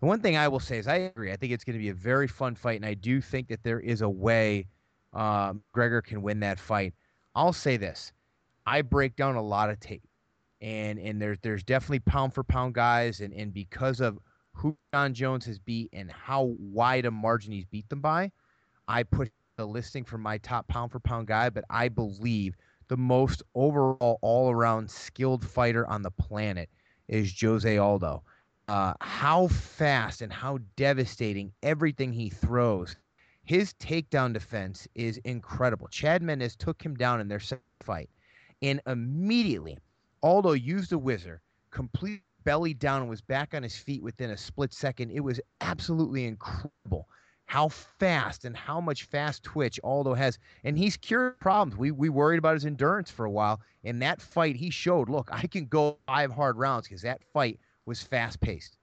And 0.00 0.09
one 0.09 0.20
thing 0.20 0.37
I 0.37 0.48
will 0.48 0.61
say 0.61 0.78
is 0.78 0.87
I 0.87 0.96
agree. 0.96 1.33
I 1.33 1.37
think 1.37 1.52
it's 1.52 1.64
going 1.64 1.74
to 1.74 1.83
be 1.83 1.88
a 1.88 1.94
very 1.94 2.28
fun 2.28 2.54
fight, 2.54 2.76
and 2.76 2.87
I 2.87 2.94
do 2.94 3.20
think 3.20 3.48
that 3.48 3.62
there 3.62 3.80
is 3.80 4.02
a 4.02 4.09
way 4.09 4.66
uh, 5.14 5.54
Gregor 5.72 6.02
can 6.02 6.22
win 6.22 6.40
that 6.40 6.59
fight. 6.59 6.94
I'll 7.35 7.52
say 7.52 7.76
this: 7.76 8.12
I 8.66 8.83
break 8.83 9.16
down 9.16 9.37
a 9.37 9.42
lot 9.42 9.70
of 9.70 9.80
tape, 9.80 10.07
and 10.61 10.98
and 10.98 11.20
there's 11.20 11.38
there's 11.42 11.62
definitely 11.62 12.00
pound 12.00 12.35
for 12.35 12.44
pound 12.44 12.74
guys, 12.74 13.20
and 13.20 13.33
and 13.33 13.52
because 13.52 14.00
of 14.00 14.18
who 14.52 14.76
Jon 14.92 15.14
Jones 15.14 15.46
has 15.46 15.59
beat 15.59 15.88
and 15.92 16.11
how 16.11 16.54
wide 16.59 17.07
a 17.07 17.11
margin 17.11 17.52
he's 17.52 17.64
beat 17.64 17.88
them 17.88 18.00
by, 18.00 18.30
I 18.87 19.02
put 19.02 19.33
the 19.57 19.67
listing 19.67 20.05
for 20.05 20.19
my 20.19 20.38
top 20.38 20.67
pound 20.69 20.90
for 20.90 21.01
pound 21.01 21.27
guy, 21.29 21.49
but 21.51 21.64
I 21.71 21.88
believe 21.88 22.57
the 22.88 22.97
most 22.97 23.43
overall 23.55 24.19
all 24.21 24.51
around 24.51 24.90
skilled 24.90 25.45
fighter 25.45 25.87
on 25.87 26.03
the 26.03 26.11
planet 26.11 26.69
is 27.09 27.35
Jose 27.40 27.77
Aldo. 27.79 28.23
Uh, 28.69 28.95
how 29.01 29.47
fast 29.49 30.23
and 30.23 30.33
how 30.33 30.59
devastating 30.77 31.53
everything 31.62 32.12
he 32.12 32.31
throws. 32.31 32.97
His 33.45 33.75
takedown 33.75 34.33
defense 34.33 34.88
is 34.95 35.19
incredible. 35.19 35.87
Chad 35.88 36.23
Mendes 36.23 36.57
took 36.57 36.83
him 36.83 36.95
down 36.95 37.21
in 37.21 37.29
their 37.29 37.40
second 37.40 37.64
fight, 37.81 38.09
and 38.62 38.81
immediately 38.87 39.79
Aldo 40.23 40.53
used 40.53 40.93
a 40.93 40.99
whizzer, 40.99 41.43
complete 41.71 42.23
belly 42.45 42.73
down, 42.75 43.03
and 43.03 43.11
was 43.11 43.21
back 43.21 43.55
on 43.55 43.62
his 43.62 43.77
feet 43.77 44.03
within 44.03 44.31
a 44.31 44.37
split 44.37 44.73
second. 44.73 45.11
It 45.11 45.21
was 45.21 45.40
absolutely 45.61 46.25
incredible 46.25 47.07
how 47.46 47.68
fast 47.68 48.44
and 48.44 48.57
how 48.57 48.80
much 48.80 49.04
fast 49.04 49.42
twitch 49.42 49.78
Aldo 49.85 50.14
has. 50.14 50.38
And 50.64 50.78
he's 50.78 50.96
cured 50.96 51.38
problems. 51.40 51.76
We, 51.76 51.90
we 51.90 52.09
worried 52.09 52.38
about 52.38 52.54
his 52.54 52.66
endurance 52.66 53.11
for 53.11 53.24
a 53.24 53.30
while. 53.30 53.61
In 53.83 53.98
that 54.00 54.20
fight, 54.20 54.57
he 54.57 54.70
showed, 54.70 55.09
look, 55.09 55.28
I 55.33 55.46
can 55.46 55.66
go 55.66 55.98
five 56.07 56.33
hard 56.33 56.57
rounds 56.57 56.88
because 56.88 57.02
that 57.02 57.22
fight 57.33 57.59
was 57.87 58.02
fast 58.02 58.40
paced. 58.40 58.78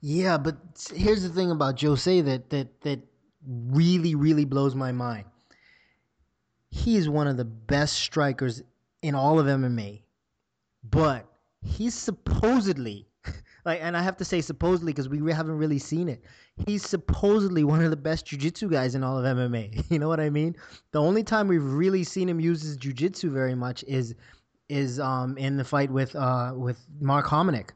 Yeah, 0.00 0.38
but 0.38 0.56
here's 0.94 1.22
the 1.22 1.28
thing 1.28 1.50
about 1.50 1.80
Jose 1.80 2.20
that, 2.20 2.50
that, 2.50 2.80
that 2.82 3.00
really, 3.46 4.14
really 4.14 4.44
blows 4.44 4.74
my 4.74 4.92
mind. 4.92 5.24
He 6.70 6.96
is 6.96 7.08
one 7.08 7.26
of 7.26 7.36
the 7.36 7.44
best 7.44 7.94
strikers 7.94 8.62
in 9.02 9.14
all 9.14 9.38
of 9.38 9.46
MMA, 9.46 10.02
but 10.84 11.26
he's 11.62 11.94
supposedly 11.94 13.06
like, 13.64 13.80
and 13.82 13.96
I 13.96 14.02
have 14.02 14.16
to 14.18 14.24
say 14.24 14.40
supposedly 14.40 14.92
because 14.92 15.08
we 15.08 15.32
haven't 15.32 15.56
really 15.56 15.78
seen 15.78 16.08
it. 16.08 16.22
He's 16.66 16.84
supposedly 16.84 17.64
one 17.64 17.82
of 17.82 17.90
the 17.90 17.96
best 17.96 18.26
jujitsu 18.26 18.70
guys 18.70 18.94
in 18.94 19.04
all 19.04 19.18
of 19.18 19.24
MMA. 19.24 19.84
You 19.90 19.98
know 19.98 20.08
what 20.08 20.20
I 20.20 20.30
mean? 20.30 20.54
The 20.92 21.00
only 21.00 21.22
time 21.22 21.48
we've 21.48 21.64
really 21.64 22.04
seen 22.04 22.28
him 22.28 22.40
use 22.40 22.62
his 22.62 22.76
jujitsu 22.76 23.30
very 23.30 23.54
much 23.54 23.84
is 23.84 24.14
is 24.68 25.00
um 25.00 25.38
in 25.38 25.56
the 25.56 25.64
fight 25.64 25.90
with 25.90 26.14
uh 26.14 26.52
with 26.54 26.84
Mark 27.00 27.26
Hominick, 27.26 27.70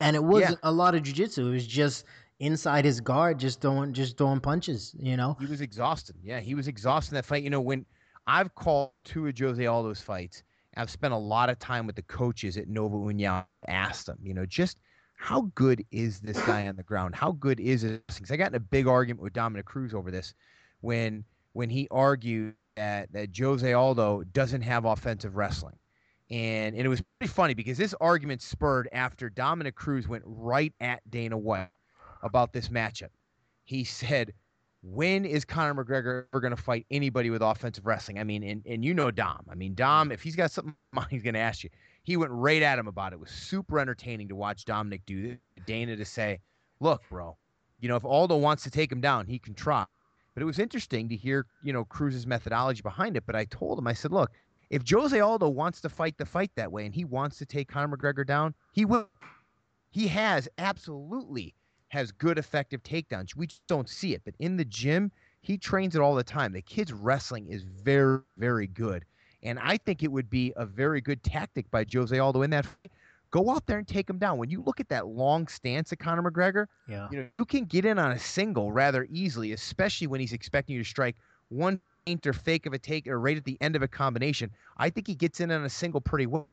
and 0.00 0.14
it 0.14 0.22
wasn't 0.22 0.60
yeah. 0.62 0.70
a 0.70 0.72
lot 0.72 0.94
of 0.94 1.02
jujitsu. 1.02 1.48
It 1.48 1.50
was 1.50 1.66
just 1.66 2.04
inside 2.40 2.84
his 2.84 3.00
guard, 3.00 3.38
just 3.38 3.60
throwing 3.60 3.92
just 3.92 4.16
throwing 4.16 4.40
punches. 4.40 4.94
You 4.98 5.16
know, 5.16 5.36
he 5.40 5.46
was 5.46 5.60
exhausted. 5.60 6.16
Yeah, 6.22 6.40
he 6.40 6.54
was 6.54 6.68
exhausted 6.68 7.12
in 7.12 7.16
that 7.16 7.24
fight. 7.24 7.42
You 7.42 7.50
know, 7.50 7.60
when 7.60 7.84
I've 8.26 8.54
called 8.54 8.90
two 9.04 9.26
of 9.26 9.38
Jose 9.38 9.62
Aldo's 9.66 10.00
fights, 10.00 10.42
I've 10.76 10.90
spent 10.90 11.12
a 11.12 11.18
lot 11.18 11.50
of 11.50 11.58
time 11.58 11.86
with 11.86 11.96
the 11.96 12.02
coaches 12.02 12.56
at 12.56 12.68
Nova 12.68 12.96
União. 12.96 13.44
Asked 13.66 14.06
them, 14.06 14.18
you 14.22 14.34
know, 14.34 14.46
just 14.46 14.78
how 15.16 15.50
good 15.54 15.84
is 15.90 16.20
this 16.20 16.38
guy 16.44 16.68
on 16.68 16.76
the 16.76 16.82
ground? 16.82 17.14
How 17.14 17.32
good 17.32 17.60
is 17.60 17.82
his 17.82 18.00
Because 18.06 18.30
I 18.30 18.36
got 18.36 18.48
in 18.48 18.54
a 18.56 18.60
big 18.60 18.86
argument 18.86 19.22
with 19.22 19.32
Dominick 19.32 19.64
Cruz 19.64 19.94
over 19.94 20.10
this 20.10 20.34
when 20.80 21.24
when 21.52 21.70
he 21.70 21.88
argued 21.90 22.54
that, 22.76 23.12
that 23.12 23.36
Jose 23.36 23.72
Aldo 23.72 24.24
doesn't 24.32 24.62
have 24.62 24.84
offensive 24.84 25.36
wrestling. 25.36 25.76
And, 26.30 26.74
and 26.74 26.84
it 26.84 26.88
was 26.88 27.02
pretty 27.18 27.32
funny 27.32 27.54
because 27.54 27.78
this 27.78 27.94
argument 28.00 28.42
spurred 28.42 28.88
after 28.92 29.30
Dominick 29.30 29.76
Cruz 29.76 30.08
went 30.08 30.24
right 30.26 30.72
at 30.80 31.08
Dana 31.10 31.38
White 31.38 31.68
about 32.22 32.52
this 32.52 32.68
matchup. 32.68 33.10
He 33.64 33.84
said, 33.84 34.32
when 34.82 35.24
is 35.24 35.44
Conor 35.44 35.84
McGregor 35.84 36.24
ever 36.32 36.40
going 36.40 36.54
to 36.54 36.60
fight 36.60 36.86
anybody 36.90 37.30
with 37.30 37.40
offensive 37.40 37.86
wrestling? 37.86 38.18
I 38.18 38.24
mean, 38.24 38.42
and, 38.42 38.62
and 38.66 38.84
you 38.84 38.92
know 38.94 39.10
Dom. 39.10 39.46
I 39.50 39.54
mean, 39.54 39.74
Dom, 39.74 40.10
if 40.10 40.22
he's 40.22 40.36
got 40.36 40.50
something 40.50 40.74
he's 41.08 41.22
going 41.22 41.34
to 41.34 41.40
ask 41.40 41.62
you 41.62 41.70
he 42.04 42.16
went 42.16 42.32
right 42.32 42.62
at 42.62 42.78
him 42.78 42.86
about 42.86 43.12
it. 43.12 43.16
It 43.16 43.20
was 43.20 43.30
super 43.30 43.80
entertaining 43.80 44.28
to 44.28 44.36
watch 44.36 44.64
Dominick 44.64 45.04
do 45.06 45.28
this. 45.28 45.38
Dana 45.66 45.96
to 45.96 46.04
say, 46.04 46.38
look, 46.78 47.02
bro, 47.10 47.36
you 47.80 47.88
know, 47.88 47.96
if 47.96 48.04
Aldo 48.04 48.36
wants 48.36 48.62
to 48.64 48.70
take 48.70 48.92
him 48.92 49.00
down, 49.00 49.26
he 49.26 49.38
can 49.38 49.54
try. 49.54 49.84
But 50.34 50.42
it 50.42 50.46
was 50.46 50.58
interesting 50.58 51.08
to 51.08 51.16
hear, 51.16 51.46
you 51.62 51.72
know, 51.72 51.84
Cruz's 51.84 52.26
methodology 52.26 52.82
behind 52.82 53.16
it. 53.16 53.24
But 53.26 53.36
I 53.36 53.46
told 53.46 53.78
him, 53.78 53.86
I 53.86 53.94
said, 53.94 54.12
look, 54.12 54.30
if 54.68 54.82
Jose 54.88 55.18
Aldo 55.18 55.48
wants 55.48 55.80
to 55.80 55.88
fight 55.88 56.18
the 56.18 56.26
fight 56.26 56.50
that 56.56 56.70
way 56.70 56.84
and 56.84 56.94
he 56.94 57.04
wants 57.04 57.38
to 57.38 57.46
take 57.46 57.68
Conor 57.68 57.96
McGregor 57.96 58.26
down, 58.26 58.54
he 58.72 58.84
will. 58.84 59.08
He 59.90 60.08
has 60.08 60.48
absolutely 60.58 61.54
has 61.88 62.10
good 62.10 62.38
effective 62.38 62.82
takedowns. 62.82 63.36
We 63.36 63.46
just 63.46 63.66
don't 63.68 63.88
see 63.88 64.14
it. 64.14 64.22
But 64.24 64.34
in 64.40 64.56
the 64.56 64.64
gym, 64.64 65.12
he 65.40 65.56
trains 65.56 65.94
it 65.94 66.00
all 66.00 66.16
the 66.16 66.24
time. 66.24 66.52
The 66.52 66.60
kid's 66.60 66.92
wrestling 66.92 67.46
is 67.48 67.62
very, 67.62 68.18
very 68.36 68.66
good. 68.66 69.04
And 69.44 69.58
I 69.58 69.76
think 69.76 70.02
it 70.02 70.10
would 70.10 70.30
be 70.30 70.52
a 70.56 70.64
very 70.64 71.00
good 71.00 71.22
tactic 71.22 71.70
by 71.70 71.84
Jose 71.92 72.18
Aldo 72.18 72.42
in 72.42 72.50
that. 72.50 72.66
Go 73.30 73.50
out 73.50 73.66
there 73.66 73.78
and 73.78 73.86
take 73.86 74.08
him 74.08 74.18
down. 74.18 74.38
When 74.38 74.48
you 74.48 74.62
look 74.62 74.78
at 74.80 74.88
that 74.90 75.08
long 75.08 75.48
stance 75.48 75.90
of 75.90 75.98
Conor 75.98 76.22
McGregor, 76.22 76.66
yeah. 76.88 77.08
you 77.10 77.18
know 77.18 77.26
you 77.38 77.44
can 77.44 77.64
get 77.64 77.84
in 77.84 77.98
on 77.98 78.12
a 78.12 78.18
single 78.18 78.70
rather 78.70 79.08
easily, 79.10 79.52
especially 79.52 80.06
when 80.06 80.20
he's 80.20 80.32
expecting 80.32 80.76
you 80.76 80.82
to 80.84 80.88
strike 80.88 81.16
one 81.48 81.80
feint 82.06 82.26
or 82.26 82.32
fake 82.32 82.66
of 82.66 82.72
a 82.72 82.78
take 82.78 83.06
or 83.06 83.18
right 83.18 83.36
at 83.36 83.44
the 83.44 83.58
end 83.60 83.74
of 83.76 83.82
a 83.82 83.88
combination. 83.88 84.50
I 84.76 84.88
think 84.88 85.06
he 85.06 85.14
gets 85.14 85.40
in 85.40 85.50
on 85.50 85.64
a 85.64 85.68
single 85.68 86.00
pretty 86.00 86.26
well. 86.26 86.48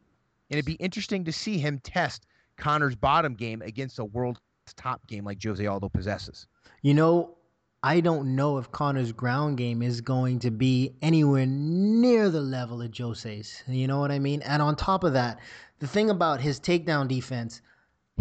And 0.50 0.58
it'd 0.58 0.66
be 0.66 0.74
interesting 0.74 1.24
to 1.26 1.32
see 1.32 1.60
him 1.60 1.80
test 1.80 2.26
Conor's 2.58 2.96
bottom 2.96 3.36
game 3.36 3.62
against 3.62 4.00
a 4.00 4.06
world 4.06 4.40
top 4.76 5.06
game 5.08 5.24
like 5.24 5.42
Jose 5.44 5.66
Aldo 5.66 5.90
possesses. 5.90 6.48
You 6.82 6.94
know, 6.94 7.36
I 7.84 8.00
don't 8.00 8.36
know 8.36 8.60
if 8.60 8.72
Conor's 8.72 9.12
ground 9.12 9.58
game 9.58 9.82
is 9.82 10.02
going 10.02 10.38
to 10.40 10.52
be 10.52 10.94
anywhere 11.02 11.48
near 11.48 12.30
the 12.30 12.42
level 12.42 12.80
of 12.80 12.96
Jose's. 12.96 13.64
You 13.68 13.88
know 13.88 14.00
what 14.00 14.12
I 14.12 14.20
mean? 14.20 14.44
And 14.44 14.62
on 14.62 14.76
top 14.76 15.04
of 15.04 15.14
that, 15.14 15.40
the 15.80 15.88
thing 15.88 16.12
about 16.12 16.42
his 16.42 16.60
takedown 16.60 17.08
defense, 17.08 17.62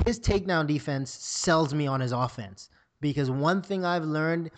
his 0.07 0.18
takedown 0.18 0.66
defense 0.66 1.11
sells 1.11 1.75
me 1.75 1.87
on 1.87 2.01
his 2.01 2.12
offense. 2.12 2.70
Because 3.03 3.31
one 3.31 3.61
thing 3.61 3.85
I've 3.85 4.05
learned 4.05 4.51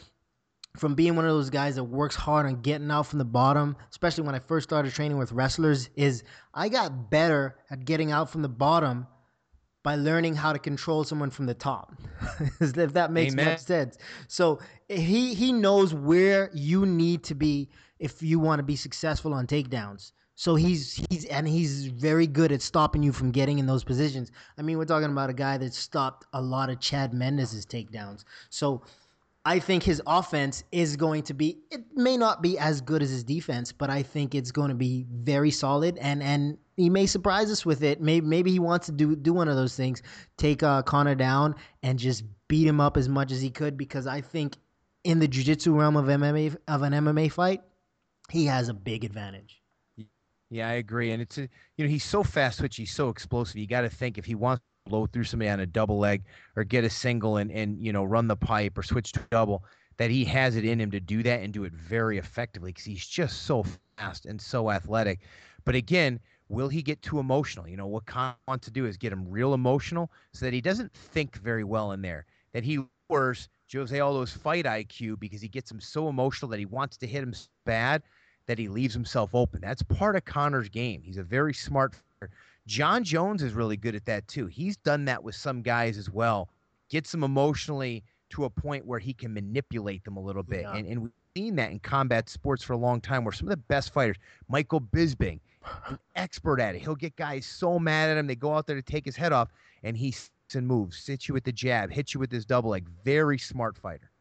from 0.76 0.94
being 0.94 1.16
one 1.16 1.24
of 1.24 1.32
those 1.32 1.50
guys 1.50 1.74
that 1.74 1.84
works 1.84 2.14
hard 2.14 2.46
on 2.46 2.62
getting 2.62 2.90
out 2.92 3.08
from 3.08 3.18
the 3.18 3.24
bottom, 3.24 3.76
especially 3.90 4.24
when 4.24 4.36
I 4.36 4.40
first 4.40 4.68
started 4.68 4.92
training 4.92 5.18
with 5.18 5.32
wrestlers, 5.32 5.90
is 5.96 6.22
I 6.54 6.68
got 6.68 7.10
better 7.10 7.56
at 7.70 7.84
getting 7.84 8.12
out 8.12 8.30
from 8.30 8.42
the 8.42 8.48
bottom 8.48 9.08
by 9.82 9.96
learning 9.96 10.34
how 10.34 10.52
to 10.52 10.58
control 10.58 11.04
someone 11.04 11.30
from 11.30 11.46
the 11.46 11.54
top. 11.54 11.94
if 12.60 12.92
that 12.92 13.10
makes 13.10 13.32
Amen. 13.32 13.46
much 13.46 13.58
sense. 13.60 13.98
So 14.28 14.60
he 14.88 15.34
he 15.34 15.52
knows 15.52 15.94
where 15.94 16.50
you 16.52 16.86
need 16.86 17.24
to 17.24 17.34
be 17.34 17.70
if 17.98 18.22
you 18.22 18.38
want 18.38 18.58
to 18.60 18.64
be 18.64 18.76
successful 18.76 19.34
on 19.34 19.46
takedowns. 19.46 20.12
So 20.34 20.54
he's 20.54 21.04
he's 21.10 21.24
and 21.26 21.46
he's 21.46 21.86
very 21.86 22.26
good 22.26 22.52
at 22.52 22.62
stopping 22.62 23.02
you 23.02 23.12
from 23.12 23.30
getting 23.30 23.58
in 23.58 23.66
those 23.66 23.84
positions. 23.84 24.32
I 24.58 24.62
mean, 24.62 24.78
we're 24.78 24.86
talking 24.86 25.10
about 25.10 25.30
a 25.30 25.34
guy 25.34 25.58
that 25.58 25.74
stopped 25.74 26.26
a 26.32 26.40
lot 26.40 26.70
of 26.70 26.80
Chad 26.80 27.12
Mendes' 27.12 27.66
takedowns. 27.66 28.24
So 28.50 28.82
I 29.44 29.58
think 29.58 29.82
his 29.82 30.00
offense 30.06 30.62
is 30.70 30.96
going 30.96 31.24
to 31.24 31.34
be 31.34 31.58
it 31.70 31.84
may 31.94 32.16
not 32.16 32.42
be 32.42 32.58
as 32.58 32.80
good 32.80 33.02
as 33.02 33.10
his 33.10 33.24
defense, 33.24 33.72
but 33.72 33.90
I 33.90 34.02
think 34.02 34.34
it's 34.34 34.52
going 34.52 34.68
to 34.68 34.74
be 34.74 35.06
very 35.10 35.50
solid 35.50 35.98
and 35.98 36.22
and 36.22 36.58
he 36.76 36.88
may 36.88 37.06
surprise 37.06 37.50
us 37.50 37.66
with 37.66 37.82
it. 37.82 38.00
Maybe 38.00 38.24
maybe 38.26 38.52
he 38.52 38.58
wants 38.60 38.86
to 38.86 38.92
do 38.92 39.16
do 39.16 39.32
one 39.32 39.48
of 39.48 39.56
those 39.56 39.76
things, 39.76 40.02
take 40.36 40.62
uh, 40.62 40.82
Conor 40.82 41.16
down 41.16 41.56
and 41.82 41.98
just 41.98 42.24
beat 42.46 42.66
him 42.66 42.80
up 42.80 42.96
as 42.96 43.08
much 43.08 43.32
as 43.32 43.40
he 43.40 43.50
could 43.50 43.76
because 43.76 44.06
I 44.06 44.20
think 44.20 44.56
in 45.04 45.18
the 45.18 45.26
jiu-jitsu 45.26 45.76
realm 45.76 45.96
of 45.96 46.06
MMA 46.06 46.56
of 46.68 46.82
an 46.82 46.92
MMA 46.92 47.32
fight, 47.32 47.62
he 48.30 48.46
has 48.46 48.68
a 48.68 48.74
big 48.74 49.04
advantage. 49.04 49.60
Yeah, 50.50 50.68
I 50.68 50.74
agree. 50.74 51.12
And 51.12 51.22
it's 51.22 51.38
a, 51.38 51.48
you 51.76 51.84
know, 51.84 51.88
he's 51.88 52.04
so 52.04 52.22
fast 52.22 52.58
switch, 52.58 52.76
he's 52.76 52.94
so 52.94 53.08
explosive. 53.08 53.56
You 53.56 53.66
got 53.66 53.80
to 53.80 53.88
think 53.88 54.18
if 54.18 54.26
he 54.26 54.34
wants 54.34 54.62
blow 54.84 55.06
through 55.06 55.24
somebody 55.24 55.48
on 55.48 55.60
a 55.60 55.66
double 55.66 55.98
leg 55.98 56.22
or 56.56 56.64
get 56.64 56.84
a 56.84 56.90
single 56.90 57.36
and, 57.36 57.50
and 57.50 57.80
you 57.80 57.92
know 57.92 58.04
run 58.04 58.26
the 58.26 58.36
pipe 58.36 58.76
or 58.76 58.82
switch 58.82 59.12
to 59.12 59.20
double 59.30 59.64
that 59.96 60.10
he 60.10 60.24
has 60.24 60.56
it 60.56 60.64
in 60.64 60.80
him 60.80 60.90
to 60.90 61.00
do 61.00 61.22
that 61.22 61.42
and 61.42 61.52
do 61.52 61.64
it 61.64 61.72
very 61.72 62.18
effectively 62.18 62.70
because 62.70 62.84
he's 62.84 63.06
just 63.06 63.42
so 63.42 63.64
fast 63.96 64.26
and 64.26 64.40
so 64.40 64.70
athletic. 64.70 65.20
But 65.64 65.74
again 65.74 66.20
will 66.48 66.68
he 66.68 66.82
get 66.82 67.00
too 67.00 67.18
emotional? 67.18 67.66
You 67.66 67.76
know 67.76 67.86
what 67.86 68.04
Con 68.06 68.34
wants 68.46 68.66
to 68.66 68.70
do 68.70 68.84
is 68.84 68.96
get 68.96 69.12
him 69.12 69.26
real 69.28 69.54
emotional 69.54 70.10
so 70.32 70.44
that 70.44 70.52
he 70.52 70.60
doesn't 70.60 70.92
think 70.92 71.36
very 71.36 71.64
well 71.64 71.92
in 71.92 72.02
there 72.02 72.26
that 72.52 72.64
he 72.64 72.84
lowers 73.08 73.48
Jose 73.72 73.98
Aldo's 73.98 74.32
fight 74.32 74.66
IQ 74.66 75.18
because 75.18 75.40
he 75.40 75.48
gets 75.48 75.70
him 75.70 75.80
so 75.80 76.08
emotional 76.08 76.50
that 76.50 76.58
he 76.58 76.66
wants 76.66 76.98
to 76.98 77.06
hit 77.06 77.22
him 77.22 77.32
bad 77.64 78.02
that 78.46 78.58
he 78.58 78.68
leaves 78.68 78.92
himself 78.92 79.34
open. 79.34 79.60
That's 79.62 79.82
part 79.82 80.14
of 80.14 80.24
Conor's 80.26 80.68
game. 80.68 81.00
He's 81.02 81.16
a 81.16 81.22
very 81.22 81.54
smart 81.54 81.94
fighter 81.94 82.32
Jon 82.66 83.04
Jones 83.04 83.42
is 83.42 83.52
really 83.54 83.76
good 83.76 83.94
at 83.94 84.04
that 84.06 84.28
too. 84.28 84.46
He's 84.46 84.76
done 84.76 85.04
that 85.06 85.22
with 85.22 85.34
some 85.34 85.62
guys 85.62 85.98
as 85.98 86.10
well. 86.10 86.48
Gets 86.88 87.10
them 87.10 87.24
emotionally 87.24 88.04
to 88.30 88.44
a 88.44 88.50
point 88.50 88.86
where 88.86 88.98
he 88.98 89.12
can 89.12 89.34
manipulate 89.34 90.04
them 90.04 90.16
a 90.16 90.20
little 90.20 90.42
bit. 90.42 90.62
Yeah. 90.62 90.74
And, 90.74 90.86
and 90.86 91.02
we've 91.02 91.12
seen 91.36 91.56
that 91.56 91.70
in 91.70 91.80
combat 91.80 92.28
sports 92.28 92.62
for 92.62 92.72
a 92.72 92.78
long 92.78 93.00
time 93.00 93.24
where 93.24 93.32
some 93.32 93.48
of 93.48 93.50
the 93.50 93.56
best 93.56 93.92
fighters, 93.92 94.16
Michael 94.48 94.80
Bisping, 94.80 95.40
an 95.88 95.98
expert 96.16 96.60
at 96.60 96.74
it. 96.74 96.82
He'll 96.82 96.94
get 96.94 97.16
guys 97.16 97.46
so 97.46 97.78
mad 97.78 98.10
at 98.10 98.16
him, 98.16 98.26
they 98.26 98.36
go 98.36 98.54
out 98.54 98.66
there 98.66 98.76
to 98.76 98.82
take 98.82 99.04
his 99.04 99.16
head 99.16 99.32
off, 99.32 99.48
and 99.82 99.96
he 99.96 100.10
sits 100.10 100.54
and 100.54 100.66
moves, 100.66 100.98
sits 100.98 101.28
you 101.28 101.34
with 101.34 101.44
the 101.44 101.52
jab, 101.52 101.90
hits 101.90 102.14
you 102.14 102.20
with 102.20 102.30
his 102.30 102.44
double 102.44 102.70
leg. 102.70 102.88
Very 103.04 103.38
smart 103.38 103.76
fighter. 103.76 104.11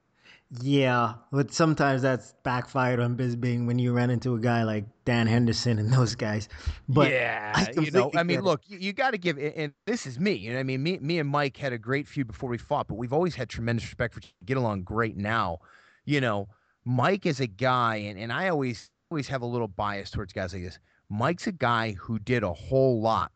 Yeah, 0.60 1.14
but 1.32 1.54
sometimes 1.54 2.02
that's 2.02 2.34
backfired 2.44 3.00
on 3.00 3.16
Bisping 3.16 3.68
when 3.68 3.80
you 3.80 3.94
run 3.94 4.10
into 4.10 4.36
a 4.36 4.40
guy 4.40 4.64
like 4.64 4.84
Dan 5.06 5.26
Henderson 5.26 5.80
and 5.80 5.94
those 5.94 6.14
guys. 6.14 6.50
But 6.90 7.10
yeah, 7.10 7.68
you 7.80 7.90
know, 7.90 8.12
I 8.16 8.24
mean, 8.24 8.42
look, 8.42 8.62
you, 8.68 8.78
you 8.78 8.92
got 8.92 9.12
to 9.12 9.18
give, 9.18 9.38
and 9.38 9.72
this 9.86 10.06
is 10.06 10.20
me. 10.20 10.34
You 10.34 10.54
know, 10.54 10.60
I 10.60 10.64
mean, 10.64 10.84
me, 10.84 10.98
me 11.00 11.20
and 11.20 11.30
Mike 11.30 11.56
had 11.56 11.72
a 11.72 11.78
great 11.78 12.06
feud 12.06 12.28
before 12.28 12.50
we 12.50 12.58
fought, 12.58 12.90
but 12.90 12.96
we've 12.96 13.14
always 13.14 13.34
had 13.34 13.48
tremendous 13.48 13.86
respect 13.86 14.14
for 14.14 14.20
get 14.44 14.58
along 14.58 14.84
great 14.84 15.16
now. 15.16 15.60
You 16.04 16.20
know, 16.20 16.50
Mike 16.84 17.26
is 17.26 17.40
a 17.40 17.48
guy, 17.48 17.96
and, 17.96 18.20
and 18.20 18.34
I 18.34 18.50
always 18.50 18.90
always 19.10 19.30
have 19.30 19.44
a 19.44 19.46
little 19.46 19.70
bias 19.70 20.12
towards 20.12 20.34
guys 20.34 20.54
like 20.54 20.64
this. 20.64 20.80
Mike's 21.10 21.48
a 21.48 21.54
guy 21.54 21.94
who 21.94 22.20
did 22.20 22.44
a 22.44 22.52
whole 22.52 23.02
lot 23.02 23.32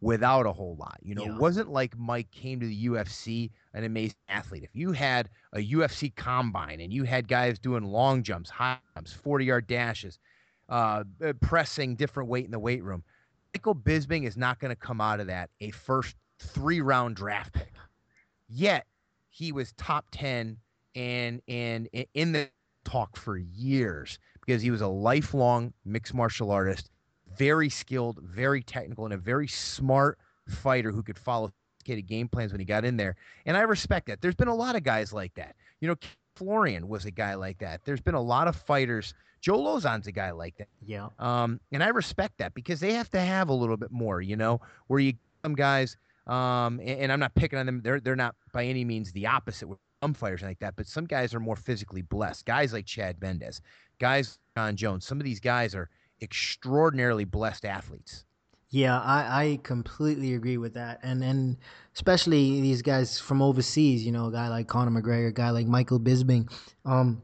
without 0.00 0.46
a 0.46 0.52
whole 0.52 0.76
lot. 0.76 0.98
You 1.02 1.16
know, 1.16 1.24
yeah. 1.24 1.34
it 1.34 1.40
wasn't 1.40 1.70
like 1.70 1.98
Mike 1.98 2.30
came 2.30 2.60
to 2.60 2.66
the 2.66 2.86
UFC 2.86 3.50
an 3.74 3.84
amazing 3.84 4.16
athlete. 4.28 4.62
If 4.64 4.74
you 4.74 4.92
had 4.92 5.28
a 5.52 5.58
UFC 5.58 6.14
combine 6.14 6.80
and 6.80 6.92
you 6.92 7.04
had 7.04 7.28
guys 7.28 7.58
doing 7.58 7.84
long 7.84 8.22
jumps, 8.22 8.50
high 8.50 8.78
jumps, 8.94 9.12
40 9.12 9.44
yard 9.44 9.66
dashes, 9.66 10.18
uh, 10.68 11.04
pressing 11.40 11.96
different 11.96 12.28
weight 12.28 12.44
in 12.44 12.50
the 12.50 12.58
weight 12.58 12.82
room, 12.82 13.02
Michael 13.54 13.74
Bisping 13.74 14.26
is 14.26 14.36
not 14.36 14.58
going 14.60 14.70
to 14.70 14.76
come 14.76 15.00
out 15.00 15.20
of 15.20 15.26
that 15.26 15.50
a 15.60 15.70
first 15.70 16.16
three 16.38 16.80
round 16.80 17.16
draft 17.16 17.52
pick. 17.52 17.72
Yet 18.48 18.86
he 19.28 19.52
was 19.52 19.72
top 19.72 20.06
10 20.12 20.56
and, 20.94 21.40
and 21.48 21.88
in 22.14 22.32
the 22.32 22.48
talk 22.84 23.16
for 23.16 23.36
years 23.36 24.18
because 24.44 24.62
he 24.62 24.70
was 24.70 24.80
a 24.80 24.88
lifelong 24.88 25.72
mixed 25.84 26.14
martial 26.14 26.50
artist 26.50 26.90
very 27.36 27.68
skilled, 27.68 28.18
very 28.22 28.62
technical, 28.62 29.04
and 29.04 29.14
a 29.14 29.18
very 29.18 29.48
smart 29.48 30.18
fighter 30.48 30.90
who 30.90 31.02
could 31.02 31.18
follow 31.18 31.52
game 32.02 32.28
plans 32.28 32.52
when 32.52 32.60
he 32.60 32.64
got 32.64 32.84
in 32.84 32.96
there. 32.96 33.16
And 33.46 33.56
I 33.56 33.62
respect 33.62 34.06
that. 34.06 34.20
There's 34.20 34.34
been 34.34 34.48
a 34.48 34.54
lot 34.54 34.76
of 34.76 34.82
guys 34.82 35.12
like 35.12 35.34
that. 35.34 35.56
You 35.80 35.88
know, 35.88 35.96
Florian 36.36 36.88
was 36.88 37.04
a 37.04 37.10
guy 37.10 37.34
like 37.34 37.58
that. 37.58 37.80
There's 37.84 38.00
been 38.00 38.14
a 38.14 38.20
lot 38.20 38.48
of 38.48 38.56
fighters. 38.56 39.14
Joe 39.40 39.58
Lauzon's 39.58 40.06
a 40.06 40.12
guy 40.12 40.30
like 40.30 40.56
that. 40.58 40.68
Yeah. 40.84 41.08
Um, 41.18 41.60
and 41.72 41.82
I 41.82 41.88
respect 41.88 42.38
that 42.38 42.54
because 42.54 42.80
they 42.80 42.92
have 42.92 43.10
to 43.10 43.20
have 43.20 43.48
a 43.48 43.54
little 43.54 43.76
bit 43.76 43.90
more, 43.90 44.20
you 44.20 44.36
know, 44.36 44.60
where 44.86 45.00
you 45.00 45.14
some 45.42 45.54
guys, 45.54 45.96
um, 46.26 46.78
and, 46.80 47.00
and 47.00 47.12
I'm 47.12 47.20
not 47.20 47.34
picking 47.34 47.58
on 47.58 47.66
them. 47.66 47.80
They're 47.82 48.00
they're 48.00 48.16
not 48.16 48.34
by 48.52 48.64
any 48.64 48.84
means 48.84 49.12
the 49.12 49.26
opposite 49.26 49.66
with 49.68 49.78
some 50.02 50.14
fighters 50.14 50.42
like 50.42 50.58
that, 50.60 50.76
but 50.76 50.86
some 50.86 51.06
guys 51.06 51.34
are 51.34 51.40
more 51.40 51.56
physically 51.56 52.02
blessed. 52.02 52.44
Guys 52.44 52.72
like 52.72 52.86
Chad 52.86 53.20
Mendes, 53.20 53.62
guys 53.98 54.38
Jon 54.56 54.76
Jones. 54.76 55.06
Some 55.06 55.18
of 55.18 55.24
these 55.24 55.40
guys 55.40 55.74
are 55.74 55.88
extraordinarily 56.22 57.24
blessed 57.24 57.64
athletes. 57.64 58.24
Yeah, 58.70 59.00
I, 59.00 59.44
I 59.44 59.60
completely 59.64 60.34
agree 60.34 60.56
with 60.56 60.74
that, 60.74 61.00
and 61.02 61.24
and 61.24 61.56
especially 61.94 62.60
these 62.60 62.82
guys 62.82 63.18
from 63.18 63.42
overseas. 63.42 64.06
You 64.06 64.12
know, 64.12 64.26
a 64.26 64.32
guy 64.32 64.48
like 64.48 64.68
Conor 64.68 65.02
McGregor, 65.02 65.28
a 65.28 65.32
guy 65.32 65.50
like 65.50 65.66
Michael 65.66 65.98
Bisping. 65.98 66.48
Um, 66.84 67.20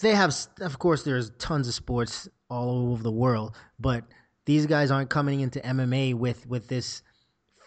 they 0.00 0.14
have, 0.14 0.34
of 0.60 0.78
course, 0.78 1.02
there's 1.02 1.30
tons 1.38 1.66
of 1.66 1.74
sports 1.74 2.28
all 2.48 2.92
over 2.92 3.02
the 3.02 3.10
world, 3.10 3.56
but 3.80 4.04
these 4.44 4.64
guys 4.64 4.92
aren't 4.92 5.10
coming 5.10 5.40
into 5.40 5.58
MMA 5.58 6.14
with 6.14 6.46
with 6.46 6.68
this 6.68 7.02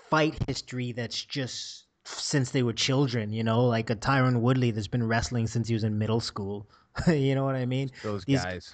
fight 0.10 0.38
history 0.48 0.94
that's 0.94 1.26
just 1.26 1.88
since 2.06 2.52
they 2.52 2.64
were 2.64 2.74
children. 2.74 3.34
You 3.34 3.44
know, 3.44 3.66
like 3.66 3.90
a 3.90 3.98
Tyron 3.98 4.40
Woodley 4.40 4.72
that's 4.72 4.88
been 4.88 5.06
wrestling 5.06 5.46
since 5.48 5.68
he 5.68 5.74
was 5.74 5.84
in 5.84 5.98
middle 5.98 6.22
school. 6.22 6.70
you 7.08 7.36
know 7.36 7.44
what 7.44 7.56
I 7.56 7.66
mean? 7.66 7.92
Those 8.02 8.24
these, 8.24 8.46
guys 8.46 8.74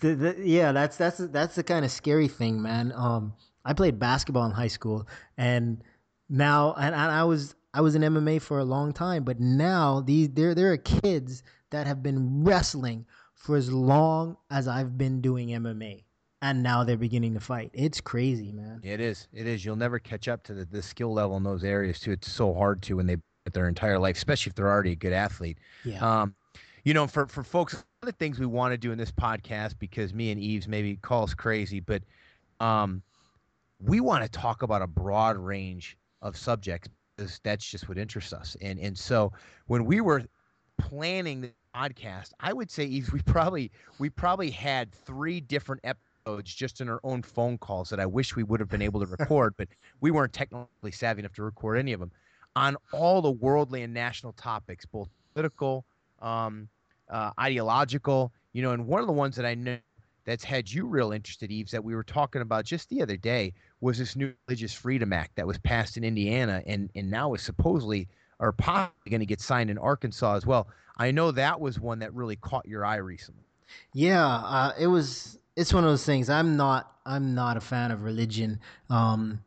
the, 0.00 0.14
the, 0.14 0.36
yeah, 0.42 0.72
that's 0.72 0.96
that's 0.96 1.18
that's 1.18 1.54
the 1.54 1.62
kind 1.62 1.84
of 1.84 1.90
scary 1.90 2.28
thing, 2.28 2.60
man. 2.62 2.92
Um, 2.94 3.34
I 3.64 3.72
played 3.74 3.98
basketball 3.98 4.46
in 4.46 4.52
high 4.52 4.68
school, 4.68 5.06
and 5.36 5.82
now 6.28 6.74
and, 6.74 6.94
and 6.94 7.10
I 7.12 7.24
was 7.24 7.54
I 7.74 7.80
was 7.80 7.94
in 7.94 8.02
MMA 8.02 8.40
for 8.42 8.58
a 8.58 8.64
long 8.64 8.92
time, 8.92 9.24
but 9.24 9.40
now 9.40 10.00
these 10.00 10.28
there 10.30 10.54
there 10.54 10.72
are 10.72 10.76
kids 10.76 11.42
that 11.70 11.86
have 11.86 12.02
been 12.02 12.44
wrestling 12.44 13.06
for 13.34 13.56
as 13.56 13.72
long 13.72 14.36
as 14.50 14.68
I've 14.68 14.98
been 14.98 15.20
doing 15.20 15.48
MMA. 15.48 16.04
And 16.42 16.62
now 16.62 16.84
they're 16.84 16.96
beginning 16.96 17.34
to 17.34 17.40
fight. 17.40 17.70
It's 17.74 18.00
crazy, 18.00 18.50
man. 18.50 18.80
It 18.82 18.98
is. 18.98 19.28
It 19.30 19.46
is. 19.46 19.62
You'll 19.62 19.76
never 19.76 19.98
catch 19.98 20.26
up 20.26 20.42
to 20.44 20.54
the, 20.54 20.64
the 20.64 20.82
skill 20.82 21.12
level 21.12 21.36
in 21.36 21.42
those 21.42 21.64
areas 21.64 22.00
too. 22.00 22.12
It's 22.12 22.30
so 22.30 22.54
hard 22.54 22.80
to 22.82 22.96
when 22.96 23.06
they 23.06 23.16
their 23.52 23.68
entire 23.68 23.98
life, 23.98 24.16
especially 24.16 24.50
if 24.50 24.54
they're 24.54 24.68
already 24.68 24.92
a 24.92 24.96
good 24.96 25.12
athlete. 25.12 25.58
Yeah. 25.84 25.98
Um, 26.22 26.34
you 26.84 26.94
know, 26.94 27.06
for 27.06 27.26
for 27.26 27.42
folks 27.42 27.74
of 27.74 27.84
the 28.02 28.12
things 28.12 28.38
we 28.38 28.46
want 28.46 28.72
to 28.72 28.78
do 28.78 28.92
in 28.92 28.98
this 28.98 29.12
podcast 29.12 29.78
because 29.78 30.14
me 30.14 30.30
and 30.30 30.40
Yves 30.40 30.68
maybe 30.68 30.96
call 30.96 31.24
us 31.24 31.34
crazy, 31.34 31.80
but 31.80 32.02
um, 32.60 33.02
we 33.80 34.00
want 34.00 34.22
to 34.24 34.30
talk 34.30 34.62
about 34.62 34.82
a 34.82 34.86
broad 34.86 35.36
range 35.36 35.96
of 36.22 36.36
subjects 36.36 36.88
that's 37.42 37.64
just 37.64 37.88
what 37.88 37.98
interests 37.98 38.32
us. 38.32 38.56
And 38.62 38.78
and 38.78 38.96
so 38.96 39.32
when 39.66 39.84
we 39.84 40.00
were 40.00 40.22
planning 40.78 41.42
the 41.42 41.52
podcast, 41.74 42.32
I 42.40 42.52
would 42.52 42.70
say 42.70 42.84
Yves, 42.84 43.12
we 43.12 43.20
probably 43.22 43.70
we 43.98 44.10
probably 44.10 44.50
had 44.50 44.92
three 44.92 45.40
different 45.40 45.82
episodes 45.84 46.54
just 46.54 46.80
in 46.80 46.88
our 46.88 47.00
own 47.02 47.22
phone 47.22 47.58
calls 47.58 47.90
that 47.90 48.00
I 48.00 48.06
wish 48.06 48.36
we 48.36 48.42
would 48.42 48.60
have 48.60 48.68
been 48.68 48.82
able 48.82 49.00
to 49.00 49.06
record, 49.06 49.54
but 49.56 49.68
we 50.00 50.10
weren't 50.10 50.32
technically 50.32 50.92
savvy 50.92 51.20
enough 51.20 51.34
to 51.34 51.42
record 51.42 51.78
any 51.78 51.92
of 51.92 52.00
them 52.00 52.12
on 52.56 52.76
all 52.92 53.22
the 53.22 53.30
worldly 53.30 53.82
and 53.82 53.94
national 53.94 54.32
topics, 54.32 54.84
both 54.84 55.08
political, 55.32 55.84
um, 56.20 56.68
uh, 57.08 57.30
ideological, 57.38 58.32
you 58.52 58.62
know, 58.62 58.72
and 58.72 58.86
one 58.86 59.00
of 59.00 59.06
the 59.06 59.12
ones 59.12 59.36
that 59.36 59.46
I 59.46 59.54
know 59.54 59.78
that's 60.24 60.44
had 60.44 60.70
you 60.70 60.86
real 60.86 61.12
interested, 61.12 61.50
Yves, 61.50 61.70
that 61.70 61.82
we 61.82 61.94
were 61.94 62.04
talking 62.04 62.42
about 62.42 62.64
just 62.64 62.88
the 62.88 63.02
other 63.02 63.16
day 63.16 63.52
was 63.80 63.98
this 63.98 64.16
new 64.16 64.32
Religious 64.46 64.72
Freedom 64.72 65.12
Act 65.12 65.36
that 65.36 65.46
was 65.46 65.58
passed 65.58 65.96
in 65.96 66.04
Indiana 66.04 66.62
and, 66.66 66.90
and 66.94 67.10
now 67.10 67.34
is 67.34 67.42
supposedly 67.42 68.06
or 68.38 68.52
possibly 68.52 69.10
going 69.10 69.20
to 69.20 69.26
get 69.26 69.40
signed 69.40 69.70
in 69.70 69.78
Arkansas 69.78 70.34
as 70.36 70.46
well. 70.46 70.68
I 70.96 71.10
know 71.10 71.30
that 71.30 71.60
was 71.60 71.80
one 71.80 71.98
that 72.00 72.12
really 72.14 72.36
caught 72.36 72.66
your 72.66 72.84
eye 72.84 72.96
recently. 72.96 73.44
Yeah, 73.92 74.26
uh, 74.26 74.72
it 74.78 74.86
was. 74.88 75.38
It's 75.56 75.72
one 75.72 75.84
of 75.84 75.90
those 75.90 76.04
things. 76.04 76.28
I'm 76.28 76.56
not. 76.56 76.92
I'm 77.06 77.34
not 77.34 77.56
a 77.56 77.60
fan 77.60 77.90
of 77.90 78.02
religion. 78.02 78.60
Um, 78.88 79.42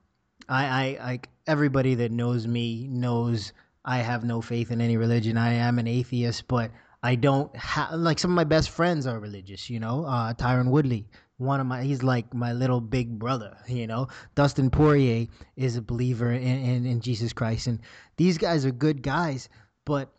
I, 0.50 0.66
I, 0.66 1.12
I, 1.12 1.20
everybody 1.48 1.96
that 1.96 2.12
knows 2.12 2.48
me 2.48 2.88
knows 2.88 3.54
I 3.86 3.98
have 3.98 4.24
no 4.24 4.42
faith 4.42 4.72
in 4.72 4.82
any 4.82 4.98
religion. 4.98 5.38
I 5.38 5.54
am 5.54 5.80
an 5.80 5.88
atheist, 5.88 6.48
but 6.48 6.72
I 7.02 7.16
don't 7.16 7.54
have 7.56 7.94
like 7.94 8.20
some 8.20 8.32
of 8.32 8.36
my 8.36 8.46
best 8.46 8.70
friends 8.70 9.06
are 9.06 9.20
religious. 9.20 9.70
You 9.70 9.80
know, 9.80 10.06
uh, 10.06 10.34
Tyron 10.34 10.70
Woodley, 10.70 11.06
one 11.38 11.60
of 11.60 11.68
my, 11.68 11.84
he's 11.84 12.02
like 12.02 12.34
my 12.34 12.54
little 12.54 12.80
big 12.80 13.20
brother. 13.20 13.58
You 13.68 13.88
know, 13.88 14.08
Dustin 14.36 14.70
Poirier 14.70 15.28
is 15.56 15.76
a 15.76 15.82
believer 15.82 16.32
in, 16.32 16.42
in, 16.42 16.86
in 16.86 17.02
Jesus 17.02 17.34
Christ, 17.34 17.68
and 17.68 17.80
these 18.18 18.38
guys 18.38 18.66
are 18.66 18.72
good 18.72 19.02
guys, 19.02 19.50
but 19.86 20.14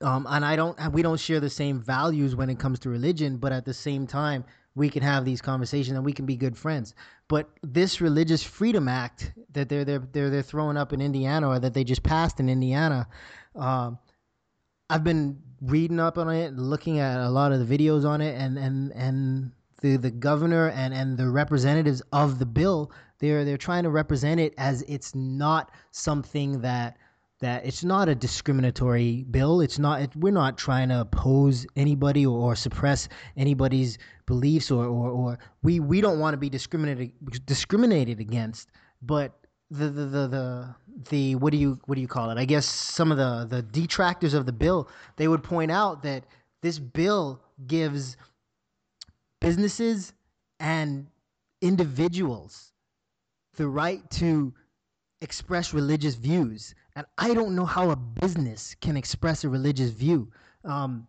um, 0.00 0.26
and 0.28 0.44
I 0.44 0.54
don't, 0.54 0.78
we 0.92 1.02
don't 1.02 1.18
share 1.18 1.40
the 1.40 1.50
same 1.50 1.80
values 1.80 2.36
when 2.36 2.50
it 2.50 2.58
comes 2.60 2.78
to 2.80 2.90
religion, 2.90 3.38
but 3.38 3.50
at 3.50 3.64
the 3.64 3.74
same 3.74 4.06
time, 4.06 4.44
we 4.78 4.88
can 4.88 5.02
have 5.02 5.24
these 5.24 5.42
conversations 5.42 5.96
and 5.96 6.04
we 6.04 6.12
can 6.12 6.24
be 6.24 6.36
good 6.36 6.56
friends. 6.56 6.94
But 7.26 7.50
this 7.62 8.00
Religious 8.00 8.42
Freedom 8.42 8.88
Act 8.88 9.32
that 9.52 9.68
they're 9.68 9.84
they're 9.84 9.98
they're, 9.98 10.30
they're 10.30 10.42
throwing 10.42 10.76
up 10.76 10.92
in 10.92 11.00
Indiana 11.00 11.48
or 11.48 11.58
that 11.58 11.74
they 11.74 11.84
just 11.84 12.02
passed 12.02 12.40
in 12.40 12.48
Indiana, 12.48 13.08
um, 13.56 13.98
I've 14.88 15.04
been 15.04 15.42
reading 15.60 16.00
up 16.00 16.16
on 16.16 16.30
it, 16.30 16.54
looking 16.54 17.00
at 17.00 17.20
a 17.20 17.28
lot 17.28 17.52
of 17.52 17.66
the 17.66 17.78
videos 17.78 18.06
on 18.06 18.20
it, 18.20 18.40
and 18.40 18.56
and 18.56 18.92
and 18.92 19.52
the 19.80 19.96
the 19.96 20.10
governor 20.10 20.70
and 20.70 20.94
and 20.94 21.18
the 21.18 21.28
representatives 21.28 22.00
of 22.12 22.38
the 22.38 22.46
bill, 22.46 22.92
they're 23.18 23.44
they're 23.44 23.58
trying 23.58 23.82
to 23.82 23.90
represent 23.90 24.40
it 24.40 24.54
as 24.56 24.82
it's 24.82 25.14
not 25.14 25.72
something 25.90 26.60
that 26.60 26.96
that 27.40 27.64
it's 27.64 27.84
not 27.84 28.08
a 28.08 28.14
discriminatory 28.14 29.24
bill. 29.30 29.60
It's 29.60 29.78
not. 29.78 30.02
It, 30.02 30.16
we're 30.16 30.32
not 30.32 30.58
trying 30.58 30.88
to 30.88 31.00
oppose 31.00 31.66
anybody 31.76 32.26
or, 32.26 32.38
or 32.38 32.56
suppress 32.56 33.08
anybody's 33.36 33.98
beliefs, 34.26 34.70
or, 34.70 34.84
or, 34.84 35.10
or 35.10 35.38
we 35.62 35.80
we 35.80 36.00
don't 36.00 36.18
want 36.18 36.34
to 36.34 36.38
be 36.38 36.48
discriminated 36.48 37.12
discriminated 37.46 38.20
against. 38.20 38.70
But 39.02 39.38
the, 39.70 39.88
the 39.88 40.04
the 40.04 40.28
the 40.28 40.74
the 41.10 41.34
what 41.36 41.52
do 41.52 41.58
you 41.58 41.78
what 41.86 41.94
do 41.94 42.00
you 42.00 42.08
call 42.08 42.30
it? 42.30 42.38
I 42.38 42.44
guess 42.44 42.66
some 42.66 43.12
of 43.12 43.18
the 43.18 43.46
the 43.48 43.62
detractors 43.62 44.34
of 44.34 44.46
the 44.46 44.52
bill 44.52 44.88
they 45.16 45.28
would 45.28 45.42
point 45.42 45.70
out 45.70 46.02
that 46.02 46.24
this 46.62 46.78
bill 46.78 47.40
gives 47.66 48.16
businesses 49.40 50.12
and 50.58 51.06
individuals 51.60 52.72
the 53.56 53.68
right 53.68 54.08
to 54.10 54.52
express 55.20 55.74
religious 55.74 56.14
views 56.14 56.74
and 56.98 57.06
I 57.16 57.32
don't 57.32 57.54
know 57.54 57.64
how 57.64 57.90
a 57.90 57.96
business 57.96 58.74
can 58.80 58.96
express 58.96 59.44
a 59.44 59.48
religious 59.48 59.90
view. 59.90 60.32
Um, 60.64 61.06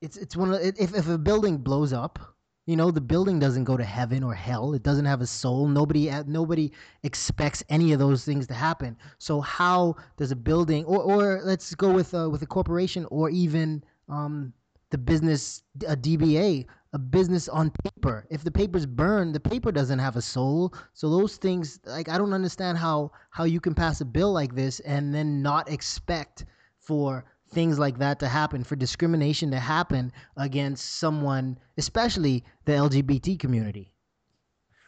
it's 0.00 0.16
it's 0.16 0.34
one 0.34 0.50
of 0.50 0.62
if 0.62 0.94
if 0.94 1.08
a 1.10 1.18
building 1.18 1.58
blows 1.58 1.92
up, 1.92 2.18
you 2.64 2.74
know, 2.74 2.90
the 2.90 3.02
building 3.02 3.38
doesn't 3.38 3.64
go 3.64 3.76
to 3.76 3.84
heaven 3.84 4.22
or 4.22 4.32
hell. 4.32 4.72
It 4.72 4.82
doesn't 4.82 5.04
have 5.04 5.20
a 5.20 5.26
soul. 5.26 5.68
Nobody 5.68 6.10
nobody 6.26 6.72
expects 7.02 7.62
any 7.68 7.92
of 7.92 7.98
those 7.98 8.24
things 8.24 8.46
to 8.46 8.54
happen. 8.54 8.96
So 9.18 9.42
how 9.42 9.96
does 10.16 10.30
a 10.30 10.36
building 10.36 10.86
or 10.86 11.02
or 11.02 11.40
let's 11.44 11.74
go 11.74 11.92
with 11.92 12.14
uh, 12.14 12.30
with 12.30 12.40
a 12.40 12.46
corporation 12.46 13.06
or 13.10 13.28
even 13.28 13.84
um, 14.08 14.54
the 14.88 14.96
business 14.96 15.62
a 15.86 15.96
DBA 15.98 16.64
a 16.92 16.98
business 16.98 17.48
on 17.48 17.72
paper. 17.84 18.26
If 18.30 18.44
the 18.44 18.50
paper's 18.50 18.86
burned, 18.86 19.34
the 19.34 19.40
paper 19.40 19.72
doesn't 19.72 19.98
have 19.98 20.16
a 20.16 20.22
soul. 20.22 20.72
So 20.94 21.10
those 21.10 21.36
things, 21.36 21.80
like 21.84 22.08
I 22.08 22.18
don't 22.18 22.32
understand 22.32 22.78
how 22.78 23.10
how 23.30 23.44
you 23.44 23.60
can 23.60 23.74
pass 23.74 24.00
a 24.00 24.04
bill 24.04 24.32
like 24.32 24.54
this 24.54 24.80
and 24.80 25.14
then 25.14 25.42
not 25.42 25.70
expect 25.70 26.44
for 26.78 27.24
things 27.50 27.78
like 27.78 27.98
that 27.98 28.18
to 28.20 28.28
happen, 28.28 28.64
for 28.64 28.76
discrimination 28.76 29.50
to 29.50 29.58
happen 29.58 30.12
against 30.36 30.96
someone, 30.98 31.58
especially 31.76 32.44
the 32.64 32.72
LGBT 32.72 33.38
community. 33.38 33.92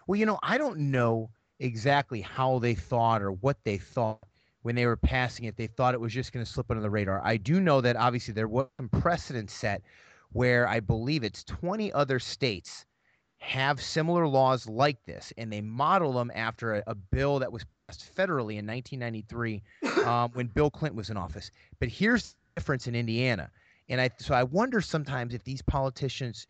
Well, 0.07 0.19
you 0.19 0.27
know, 0.27 0.39
I 0.43 0.59
don't 0.59 0.91
know 0.91 1.31
exactly 1.61 2.21
how 2.21 2.59
they 2.59 2.75
thought 2.75 3.23
or 3.23 3.33
what 3.33 3.59
they 3.65 3.79
thought 3.79 4.21
when 4.63 4.75
they 4.75 4.87
were 4.87 4.97
passing 4.97 5.45
it. 5.45 5.57
They 5.57 5.67
thought 5.67 5.95
it 5.95 6.01
was 6.01 6.13
just 6.13 6.33
going 6.33 6.45
to 6.45 6.51
slip 6.51 6.71
under 6.71 6.83
the 6.83 6.91
radar. 6.91 7.21
I 7.25 7.37
do 7.37 7.61
know 7.61 7.81
that 7.81 7.97
obviously 7.97 8.35
there 8.35 8.49
was 8.49 8.67
some 8.77 8.89
precedent 8.89 9.51
set 9.51 9.83
where 10.33 10.69
I 10.69 10.81
believe 10.81 11.25
it's 11.25 11.45
20 11.45 11.93
other 11.93 12.19
states 12.19 12.85
have 13.39 13.81
similar 13.81 14.27
laws 14.27 14.69
like 14.69 15.05
this, 15.05 15.33
and 15.39 15.53
they 15.53 15.61
model 15.61 16.13
them 16.13 16.31
after 16.35 16.75
a, 16.75 16.83
a 16.89 16.95
bill 16.95 17.39
that 17.39 17.53
was 17.53 17.65
passed 17.87 18.15
federally 18.15 18.59
in 18.59 18.67
1993 18.67 19.63
um, 20.05 20.31
when 20.33 20.47
Bill 20.49 20.71
Clinton 20.71 20.97
was 20.97 21.11
in 21.11 21.17
office. 21.17 21.51
But 21.79 21.89
here's 21.89 22.31
the 22.33 22.37
difference 22.57 22.87
in 22.87 22.95
Indiana, 22.95 23.51
and 23.89 24.01
I 24.01 24.11
so 24.19 24.35
I 24.35 24.43
wonder 24.43 24.81
sometimes 24.81 25.35
if 25.35 25.45
these 25.45 25.63
politicians 25.63 26.47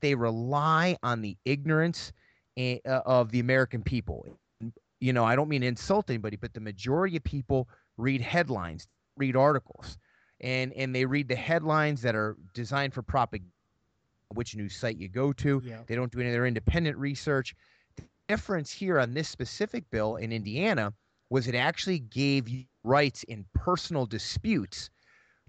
they 0.00 0.14
rely 0.14 0.96
on 1.02 1.20
the 1.20 1.36
ignorance 1.44 2.12
eh, 2.56 2.78
uh, 2.86 3.02
of 3.04 3.30
the 3.32 3.40
American 3.40 3.82
people. 3.82 4.26
You 5.00 5.12
know, 5.12 5.24
I 5.24 5.34
don't 5.34 5.48
mean 5.48 5.62
to 5.62 5.66
insult 5.66 6.10
anybody, 6.10 6.36
but 6.36 6.52
the 6.52 6.60
majority 6.60 7.16
of 7.16 7.24
people 7.24 7.68
read 7.96 8.20
headlines, 8.20 8.86
read 9.16 9.34
articles 9.34 9.98
and 10.40 10.72
and 10.74 10.94
they 10.94 11.04
read 11.04 11.28
the 11.28 11.36
headlines 11.36 12.02
that 12.02 12.14
are 12.14 12.36
designed 12.54 12.94
for 12.94 13.02
propaganda 13.02 13.50
which 14.34 14.54
news 14.56 14.76
site 14.76 14.96
you 14.96 15.08
go 15.08 15.32
to. 15.32 15.60
Yeah. 15.64 15.82
they 15.86 15.94
don't 15.96 16.12
do 16.12 16.20
any 16.20 16.28
of 16.28 16.32
their 16.32 16.46
independent 16.46 16.96
research. 16.96 17.54
The 17.96 18.04
difference 18.28 18.70
here 18.72 18.98
on 19.00 19.14
this 19.14 19.28
specific 19.28 19.90
bill 19.90 20.16
in 20.16 20.32
indiana 20.32 20.92
was 21.30 21.48
it 21.48 21.54
actually 21.54 21.98
gave 22.00 22.48
you 22.48 22.64
rights 22.84 23.22
in 23.24 23.44
personal 23.54 24.06
disputes 24.06 24.90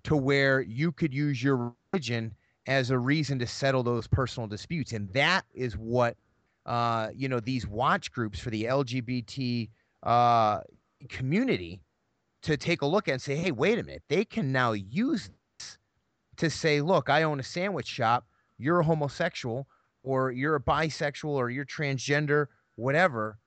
to 0.03 0.15
where 0.15 0.61
you 0.61 0.91
could 0.91 1.13
use 1.13 1.43
your 1.43 1.73
religion 1.93 2.33
as 2.67 2.89
a 2.91 2.97
reason 2.97 3.39
to 3.39 3.47
settle 3.47 3.83
those 3.83 4.07
personal 4.07 4.47
disputes. 4.47 4.93
And 4.93 5.11
that 5.13 5.45
is 5.53 5.77
what 5.77 6.17
uh, 6.65 7.09
you 7.15 7.27
know 7.27 7.39
these 7.39 7.67
watch 7.67 8.11
groups 8.11 8.39
for 8.39 8.49
the 8.51 8.65
lgbt 8.65 9.69
uh, 10.03 10.61
community 11.09 11.81
to 12.43 12.57
take 12.57 12.81
a 12.81 12.85
look 12.85 13.07
at 13.07 13.13
and 13.13 13.21
say, 13.21 13.35
hey, 13.35 13.51
wait 13.51 13.77
a 13.79 13.83
minute, 13.83 14.03
they 14.07 14.25
can 14.25 14.51
now 14.51 14.71
use 14.73 15.29
this 15.59 15.77
to 16.37 16.49
say, 16.49 16.81
look, 16.81 17.09
I 17.09 17.23
own 17.23 17.39
a 17.39 17.43
sandwich 17.43 17.87
shop, 17.87 18.25
you're 18.57 18.79
a 18.79 18.83
homosexual, 18.83 19.67
or 20.03 20.31
you're 20.31 20.55
a 20.55 20.61
bisexual, 20.61 21.29
or 21.29 21.49
you're 21.49 21.65
transgender, 21.65 22.47
whatever, 22.75 23.37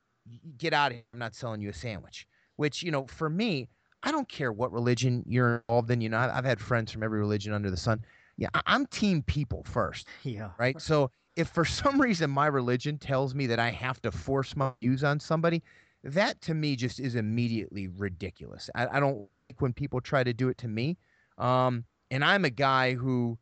get 0.58 0.72
out 0.72 0.92
of 0.92 0.96
here. 0.96 1.04
I'm 1.12 1.18
not 1.18 1.34
selling 1.34 1.60
you 1.60 1.70
a 1.70 1.74
sandwich. 1.74 2.26
Which, 2.56 2.82
you 2.82 2.92
know, 2.92 3.06
for 3.08 3.28
me, 3.28 3.68
I 4.04 4.12
don't 4.12 4.28
care 4.28 4.52
what 4.52 4.72
religion 4.72 5.24
you're 5.26 5.64
involved 5.68 5.90
in. 5.90 6.00
You 6.00 6.10
know, 6.10 6.18
I've 6.18 6.44
had 6.44 6.60
friends 6.60 6.92
from 6.92 7.02
every 7.02 7.18
religion 7.18 7.52
under 7.52 7.70
the 7.70 7.76
sun. 7.76 8.04
Yeah, 8.36 8.48
I'm 8.66 8.86
team 8.86 9.22
people 9.22 9.64
first. 9.64 10.06
Yeah. 10.22 10.50
Right. 10.58 10.80
So 10.80 11.10
if 11.36 11.48
for 11.48 11.64
some 11.64 12.00
reason 12.00 12.30
my 12.30 12.46
religion 12.46 12.98
tells 12.98 13.34
me 13.34 13.46
that 13.46 13.58
I 13.58 13.70
have 13.70 14.00
to 14.02 14.12
force 14.12 14.54
my 14.54 14.72
views 14.80 15.02
on 15.02 15.18
somebody, 15.18 15.62
that 16.04 16.40
to 16.42 16.54
me 16.54 16.76
just 16.76 17.00
is 17.00 17.14
immediately 17.14 17.88
ridiculous. 17.88 18.70
I, 18.74 18.86
I 18.86 19.00
don't 19.00 19.28
like 19.48 19.60
when 19.60 19.72
people 19.72 20.00
try 20.00 20.22
to 20.22 20.32
do 20.32 20.48
it 20.48 20.58
to 20.58 20.68
me. 20.68 20.96
Um, 21.38 21.84
and 22.10 22.24
I'm 22.24 22.44
a 22.44 22.50
guy 22.50 22.94
who 22.94 23.38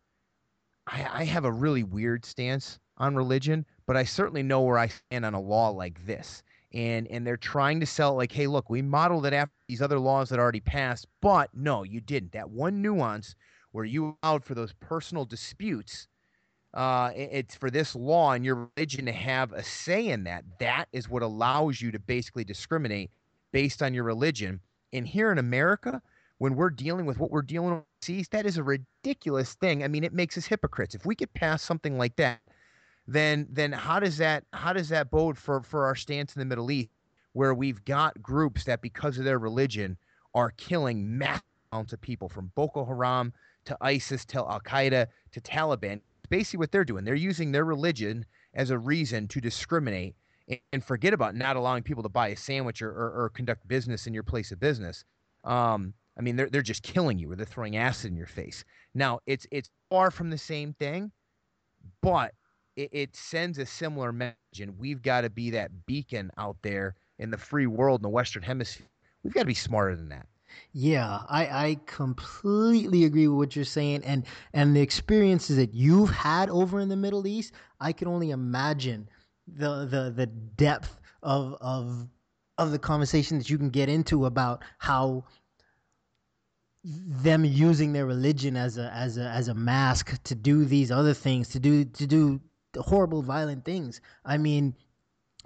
I, 0.86 1.06
I 1.12 1.24
have 1.24 1.44
a 1.44 1.52
really 1.52 1.82
weird 1.82 2.24
stance 2.24 2.78
on 2.98 3.14
religion, 3.16 3.66
but 3.86 3.96
I 3.96 4.04
certainly 4.04 4.42
know 4.42 4.62
where 4.62 4.78
I 4.78 4.88
stand 4.88 5.26
on 5.26 5.34
a 5.34 5.40
law 5.40 5.70
like 5.70 6.04
this. 6.06 6.42
And 6.72 7.06
and 7.08 7.26
they're 7.26 7.36
trying 7.36 7.80
to 7.80 7.86
sell 7.86 8.14
like, 8.14 8.32
hey, 8.32 8.46
look, 8.46 8.70
we 8.70 8.80
modeled 8.80 9.26
it 9.26 9.34
after 9.34 9.52
these 9.68 9.82
other 9.82 9.98
laws 9.98 10.30
that 10.30 10.38
already 10.38 10.60
passed, 10.60 11.06
but 11.20 11.50
no, 11.52 11.82
you 11.82 12.00
didn't. 12.00 12.32
That 12.32 12.48
one 12.48 12.80
nuance 12.80 13.34
where 13.72 13.84
you 13.84 14.16
allowed 14.22 14.44
for 14.44 14.54
those 14.54 14.72
personal 14.80 15.26
disputes 15.26 16.08
uh, 16.74 17.10
it's 17.14 17.54
for 17.54 17.70
this 17.70 17.94
law 17.94 18.32
and 18.32 18.44
your 18.44 18.70
religion 18.76 19.06
to 19.06 19.12
have 19.12 19.52
a 19.52 19.62
say 19.62 20.08
in 20.08 20.24
that. 20.24 20.44
That 20.58 20.86
is 20.92 21.08
what 21.08 21.22
allows 21.22 21.80
you 21.80 21.90
to 21.92 21.98
basically 21.98 22.44
discriminate 22.44 23.10
based 23.52 23.82
on 23.82 23.92
your 23.92 24.04
religion. 24.04 24.60
And 24.92 25.06
here 25.06 25.30
in 25.30 25.38
America, 25.38 26.00
when 26.38 26.54
we're 26.54 26.70
dealing 26.70 27.06
with 27.06 27.18
what 27.18 27.30
we're 27.30 27.42
dealing 27.42 27.70
with 27.70 27.84
overseas, 28.02 28.28
that 28.30 28.46
is 28.46 28.56
a 28.56 28.62
ridiculous 28.62 29.54
thing. 29.54 29.84
I 29.84 29.88
mean, 29.88 30.02
it 30.02 30.14
makes 30.14 30.38
us 30.38 30.46
hypocrites. 30.46 30.94
If 30.94 31.04
we 31.04 31.14
could 31.14 31.32
pass 31.34 31.62
something 31.62 31.98
like 31.98 32.16
that, 32.16 32.40
then 33.06 33.46
then 33.50 33.72
how 33.72 34.00
does 34.00 34.16
that 34.18 34.44
how 34.52 34.72
does 34.72 34.88
that 34.88 35.10
bode 35.10 35.36
for 35.36 35.62
for 35.62 35.84
our 35.84 35.94
stance 35.94 36.34
in 36.34 36.40
the 36.40 36.46
Middle 36.46 36.70
East, 36.70 36.90
where 37.32 37.52
we've 37.52 37.84
got 37.84 38.22
groups 38.22 38.64
that 38.64 38.80
because 38.80 39.18
of 39.18 39.24
their 39.24 39.38
religion 39.38 39.96
are 40.34 40.52
killing 40.52 41.18
massive 41.18 41.42
amounts 41.72 41.92
of 41.92 42.00
people 42.00 42.28
from 42.28 42.50
Boko 42.54 42.84
Haram 42.84 43.32
to 43.66 43.76
ISIS 43.80 44.24
to 44.26 44.38
Al 44.38 44.60
Qaeda 44.60 45.06
to 45.32 45.40
Taliban 45.40 46.00
basically 46.32 46.58
what 46.58 46.72
they're 46.72 46.82
doing. 46.82 47.04
They're 47.04 47.14
using 47.14 47.52
their 47.52 47.66
religion 47.66 48.24
as 48.54 48.70
a 48.70 48.78
reason 48.78 49.28
to 49.28 49.40
discriminate 49.40 50.16
and, 50.72 50.82
forget 50.82 51.12
about 51.12 51.36
not 51.36 51.56
allowing 51.56 51.82
people 51.82 52.02
to 52.02 52.08
buy 52.08 52.28
a 52.28 52.36
sandwich 52.36 52.80
or, 52.80 52.90
or, 52.90 53.24
or 53.24 53.28
conduct 53.28 53.68
business 53.68 54.06
in 54.06 54.14
your 54.14 54.22
place 54.22 54.50
of 54.50 54.58
business. 54.58 55.04
Um, 55.44 55.92
I 56.18 56.22
mean, 56.22 56.36
they're 56.36 56.48
they're 56.48 56.62
just 56.62 56.82
killing 56.82 57.18
you, 57.18 57.30
or 57.30 57.36
they're 57.36 57.44
throwing 57.44 57.76
acid 57.76 58.10
in 58.10 58.16
your 58.16 58.26
face. 58.26 58.64
Now, 58.94 59.20
it's 59.26 59.46
it's 59.50 59.68
far 59.90 60.10
from 60.10 60.30
the 60.30 60.38
same 60.38 60.72
thing, 60.72 61.12
but 62.00 62.32
it, 62.76 62.88
it 62.92 63.16
sends 63.16 63.58
a 63.58 63.66
similar 63.66 64.10
message, 64.10 64.60
and 64.60 64.78
we've 64.78 65.02
got 65.02 65.22
to 65.22 65.30
be 65.30 65.50
that 65.50 65.84
beacon 65.84 66.30
out 66.38 66.56
there 66.62 66.94
in 67.18 67.30
the 67.30 67.38
free 67.38 67.66
world 67.66 68.00
in 68.00 68.02
the 68.02 68.08
Western 68.08 68.42
Hemisphere. 68.42 68.88
We've 69.22 69.34
got 69.34 69.40
to 69.40 69.46
be 69.46 69.54
smarter 69.54 69.96
than 69.96 70.08
that. 70.08 70.26
Yeah, 70.72 71.20
I, 71.28 71.46
I 71.46 71.80
completely 71.86 73.04
agree 73.04 73.28
with 73.28 73.38
what 73.38 73.56
you're 73.56 73.64
saying, 73.64 74.02
and 74.04 74.24
and 74.52 74.74
the 74.74 74.80
experiences 74.80 75.56
that 75.56 75.74
you've 75.74 76.10
had 76.10 76.48
over 76.50 76.80
in 76.80 76.88
the 76.88 76.96
Middle 76.96 77.26
East, 77.26 77.52
I 77.80 77.92
can 77.92 78.08
only 78.08 78.30
imagine 78.30 79.08
the 79.46 79.84
the 79.86 80.12
the 80.14 80.26
depth 80.26 80.98
of 81.22 81.56
of 81.60 82.08
of 82.58 82.70
the 82.70 82.78
conversation 82.78 83.38
that 83.38 83.50
you 83.50 83.58
can 83.58 83.70
get 83.70 83.88
into 83.88 84.26
about 84.26 84.62
how 84.78 85.24
them 86.84 87.44
using 87.44 87.92
their 87.92 88.06
religion 88.06 88.56
as 88.56 88.76
a 88.78 88.90
as 88.92 89.18
a 89.18 89.28
as 89.28 89.48
a 89.48 89.54
mask 89.54 90.20
to 90.24 90.34
do 90.34 90.64
these 90.64 90.90
other 90.90 91.14
things 91.14 91.48
to 91.48 91.60
do 91.60 91.84
to 91.84 92.06
do 92.06 92.40
horrible 92.76 93.22
violent 93.22 93.64
things. 93.64 94.00
I 94.24 94.38
mean 94.38 94.74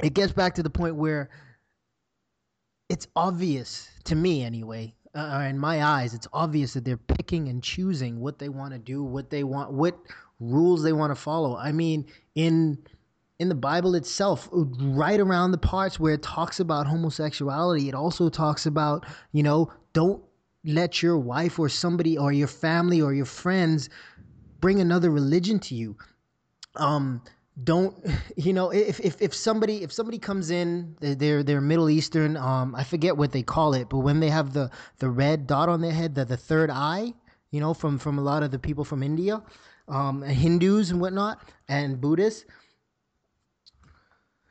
it 0.03 0.15
gets 0.15 0.33
back 0.33 0.55
to 0.55 0.63
the 0.63 0.71
point 0.71 0.97
where 0.97 1.29
it's 2.89 3.07
obvious 3.17 3.91
to 4.05 4.15
me 4.15 4.43
anyway 4.43 4.95
uh, 5.15 5.47
in 5.49 5.59
my 5.59 5.83
eyes 5.83 6.15
it's 6.15 6.29
obvious 6.33 6.75
that 6.75 6.85
they're 6.85 6.97
picking 6.97 7.49
and 7.49 7.63
choosing 7.63 8.21
what 8.21 8.39
they 8.39 8.49
want 8.49 8.73
to 8.73 8.79
do 8.79 9.03
what 9.03 9.31
they 9.31 9.45
want 9.45 9.73
what 9.73 9.97
rules 10.39 10.83
they 10.83 10.93
want 10.93 11.11
to 11.11 11.15
follow. 11.15 11.57
I 11.57 11.73
mean 11.73 12.07
in 12.35 12.79
in 13.39 13.49
the 13.49 13.55
bible 13.55 13.95
itself 13.95 14.49
right 14.53 15.21
around 15.21 15.51
the 15.53 15.59
parts 15.59 15.99
where 16.01 16.15
it 16.15 16.23
talks 16.23 16.61
about 16.61 16.87
homosexuality 16.87 17.89
it 17.89 17.95
also 17.95 18.29
talks 18.29 18.67
about 18.67 19.07
you 19.33 19.43
know 19.43 19.71
don't 19.93 20.23
let 20.65 21.03
your 21.03 21.19
wife 21.19 21.59
or 21.59 21.69
somebody 21.69 22.19
or 22.19 22.33
your 22.33 22.49
family 22.49 23.01
or 23.01 23.15
your 23.15 23.27
friends 23.27 23.89
bring 24.61 24.81
another 24.81 25.11
religion 25.11 25.59
to 25.61 25.75
you. 25.75 25.97
Um 26.75 27.23
don't 27.63 27.97
you 28.37 28.53
know 28.53 28.71
if, 28.71 29.01
if 29.01 29.21
if 29.21 29.35
somebody 29.35 29.83
if 29.83 29.93
somebody 29.93 30.19
comes 30.19 30.51
in 30.51 30.97
they're 31.01 31.43
they're 31.43 31.61
middle 31.61 31.89
eastern 31.89 32.37
um 32.37 32.75
i 32.75 32.85
forget 32.85 33.17
what 33.17 33.33
they 33.33 33.43
call 33.43 33.75
it 33.75 33.89
but 33.89 33.99
when 33.99 34.21
they 34.21 34.29
have 34.29 34.53
the 34.53 34.71
the 34.99 35.09
red 35.09 35.47
dot 35.47 35.69
on 35.69 35.81
their 35.81 35.93
head 35.93 36.15
the, 36.15 36.25
the 36.25 36.37
third 36.37 36.71
eye 36.71 37.13
you 37.51 37.61
know 37.61 37.73
from 37.73 37.99
from 37.99 38.19
a 38.19 38.23
lot 38.23 38.43
of 38.43 38.51
the 38.51 38.59
people 38.59 38.85
from 38.85 39.03
india 39.03 39.43
um 39.89 40.23
hindus 40.23 40.91
and 40.91 41.01
whatnot 41.01 41.41
and 41.69 42.01
buddhists 42.01 42.45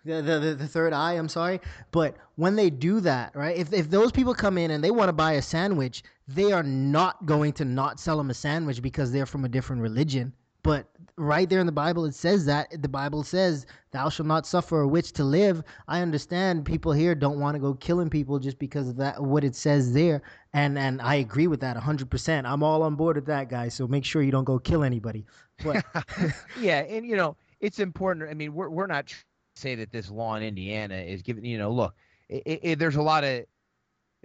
the, 0.06 0.22
the, 0.22 0.56
the 0.56 0.68
third 0.68 0.94
eye 0.94 1.14
i'm 1.14 1.30
sorry 1.30 1.60
but 1.92 2.16
when 2.36 2.56
they 2.56 2.70
do 2.70 3.00
that 3.00 3.36
right 3.36 3.58
if, 3.58 3.74
if 3.74 3.90
those 3.90 4.12
people 4.12 4.34
come 4.36 4.58
in 4.58 4.72
and 4.72 4.84
they 4.84 4.92
want 4.92 5.10
to 5.10 5.14
buy 5.14 5.34
a 5.34 5.42
sandwich 5.42 6.04
they 6.28 6.52
are 6.52 6.64
not 6.64 7.26
going 7.26 7.52
to 7.52 7.66
not 7.66 8.00
sell 8.00 8.18
them 8.18 8.30
a 8.30 8.34
sandwich 8.34 8.82
because 8.82 9.12
they're 9.12 9.26
from 9.26 9.46
a 9.46 9.50
different 9.50 9.82
religion 9.82 10.32
but 10.66 10.88
right 11.18 11.50
there 11.50 11.62
in 11.62 11.66
the 11.66 11.72
bible 11.72 12.04
it 12.04 12.14
says 12.14 12.46
that 12.46 12.68
the 12.82 12.90
bible 12.90 13.24
says 13.24 13.66
thou 13.92 14.10
shalt 14.10 14.28
not 14.28 14.46
suffer 14.46 14.82
a 14.82 14.88
witch 14.88 15.14
to 15.14 15.24
live. 15.24 15.64
I 15.88 16.02
understand 16.02 16.66
people 16.66 16.92
here 16.92 17.16
don't 17.16 17.40
want 17.40 17.56
to 17.56 17.60
go 17.60 17.74
killing 17.76 18.10
people 18.10 18.38
just 18.40 18.60
because 18.60 18.90
of 18.90 18.98
that 18.98 19.24
what 19.24 19.46
it 19.46 19.56
says 19.56 19.94
there 19.94 20.22
and 20.52 20.78
and 20.78 21.02
i 21.02 21.16
agree 21.16 21.48
with 21.48 21.62
that 21.62 21.78
100% 21.78 22.44
i'm 22.46 22.64
all 22.64 22.84
on 22.84 22.96
board 22.96 23.16
with 23.16 23.28
that 23.28 23.48
guys 23.48 23.74
so 23.74 23.88
make 23.88 24.04
sure 24.04 24.22
you 24.22 24.32
don't 24.32 24.44
go 24.44 24.60
kill 24.60 24.84
anybody. 24.84 25.26
But 25.64 25.86
yeah 26.60 26.80
and 26.80 27.06
you 27.06 27.16
know 27.16 27.38
it's 27.62 27.80
important 27.80 28.30
i 28.30 28.34
mean 28.34 28.54
we're, 28.54 28.70
we're 28.70 28.88
not 28.88 29.14
say 29.56 29.76
that 29.76 29.92
this 29.92 30.12
law 30.12 30.36
in 30.36 30.44
Indiana 30.44 30.96
is 30.96 31.22
giving, 31.22 31.46
you 31.46 31.58
know, 31.58 31.72
look, 31.72 31.96
it, 32.30 32.60
it, 32.62 32.80
there's 32.80 32.96
a 32.98 33.02
lot 33.02 33.24
of, 33.24 33.46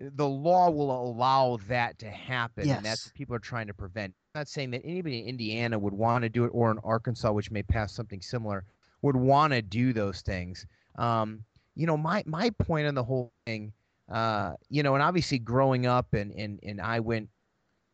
the 0.01 0.27
law 0.29 0.71
will 0.71 0.91
allow 0.91 1.59
that 1.69 1.99
to 1.99 2.11
happen. 2.11 2.67
Yes. 2.67 2.79
And 2.79 2.87
that's 2.87 3.07
what 3.07 3.15
people 3.15 3.37
are 3.37 3.41
trying 3.41 3.67
to 3.67 3.75
prevent. 3.75 4.15
I'm 4.35 4.41
not 4.41 4.49
saying 4.49 4.71
that 4.71 4.83
anybody 4.85 5.21
in 5.21 5.27
Indiana 5.27 5.79
would 5.79 5.93
want 5.93 6.23
to 6.23 6.29
do 6.29 6.45
it 6.45 6.51
or 6.55 6.71
in 6.71 6.79
Arkansas, 6.85 7.31
which 7.33 7.51
may 7.51 7.63
pass 7.63 7.93
something 7.93 8.23
similar, 8.23 8.65
would 9.03 9.17
want 9.17 9.53
to 9.53 9.63
do 9.63 9.93
those 9.93 10.23
things. 10.23 10.67
Um, 10.97 11.45
you 11.75 11.87
know, 11.87 11.97
my, 11.97 12.23
my 12.27 12.51
point 12.51 12.87
on 12.87 12.95
the 12.95 13.05
whole 13.05 13.33
thing, 13.47 13.73
uh, 14.11 14.53
you 14.69 14.83
know, 14.83 14.95
and 14.95 15.03
obviously 15.03 15.39
growing 15.39 15.87
up 15.87 16.15
and, 16.15 16.33
and, 16.33 16.59
and 16.63 16.81
I 16.81 17.01
went, 17.01 17.29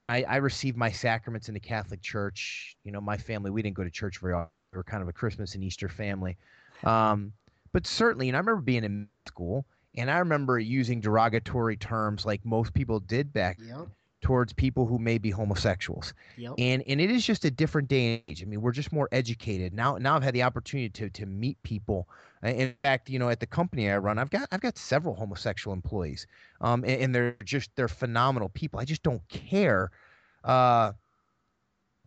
I, 0.09 0.23
I 0.23 0.37
received 0.37 0.77
my 0.77 0.91
sacraments 0.91 1.49
in 1.49 1.55
the 1.55 1.61
Catholic 1.61 2.01
Church. 2.01 2.77
You 2.85 2.93
know, 2.93 3.01
my 3.01 3.17
family, 3.17 3.51
we 3.51 3.63
didn't 3.63 3.77
go 3.77 3.85
to 3.85 3.91
church 3.91 4.19
very 4.21 4.35
often. 4.35 4.51
We 4.73 4.77
were 4.77 4.85
kind 4.85 5.03
of 5.03 5.09
a 5.09 5.13
Christmas 5.13 5.55
and 5.55 5.65
Easter 5.65 5.89
family. 5.89 6.37
Um, 6.85 7.33
but 7.73 7.87
certainly, 7.87 8.29
and 8.29 8.37
I 8.37 8.41
remember 8.41 8.63
being 8.63 8.85
in 8.85 9.09
school, 9.27 9.67
and 9.97 10.11
I 10.11 10.19
remember 10.19 10.59
using 10.59 11.01
derogatory 11.01 11.77
terms 11.77 12.27
like 12.27 12.45
most 12.45 12.75
people 12.75 13.01
did 13.01 13.33
back 13.33 13.59
yep. 13.63 13.89
towards 14.21 14.53
people 14.53 14.87
who 14.87 14.99
may 14.99 15.19
be 15.19 15.31
homosexuals. 15.31 16.15
Yep. 16.37 16.55
And 16.59 16.83
and 16.87 17.01
it 17.01 17.11
is 17.11 17.25
just 17.25 17.45
a 17.45 17.51
different 17.51 17.89
day 17.89 18.15
and 18.15 18.23
age. 18.29 18.43
I 18.43 18.47
mean, 18.47 18.61
we're 18.61 18.73
just 18.73 18.93
more 18.93 19.09
educated 19.13 19.73
now. 19.73 19.97
Now 19.99 20.17
I've 20.17 20.23
had 20.23 20.35
the 20.35 20.43
opportunity 20.43 20.89
to 20.91 21.11
to 21.11 21.27
meet 21.27 21.63
people. 21.63 22.09
In 22.43 22.75
fact, 22.83 23.09
you 23.09 23.19
know, 23.19 23.31
at 23.31 23.41
the 23.41 23.47
company 23.47 23.91
I 23.91 23.97
run, 23.99 24.19
I've 24.19 24.31
got 24.31 24.49
I've 24.53 24.61
got 24.61 24.79
several 24.79 25.15
homosexual 25.15 25.75
employees, 25.75 26.27
um, 26.61 26.85
and, 26.85 27.03
and 27.03 27.15
they're 27.15 27.37
just 27.45 27.71
they're 27.77 27.89
phenomenal 27.89 28.51
people. 28.51 28.79
I 28.79 28.85
just 28.85 29.03
don't 29.03 29.27
care. 29.29 29.91
Uh, 30.45 30.93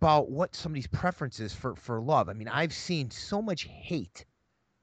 about 0.01 0.29
what 0.29 0.55
somebody's 0.55 0.87
preferences 0.87 1.53
for 1.53 1.75
for 1.75 1.99
love. 1.99 2.29
I 2.29 2.33
mean, 2.33 2.47
I've 2.47 2.71
seen 2.73 3.11
so 3.11 3.41
much 3.41 3.63
hate 3.63 4.25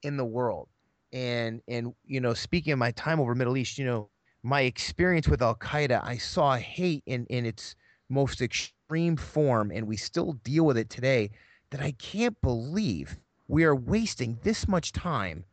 in 0.03 0.15
the 0.15 0.25
world. 0.25 0.69
And 1.13 1.61
and 1.67 1.93
you 2.05 2.19
know, 2.19 2.33
speaking 2.33 2.73
of 2.73 2.79
my 2.79 2.91
time 2.91 3.19
over 3.19 3.35
Middle 3.35 3.57
East, 3.57 3.77
you 3.77 3.85
know, 3.85 4.09
my 4.43 4.61
experience 4.61 5.27
with 5.27 5.41
Al 5.41 5.55
Qaeda, 5.55 6.03
I 6.03 6.17
saw 6.17 6.55
hate 6.55 7.03
in 7.05 7.25
in 7.27 7.45
its 7.45 7.75
most 8.09 8.41
extreme 8.41 9.15
form, 9.17 9.71
and 9.71 9.87
we 9.87 9.97
still 9.97 10.33
deal 10.43 10.65
with 10.65 10.77
it 10.77 10.89
today. 10.89 11.31
That 11.71 11.81
I 11.81 11.91
can't 11.91 12.39
believe 12.41 13.17
we 13.47 13.63
are 13.65 13.75
wasting 13.75 14.39
this 14.43 14.67
much 14.67 14.91
time 14.91 15.43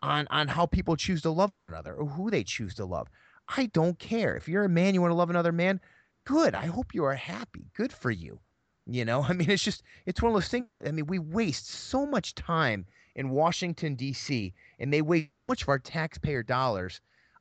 on 0.00 0.26
on 0.30 0.48
how 0.48 0.66
people 0.66 0.96
choose 0.96 1.22
to 1.22 1.30
love 1.30 1.52
another 1.68 1.94
or 1.94 2.06
who 2.06 2.30
they 2.30 2.44
choose 2.44 2.74
to 2.76 2.84
love. 2.84 3.08
I 3.48 3.66
don't 3.66 3.98
care 3.98 4.36
if 4.36 4.48
you're 4.48 4.64
a 4.64 4.68
man, 4.68 4.94
you 4.94 5.00
want 5.00 5.10
to 5.10 5.16
love 5.16 5.30
another 5.30 5.52
man. 5.52 5.80
Good. 6.24 6.54
I 6.54 6.66
hope 6.66 6.94
you 6.94 7.04
are 7.04 7.14
happy. 7.14 7.66
Good 7.74 7.92
for 7.92 8.10
you. 8.10 8.40
You 8.86 9.04
know, 9.04 9.22
I 9.28 9.32
mean, 9.32 9.50
it's 9.50 9.62
just 9.62 9.82
it's 10.06 10.22
one 10.22 10.30
of 10.30 10.34
those 10.34 10.48
things. 10.48 10.66
I 10.84 10.92
mean, 10.92 11.06
we 11.06 11.18
waste 11.18 11.68
so 11.68 12.06
much 12.06 12.34
time 12.34 12.86
in 13.14 13.30
Washington, 13.30 13.94
D.C., 13.94 14.52
and 14.78 14.92
they 14.92 15.02
waste 15.02 15.28
much 15.48 15.62
of 15.62 15.68
our 15.68 15.78
taxpayer 15.78 16.42
dollars 16.42 17.00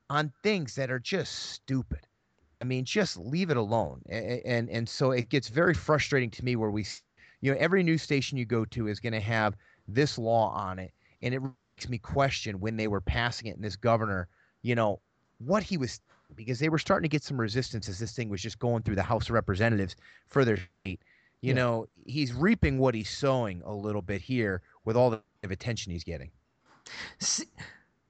on 0.10 0.34
things 0.44 0.76
that 0.76 0.92
are 0.92 1.00
just 1.00 1.34
stupid. 1.52 2.00
I 2.62 2.66
mean, 2.66 2.86
just 2.86 3.18
leave 3.18 3.50
it 3.50 3.58
alone. 3.58 4.02
And, 4.10 4.42
and, 4.46 4.70
and 4.70 4.90
so 4.90 5.12
it 5.12 5.30
gets 5.30 5.48
very 5.48 5.74
frustrating 5.74 6.30
to 6.32 6.46
me 6.46 6.56
where 6.56 6.70
we, 6.70 6.86
you 7.42 7.52
know, 7.52 7.58
every 7.60 7.82
news 7.82 8.04
station 8.04 8.38
you 8.38 8.46
go 8.46 8.66
to 8.66 8.88
is 8.88 9.00
going 9.00 9.14
to 9.14 9.20
have 9.20 9.56
this 9.88 10.18
law 10.18 10.52
on 10.52 10.78
it. 10.78 10.92
And 11.22 11.34
it 11.34 11.42
makes 11.42 11.90
me 11.90 11.98
question 11.98 12.60
when 12.60 12.78
they 12.78 12.88
were 12.88 13.02
passing 13.02 13.48
it 13.48 13.56
and 13.56 13.64
this 13.64 13.76
governor, 13.76 14.28
you 14.62 14.76
know, 14.76 15.00
what 15.40 15.64
he 15.64 15.78
was, 15.78 16.02
because 16.36 16.60
they 16.60 16.70
were 16.70 16.78
starting 16.78 17.10
to 17.10 17.12
get 17.12 17.24
some 17.24 17.40
resistance 17.40 17.90
as 17.90 17.98
this 17.98 18.14
thing 18.14 18.30
was 18.30 18.42
just 18.42 18.60
going 18.60 18.84
through 18.84 18.96
the 18.96 19.04
House 19.04 19.26
of 19.26 19.32
Representatives 19.32 19.96
for 20.28 20.46
their 20.46 20.60
state. 20.82 21.02
You 21.42 21.50
yeah. 21.50 21.54
know, 21.54 21.88
he's 22.06 22.34
reaping 22.34 22.78
what 22.78 22.94
he's 22.94 23.10
sowing 23.10 23.64
a 23.66 23.74
little 23.74 24.04
bit 24.04 24.22
here 24.22 24.62
with 24.86 24.96
all 24.96 25.10
the 25.10 25.24
of 25.44 25.52
attention 25.52 25.92
he's 25.92 26.04
getting. 26.04 26.32
See, 27.20 27.46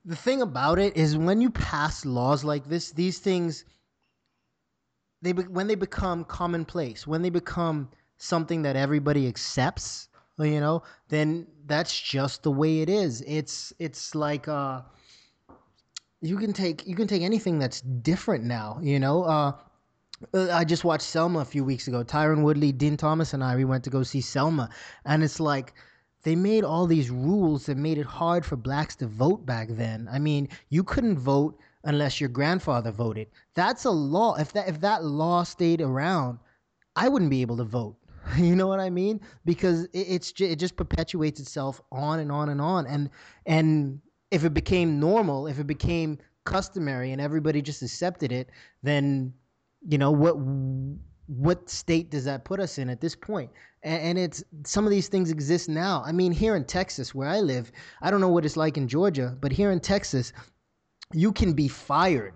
the 0.05 0.15
thing 0.15 0.41
about 0.41 0.79
it 0.79 0.97
is 0.97 1.17
when 1.17 1.41
you 1.41 1.49
pass 1.49 2.05
laws 2.05 2.43
like 2.43 2.67
this, 2.67 2.91
these 2.91 3.19
things 3.19 3.65
they 5.21 5.33
be, 5.33 5.43
when 5.43 5.67
they 5.67 5.75
become 5.75 6.23
commonplace, 6.25 7.05
when 7.05 7.21
they 7.21 7.29
become 7.29 7.89
something 8.17 8.63
that 8.63 8.75
everybody 8.75 9.27
accepts, 9.27 10.09
you 10.39 10.59
know, 10.59 10.83
then 11.09 11.47
that's 11.67 11.97
just 11.99 12.43
the 12.43 12.51
way 12.51 12.81
it 12.81 12.89
is. 12.89 13.23
It's 13.27 13.71
it's 13.77 14.15
like 14.15 14.47
uh 14.47 14.81
you 16.21 16.37
can 16.37 16.53
take 16.53 16.87
you 16.87 16.95
can 16.95 17.07
take 17.07 17.21
anything 17.21 17.59
that's 17.59 17.81
different 17.81 18.43
now, 18.43 18.79
you 18.81 18.99
know. 18.99 19.23
Uh 19.23 19.51
I 20.33 20.65
just 20.65 20.83
watched 20.83 21.05
Selma 21.05 21.39
a 21.39 21.45
few 21.45 21.63
weeks 21.63 21.87
ago. 21.87 22.03
Tyron 22.03 22.43
Woodley, 22.43 22.71
Din 22.71 22.97
Thomas, 22.97 23.33
and 23.33 23.43
I 23.43 23.55
we 23.55 23.65
went 23.65 23.83
to 23.85 23.89
go 23.89 24.03
see 24.03 24.21
Selma, 24.21 24.69
and 25.05 25.23
it's 25.23 25.39
like 25.39 25.73
they 26.23 26.35
made 26.35 26.63
all 26.63 26.85
these 26.85 27.09
rules 27.09 27.65
that 27.65 27.77
made 27.77 27.97
it 27.97 28.05
hard 28.05 28.45
for 28.45 28.55
blacks 28.55 28.95
to 28.97 29.07
vote 29.07 29.45
back 29.45 29.69
then. 29.71 30.07
I 30.11 30.19
mean, 30.19 30.49
you 30.69 30.83
couldn't 30.83 31.17
vote 31.17 31.57
unless 31.83 32.19
your 32.19 32.29
grandfather 32.29 32.91
voted. 32.91 33.27
That's 33.55 33.85
a 33.85 33.91
law. 33.91 34.35
If 34.35 34.53
that 34.53 34.67
if 34.69 34.81
that 34.81 35.03
law 35.03 35.43
stayed 35.43 35.81
around, 35.81 36.39
I 36.95 37.09
wouldn't 37.09 37.31
be 37.31 37.41
able 37.41 37.57
to 37.57 37.63
vote. 37.63 37.97
You 38.37 38.55
know 38.55 38.67
what 38.67 38.79
I 38.79 38.91
mean? 38.91 39.19
Because 39.45 39.85
it, 39.85 40.05
it's 40.07 40.33
it 40.39 40.57
just 40.57 40.75
perpetuates 40.75 41.39
itself 41.39 41.81
on 41.91 42.19
and 42.19 42.31
on 42.31 42.49
and 42.49 42.61
on. 42.61 42.85
And 42.85 43.09
and 43.45 43.99
if 44.29 44.45
it 44.45 44.53
became 44.53 44.99
normal, 44.99 45.47
if 45.47 45.59
it 45.59 45.65
became 45.65 46.19
customary, 46.45 47.11
and 47.11 47.19
everybody 47.19 47.61
just 47.61 47.81
accepted 47.81 48.31
it, 48.31 48.49
then 48.83 49.33
you 49.81 49.97
know 49.97 50.11
what 50.11 50.37
what 51.37 51.69
state 51.69 52.11
does 52.11 52.25
that 52.25 52.43
put 52.43 52.59
us 52.59 52.77
in 52.77 52.89
at 52.89 52.99
this 52.99 53.15
point? 53.15 53.49
And, 53.83 54.19
it's 54.19 54.43
some 54.63 54.85
of 54.85 54.91
these 54.91 55.07
things 55.07 55.31
exist 55.31 55.67
now. 55.67 56.03
I 56.05 56.11
mean, 56.11 56.31
here 56.31 56.55
in 56.55 56.65
Texas, 56.65 57.15
where 57.15 57.27
I 57.27 57.39
live, 57.39 57.71
I 58.01 58.11
don't 58.11 58.21
know 58.21 58.29
what 58.29 58.45
it's 58.45 58.57
like 58.57 58.77
in 58.77 58.87
Georgia, 58.87 59.35
but 59.41 59.51
here 59.51 59.71
in 59.71 59.79
Texas, 59.79 60.33
you 61.13 61.31
can 61.31 61.53
be 61.53 61.67
fired 61.67 62.33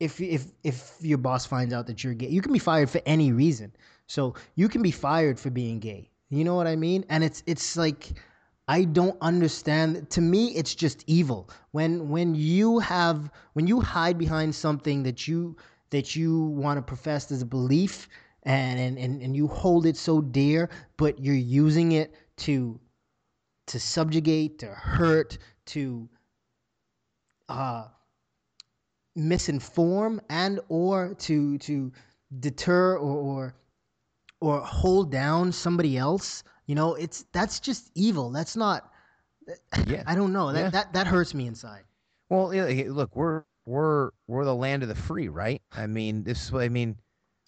if 0.00 0.20
if 0.20 0.46
if 0.64 0.96
your 1.00 1.18
boss 1.18 1.46
finds 1.46 1.72
out 1.72 1.86
that 1.86 2.02
you're 2.02 2.14
gay. 2.14 2.28
You 2.28 2.40
can 2.40 2.52
be 2.52 2.58
fired 2.58 2.90
for 2.90 3.00
any 3.06 3.30
reason. 3.30 3.72
So 4.06 4.34
you 4.56 4.68
can 4.68 4.82
be 4.82 4.90
fired 4.90 5.38
for 5.38 5.50
being 5.50 5.78
gay. 5.78 6.10
You 6.30 6.44
know 6.44 6.54
what 6.56 6.66
I 6.66 6.76
mean? 6.76 7.04
And 7.08 7.22
it's 7.22 7.42
it's 7.46 7.76
like 7.76 8.12
I 8.66 8.84
don't 8.84 9.16
understand. 9.20 10.10
To 10.10 10.20
me, 10.20 10.48
it's 10.48 10.74
just 10.74 11.04
evil. 11.06 11.50
When 11.70 12.08
when 12.08 12.34
you 12.34 12.80
have 12.80 13.30
when 13.52 13.66
you 13.66 13.80
hide 13.80 14.18
behind 14.18 14.54
something 14.54 15.04
that 15.04 15.28
you 15.28 15.56
that 15.90 16.16
you 16.16 16.44
want 16.46 16.78
to 16.78 16.82
profess 16.82 17.30
as 17.32 17.42
a 17.42 17.46
belief 17.46 18.08
and, 18.44 18.98
and 18.98 19.22
and 19.22 19.36
you 19.36 19.46
hold 19.48 19.84
it 19.86 19.96
so 19.96 20.20
dear, 20.20 20.70
but 20.96 21.18
you're 21.18 21.34
using 21.34 21.92
it 21.92 22.14
to 22.38 22.80
to 23.66 23.78
subjugate, 23.78 24.58
to 24.60 24.66
hurt, 24.66 25.38
to 25.66 26.08
uh, 27.48 27.88
misinform 29.18 30.20
and 30.30 30.60
or 30.68 31.14
to 31.14 31.58
to 31.58 31.92
deter 32.38 32.96
or, 32.96 33.16
or 33.16 33.54
or 34.40 34.60
hold 34.60 35.10
down 35.10 35.50
somebody 35.50 35.96
else 35.96 36.44
you 36.66 36.74
know 36.74 36.94
it's 36.94 37.24
that's 37.32 37.58
just 37.58 37.90
evil 37.94 38.30
that's 38.30 38.56
not 38.56 38.90
yeah. 39.86 40.04
i 40.06 40.14
don't 40.14 40.32
know 40.32 40.52
that 40.52 40.60
yeah. 40.60 40.70
that 40.70 40.92
that 40.92 41.06
hurts 41.06 41.34
me 41.34 41.46
inside 41.46 41.82
well 42.28 42.48
look 42.50 43.16
we're 43.16 43.42
we're 43.68 44.10
we're 44.26 44.46
the 44.46 44.54
land 44.54 44.82
of 44.82 44.88
the 44.88 44.94
free 44.94 45.28
right? 45.28 45.60
I 45.72 45.86
mean 45.86 46.24
this 46.24 46.52
i 46.54 46.68
mean 46.68 46.96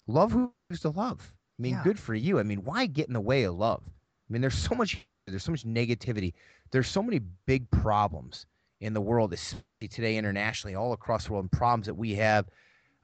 love 0.07 0.31
who's 0.31 0.81
to 0.81 0.89
love? 0.89 1.33
I 1.59 1.61
mean 1.61 1.73
yeah. 1.73 1.83
good 1.83 1.99
for 1.99 2.13
you. 2.13 2.39
I 2.39 2.43
mean 2.43 2.59
why 2.59 2.85
get 2.85 3.07
in 3.07 3.13
the 3.13 3.19
way 3.19 3.43
of 3.43 3.55
love? 3.55 3.81
I 3.85 4.33
mean 4.33 4.41
there's 4.41 4.57
so 4.57 4.75
much 4.75 5.05
there's 5.27 5.43
so 5.43 5.51
much 5.51 5.65
negativity. 5.65 6.33
There's 6.71 6.87
so 6.87 7.01
many 7.01 7.19
big 7.47 7.69
problems 7.71 8.45
in 8.81 8.93
the 8.93 9.01
world 9.01 9.33
especially 9.33 9.87
today 9.89 10.17
internationally 10.17 10.75
all 10.75 10.93
across 10.93 11.25
the 11.25 11.33
world 11.33 11.45
and 11.45 11.51
problems 11.51 11.87
that 11.87 11.93
we 11.93 12.13
have 12.15 12.45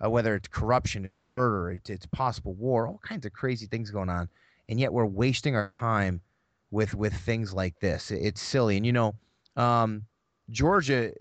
uh, 0.03 0.09
whether 0.09 0.35
it's 0.35 0.47
corruption 0.47 1.09
murder 1.35 1.71
it's, 1.71 1.89
it's 1.89 2.05
possible 2.07 2.53
war 2.53 2.87
all 2.87 2.99
kinds 3.03 3.25
of 3.25 3.33
crazy 3.33 3.65
things 3.65 3.89
going 3.89 4.09
on. 4.09 4.29
And 4.69 4.79
yet 4.79 4.93
we're 4.93 5.05
wasting 5.05 5.55
our 5.55 5.73
time 5.79 6.21
with 6.69 6.93
with 6.93 7.13
things 7.13 7.53
like 7.53 7.79
this. 7.79 8.11
It's 8.11 8.41
silly. 8.41 8.77
And 8.77 8.85
you 8.85 8.93
know 8.93 9.15
um, 9.55 10.03
georgia 10.51 11.11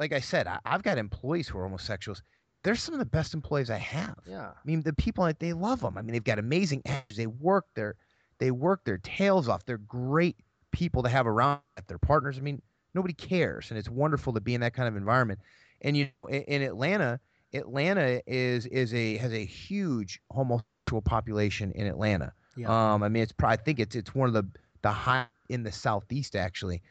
like 0.00 0.12
i 0.12 0.18
said 0.18 0.48
I, 0.48 0.58
i've 0.64 0.82
got 0.82 0.98
employees 0.98 1.46
who 1.46 1.58
are 1.58 1.64
homosexuals. 1.64 2.22
They're 2.62 2.74
some 2.74 2.92
of 2.94 2.98
the 2.98 3.06
best 3.06 3.32
employees 3.32 3.70
i 3.70 3.78
have. 3.78 4.18
Yeah. 4.26 4.48
I 4.48 4.62
mean 4.64 4.82
the 4.82 4.92
people 4.92 5.30
they 5.38 5.52
love 5.52 5.80
them 5.80 5.96
i 5.96 6.02
mean 6.02 6.12
they've 6.12 6.24
got 6.24 6.38
amazing 6.38 6.82
edge 6.84 7.16
they 7.16 7.26
work 7.28 7.66
their 7.74 7.94
they 8.38 8.50
work 8.50 8.84
their 8.84 8.98
tails 8.98 9.48
off. 9.48 9.64
They're 9.66 9.78
great 9.78 10.36
people 10.72 11.02
to 11.02 11.10
have 11.10 11.26
around 11.26 11.60
at 11.76 11.86
their 11.88 11.98
partners. 11.98 12.38
I 12.38 12.40
mean 12.40 12.60
nobody 12.94 13.14
cares 13.14 13.70
and 13.70 13.78
it's 13.78 13.88
wonderful 13.88 14.32
to 14.32 14.40
be 14.40 14.54
in 14.54 14.60
that 14.62 14.74
kind 14.74 14.88
of 14.88 14.96
environment. 14.96 15.40
And 15.82 15.96
you 15.96 16.08
in 16.28 16.62
atlanta 16.62 17.20
atlanta 17.54 18.20
is 18.26 18.66
is 18.66 18.92
a 18.94 19.16
has 19.18 19.32
a 19.32 19.44
huge 19.44 20.20
homosexual 20.30 21.02
population 21.02 21.72
in 21.72 21.86
atlanta. 21.86 22.32
Yeah. 22.56 22.94
um 22.94 23.02
i 23.02 23.08
mean 23.08 23.22
it's 23.22 23.32
probably, 23.32 23.54
i 23.54 23.62
think 23.62 23.78
it's 23.78 23.94
it's 23.96 24.14
one 24.14 24.28
of 24.28 24.34
the 24.34 24.44
the 24.82 24.90
high 24.90 25.26
in 25.48 25.62
the 25.62 25.72
southeast 25.72 26.36
actually. 26.36 26.82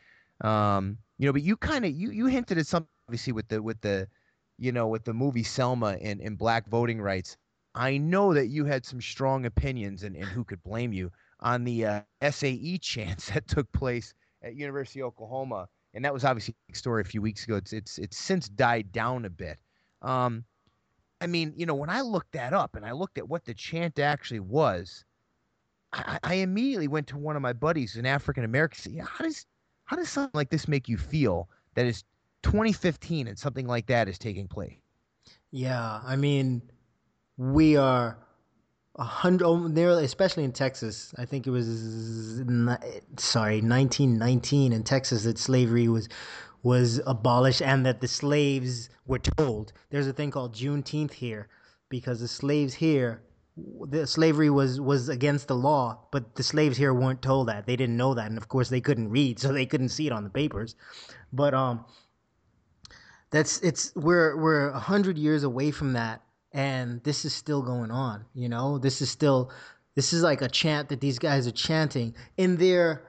Um 0.41 0.97
you 1.17 1.25
know 1.27 1.33
but 1.33 1.43
you 1.43 1.57
kind 1.57 1.85
of 1.85 1.91
you 1.91 2.11
you 2.11 2.25
hinted 2.27 2.57
at 2.57 2.65
something 2.65 2.89
obviously 3.09 3.33
with 3.33 3.47
the 3.47 3.61
with 3.61 3.81
the 3.81 4.07
you 4.57 4.71
know 4.71 4.87
with 4.87 5.03
the 5.05 5.13
movie 5.13 5.43
selma 5.43 5.97
and, 6.01 6.21
and 6.21 6.37
black 6.37 6.67
voting 6.67 7.01
rights 7.01 7.37
i 7.75 7.97
know 7.97 8.33
that 8.33 8.47
you 8.47 8.65
had 8.65 8.85
some 8.85 9.01
strong 9.01 9.45
opinions 9.45 10.03
and, 10.03 10.15
and 10.15 10.25
who 10.25 10.43
could 10.43 10.61
blame 10.63 10.93
you 10.93 11.11
on 11.39 11.63
the 11.63 11.85
uh, 11.85 12.01
sae 12.31 12.77
chants 12.81 13.29
that 13.31 13.47
took 13.47 13.71
place 13.71 14.13
at 14.43 14.55
university 14.55 15.01
of 15.01 15.07
oklahoma 15.07 15.67
and 15.93 16.05
that 16.05 16.13
was 16.13 16.23
obviously 16.23 16.55
a 16.71 16.75
story 16.75 17.01
a 17.01 17.05
few 17.05 17.21
weeks 17.21 17.43
ago. 17.43 17.55
It's 17.55 17.73
it's 17.73 17.97
it's 17.97 18.17
since 18.17 18.49
died 18.49 18.91
down 18.91 19.25
a 19.25 19.29
bit. 19.29 19.57
Um, 20.01 20.45
I 21.21 21.27
mean, 21.27 21.53
you 21.55 21.65
know, 21.65 21.75
when 21.75 21.89
I 21.89 22.01
looked 22.01 22.31
that 22.33 22.53
up 22.53 22.75
and 22.75 22.85
I 22.85 22.91
looked 22.91 23.17
at 23.17 23.27
what 23.27 23.45
the 23.45 23.53
chant 23.53 23.99
actually 23.99 24.39
was, 24.39 25.03
I, 25.91 26.19
I 26.23 26.33
immediately 26.35 26.87
went 26.87 27.07
to 27.07 27.17
one 27.17 27.35
of 27.35 27.41
my 27.41 27.53
buddies, 27.53 27.95
an 27.95 28.05
African 28.05 28.43
American. 28.43 28.93
Yeah, 28.93 29.05
how 29.05 29.25
does 29.25 29.45
how 29.85 29.95
does 29.97 30.09
something 30.09 30.37
like 30.37 30.49
this 30.49 30.67
make 30.67 30.87
you 30.87 30.97
feel? 30.97 31.49
That 31.75 31.87
is 31.87 32.03
2015 32.43 33.27
and 33.27 33.37
something 33.37 33.67
like 33.67 33.87
that 33.87 34.07
is 34.07 34.17
taking 34.17 34.47
place. 34.47 34.77
Yeah, 35.51 36.01
I 36.05 36.15
mean, 36.15 36.61
we 37.37 37.77
are 37.77 38.17
a 38.95 39.03
hundred 39.03 39.45
oh, 39.45 39.67
nearly 39.67 40.03
especially 40.03 40.43
in 40.43 40.51
texas 40.51 41.13
i 41.17 41.23
think 41.23 41.47
it 41.47 41.51
was 41.51 42.41
sorry 43.17 43.61
1919 43.61 44.73
in 44.73 44.83
texas 44.83 45.23
that 45.23 45.37
slavery 45.37 45.87
was 45.87 46.09
was 46.63 46.99
abolished 47.05 47.61
and 47.61 47.85
that 47.85 48.01
the 48.01 48.07
slaves 48.07 48.89
were 49.05 49.19
told. 49.19 49.73
There's 49.89 50.07
a 50.07 50.13
thing 50.13 50.31
called 50.31 50.53
juneteenth 50.53 51.13
here 51.13 51.47
because 51.89 52.19
the 52.19 52.27
slaves 52.27 52.73
here 52.73 53.23
the 53.87 54.07
slavery 54.07 54.49
was 54.49 54.79
was 54.79 55.09
against 55.09 55.49
the 55.49 55.55
law 55.55 56.07
but 56.11 56.35
the 56.35 56.43
slaves 56.43 56.77
here 56.77 56.93
weren't 56.93 57.21
told 57.21 57.47
that. 57.47 57.65
They 57.65 57.75
didn't 57.75 57.97
know 57.97 58.13
that 58.13 58.27
and 58.27 58.37
of 58.37 58.47
course 58.47 58.69
they 58.69 58.81
couldn't 58.81 59.09
read 59.09 59.39
so 59.39 59.51
they 59.51 59.65
couldn't 59.65 59.89
see 59.89 60.07
it 60.07 60.13
on 60.13 60.23
the 60.23 60.29
papers. 60.29 60.75
But 61.31 61.53
um 61.53 61.85
that's 63.31 63.59
it's 63.61 63.93
we're 63.95 64.35
we're 64.37 64.69
a 64.69 64.79
hundred 64.79 65.17
years 65.17 65.43
away 65.43 65.71
from 65.71 65.93
that 65.93 66.21
and 66.51 67.03
this 67.03 67.25
is 67.25 67.33
still 67.33 67.61
going 67.61 67.91
on 67.91 68.25
you 68.33 68.49
know? 68.49 68.77
This 68.77 69.01
is 69.01 69.09
still 69.09 69.51
this 69.95 70.13
is 70.13 70.23
like 70.23 70.41
a 70.41 70.47
chant 70.47 70.89
that 70.89 71.01
these 71.01 71.19
guys 71.19 71.47
are 71.47 71.51
chanting 71.51 72.15
in 72.37 72.57
their 72.57 73.03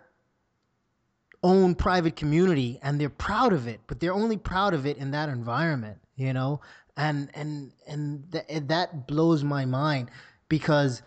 own 1.43 1.75
private 1.75 2.16
community 2.16 2.79
and 2.83 3.01
they're 3.01 3.09
proud 3.09 3.53
of 3.53 3.66
it 3.66 3.81
but 3.87 4.01
they're 4.01 4.12
only 4.12 4.37
proud 4.37 4.75
of 4.75 4.87
it 4.87 4.99
in 4.99 5.12
that 5.12 5.29
environment 5.29 5.99
you 6.16 6.33
know? 6.33 6.61
And 6.97 7.31
and 7.35 7.73
and 7.87 8.31
th- 8.33 8.64
that 8.68 9.07
blows 9.07 9.43
my 9.43 9.64
mind 9.64 10.11
because 10.49 11.03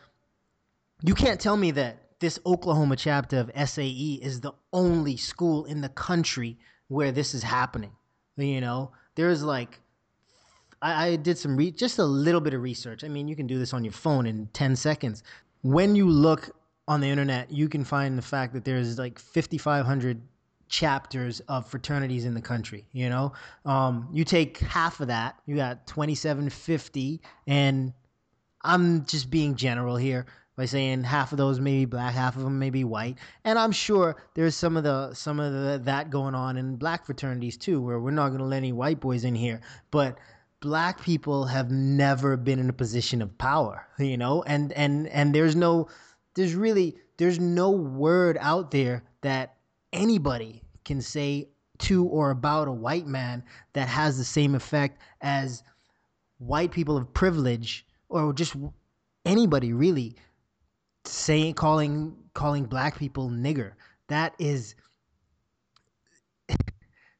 you 1.03 1.13
can't 1.13 1.39
tell 1.39 1.57
me 1.57 1.71
that 1.71 1.99
this 2.19 2.39
Oklahoma 2.45 2.95
chapter 2.95 3.37
of 3.37 3.51
SAE 3.69 4.19
is 4.23 4.41
the 4.41 4.53
only 4.71 5.17
school 5.17 5.65
in 5.65 5.81
the 5.81 5.89
country 5.89 6.57
where 6.87 7.11
this 7.11 7.35
is 7.35 7.43
happening 7.43 7.91
you 8.37 8.61
know 8.61 8.91
there's 9.15 9.43
like 9.43 9.79
I, 10.81 11.07
I 11.07 11.15
did 11.15 11.37
some 11.37 11.55
re- 11.55 11.71
just 11.71 11.97
a 11.97 12.05
little 12.05 12.41
bit 12.41 12.53
of 12.53 12.61
research. 12.61 13.03
I 13.03 13.07
mean, 13.07 13.27
you 13.27 13.35
can 13.35 13.47
do 13.47 13.57
this 13.57 13.73
on 13.73 13.83
your 13.83 13.93
phone 13.93 14.27
in 14.27 14.47
10 14.53 14.75
seconds. 14.75 15.23
When 15.61 15.95
you 15.95 16.07
look 16.09 16.51
on 16.87 16.99
the 16.99 17.07
internet, 17.07 17.51
you 17.51 17.69
can 17.69 17.83
find 17.83 18.17
the 18.17 18.21
fact 18.21 18.53
that 18.53 18.65
there's 18.65 18.99
like 18.99 19.17
5,500 19.17 20.21
chapters 20.67 21.39
of 21.41 21.67
fraternities 21.67 22.25
in 22.25 22.33
the 22.33 22.41
country. 22.41 22.85
You 22.91 23.09
know, 23.09 23.33
um, 23.65 24.09
you 24.11 24.25
take 24.25 24.57
half 24.59 24.99
of 24.99 25.07
that, 25.07 25.35
you 25.45 25.55
got 25.55 25.87
2750, 25.87 27.21
and 27.47 27.93
I'm 28.61 29.05
just 29.05 29.29
being 29.29 29.55
general 29.55 29.95
here 29.95 30.25
by 30.55 30.65
saying 30.65 31.03
half 31.03 31.31
of 31.31 31.37
those 31.37 31.59
may 31.59 31.79
be 31.79 31.85
black, 31.85 32.13
half 32.13 32.35
of 32.35 32.43
them 32.43 32.59
may 32.59 32.69
be 32.69 32.83
white, 32.83 33.17
and 33.43 33.57
I'm 33.57 33.71
sure 33.71 34.15
there's 34.35 34.55
some 34.55 34.77
of 34.77 34.83
the 34.83 35.13
some 35.13 35.39
of 35.39 35.51
the, 35.51 35.81
that 35.85 36.09
going 36.09 36.35
on 36.35 36.57
in 36.57 36.75
black 36.75 37.05
fraternities 37.05 37.57
too, 37.57 37.81
where 37.81 37.99
we're 37.99 38.11
not 38.11 38.29
going 38.29 38.39
to 38.39 38.45
let 38.45 38.57
any 38.57 38.71
white 38.71 38.99
boys 38.99 39.23
in 39.23 39.35
here, 39.35 39.61
but 39.91 40.17
black 40.59 41.01
people 41.01 41.45
have 41.45 41.71
never 41.71 42.37
been 42.37 42.59
in 42.59 42.69
a 42.69 42.73
position 42.73 43.21
of 43.21 43.37
power, 43.37 43.85
you 43.97 44.17
know, 44.17 44.43
and 44.43 44.71
and 44.73 45.07
and 45.07 45.33
there's 45.33 45.55
no 45.55 45.87
there's 46.35 46.55
really 46.55 46.95
there's 47.17 47.39
no 47.39 47.71
word 47.71 48.37
out 48.39 48.71
there 48.71 49.03
that 49.21 49.55
anybody 49.91 50.61
can 50.85 51.01
say 51.01 51.49
to 51.79 52.05
or 52.05 52.31
about 52.31 52.67
a 52.67 52.71
white 52.71 53.07
man 53.07 53.43
that 53.73 53.87
has 53.87 54.17
the 54.17 54.23
same 54.23 54.55
effect 54.55 54.99
as 55.21 55.63
white 56.37 56.71
people 56.71 56.97
of 56.97 57.13
privilege 57.13 57.85
or 58.09 58.33
just 58.33 58.55
anybody 59.25 59.73
really 59.73 60.15
saying 61.05 61.53
calling 61.53 62.15
calling 62.33 62.65
black 62.65 62.97
people 62.97 63.29
nigger 63.29 63.73
that 64.07 64.33
is 64.39 64.75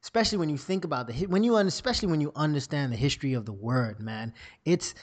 especially 0.04 0.36
when 0.36 0.50
you 0.50 0.58
think 0.58 0.84
about 0.84 1.06
the 1.06 1.26
when 1.26 1.42
you 1.42 1.56
especially 1.56 2.08
when 2.08 2.20
you 2.20 2.30
understand 2.36 2.92
the 2.92 2.96
history 2.96 3.32
of 3.32 3.46
the 3.46 3.52
word, 3.52 4.00
man. 4.00 4.32
It's 4.64 4.94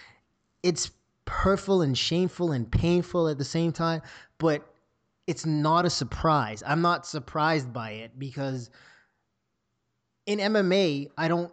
it's 0.63 0.91
hurtful 1.27 1.81
and 1.81 1.97
shameful 1.97 2.51
and 2.51 2.71
painful 2.71 3.27
at 3.27 3.37
the 3.37 3.43
same 3.43 3.71
time, 3.71 4.01
but 4.37 4.73
it's 5.27 5.45
not 5.45 5.85
a 5.85 5.89
surprise. 5.89 6.61
I'm 6.65 6.81
not 6.81 7.07
surprised 7.07 7.73
by 7.73 7.91
it 7.91 8.19
because 8.19 8.69
in 10.25 10.39
MMA, 10.39 11.09
I 11.17 11.27
don't 11.27 11.51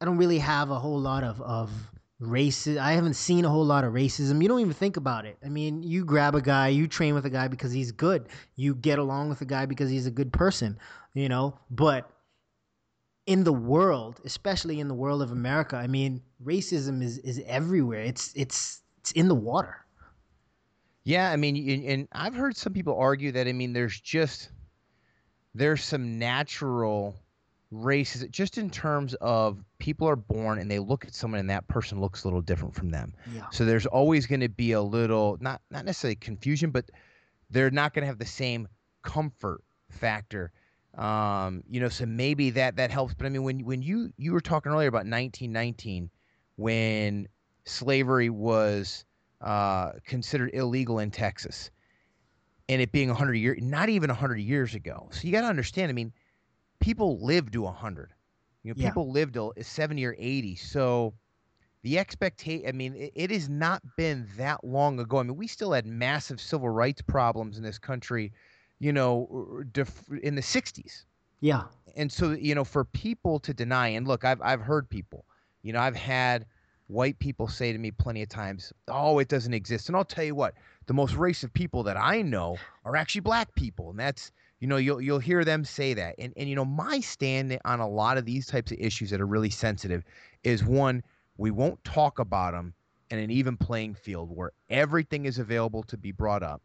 I 0.00 0.04
don't 0.06 0.16
really 0.16 0.38
have 0.38 0.70
a 0.70 0.78
whole 0.78 0.98
lot 0.98 1.22
of 1.22 1.40
of 1.42 1.70
races. 2.18 2.78
I 2.78 2.92
haven't 2.92 3.14
seen 3.14 3.44
a 3.44 3.48
whole 3.48 3.64
lot 3.64 3.84
of 3.84 3.92
racism. 3.92 4.42
You 4.42 4.48
don't 4.48 4.60
even 4.60 4.72
think 4.72 4.96
about 4.96 5.26
it. 5.26 5.36
I 5.44 5.48
mean, 5.48 5.82
you 5.82 6.04
grab 6.04 6.34
a 6.34 6.40
guy, 6.40 6.68
you 6.68 6.86
train 6.86 7.14
with 7.14 7.26
a 7.26 7.30
guy 7.30 7.48
because 7.48 7.72
he's 7.72 7.92
good. 7.92 8.28
You 8.56 8.74
get 8.74 8.98
along 8.98 9.28
with 9.28 9.40
a 9.42 9.44
guy 9.44 9.66
because 9.66 9.90
he's 9.90 10.06
a 10.06 10.10
good 10.10 10.32
person, 10.32 10.78
you 11.14 11.28
know? 11.28 11.58
But 11.70 12.10
in 13.26 13.44
the 13.44 13.52
world, 13.52 14.20
especially 14.24 14.80
in 14.80 14.88
the 14.88 14.94
world 14.94 15.20
of 15.20 15.32
America, 15.32 15.76
I 15.76 15.88
mean, 15.88 16.22
racism 16.42 17.02
is 17.02 17.18
is 17.18 17.42
everywhere. 17.46 18.00
It's 18.00 18.32
it's 18.34 18.82
it's 18.98 19.12
in 19.12 19.28
the 19.28 19.34
water. 19.34 19.84
Yeah, 21.04 21.30
I 21.30 21.36
mean, 21.36 21.84
and 21.86 22.08
I've 22.12 22.34
heard 22.34 22.56
some 22.56 22.72
people 22.72 22.96
argue 22.98 23.32
that 23.32 23.46
I 23.46 23.52
mean, 23.52 23.72
there's 23.72 24.00
just 24.00 24.50
there's 25.54 25.84
some 25.84 26.18
natural 26.18 27.16
races 27.70 28.24
just 28.30 28.58
in 28.58 28.70
terms 28.70 29.14
of 29.14 29.64
people 29.78 30.08
are 30.08 30.16
born 30.16 30.58
and 30.58 30.70
they 30.70 30.78
look 30.78 31.04
at 31.04 31.14
someone 31.14 31.40
and 31.40 31.50
that 31.50 31.66
person 31.68 32.00
looks 32.00 32.24
a 32.24 32.26
little 32.26 32.40
different 32.40 32.74
from 32.74 32.90
them. 32.90 33.12
Yeah. 33.34 33.48
So 33.50 33.64
there's 33.64 33.86
always 33.86 34.26
going 34.26 34.40
to 34.40 34.48
be 34.48 34.72
a 34.72 34.82
little 34.82 35.36
not 35.40 35.60
not 35.70 35.84
necessarily 35.84 36.16
confusion, 36.16 36.70
but 36.70 36.90
they're 37.50 37.70
not 37.70 37.94
going 37.94 38.02
to 38.02 38.06
have 38.06 38.18
the 38.18 38.26
same 38.26 38.68
comfort 39.02 39.62
factor 39.90 40.52
um, 40.96 41.62
you 41.68 41.78
know, 41.80 41.88
so 41.88 42.06
maybe 42.06 42.50
that 42.50 42.76
that 42.76 42.90
helps. 42.90 43.14
But 43.14 43.26
I 43.26 43.28
mean, 43.28 43.42
when 43.42 43.60
when 43.60 43.82
you 43.82 44.12
you 44.16 44.32
were 44.32 44.40
talking 44.40 44.72
earlier 44.72 44.88
about 44.88 45.06
1919, 45.06 46.10
when 46.56 47.28
slavery 47.64 48.30
was 48.30 49.04
uh, 49.42 49.92
considered 50.06 50.50
illegal 50.54 50.98
in 50.98 51.10
Texas, 51.10 51.70
and 52.68 52.80
it 52.80 52.92
being 52.92 53.08
100 53.08 53.34
years, 53.34 53.58
not 53.60 53.90
even 53.90 54.08
100 54.08 54.38
years 54.38 54.74
ago. 54.74 55.08
So 55.12 55.26
you 55.26 55.32
got 55.32 55.42
to 55.42 55.48
understand. 55.48 55.90
I 55.90 55.92
mean, 55.92 56.12
people 56.80 57.18
live 57.24 57.50
to 57.52 57.62
100. 57.62 58.12
You 58.62 58.70
know, 58.72 58.74
Yeah. 58.74 58.90
people 58.90 59.10
live 59.10 59.32
to 59.32 59.52
70 59.60 60.04
or 60.04 60.14
80. 60.18 60.56
So 60.56 61.14
the 61.82 61.98
expectation, 61.98 62.68
I 62.68 62.72
mean, 62.72 62.94
it, 62.94 63.12
it 63.14 63.30
has 63.30 63.48
not 63.48 63.82
been 63.96 64.28
that 64.36 64.64
long 64.64 64.98
ago. 65.00 65.18
I 65.18 65.22
mean, 65.22 65.36
we 65.36 65.46
still 65.46 65.72
had 65.72 65.86
massive 65.86 66.40
civil 66.40 66.68
rights 66.68 67.02
problems 67.02 67.56
in 67.58 67.62
this 67.62 67.78
country, 67.78 68.32
you 68.78 68.92
know, 68.92 69.62
def- 69.72 70.08
in 70.22 70.34
the 70.34 70.42
60s 70.42 71.04
Yeah. 71.40 71.64
and 71.96 72.10
so 72.10 72.32
you 72.32 72.54
know 72.54 72.64
for 72.64 72.84
people 72.84 73.38
to 73.40 73.54
deny 73.54 73.88
and 73.88 74.06
look 74.06 74.24
i've 74.24 74.40
i've 74.42 74.60
heard 74.60 74.88
people 74.88 75.24
you 75.62 75.72
know 75.72 75.80
i've 75.80 75.96
had 75.96 76.46
white 76.88 77.18
people 77.18 77.48
say 77.48 77.72
to 77.72 77.78
me 77.78 77.90
plenty 77.90 78.22
of 78.22 78.28
times 78.28 78.72
oh 78.88 79.18
it 79.18 79.28
doesn't 79.28 79.54
exist 79.54 79.88
and 79.88 79.96
i'll 79.96 80.04
tell 80.04 80.24
you 80.24 80.34
what 80.34 80.54
the 80.86 80.94
most 80.94 81.14
racist 81.14 81.52
people 81.54 81.82
that 81.82 81.96
i 81.96 82.22
know 82.22 82.56
are 82.84 82.96
actually 82.96 83.20
black 83.20 83.54
people 83.54 83.90
and 83.90 83.98
that's 83.98 84.30
you 84.60 84.66
know 84.66 84.76
you'll 84.76 85.00
you'll 85.00 85.18
hear 85.18 85.44
them 85.44 85.64
say 85.64 85.94
that 85.94 86.14
and 86.18 86.32
and 86.36 86.48
you 86.48 86.56
know 86.56 86.64
my 86.64 87.00
stand 87.00 87.58
on 87.64 87.80
a 87.80 87.88
lot 87.88 88.16
of 88.16 88.24
these 88.24 88.46
types 88.46 88.72
of 88.72 88.78
issues 88.78 89.10
that 89.10 89.20
are 89.20 89.26
really 89.26 89.50
sensitive 89.50 90.02
is 90.44 90.64
one 90.64 91.02
we 91.36 91.50
won't 91.50 91.82
talk 91.84 92.18
about 92.18 92.52
them 92.52 92.72
in 93.10 93.18
an 93.18 93.30
even 93.30 93.56
playing 93.56 93.94
field 93.94 94.34
where 94.34 94.52
everything 94.70 95.26
is 95.26 95.38
available 95.38 95.82
to 95.82 95.96
be 95.96 96.12
brought 96.12 96.42
up 96.42 96.62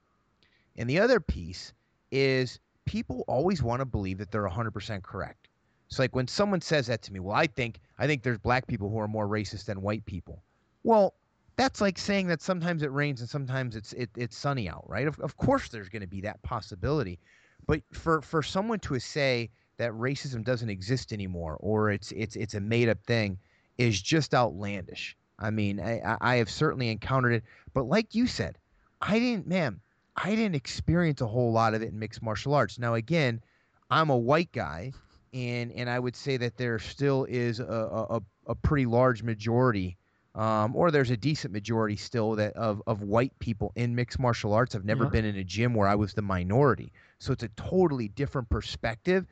and 0.76 0.90
the 0.90 1.00
other 1.00 1.20
piece 1.20 1.74
is 2.12 2.60
people 2.86 3.24
always 3.28 3.64
want 3.64 3.80
to 3.80 3.86
believe 3.86 4.18
that 4.18 4.32
they're 4.32 4.48
100% 4.48 5.04
correct. 5.04 5.48
It's 5.88 6.00
like 6.00 6.16
when 6.16 6.28
someone 6.28 6.62
says 6.62 6.88
that 6.88 7.02
to 7.04 7.14
me, 7.14 7.20
well, 7.20 7.36
I 7.36 7.48
think 7.48 7.82
I 7.98 8.08
think 8.08 8.24
there's 8.24 8.38
black 8.38 8.66
people 8.68 8.90
who 8.90 9.00
are 9.00 9.08
more 9.08 9.28
racist 9.28 9.66
than 9.66 9.82
white 9.82 10.06
people. 10.06 10.42
Well, 10.84 11.14
that's 11.58 11.82
like 11.82 11.98
saying 11.98 12.28
that 12.28 12.42
sometimes 12.42 12.82
it 12.82 12.92
rains 12.92 13.20
and 13.20 13.30
sometimes 13.30 13.76
it's 13.76 13.92
it, 13.94 14.10
it's 14.16 14.38
sunny 14.38 14.70
out, 14.70 14.86
right? 14.88 15.08
Of, 15.08 15.20
of 15.20 15.36
course 15.36 15.68
there's 15.68 15.90
going 15.90 16.02
to 16.02 16.08
be 16.08 16.22
that 16.22 16.42
possibility. 16.44 17.20
But 17.68 17.82
for 17.94 18.22
for 18.22 18.44
someone 18.44 18.80
to 18.82 19.00
say 19.00 19.50
that 19.78 19.92
racism 19.94 20.44
doesn't 20.44 20.70
exist 20.70 21.12
anymore 21.14 21.58
or 21.60 21.90
it's 21.92 22.12
it's 22.12 22.36
it's 22.36 22.54
a 22.54 22.60
made 22.60 22.90
up 22.90 23.04
thing 23.06 23.38
is 23.78 24.02
just 24.02 24.34
outlandish. 24.34 25.16
I 25.40 25.50
mean, 25.50 25.80
I, 25.80 26.18
I- 26.22 26.36
have 26.36 26.50
certainly 26.52 26.90
encountered 26.90 27.34
it, 27.34 27.44
but 27.74 27.84
like 27.88 28.14
you 28.14 28.28
said, 28.28 28.60
I 29.02 29.18
didn't, 29.18 29.48
man, 29.48 29.82
I 30.16 30.36
didn't 30.36 30.56
experience 30.56 31.22
a 31.22 31.28
whole 31.28 31.52
lot 31.52 31.74
of 31.74 31.82
it 31.82 31.90
in 31.90 31.98
mixed 31.98 32.22
martial 32.22 32.54
arts. 32.54 32.78
Now, 32.78 32.94
again, 32.94 33.42
I'm 33.90 34.12
a 34.12 34.18
white 34.18 34.52
guy, 34.52 34.94
and 35.34 35.72
and 35.72 35.90
I 35.90 35.98
would 35.98 36.16
say 36.16 36.38
that 36.38 36.58
there 36.58 36.78
still 36.78 37.26
is 37.26 37.60
a, 37.60 37.66
a- 37.66 38.22
a 38.48 38.56
pretty 38.56 38.86
large 38.86 39.24
majority, 39.24 39.98
um, 40.36 40.76
or 40.76 40.92
there's 40.92 41.12
a 41.12 41.18
decent 41.18 41.54
majority 41.54 41.96
still 41.96 42.36
that 42.36 42.54
of 42.56 42.82
of 42.88 43.02
white 43.02 43.38
people 43.40 43.72
in 43.76 43.96
mixed 43.96 44.20
martial 44.20 44.54
arts. 44.54 44.76
I've 44.76 44.86
never 44.86 45.06
Yeah. 45.06 45.10
been 45.10 45.26
in 45.26 45.36
a 45.38 45.44
gym 45.44 45.74
where 45.74 45.88
I 45.88 45.96
was 45.96 46.14
the 46.14 46.22
minority, 46.22 46.92
so 47.20 47.34
it's 47.34 47.44
a 47.44 47.50
totally 47.50 48.08
different 48.08 48.50
perspective. 48.50 49.26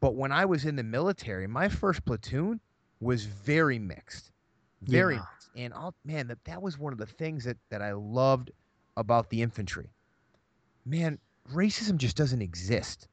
But 0.00 0.14
when 0.14 0.30
I 0.32 0.44
was 0.44 0.64
in 0.64 0.76
the 0.76 0.82
military, 0.84 1.46
my 1.46 1.68
first 1.68 2.04
platoon 2.04 2.60
was 3.00 3.24
very 3.24 3.78
mixed, 3.78 4.30
very 4.82 5.14
Yeah. 5.14 5.20
mixed. 5.20 5.50
And 5.54 5.74
I'll, 5.74 5.94
man, 6.04 6.28
that 6.28 6.44
that 6.44 6.62
was 6.62 6.78
one 6.78 6.92
of 6.92 6.98
the 6.98 7.06
things 7.06 7.44
that 7.44 7.56
that 7.70 7.82
I 7.82 7.92
loved 7.92 8.50
about 8.96 9.30
the 9.30 9.42
infantry. 9.42 9.90
Man, 10.84 11.18
racism 11.52 11.96
just 11.96 12.16
doesn't 12.16 12.42
exist. 12.42 13.08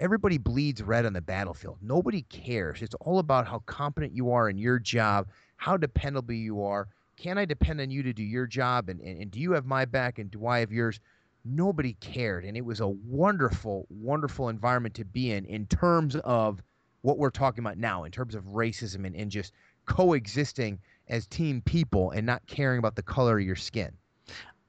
Everybody 0.00 0.38
bleeds 0.38 0.82
red 0.82 1.04
on 1.06 1.12
the 1.12 1.20
battlefield. 1.20 1.78
Nobody 1.82 2.22
cares. 2.22 2.82
It's 2.82 2.94
all 3.00 3.18
about 3.18 3.46
how 3.46 3.58
competent 3.60 4.12
you 4.14 4.30
are 4.30 4.48
in 4.48 4.58
your 4.58 4.78
job, 4.78 5.28
how 5.58 5.76
dependable 5.76 6.34
you 6.34 6.62
are. 6.62 6.88
Can 7.16 7.36
I 7.36 7.44
depend 7.44 7.80
on 7.80 7.90
you 7.90 8.02
to 8.04 8.12
do 8.12 8.22
your 8.22 8.46
job? 8.46 8.88
And, 8.88 9.00
and, 9.00 9.20
and 9.20 9.30
do 9.30 9.40
you 9.40 9.52
have 9.52 9.66
my 9.66 9.84
back? 9.84 10.18
And 10.18 10.30
do 10.30 10.46
I 10.46 10.60
have 10.60 10.72
yours? 10.72 11.00
Nobody 11.44 11.94
cared. 11.94 12.44
And 12.44 12.56
it 12.56 12.64
was 12.64 12.80
a 12.80 12.88
wonderful, 12.88 13.86
wonderful 13.90 14.48
environment 14.48 14.94
to 14.94 15.04
be 15.04 15.32
in, 15.32 15.44
in 15.44 15.66
terms 15.66 16.16
of 16.16 16.62
what 17.02 17.18
we're 17.18 17.30
talking 17.30 17.62
about 17.62 17.76
now, 17.76 18.04
in 18.04 18.12
terms 18.12 18.34
of 18.34 18.44
racism 18.44 19.04
and, 19.04 19.14
and 19.16 19.30
just 19.30 19.52
coexisting 19.86 20.78
as 21.08 21.26
team 21.26 21.60
people 21.62 22.10
and 22.12 22.24
not 22.24 22.46
caring 22.46 22.78
about 22.78 22.94
the 22.94 23.02
color 23.02 23.38
of 23.38 23.44
your 23.44 23.56
skin. 23.56 23.92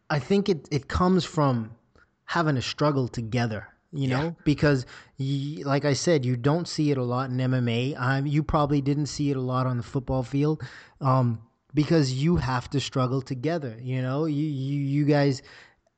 I 0.09 0.17
think 0.17 0.49
it, 0.49 0.67
it 0.71 0.87
comes 0.87 1.23
from 1.23 1.71
having 2.25 2.55
to 2.55 2.61
struggle 2.61 3.07
together, 3.07 3.67
you 3.91 4.07
Yeah. 4.07 4.17
know, 4.19 4.35
because 4.43 4.85
y 5.17 5.61
like 5.65 5.85
I 5.85 5.93
said, 5.93 6.25
you 6.25 6.35
don't 6.37 6.67
see 6.67 6.91
it 6.91 6.97
a 6.97 7.03
lot 7.03 7.29
in 7.29 7.37
MMA. 7.37 7.95
Um, 7.97 8.27
you 8.27 8.43
probably 8.43 8.81
didn't 8.81 9.07
see 9.07 9.31
it 9.31 9.37
a 9.37 9.41
lot 9.41 9.65
on 9.67 9.77
the 9.77 9.83
football 9.83 10.23
field, 10.23 10.63
um, 11.01 11.39
because 11.73 12.13
you 12.13 12.37
have 12.37 12.69
to 12.71 12.79
struggle 12.79 13.21
together. 13.21 13.77
You 13.81 14.01
know, 14.01 14.25
you 14.25 14.45
you, 14.45 14.79
you 14.81 15.05
guys. 15.05 15.41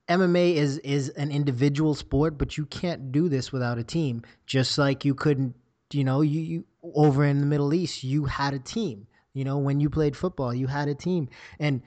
MMA 0.09 0.55
is 0.55 0.77
is 0.79 1.09
an 1.09 1.31
individual 1.31 1.95
sport, 1.95 2.37
but 2.37 2.57
you 2.57 2.65
can't 2.65 3.11
do 3.11 3.29
this 3.29 3.51
without 3.53 3.77
a 3.77 3.83
team. 3.83 4.23
Just 4.45 4.77
like 4.77 5.05
you 5.05 5.15
couldn't, 5.15 5.55
you 5.93 6.03
know, 6.03 6.21
you, 6.21 6.41
you 6.41 6.65
over 6.95 7.23
in 7.23 7.39
the 7.39 7.45
Middle 7.45 7.73
East, 7.73 8.03
you 8.03 8.25
had 8.25 8.53
a 8.53 8.59
team. 8.59 9.07
You 9.33 9.45
know, 9.45 9.57
when 9.57 9.79
you 9.79 9.89
played 9.89 10.17
football, 10.17 10.53
you 10.53 10.67
had 10.67 10.89
a 10.89 10.95
team. 10.95 11.29
And 11.59 11.81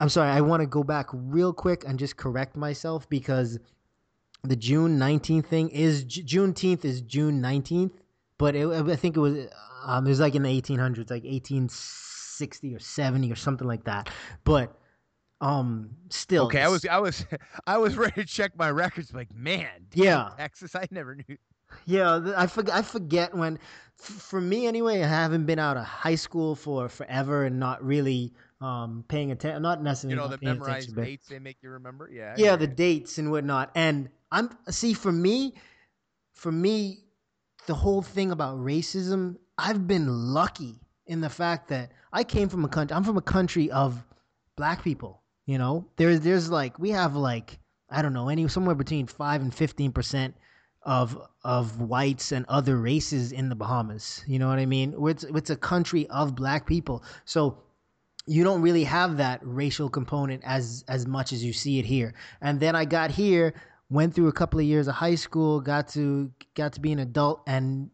I'm 0.00 0.08
sorry, 0.08 0.30
I 0.30 0.40
want 0.40 0.62
to 0.62 0.66
go 0.66 0.82
back 0.82 1.06
real 1.12 1.52
quick 1.52 1.84
and 1.86 1.98
just 1.98 2.16
correct 2.16 2.56
myself 2.56 3.08
because 3.08 3.58
the 4.42 4.56
June 4.56 4.98
19th 4.98 5.46
thing 5.46 5.68
is 5.70 6.04
J- 6.04 6.22
Juneteenth 6.22 6.84
is 6.84 7.00
June 7.00 7.40
19th, 7.42 7.92
but 8.38 8.54
it, 8.54 8.66
I 8.66 8.96
think 8.96 9.16
it 9.16 9.20
was 9.20 9.46
um, 9.84 10.06
it 10.06 10.10
was 10.10 10.20
like 10.20 10.34
in 10.34 10.42
the 10.42 10.62
1800s, 10.62 11.10
like 11.10 11.24
1860 11.24 12.74
or 12.74 12.78
70 12.78 13.32
or 13.32 13.36
something 13.36 13.66
like 13.66 13.84
that. 13.84 14.10
But 14.44 14.74
um, 15.40 15.90
still, 16.10 16.46
Okay, 16.46 16.60
I 16.62 16.68
was 16.68 16.84
I 16.86 16.98
was 16.98 17.24
I 17.66 17.78
was 17.78 17.96
ready 17.96 18.14
to 18.22 18.24
check 18.24 18.52
my 18.58 18.70
records. 18.70 19.12
Like, 19.12 19.32
man, 19.34 19.68
damn, 19.90 20.04
Yeah. 20.04 20.30
Texas. 20.36 20.74
I 20.74 20.86
never 20.90 21.14
knew. 21.14 21.36
Yeah, 21.84 22.32
I 22.36 22.46
forget. 22.46 22.74
I 22.74 22.82
forget 22.82 23.34
when. 23.34 23.58
For 23.96 24.40
me, 24.40 24.66
anyway, 24.68 25.02
I 25.02 25.08
haven't 25.08 25.44
been 25.46 25.58
out 25.58 25.76
of 25.76 25.84
high 25.84 26.14
school 26.14 26.54
for 26.54 26.88
forever 26.88 27.44
and 27.44 27.58
not 27.58 27.84
really 27.84 28.32
um, 28.60 29.04
paying 29.08 29.32
attention. 29.32 29.60
Not 29.60 29.82
necessarily 29.82 30.14
You 30.14 30.28
know 30.30 30.36
the 30.36 30.44
memorized 30.44 30.94
dates 30.94 31.26
they 31.26 31.40
make 31.40 31.56
you 31.62 31.70
remember. 31.70 32.08
Yeah. 32.10 32.34
Yeah, 32.38 32.56
the 32.56 32.68
dates 32.68 33.18
and 33.18 33.30
whatnot. 33.30 33.70
And 33.74 34.08
I'm 34.30 34.50
see 34.68 34.92
for 34.92 35.12
me, 35.12 35.54
for 36.32 36.52
me, 36.52 37.04
the 37.66 37.74
whole 37.74 38.02
thing 38.02 38.30
about 38.30 38.58
racism. 38.58 39.36
I've 39.56 39.86
been 39.86 40.06
lucky 40.08 40.80
in 41.06 41.20
the 41.20 41.30
fact 41.30 41.68
that 41.68 41.92
I 42.12 42.24
came 42.24 42.48
from 42.48 42.64
a 42.64 42.68
country. 42.68 42.94
I'm 42.94 43.04
from 43.04 43.16
a 43.16 43.22
country 43.22 43.70
of 43.70 44.04
black 44.56 44.84
people. 44.84 45.22
You 45.46 45.58
know, 45.58 45.86
there's 45.96 46.20
there's 46.20 46.50
like 46.50 46.78
we 46.78 46.90
have 46.90 47.16
like 47.16 47.58
I 47.90 48.02
don't 48.02 48.12
know 48.12 48.28
any 48.28 48.46
somewhere 48.48 48.74
between 48.74 49.06
five 49.06 49.40
and 49.40 49.54
fifteen 49.54 49.92
percent 49.92 50.34
of 50.82 51.20
of 51.44 51.80
whites 51.80 52.32
and 52.32 52.44
other 52.48 52.76
races 52.76 53.32
in 53.32 53.48
the 53.48 53.54
Bahamas. 53.54 54.22
You 54.26 54.38
know 54.38 54.48
what 54.48 54.58
I 54.58 54.66
mean? 54.66 54.94
It's 55.08 55.24
it's 55.24 55.50
a 55.50 55.56
country 55.56 56.06
of 56.08 56.34
black 56.34 56.66
people. 56.66 57.02
So 57.24 57.62
you 58.26 58.44
don't 58.44 58.60
really 58.60 58.84
have 58.84 59.16
that 59.16 59.40
racial 59.42 59.88
component 59.88 60.42
as 60.44 60.84
as 60.88 61.06
much 61.06 61.32
as 61.32 61.42
you 61.42 61.52
see 61.52 61.78
it 61.78 61.86
here. 61.86 62.14
And 62.40 62.60
then 62.60 62.76
I 62.76 62.84
got 62.84 63.10
here, 63.10 63.54
went 63.90 64.14
through 64.14 64.28
a 64.28 64.32
couple 64.32 64.60
of 64.60 64.66
years 64.66 64.88
of 64.88 64.94
high 64.94 65.14
school, 65.14 65.60
got 65.60 65.88
to 65.88 66.30
got 66.54 66.72
to 66.74 66.80
be 66.80 66.92
an 66.92 66.98
adult 66.98 67.42
and 67.46 67.90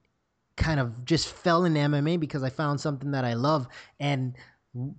kind 0.56 0.78
of 0.80 1.04
just 1.04 1.28
fell 1.28 1.64
into 1.64 1.80
MMA 1.80 2.20
because 2.20 2.42
I 2.42 2.50
found 2.50 2.80
something 2.80 3.10
that 3.12 3.24
I 3.24 3.34
love 3.34 3.66
and 3.98 4.34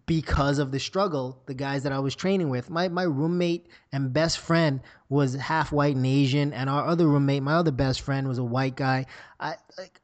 because 0.06 0.60
of 0.60 0.72
the 0.72 0.80
struggle, 0.80 1.42
the 1.48 1.54
guys 1.54 1.84
that 1.84 1.92
I 1.92 2.00
was 2.00 2.16
training 2.16 2.50
with, 2.50 2.70
my 2.70 2.88
my 2.88 3.04
roommate 3.04 3.68
and 3.92 4.14
best 4.14 4.40
friend 4.40 4.80
was 5.10 5.34
half 5.36 5.72
white 5.72 5.96
and 5.98 6.06
Asian, 6.06 6.54
and 6.54 6.70
our 6.70 6.86
other 6.86 7.08
roommate, 7.08 7.44
my 7.44 7.56
other 7.56 7.72
best 7.72 8.02
friend, 8.02 8.28
was 8.28 8.38
a 8.38 8.44
white 8.44 8.76
guy. 8.76 9.06
I 9.40 9.56
like, 9.78 10.00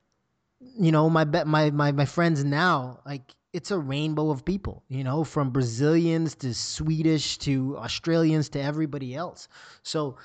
you 0.60 0.92
know, 0.92 1.10
my 1.10 1.24
my 1.24 1.72
my 1.72 1.92
my 1.94 2.06
friends 2.06 2.44
now, 2.44 3.00
like 3.06 3.34
it's 3.54 3.72
a 3.72 3.80
rainbow 3.80 4.30
of 4.30 4.44
people, 4.44 4.84
you 4.90 5.04
know, 5.06 5.24
from 5.24 5.52
Brazilians 5.52 6.36
to 6.36 6.54
Swedish 6.54 7.38
to 7.40 7.78
Australians 7.78 8.50
to 8.50 8.62
everybody 8.62 9.16
else. 9.16 9.48
So 9.84 10.18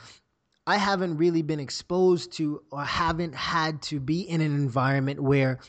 I 0.67 0.77
haven't 0.79 1.17
really 1.19 1.43
been 1.43 1.61
exposed 1.61 2.33
to 2.35 2.63
or 2.71 2.83
haven't 2.83 3.35
had 3.35 3.83
to 3.83 4.01
be 4.01 4.23
in 4.23 4.41
an 4.41 4.55
environment 4.55 5.23
where 5.23 5.61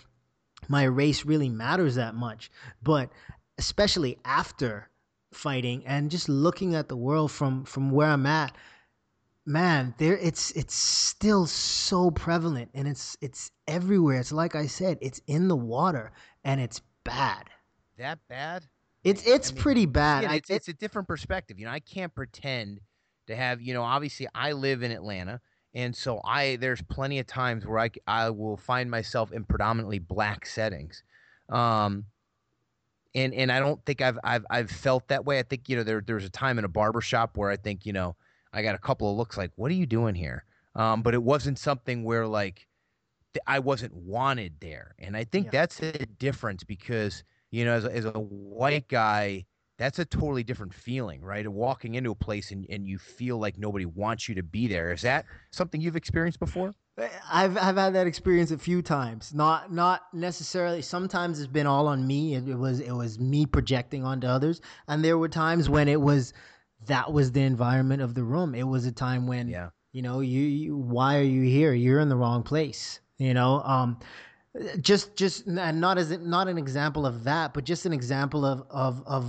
my 0.68 0.84
race 0.84 1.26
really 1.26 1.50
matters 1.50 1.95
that 1.95 2.16
much. 2.16 2.50
But 2.82 3.12
especially 3.58 4.18
after 4.26 4.89
fighting 5.34 5.86
and 5.86 6.10
just 6.10 6.30
looking 6.30 6.74
at 6.76 6.88
the 6.89 6.98
world 6.98 7.32
from 7.32 7.64
from 7.66 7.91
where 7.91 8.08
I'm 8.10 8.26
at, 8.26 8.56
man, 9.45 9.93
there 9.98 10.18
it's 10.18 10.52
it's 10.52 10.74
still 10.74 11.45
so 11.45 12.10
prevalent 12.12 12.72
and 12.74 12.88
it's 12.88 13.18
it's 13.22 13.52
everywhere. 13.68 14.20
It's 14.20 14.32
like 14.32 14.56
I 14.56 14.66
said, 14.68 14.98
it's 15.02 15.22
in 15.28 15.48
the 15.48 15.56
water 15.56 16.12
and 16.43 16.60
it's 16.60 16.82
bad. 17.04 17.50
that 17.98 18.20
bad. 18.28 18.66
It's 19.04 19.26
it's 19.26 19.52
I 19.52 19.54
mean, 19.54 19.62
pretty 19.62 19.86
bad. 19.86 20.20
Again, 20.24 20.32
I- 20.32 20.36
it's, 20.38 20.50
it's 20.50 20.68
a 20.70 20.74
different 20.74 21.08
perspective. 21.08 21.60
You 21.60 21.66
know, 21.66 21.72
I 21.72 21.80
can't 21.80 22.14
pretend 22.14 22.82
to 23.28 23.36
have. 23.36 23.61
You 23.61 23.73
know, 23.73 23.84
obviously, 23.84 24.28
I 24.36 24.53
live 24.53 24.84
in 24.84 24.91
Atlanta, 24.91 25.41
and 25.73 25.95
so 25.95 26.21
I 26.23 26.57
there's 26.57 26.82
plenty 26.84 27.19
of 27.19 27.28
times 27.28 27.65
where 27.65 27.80
I, 27.80 27.91
I 28.07 28.30
will 28.30 28.57
find 28.57 28.89
myself 28.91 29.32
in 29.32 29.45
predominantly 29.45 29.99
black 29.99 30.45
settings, 30.45 31.03
um, 31.49 32.05
and 33.15 33.34
and 33.34 33.51
I 33.51 33.59
don't 33.59 33.84
think 33.86 34.01
I've 34.01 34.19
I've 34.23 34.45
I've 34.49 34.69
felt 34.69 35.07
that 35.07 35.25
way. 35.25 35.39
I 35.39 35.43
think 35.43 35.69
you 35.69 35.75
know 35.75 35.84
there 35.84 36.01
there's 36.01 36.25
a 36.25 36.30
time 36.30 36.59
in 36.59 36.65
a 36.65 36.69
barber 36.69 37.01
shop 37.01 37.38
where 37.38 37.49
I 37.49 37.57
think 37.57 37.86
you 37.86 37.93
know 37.93 38.15
I 38.53 38.61
got 38.61 38.75
a 38.75 38.80
couple 38.80 39.09
of 39.11 39.17
looks 39.17 39.38
like 39.38 39.51
what 39.55 39.71
are 39.71 39.75
you 39.75 39.86
doing 39.86 40.15
here? 40.15 40.45
Um, 40.75 41.01
but 41.01 41.13
it 41.13 41.23
wasn't 41.23 41.57
something 41.57 42.03
where 42.03 42.28
like 42.28 42.67
th- 43.34 43.43
I 43.47 43.59
wasn't 43.59 43.95
wanted 43.95 44.59
there, 44.61 44.95
and 44.99 45.17
I 45.17 45.25
think 45.25 45.47
Yeah. 45.47 45.51
that's 45.51 45.82
a 45.82 46.05
difference 46.05 46.63
because 46.63 47.23
you 47.51 47.65
know 47.65 47.73
as 47.73 47.86
a, 47.86 47.93
as 47.95 48.05
a 48.05 48.19
white 48.19 48.88
guy. 48.89 49.45
That's 49.78 49.99
a 49.99 50.05
totally 50.05 50.43
different 50.43 50.73
feeling, 50.73 51.21
right? 51.21 51.47
Walking 51.47 51.95
into 51.95 52.11
a 52.11 52.15
place 52.15 52.51
and, 52.51 52.65
and 52.69 52.88
you 52.88 52.97
feel 52.97 53.38
like 53.38 53.57
nobody 53.59 53.86
wants 53.86 54.28
you 54.28 54.34
to 54.36 54.43
be 54.43 54.67
there. 54.67 54.91
Is 54.91 55.03
that 55.03 55.25
something 55.51 55.80
you've 55.80 55.95
experienced 55.95 56.39
before? 56.39 56.73
I've 57.32 57.55
I've 57.57 57.78
had 57.78 57.93
that 57.93 58.07
experience 58.07 58.49
a 58.49 58.57
few 58.57 58.82
times. 58.82 59.34
Not 59.36 59.71
not 59.71 60.01
necessarily. 60.13 60.82
Sometimes 60.82 61.39
it's 61.39 61.51
been 61.51 61.67
all 61.67 61.88
on 61.88 62.07
me. 62.07 62.34
It, 62.34 62.47
it 62.47 62.55
was 62.55 62.80
it 62.80 62.91
was 62.91 63.19
me 63.19 63.45
projecting 63.45 64.03
onto 64.03 64.25
others, 64.25 64.61
and 64.88 65.05
there 65.05 65.17
were 65.19 65.30
times 65.30 65.69
when 65.69 65.88
it 65.88 66.01
was 66.01 66.34
that 66.88 67.13
was 67.13 67.32
the 67.32 67.41
environment 67.41 68.01
of 68.01 68.15
the 68.15 68.23
room. 68.23 68.55
It 68.55 68.63
was 68.67 68.86
a 68.88 68.91
time 68.91 69.28
when 69.28 69.47
Yeah. 69.47 69.69
you 69.91 70.01
know 70.01 70.21
you, 70.21 70.41
you 70.41 70.75
why 70.75 71.19
are 71.19 71.23
you 71.23 71.43
here? 71.43 71.71
You're 71.73 71.99
in 71.99 72.09
the 72.09 72.17
wrong 72.17 72.41
place. 72.41 72.99
You 73.19 73.36
know. 73.36 73.61
Um, 73.61 73.99
just 74.82 75.15
just 75.15 75.45
and 75.45 75.80
not 75.80 75.99
as 75.99 76.09
not 76.17 76.47
an 76.47 76.57
example 76.57 77.05
of 77.05 77.25
that, 77.25 77.53
but 77.53 77.63
just 77.63 77.86
an 77.86 77.93
example 77.93 78.43
of 78.43 78.63
of 78.71 79.03
of 79.05 79.25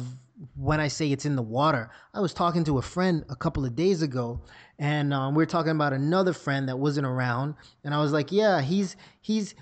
when 0.54 0.80
I 0.80 0.88
say 0.88 1.10
it's 1.10 1.26
in 1.26 1.36
the 1.36 1.42
water. 1.42 1.90
I 2.14 2.20
was 2.20 2.32
talking 2.32 2.64
to 2.64 2.78
a 2.78 2.82
friend 2.82 3.24
a 3.28 3.36
couple 3.36 3.64
of 3.64 3.74
days 3.74 4.02
ago, 4.02 4.40
and 4.78 5.12
um, 5.12 5.34
we 5.34 5.42
were 5.42 5.46
talking 5.46 5.72
about 5.72 5.92
another 5.92 6.32
friend 6.32 6.68
that 6.68 6.78
wasn't 6.78 7.06
around, 7.06 7.54
and 7.84 7.94
I 7.94 8.00
was 8.00 8.12
like, 8.12 8.30
yeah, 8.30 8.60
he's 8.60 8.96
he's 9.20 9.54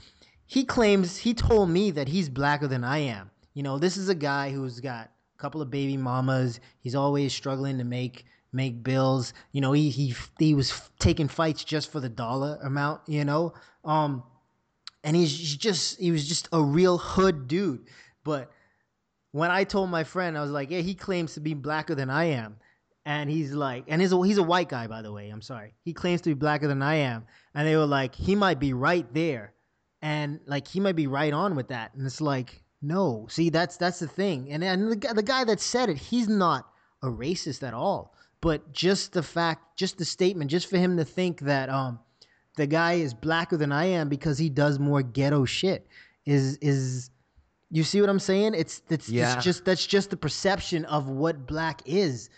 he 0.47 0.65
claims 0.65 1.17
he 1.17 1.35
told 1.35 1.71
me 1.71 1.91
that 1.93 2.09
he's 2.09 2.29
blacker 2.29 2.69
than 2.69 2.85
I 2.85 2.99
am. 2.99 3.31
You 3.55 3.63
know, 3.63 3.79
this 3.79 3.97
is 3.97 4.09
a 4.09 4.15
guy 4.15 4.51
who's 4.51 4.81
got 4.81 5.07
a 5.07 5.39
couple 5.41 5.63
of 5.63 5.71
baby 5.71 5.97
mamas. 5.97 6.61
He's 6.81 6.95
always 6.95 7.33
struggling 7.33 7.79
to 7.79 7.85
make 7.85 8.27
make 8.53 8.83
bills. 8.83 9.33
You 9.53 9.61
know, 9.61 9.73
he 9.73 9.89
he 9.89 10.15
he 10.39 10.55
was 10.55 10.91
taking 10.99 11.29
fights 11.29 11.65
just 11.65 11.91
for 11.91 12.01
the 12.01 12.09
dollar 12.09 12.59
amount. 12.63 13.01
You 13.07 13.25
know, 13.25 13.55
um, 13.85 14.23
and 15.03 15.17
he's 15.17 15.57
just 15.57 15.99
he 15.99 16.11
was 16.11 16.29
just 16.29 16.49
a 16.53 16.63
real 16.63 16.99
hood 16.99 17.49
dude. 17.49 17.87
But 18.25 18.51
when 19.37 19.51
I 19.51 19.65
told 19.65 19.91
my 19.91 20.03
friend, 20.03 20.39
I 20.39 20.41
was 20.41 20.51
like, 20.51 20.71
yeah, 20.71 20.81
he 20.81 20.95
claims 20.95 21.35
to 21.35 21.41
be 21.41 21.53
blacker 21.53 21.95
than 21.95 22.09
I 22.09 22.25
am. 22.25 22.57
And 23.05 23.29
he's 23.29 23.53
like, 23.53 23.85
and 23.87 24.01
he's 24.01 24.11
a, 24.11 24.23
he's 24.23 24.39
a 24.39 24.43
white 24.43 24.71
guy, 24.71 24.87
by 24.87 25.03
the 25.03 25.13
way. 25.13 25.29
I'm 25.29 25.43
sorry. 25.43 25.75
He 25.85 25.93
claims 25.93 26.23
to 26.23 26.31
be 26.31 26.35
blacker 26.35 26.67
than 26.67 26.81
I 26.81 26.95
am. 26.95 27.27
And 27.55 27.69
they 27.69 27.77
were 27.77 27.85
like, 27.85 28.15
he 28.15 28.35
might 28.35 28.59
be 28.59 28.73
right 28.73 29.07
there. 29.13 29.53
And 30.01 30.41
like, 30.47 30.67
he 30.67 30.81
might 30.81 30.97
be 30.97 31.07
right 31.07 31.35
on 31.35 31.55
with 31.55 31.69
that. 31.69 31.95
And 31.95 32.07
it's 32.07 32.23
like, 32.23 32.63
no, 32.81 33.27
see, 33.29 33.51
that's, 33.51 33.77
that's 33.77 33.99
the 33.99 34.09
thing. 34.09 34.51
And, 34.53 34.65
and 34.65 34.91
the, 34.91 35.13
the 35.13 35.23
guy 35.23 35.45
that 35.45 35.61
said 35.61 35.91
it, 35.91 35.99
he's 35.99 36.29
not 36.29 36.67
a 37.03 37.09
racist 37.09 37.63
at 37.63 37.75
all. 37.75 38.15
But 38.41 38.73
just 38.73 39.13
the 39.13 39.23
fact, 39.23 39.77
just 39.77 39.99
the 39.99 40.07
statement, 40.07 40.51
just 40.51 40.71
for 40.71 40.79
him 40.79 40.97
to 40.97 41.05
think 41.05 41.41
that, 41.41 41.69
um, 41.69 41.99
the 42.57 42.67
guy 42.67 42.95
is 42.95 43.13
blacker 43.13 43.59
than 43.59 43.71
I 43.71 43.85
am 43.85 44.09
because 44.09 44.39
he 44.39 44.49
does 44.49 44.79
more 44.79 45.03
ghetto 45.03 45.45
shit 45.45 45.87
is, 46.25 46.57
is, 46.63 47.11
you 47.71 47.83
see 47.83 48.01
what 48.01 48.11
I'm 48.11 48.19
saying? 48.21 48.55
It's 48.55 48.83
it's, 48.89 49.09
Yeah. 49.09 49.35
it's 49.35 49.45
just 49.45 49.65
that's 49.65 49.87
just 49.87 50.11
the 50.11 50.17
perception 50.17 50.85
of 50.87 51.09
what 51.09 51.47
black 51.47 51.83
is, 51.87 52.31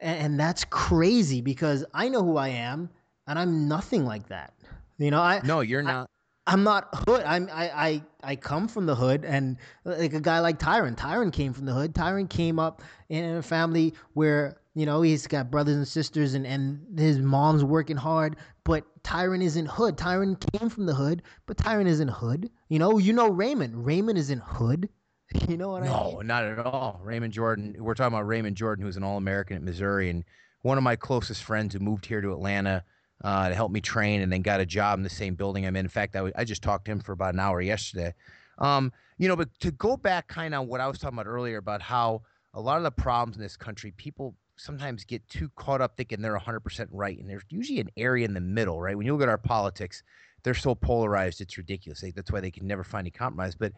and, 0.00 0.18
and 0.18 0.40
that's 0.40 0.64
crazy 0.64 1.40
because 1.40 1.84
I 1.94 2.08
know 2.08 2.22
who 2.24 2.36
I 2.36 2.48
am, 2.48 2.90
and 3.26 3.38
I'm 3.38 3.68
nothing 3.68 4.04
like 4.04 4.28
that. 4.28 4.54
You 4.98 5.10
know, 5.10 5.20
I 5.20 5.40
No, 5.44 5.60
you're 5.60 5.82
not. 5.82 6.08
I'm 6.46 6.64
not 6.64 6.88
hood. 7.06 7.22
I'm 7.24 7.48
I, 7.52 7.70
I 7.70 8.02
I 8.32 8.36
come 8.36 8.66
from 8.68 8.86
the 8.86 8.94
hood, 8.94 9.24
and 9.24 9.56
like 9.84 10.14
a 10.14 10.20
guy 10.20 10.40
like 10.40 10.58
Tyron. 10.58 10.96
Tyron 10.96 11.32
came 11.32 11.52
from 11.52 11.66
the 11.66 11.72
hood. 11.72 11.94
Tyron 11.94 12.28
came 12.28 12.58
up 12.58 12.82
in 13.08 13.36
a 13.36 13.42
family 13.42 13.94
where 14.14 14.59
you 14.74 14.86
know 14.86 15.02
he's 15.02 15.26
got 15.26 15.50
brothers 15.50 15.76
and 15.76 15.86
sisters, 15.86 16.34
and 16.34 16.46
and 16.46 16.98
his 16.98 17.18
mom's 17.18 17.64
working 17.64 17.96
hard. 17.96 18.36
But 18.64 18.84
Tyron 19.02 19.42
isn't 19.42 19.66
hood. 19.66 19.96
Tyron 19.96 20.38
came 20.52 20.68
from 20.68 20.86
the 20.86 20.94
hood, 20.94 21.22
but 21.46 21.56
Tyron 21.56 21.86
isn't 21.86 22.08
hood. 22.08 22.50
You 22.68 22.78
know, 22.78 22.98
you 22.98 23.12
know 23.12 23.28
Raymond. 23.28 23.84
Raymond 23.84 24.18
isn't 24.18 24.42
hood. 24.42 24.88
You 25.48 25.56
know 25.56 25.68
what 25.68 25.84
I 25.84 25.86
mean? 25.86 25.92
No, 25.92 26.20
not 26.22 26.44
at 26.44 26.58
all. 26.58 27.00
Raymond 27.04 27.32
Jordan. 27.32 27.76
We're 27.78 27.94
talking 27.94 28.12
about 28.12 28.26
Raymond 28.26 28.56
Jordan, 28.56 28.84
who's 28.84 28.96
an 28.96 29.04
All 29.04 29.16
American 29.16 29.56
at 29.56 29.62
Missouri, 29.62 30.10
and 30.10 30.24
one 30.62 30.76
of 30.76 30.82
my 30.82 30.96
closest 30.96 31.44
friends 31.44 31.72
who 31.72 31.78
moved 31.78 32.04
here 32.04 32.20
to 32.20 32.32
Atlanta 32.32 32.82
uh, 33.22 33.48
to 33.48 33.54
help 33.54 33.70
me 33.70 33.80
train, 33.80 34.22
and 34.22 34.32
then 34.32 34.42
got 34.42 34.58
a 34.58 34.66
job 34.66 34.98
in 34.98 35.04
the 35.04 35.08
same 35.08 35.36
building 35.36 35.66
I'm 35.66 35.76
in. 35.76 35.86
In 35.86 35.88
fact, 35.88 36.16
I, 36.16 36.32
I 36.34 36.42
just 36.42 36.64
talked 36.64 36.86
to 36.86 36.90
him 36.90 36.98
for 36.98 37.12
about 37.12 37.34
an 37.34 37.38
hour 37.38 37.60
yesterday. 37.60 38.12
Um, 38.58 38.92
you 39.18 39.28
know, 39.28 39.36
but 39.36 39.48
to 39.60 39.70
go 39.72 39.96
back 39.96 40.26
kind 40.28 40.54
of 40.54 40.66
what 40.66 40.80
I 40.80 40.88
was 40.88 40.98
talking 40.98 41.16
about 41.16 41.28
earlier 41.28 41.58
about 41.58 41.82
how 41.82 42.22
a 42.54 42.60
lot 42.60 42.78
of 42.78 42.82
the 42.82 42.90
problems 42.90 43.36
in 43.36 43.42
this 43.42 43.56
country, 43.56 43.92
people 43.96 44.34
sometimes 44.60 45.04
get 45.04 45.26
too 45.28 45.50
caught 45.56 45.80
up 45.80 45.96
thinking 45.96 46.20
they're 46.20 46.38
100% 46.38 46.88
right, 46.90 47.18
and 47.18 47.28
there's 47.28 47.42
usually 47.48 47.80
an 47.80 47.90
area 47.96 48.24
in 48.24 48.34
the 48.34 48.40
middle, 48.40 48.80
right? 48.80 48.96
When 48.96 49.06
you 49.06 49.14
look 49.14 49.22
at 49.22 49.28
our 49.28 49.38
politics, 49.38 50.02
they're 50.42 50.54
so 50.54 50.74
polarized, 50.74 51.40
it's 51.40 51.58
ridiculous. 51.58 52.00
They, 52.00 52.10
that's 52.10 52.30
why 52.30 52.40
they 52.40 52.50
can 52.50 52.66
never 52.66 52.84
find 52.84 53.06
a 53.06 53.10
compromise. 53.10 53.54
But 53.54 53.72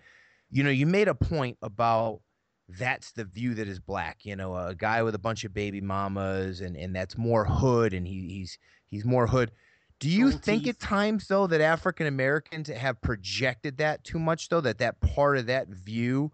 you 0.50 0.62
know, 0.62 0.70
you 0.70 0.86
made 0.86 1.08
a 1.08 1.14
point 1.14 1.56
about 1.62 2.20
that's 2.68 3.12
the 3.12 3.24
view 3.24 3.54
that 3.54 3.68
is 3.68 3.78
black. 3.78 4.24
You 4.24 4.36
know, 4.36 4.54
a 4.54 4.74
guy 4.74 5.02
with 5.02 5.14
a 5.14 5.18
bunch 5.18 5.44
of 5.44 5.54
baby 5.54 5.80
mamas, 5.80 6.60
and 6.60 6.76
and 6.76 6.94
that's 6.94 7.16
more 7.16 7.44
hood, 7.44 7.94
and 7.94 8.06
he, 8.06 8.28
he's 8.28 8.58
he's 8.86 9.04
more 9.04 9.26
hood. 9.26 9.50
Do 9.98 10.10
you 10.10 10.30
Gold 10.30 10.42
think 10.42 10.64
teeth. 10.64 10.74
at 10.74 10.80
times 10.80 11.28
though 11.28 11.46
that 11.46 11.60
African 11.60 12.06
Americans 12.06 12.68
have 12.68 13.00
projected 13.00 13.78
that 13.78 14.02
too 14.02 14.18
much 14.18 14.48
though 14.48 14.60
that 14.60 14.78
that 14.78 15.00
part 15.00 15.38
of 15.38 15.46
that 15.46 15.68
view 15.68 16.32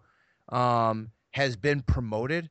um, 0.49 1.11
has 1.31 1.55
been 1.55 1.81
promoted? 1.81 2.49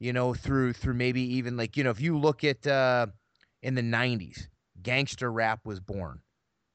You 0.00 0.12
know, 0.12 0.34
through 0.34 0.72
through 0.74 0.94
maybe 0.94 1.20
even 1.36 1.56
like 1.56 1.76
you 1.76 1.84
know 1.84 1.90
if 1.90 2.00
you 2.00 2.18
look 2.18 2.44
at 2.44 2.66
uh, 2.66 3.06
in 3.62 3.74
the 3.74 3.82
'90s, 3.82 4.48
gangster 4.82 5.30
rap 5.30 5.60
was 5.64 5.80
born. 5.80 6.20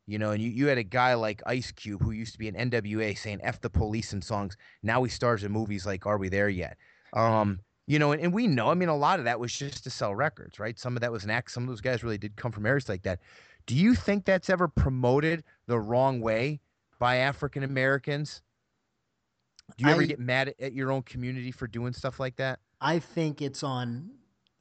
You 0.07 0.17
know, 0.17 0.31
and 0.31 0.41
you, 0.41 0.49
you 0.49 0.65
had 0.65 0.79
a 0.79 0.83
guy 0.83 1.13
like 1.13 1.43
Ice 1.45 1.71
Cube 1.71 2.01
who 2.01 2.09
used 2.09 2.33
to 2.33 2.39
be 2.39 2.47
an 2.47 2.55
NWA 2.55 3.15
saying 3.15 3.41
F 3.43 3.61
the 3.61 3.69
police 3.69 4.11
in 4.11 4.23
songs. 4.23 4.57
Now 4.81 5.03
he 5.03 5.09
stars 5.11 5.43
in 5.43 5.51
movies 5.51 5.85
like 5.85 6.07
Are 6.07 6.17
We 6.17 6.29
There 6.29 6.49
Yet? 6.49 6.77
Um, 7.13 7.59
you 7.85 7.99
know, 7.99 8.11
and, 8.11 8.21
and 8.21 8.33
we 8.33 8.47
know, 8.47 8.69
I 8.69 8.73
mean, 8.73 8.89
a 8.89 8.95
lot 8.95 9.19
of 9.19 9.25
that 9.25 9.39
was 9.39 9.51
just 9.55 9.83
to 9.83 9.91
sell 9.91 10.15
records, 10.15 10.59
right? 10.59 10.79
Some 10.79 10.95
of 10.95 11.01
that 11.01 11.11
was 11.11 11.25
an 11.25 11.29
act. 11.29 11.51
Some 11.51 11.61
of 11.63 11.69
those 11.69 11.81
guys 11.81 12.03
really 12.03 12.17
did 12.17 12.35
come 12.35 12.51
from 12.51 12.65
areas 12.65 12.89
like 12.89 13.03
that. 13.03 13.19
Do 13.67 13.75
you 13.75 13.93
think 13.93 14.25
that's 14.25 14.49
ever 14.49 14.67
promoted 14.67 15.43
the 15.67 15.79
wrong 15.79 16.21
way 16.21 16.59
by 16.97 17.17
African 17.17 17.63
Americans? 17.63 18.41
Do 19.77 19.85
you 19.85 19.91
ever 19.91 20.01
I- 20.01 20.05
get 20.05 20.19
mad 20.19 20.49
at, 20.49 20.59
at 20.59 20.73
your 20.73 20.91
own 20.91 21.03
community 21.03 21.51
for 21.51 21.67
doing 21.67 21.93
stuff 21.93 22.19
like 22.19 22.35
that? 22.37 22.59
I 22.81 22.99
think 22.99 23.41
it's 23.41 23.63
on. 23.63 24.11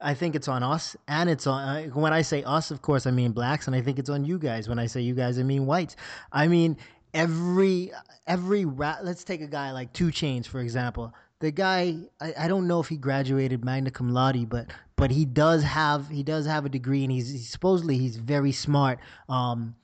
I 0.00 0.14
think 0.14 0.36
it's 0.36 0.46
on 0.46 0.62
us, 0.62 0.96
and 1.08 1.28
it's 1.28 1.46
on. 1.46 1.68
Uh, 1.68 1.82
when 1.88 2.12
I 2.12 2.22
say 2.22 2.42
us, 2.44 2.70
of 2.70 2.82
course, 2.82 3.06
I 3.06 3.10
mean 3.10 3.32
blacks, 3.32 3.66
and 3.66 3.74
I 3.74 3.80
think 3.80 3.98
it's 3.98 4.10
on 4.10 4.24
you 4.24 4.38
guys. 4.38 4.68
When 4.68 4.78
I 4.78 4.86
say 4.86 5.00
you 5.00 5.14
guys, 5.14 5.38
I 5.38 5.42
mean 5.42 5.66
whites. 5.66 5.96
I 6.32 6.48
mean 6.48 6.76
every 7.14 7.90
every 8.26 8.64
rap. 8.64 9.00
Let's 9.02 9.24
take 9.24 9.40
a 9.40 9.46
guy 9.46 9.72
like 9.72 9.92
2 9.92 10.08
Chainz 10.08 10.46
for 10.46 10.60
example. 10.60 11.12
The 11.40 11.52
guy, 11.52 11.96
I, 12.20 12.34
I 12.36 12.48
don't 12.48 12.66
know 12.66 12.80
if 12.80 12.88
he 12.88 12.96
graduated 12.96 13.64
magna 13.64 13.90
cum 13.90 14.10
laude, 14.10 14.48
but 14.48 14.66
but 14.96 15.10
he 15.10 15.24
does 15.24 15.62
have 15.62 16.08
he 16.08 16.22
does 16.22 16.46
have 16.46 16.64
a 16.64 16.68
degree, 16.68 17.02
and 17.04 17.12
he's, 17.12 17.30
he's 17.30 17.48
supposedly 17.48 17.98
he's 17.98 18.16
very 18.16 18.52
smart. 18.52 18.98
Um, 19.28 19.74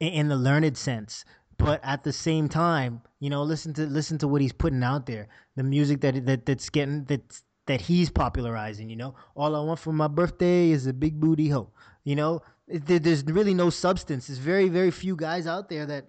in, 0.00 0.08
in 0.08 0.28
the 0.28 0.36
learned 0.36 0.76
sense 0.76 1.24
but 1.58 1.80
at 1.84 2.02
the 2.02 2.12
same 2.12 2.48
time 2.48 3.00
you 3.20 3.30
know 3.30 3.42
listen 3.42 3.72
to 3.72 3.82
listen 3.86 4.18
to 4.18 4.26
what 4.26 4.40
he's 4.40 4.52
putting 4.52 4.82
out 4.82 5.06
there 5.06 5.28
the 5.56 5.62
music 5.62 6.00
that 6.00 6.26
that 6.26 6.44
that's 6.44 6.68
getting 6.68 7.04
that's 7.04 7.44
that 7.66 7.80
he's 7.82 8.10
popularizing 8.10 8.90
you 8.90 8.96
know? 8.96 9.14
All 9.36 9.54
i 9.56 9.60
want 9.60 9.78
for 9.78 9.92
my 9.92 10.08
birthday 10.08 10.70
is 10.70 10.86
a 10.86 10.92
big 10.92 11.20
booty 11.20 11.48
hoe 11.48 11.70
you 12.04 12.16
know? 12.16 12.42
There- 12.68 12.98
there's 12.98 13.24
really 13.24 13.54
no 13.54 13.70
substance. 13.70 14.26
There's 14.26 14.38
very 14.38 14.68
very 14.68 14.90
few 14.90 15.14
guys 15.16 15.46
out 15.46 15.68
there 15.68 15.86
that 15.86 16.08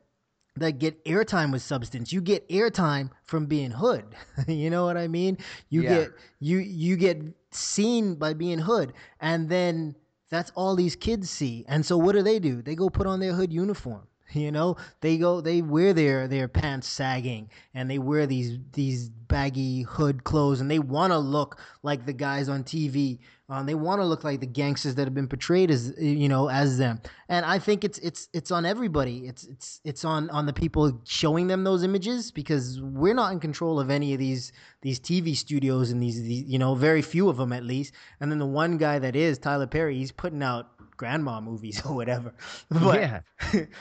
that 0.56 0.78
get 0.78 1.04
airtime 1.06 1.52
with 1.52 1.64
substance. 1.64 2.14
You 2.14 2.22
get 2.22 2.48
airtime 2.50 3.10
from 3.26 3.48
being 3.48 3.72
hood 3.72 4.06
you 4.48 4.70
know 4.70 4.86
what 4.86 4.98
i 4.98 5.08
mean? 5.08 5.38
You 5.70 5.82
Yeah. 5.84 5.90
get 5.96 6.12
you 6.40 6.58
you 6.60 6.96
get 6.96 7.18
seen 7.52 8.16
by 8.16 8.34
being 8.34 8.60
hood 8.60 8.94
and 9.20 9.50
then 9.50 9.96
that's 10.30 10.52
all 10.56 10.76
these 10.76 10.96
kids 10.96 11.30
see. 11.30 11.64
And 11.68 11.86
so 11.86 11.96
what 11.98 12.14
do 12.14 12.24
they 12.24 12.40
do? 12.40 12.62
They 12.64 12.76
go 12.76 12.90
put 12.90 13.06
on 13.06 13.20
their 13.20 13.34
hood 13.34 13.52
uniform 13.54 14.08
you 14.42 14.52
know 14.52 14.76
they 15.02 15.18
go 15.18 15.42
they 15.42 15.62
wear 15.62 15.94
their 15.94 16.28
their 16.28 16.48
pants 16.48 16.88
sagging 16.88 17.50
and 17.74 17.90
they 17.90 18.00
wear 18.00 18.26
these 18.26 18.58
these 18.74 19.10
baggy 19.10 19.82
hood 19.84 20.24
clothes 20.24 20.62
and 20.62 20.70
they 20.70 20.80
want 20.80 21.12
to 21.12 21.18
look 21.18 21.60
like 21.82 22.06
the 22.06 22.14
guys 22.14 22.50
on 22.50 22.64
tv 22.64 23.20
um, 23.50 23.66
they 23.66 23.76
want 23.76 24.00
to 24.00 24.06
look 24.06 24.24
like 24.24 24.40
the 24.40 24.48
gangsters 24.48 24.96
that 24.96 25.04
have 25.04 25.14
been 25.14 25.28
portrayed 25.28 25.70
as 25.70 25.94
you 26.00 26.30
know 26.30 26.50
as 26.50 26.78
them. 26.78 27.02
And 27.28 27.46
i 27.46 27.60
think 27.60 27.84
it's 27.84 28.00
it's 28.00 28.30
it's 28.34 28.52
on 28.52 28.66
everybody. 28.66 29.28
It's 29.28 29.44
it's 29.44 29.82
it's 29.84 30.06
on 30.06 30.30
on 30.30 30.46
the 30.46 30.54
people 30.54 31.02
showing 31.04 31.48
them 31.48 31.64
those 31.64 31.84
images 31.84 32.32
because 32.32 32.82
we're 32.82 33.14
not 33.14 33.34
in 33.34 33.40
control 33.40 33.80
of 33.80 33.90
any 33.90 34.14
of 34.14 34.20
these 34.20 34.54
these 34.82 35.00
tv 35.00 35.36
studios 35.36 35.92
and 35.92 36.02
these, 36.02 36.22
these 36.24 36.46
you 36.46 36.58
know 36.58 36.74
very 36.74 37.02
few 37.02 37.28
of 37.28 37.38
them 37.38 37.52
at 37.52 37.64
least. 37.64 37.94
And 38.22 38.32
then 38.32 38.40
the 38.40 38.46
one 38.46 38.78
guy 38.78 38.98
that 38.98 39.16
is 39.16 39.38
tyler 39.38 39.68
perry 39.68 39.98
he's 39.98 40.12
putting 40.12 40.42
out 40.42 40.73
grandma 40.98 41.42
movies 41.42 41.82
or 41.86 41.96
whatever 41.96 42.34
but 42.70 43.00
yeah. 43.00 43.20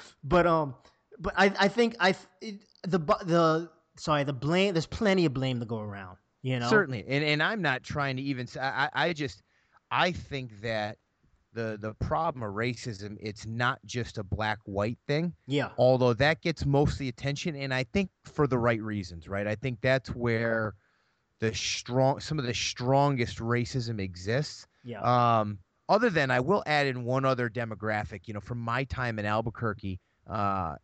but 0.24 0.46
um 0.46 0.74
but 1.18 1.34
i 1.36 1.52
i 1.58 1.68
think 1.68 1.96
i 2.00 2.14
it, 2.40 2.60
the 2.84 2.98
the 2.98 3.70
sorry 3.96 4.24
the 4.24 4.32
blame 4.32 4.74
there's 4.74 4.86
plenty 4.86 5.24
of 5.26 5.34
blame 5.34 5.60
to 5.60 5.66
go 5.66 5.78
around 5.80 6.16
You 6.42 6.58
know, 6.58 6.68
certainly, 6.68 7.04
and 7.06 7.22
and 7.24 7.40
I'm 7.42 7.62
not 7.62 7.84
trying 7.84 8.16
to 8.16 8.22
even. 8.22 8.48
I 8.60 8.88
I 8.92 9.12
just 9.12 9.42
I 9.90 10.10
think 10.10 10.60
that 10.62 10.96
the 11.52 11.78
the 11.80 11.94
problem 11.94 12.42
of 12.42 12.54
racism 12.54 13.16
it's 13.20 13.46
not 13.46 13.78
just 13.84 14.18
a 14.18 14.24
black 14.24 14.58
white 14.64 14.98
thing. 15.06 15.34
Yeah. 15.46 15.68
Although 15.78 16.14
that 16.14 16.40
gets 16.40 16.64
most 16.66 16.92
of 16.94 16.98
the 16.98 17.08
attention, 17.08 17.54
and 17.54 17.72
I 17.72 17.84
think 17.84 18.10
for 18.24 18.46
the 18.48 18.58
right 18.58 18.82
reasons, 18.82 19.28
right? 19.28 19.46
I 19.46 19.54
think 19.54 19.80
that's 19.82 20.08
where 20.10 20.74
the 21.38 21.54
strong 21.54 22.18
some 22.20 22.38
of 22.40 22.44
the 22.44 22.54
strongest 22.54 23.38
racism 23.38 24.00
exists. 24.00 24.66
Yeah. 24.82 25.00
Um, 25.02 25.58
other 25.88 26.10
than 26.10 26.30
I 26.30 26.40
will 26.40 26.62
add 26.66 26.86
in 26.86 27.04
one 27.04 27.24
other 27.24 27.48
demographic. 27.50 28.26
You 28.26 28.34
know, 28.34 28.40
from 28.40 28.58
my 28.58 28.84
time 28.84 29.18
in 29.18 29.26
Albuquerque, 29.26 30.00
uh, 30.26 30.76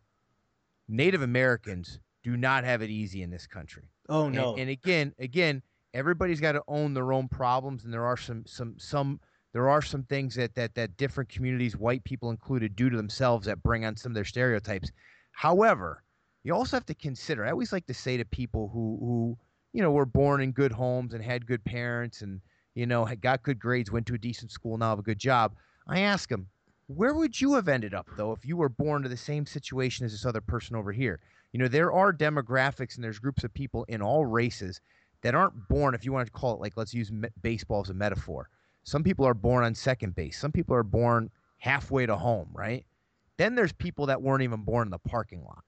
Native 0.87 1.21
Americans 1.21 1.99
do 2.23 2.35
not 2.35 2.63
have 2.63 2.81
it 2.81 2.89
easy 2.89 3.21
in 3.21 3.29
this 3.29 3.47
country. 3.47 3.89
Oh 4.09 4.25
And- 4.25 4.35
no. 4.35 4.55
And, 4.55 4.69
again, 4.69 5.13
again, 5.19 5.61
everybody's 5.93 6.39
got 6.41 6.53
to 6.53 6.63
own 6.67 6.93
their 6.93 7.13
own 7.13 7.27
problems, 7.27 7.85
and 7.85 7.93
there 7.93 8.05
are 8.05 8.17
some 8.17 8.45
some 8.45 8.77
some 8.77 9.19
there 9.53 9.69
are 9.69 9.81
some 9.81 10.03
things 10.03 10.35
that 10.35 10.53
that 10.55 10.75
that 10.75 10.97
different 10.97 11.29
communities, 11.29 11.75
white 11.77 12.03
people 12.03 12.29
included, 12.29 12.75
do 12.75 12.89
to 12.89 12.97
themselves 12.97 13.45
that 13.45 13.63
bring 13.63 13.85
on 13.85 13.95
some 13.95 14.11
of 14.11 14.15
their 14.15 14.25
stereotypes. 14.25 14.91
However, 15.31 16.03
you 16.43 16.53
also 16.53 16.75
have 16.77 16.85
to 16.87 16.93
consider. 16.95 17.45
I 17.45 17.51
always 17.51 17.71
like 17.71 17.85
to 17.87 17.93
say 17.93 18.17
to 18.17 18.25
people 18.25 18.69
who 18.69 18.97
who 18.99 19.37
you 19.73 19.81
know 19.81 19.91
were 19.91 20.05
born 20.05 20.41
in 20.41 20.51
good 20.51 20.71
homes 20.71 21.13
and 21.13 21.23
had 21.23 21.45
good 21.45 21.63
parents 21.63 22.21
and 22.21 22.41
you 22.75 22.85
know 22.85 23.07
got 23.21 23.43
good 23.43 23.59
grades, 23.59 23.91
went 23.91 24.05
to 24.07 24.15
a 24.15 24.19
decent 24.19 24.51
school, 24.51 24.77
now 24.77 24.89
have 24.89 24.99
a 24.99 25.03
good 25.03 25.19
job. 25.19 25.55
I 25.87 26.01
ask 26.01 26.29
them, 26.29 26.47
where 26.87 27.13
would 27.13 27.39
you 27.39 27.53
have 27.55 27.67
ended 27.67 27.93
up 27.93 28.07
though 28.17 28.31
if 28.31 28.45
you 28.45 28.57
were 28.57 28.69
born 28.69 29.03
to 29.03 29.09
the 29.09 29.17
same 29.17 29.45
situation 29.45 30.05
as 30.05 30.11
this 30.11 30.25
other 30.25 30.41
person 30.41 30.75
over 30.75 30.91
here? 30.91 31.19
You 31.51 31.59
know, 31.59 31.67
there 31.67 31.91
are 31.91 32.13
demographics 32.13 32.95
and 32.95 33.03
there's 33.03 33.19
groups 33.19 33.43
of 33.43 33.53
people 33.53 33.83
in 33.85 34.01
all 34.01 34.25
races 34.25 34.81
that 35.21 35.35
aren't 35.35 35.67
born, 35.67 35.95
if 35.95 36.05
you 36.05 36.13
want 36.13 36.27
to 36.27 36.31
call 36.31 36.53
it 36.53 36.61
like, 36.61 36.77
let's 36.77 36.93
use 36.93 37.11
me- 37.11 37.29
baseball 37.41 37.81
as 37.81 37.89
a 37.89 37.93
metaphor. 37.93 38.49
Some 38.83 39.03
people 39.03 39.25
are 39.25 39.33
born 39.33 39.63
on 39.63 39.75
second 39.75 40.15
base. 40.15 40.39
Some 40.39 40.51
people 40.51 40.75
are 40.75 40.83
born 40.83 41.29
halfway 41.57 42.05
to 42.05 42.15
home, 42.15 42.49
right? 42.53 42.85
Then 43.37 43.55
there's 43.55 43.73
people 43.73 44.05
that 44.07 44.21
weren't 44.21 44.43
even 44.43 44.63
born 44.63 44.87
in 44.87 44.91
the 44.91 44.99
parking 44.99 45.43
lot, 45.43 45.63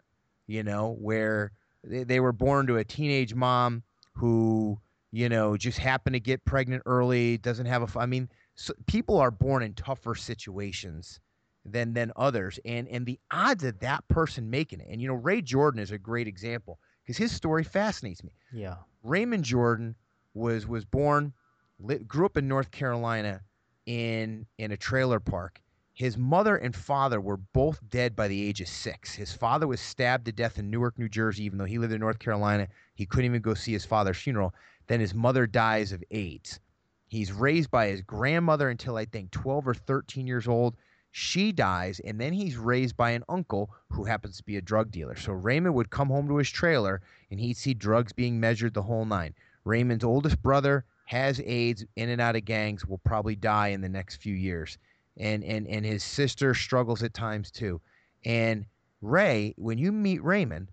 you 0.48 0.64
know, 0.64 0.96
where 1.00 1.52
they, 1.84 2.04
they 2.04 2.20
were 2.20 2.32
born 2.32 2.68
to 2.68 2.78
a 2.78 2.84
teenage 2.84 3.36
mom 3.36 3.84
who, 4.14 4.80
you 5.12 5.30
know, 5.30 5.58
just 5.58 5.78
happen 5.78 6.14
to 6.14 6.20
get 6.20 6.44
pregnant 6.46 6.84
early, 6.86 7.38
doesn't 7.38 7.66
have 7.66 7.84
a. 7.84 8.00
I 8.00 8.06
mean, 8.06 8.30
so 8.56 8.74
people 8.88 9.18
are 9.18 9.32
born 9.32 9.64
in 9.64 9.74
tougher 9.74 10.16
situations 10.16 11.20
than 11.66 11.94
than 11.94 12.12
others 12.16 12.60
and 12.66 12.88
and 12.88 13.06
the 13.06 13.20
odds 13.30 13.64
of 13.64 13.80
that 13.80 14.08
person 14.08 14.50
making 14.50 14.80
it 14.80 14.88
and 14.90 15.00
you 15.00 15.08
know 15.08 15.14
ray 15.14 15.42
jordan 15.42 15.80
is 15.80 15.92
a 15.92 15.98
great 15.98 16.28
example 16.28 16.80
because 17.04 17.18
his 17.18 17.32
story 17.32 17.64
fascinates 17.64 18.24
me 18.24 18.32
yeah. 18.52 18.76
raymond 19.04 19.44
jordan 19.44 19.96
was 20.34 20.66
was 20.66 20.86
born 20.86 21.32
li- 21.80 22.00
grew 22.00 22.26
up 22.26 22.36
in 22.36 22.48
north 22.48 22.72
carolina 22.72 23.42
in 23.86 24.46
in 24.58 24.72
a 24.72 24.78
trailer 24.78 25.20
park 25.20 25.62
his 25.94 26.18
mother 26.18 26.56
and 26.56 26.76
father 26.76 27.22
were 27.22 27.38
both 27.38 27.80
dead 27.90 28.16
by 28.16 28.28
the 28.28 28.48
age 28.48 28.60
of 28.60 28.68
six 28.68 29.14
his 29.14 29.32
father 29.32 29.68
was 29.68 29.80
stabbed 29.80 30.26
to 30.26 30.32
death 30.32 30.58
in 30.58 30.70
newark 30.72 30.98
new 30.98 31.10
jersey 31.10 31.44
even 31.44 31.60
though 31.60 31.66
he 31.66 31.78
lived 31.78 31.94
in 31.94 32.00
north 32.00 32.18
carolina 32.18 32.68
he 32.96 33.06
couldn't 33.06 33.26
even 33.26 33.42
go 33.42 33.54
see 33.54 33.74
his 33.74 33.86
father's 33.86 34.18
funeral 34.18 34.52
then 34.88 35.00
his 35.00 35.14
mother 35.14 35.48
dies 35.48 35.92
of 35.92 36.04
aids 36.12 36.60
he's 37.08 37.32
raised 37.32 37.72
by 37.72 37.88
his 37.88 38.02
grandmother 38.02 38.70
until 38.70 38.98
i 38.98 39.06
think 39.06 39.32
12 39.32 39.68
or 39.68 39.74
13 39.74 40.28
years 40.28 40.48
old 40.48 40.76
she 41.14 41.52
dies, 41.52 42.00
and 42.00 42.20
then 42.22 42.32
he's 42.32 42.56
raised 42.56 42.96
by 42.96 43.12
an 43.12 43.26
uncle 43.28 43.70
who 43.90 44.06
happens 44.06 44.38
to 44.38 44.44
be 44.44 44.56
a 44.56 44.62
drug 44.62 44.92
dealer. 44.92 45.18
So 45.18 45.34
Raymond 45.34 45.76
would 45.76 45.90
come 45.90 46.08
home 46.08 46.30
to 46.30 46.38
his 46.38 46.50
trailer 46.50 47.02
and 47.30 47.38
he'd 47.38 47.58
see 47.58 47.74
drugs 47.74 48.14
being 48.14 48.40
measured 48.40 48.74
the 48.74 48.84
whole 48.84 49.04
nine. 49.04 49.34
Raymond's 49.66 50.06
oldest 50.06 50.42
brother 50.42 50.86
has 51.06 51.42
AIDS, 51.42 51.84
in 51.98 52.08
and 52.08 52.22
out 52.22 52.38
of 52.38 52.46
gangs, 52.46 52.86
will 52.86 53.00
probably 53.00 53.36
die 53.36 53.68
in 53.68 53.82
the 53.82 53.90
next 53.90 54.22
few 54.22 54.34
years. 54.34 54.78
And 55.18 55.44
and 55.44 55.68
and 55.68 55.86
his 55.86 56.04
sister 56.04 56.54
struggles 56.54 57.04
at 57.04 57.14
times 57.14 57.52
too. 57.52 57.82
And 58.24 58.66
Ray, 59.02 59.54
when 59.58 59.78
you 59.78 59.92
meet 59.92 60.24
Raymond, 60.24 60.72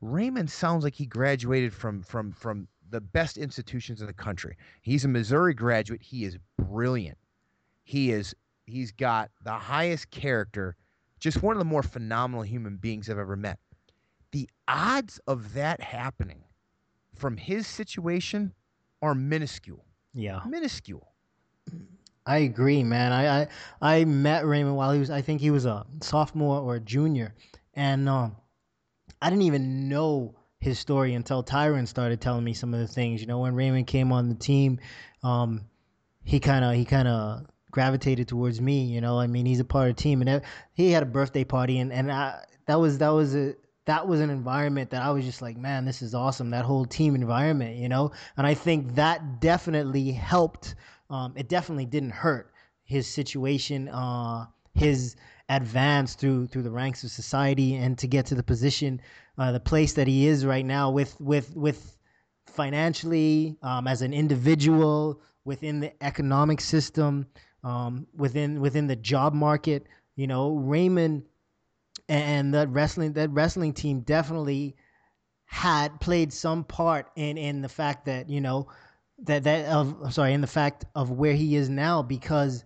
Raymond 0.00 0.50
sounds 0.50 0.82
like 0.82 0.94
he 0.94 1.06
graduated 1.06 1.72
from 1.72 2.02
from 2.02 2.32
from 2.32 2.66
the 2.90 3.00
best 3.00 3.38
institutions 3.38 4.00
in 4.00 4.06
the 4.06 4.12
country. 4.12 4.56
He's 4.82 5.04
a 5.04 5.08
Missouri 5.08 5.54
graduate. 5.54 6.02
He 6.02 6.24
is 6.24 6.38
brilliant. 6.58 7.18
He 7.84 8.12
is 8.12 8.34
he's 8.66 8.92
got 8.92 9.30
the 9.42 9.52
highest 9.52 10.10
character, 10.10 10.76
just 11.20 11.42
one 11.42 11.54
of 11.54 11.58
the 11.58 11.64
more 11.64 11.82
phenomenal 11.82 12.42
human 12.42 12.76
beings 12.76 13.08
I've 13.08 13.18
ever 13.18 13.36
met. 13.36 13.58
The 14.32 14.48
odds 14.66 15.18
of 15.26 15.54
that 15.54 15.80
happening 15.80 16.44
from 17.14 17.36
his 17.36 17.66
situation 17.66 18.52
are 19.00 19.14
minuscule. 19.14 19.84
Yeah. 20.12 20.40
Minuscule. 20.46 21.12
I 22.26 22.38
agree, 22.38 22.84
man. 22.84 23.12
I, 23.12 23.42
I 23.42 23.48
I 23.80 24.04
met 24.04 24.44
Raymond 24.46 24.76
while 24.76 24.92
he 24.92 24.98
was 24.98 25.10
I 25.10 25.22
think 25.22 25.40
he 25.40 25.50
was 25.50 25.64
a 25.64 25.86
sophomore 26.02 26.60
or 26.60 26.74
a 26.76 26.80
junior, 26.80 27.34
and 27.72 28.06
um, 28.06 28.36
I 29.22 29.30
didn't 29.30 29.44
even 29.44 29.88
know 29.88 30.34
his 30.60 30.78
story 30.78 31.14
until 31.14 31.42
Tyron 31.42 31.86
started 31.86 32.20
telling 32.20 32.44
me 32.44 32.52
some 32.52 32.74
of 32.74 32.80
the 32.80 32.88
things. 32.88 33.20
You 33.20 33.26
know, 33.26 33.40
when 33.40 33.54
Raymond 33.54 33.86
came 33.86 34.12
on 34.12 34.28
the 34.28 34.34
team, 34.34 34.80
um, 35.22 35.62
he 36.24 36.40
kind 36.40 36.64
of 36.64 36.74
he 36.74 36.84
kind 36.84 37.08
of 37.08 37.46
gravitated 37.70 38.28
towards 38.28 38.60
me. 38.60 38.84
You 38.84 39.00
know, 39.00 39.18
I 39.18 39.26
mean, 39.26 39.46
he's 39.46 39.60
a 39.60 39.64
part 39.64 39.90
of 39.90 39.96
the 39.96 40.02
team, 40.02 40.22
and 40.22 40.42
he 40.74 40.90
had 40.90 41.02
a 41.02 41.06
birthday 41.06 41.44
party, 41.44 41.78
and 41.78 41.92
and 41.92 42.10
I, 42.10 42.44
that 42.66 42.76
was 42.76 42.98
that 42.98 43.10
was 43.10 43.34
a 43.34 43.54
that 43.86 44.06
was 44.06 44.20
an 44.20 44.28
environment 44.28 44.90
that 44.90 45.02
I 45.02 45.10
was 45.10 45.24
just 45.24 45.40
like, 45.40 45.56
man, 45.56 45.86
this 45.86 46.02
is 46.02 46.14
awesome. 46.14 46.50
That 46.50 46.66
whole 46.66 46.84
team 46.84 47.14
environment, 47.14 47.76
you 47.76 47.88
know, 47.88 48.12
and 48.36 48.46
I 48.46 48.52
think 48.52 48.94
that 48.96 49.40
definitely 49.40 50.10
helped. 50.10 50.74
Um, 51.08 51.32
it 51.36 51.48
definitely 51.48 51.86
didn't 51.86 52.10
hurt 52.10 52.52
his 52.84 53.06
situation, 53.06 53.88
uh, 53.88 54.44
his 54.74 55.16
advance 55.48 56.14
through 56.14 56.48
through 56.48 56.62
the 56.62 56.70
ranks 56.70 57.02
of 57.04 57.10
society, 57.10 57.76
and 57.76 57.96
to 57.98 58.06
get 58.06 58.26
to 58.26 58.34
the 58.34 58.42
position, 58.42 59.00
uh, 59.38 59.52
the 59.52 59.60
place 59.60 59.94
that 59.94 60.06
he 60.06 60.26
is 60.26 60.44
right 60.44 60.64
now, 60.64 60.90
with 60.90 61.18
with 61.20 61.54
with 61.56 61.96
financially, 62.46 63.56
um, 63.62 63.86
as 63.86 64.02
an 64.02 64.12
individual, 64.12 65.20
within 65.44 65.80
the 65.80 65.92
economic 66.02 66.60
system, 66.60 67.26
um, 67.64 68.06
within 68.16 68.60
within 68.60 68.86
the 68.86 68.96
job 68.96 69.34
market. 69.34 69.86
You 70.16 70.26
know, 70.26 70.54
Raymond 70.54 71.22
and 72.08 72.54
that 72.54 72.68
wrestling 72.70 73.12
that 73.14 73.30
wrestling 73.30 73.72
team 73.72 74.00
definitely 74.00 74.76
had 75.44 76.00
played 76.00 76.32
some 76.32 76.64
part 76.64 77.10
in 77.16 77.38
in 77.38 77.62
the 77.62 77.68
fact 77.68 78.06
that 78.06 78.28
you 78.28 78.40
know 78.40 78.68
that 79.24 79.44
that 79.44 79.66
of 79.66 80.12
sorry 80.12 80.32
in 80.32 80.40
the 80.40 80.46
fact 80.46 80.84
of 80.94 81.10
where 81.10 81.34
he 81.34 81.56
is 81.56 81.68
now 81.68 82.02
because 82.02 82.64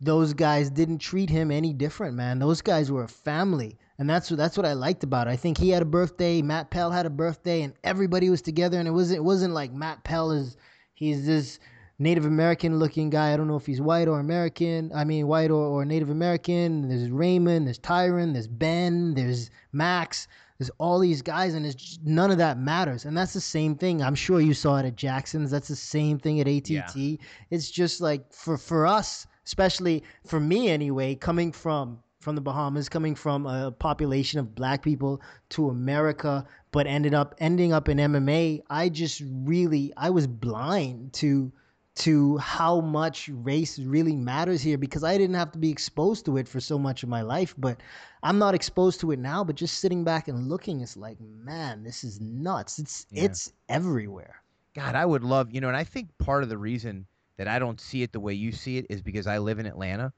those 0.00 0.34
guys 0.34 0.70
didn't 0.70 0.98
treat 0.98 1.30
him 1.30 1.50
any 1.50 1.72
different 1.72 2.14
man 2.14 2.38
those 2.38 2.60
guys 2.60 2.90
were 2.90 3.04
a 3.04 3.08
family 3.08 3.78
and 3.98 4.08
that's 4.08 4.30
what 4.30 4.36
that's 4.36 4.56
what 4.56 4.66
I 4.66 4.72
liked 4.72 5.04
about 5.04 5.26
it 5.26 5.30
I 5.30 5.36
think 5.36 5.58
he 5.58 5.70
had 5.70 5.82
a 5.82 5.86
birthday 5.86 6.42
Matt 6.42 6.70
Pell 6.70 6.90
had 6.90 7.06
a 7.06 7.10
birthday 7.10 7.62
and 7.62 7.74
everybody 7.84 8.30
was 8.30 8.42
together 8.42 8.78
and 8.78 8.88
it 8.88 8.92
wasn't 8.92 9.18
it 9.18 9.24
wasn't 9.24 9.54
like 9.54 9.72
Matt 9.72 10.04
Pell 10.04 10.30
is 10.30 10.56
he's 10.94 11.26
this 11.26 11.58
Native 11.98 12.24
American 12.26 12.78
looking 12.78 13.08
guy. 13.08 13.32
I 13.32 13.36
don't 13.36 13.46
know 13.46 13.56
if 13.56 13.66
he's 13.66 13.80
white 13.80 14.08
or 14.08 14.18
American. 14.18 14.90
I 14.94 15.04
mean, 15.04 15.28
white 15.28 15.50
or, 15.50 15.64
or 15.64 15.84
Native 15.84 16.10
American. 16.10 16.88
There's 16.88 17.08
Raymond, 17.10 17.66
there's 17.66 17.78
Tyron, 17.78 18.32
there's 18.32 18.48
Ben, 18.48 19.14
there's 19.14 19.50
Max. 19.72 20.26
There's 20.58 20.70
all 20.78 20.98
these 20.98 21.20
guys, 21.22 21.54
and 21.54 21.66
it's 21.66 21.74
just, 21.74 22.04
none 22.04 22.30
of 22.30 22.38
that 22.38 22.58
matters. 22.58 23.04
And 23.04 23.16
that's 23.16 23.32
the 23.32 23.40
same 23.40 23.74
thing. 23.74 24.02
I'm 24.02 24.14
sure 24.14 24.40
you 24.40 24.54
saw 24.54 24.78
it 24.78 24.86
at 24.86 24.96
Jackson's. 24.96 25.50
That's 25.50 25.68
the 25.68 25.76
same 25.76 26.18
thing 26.18 26.40
at 26.40 26.48
ATT. 26.48 27.18
It's 27.50 27.70
just 27.70 28.00
like 28.00 28.32
for 28.32 28.56
for 28.56 28.86
us, 28.86 29.26
especially 29.44 30.02
for 30.26 30.38
me 30.40 30.68
anyway, 30.70 31.14
coming 31.16 31.52
from 31.52 31.98
from 32.24 32.34
the 32.34 32.40
Bahamas, 32.40 32.88
coming 32.88 33.14
from 33.14 33.46
a 33.46 33.70
population 33.70 34.40
of 34.40 34.54
black 34.54 34.82
people 34.82 35.20
to 35.50 35.68
America, 35.68 36.44
but 36.72 36.86
ended 36.86 37.14
up 37.14 37.34
ending 37.38 37.72
up 37.72 37.88
in 37.88 37.98
MMA. 37.98 38.62
I 38.68 38.88
just 38.88 39.22
really 39.24 39.92
I 39.96 40.10
was 40.10 40.26
blind 40.26 41.12
to 41.14 41.52
to 41.96 42.38
how 42.38 42.80
much 42.80 43.28
race 43.28 43.78
really 43.78 44.16
matters 44.16 44.60
here 44.60 44.76
because 44.76 45.04
I 45.04 45.16
didn't 45.16 45.36
have 45.36 45.52
to 45.52 45.58
be 45.58 45.70
exposed 45.70 46.24
to 46.24 46.38
it 46.38 46.48
for 46.48 46.58
so 46.58 46.76
much 46.76 47.04
of 47.04 47.08
my 47.08 47.22
life, 47.22 47.54
but 47.56 47.80
I'm 48.24 48.38
not 48.38 48.54
exposed 48.54 48.98
to 49.00 49.12
it 49.12 49.20
now, 49.20 49.44
but 49.44 49.54
just 49.54 49.78
sitting 49.78 50.02
back 50.02 50.26
and 50.26 50.48
looking 50.48 50.80
it's 50.80 50.96
like, 50.96 51.20
man, 51.20 51.84
this 51.84 52.02
is 52.02 52.20
nuts. 52.20 52.80
It's 52.80 53.06
Yeah. 53.10 53.24
it's 53.24 53.52
everywhere. 53.68 54.42
God, 54.74 54.96
I 54.96 55.06
would 55.06 55.22
love, 55.22 55.52
you 55.52 55.60
know, 55.60 55.68
and 55.68 55.76
I 55.76 55.84
think 55.84 56.08
part 56.18 56.42
of 56.42 56.48
the 56.48 56.58
reason 56.58 57.06
that 57.36 57.46
I 57.46 57.60
don't 57.60 57.80
see 57.80 58.02
it 58.02 58.12
the 58.12 58.18
way 58.20 58.34
you 58.34 58.50
see 58.50 58.76
it 58.78 58.86
is 58.90 59.00
because 59.00 59.28
I 59.28 59.38
live 59.38 59.60
in 59.60 59.66
Atlanta, 59.66 60.12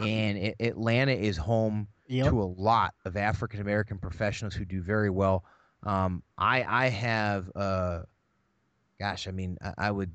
and 0.00 0.38
it, 0.38 0.56
Atlanta 0.60 1.12
is 1.12 1.36
home 1.36 1.88
Yep. 2.08 2.30
to 2.30 2.42
a 2.42 2.44
lot 2.44 2.94
of 3.04 3.16
African 3.16 3.60
American 3.60 3.96
professionals 3.96 4.52
who 4.54 4.64
do 4.64 4.82
very 4.82 5.10
well. 5.10 5.44
Um, 5.84 6.24
I 6.36 6.64
I 6.64 6.88
have, 6.88 7.50
uh, 7.54 8.00
gosh, 8.98 9.28
I 9.28 9.30
mean, 9.30 9.56
I, 9.62 9.74
I 9.78 9.90
would, 9.92 10.12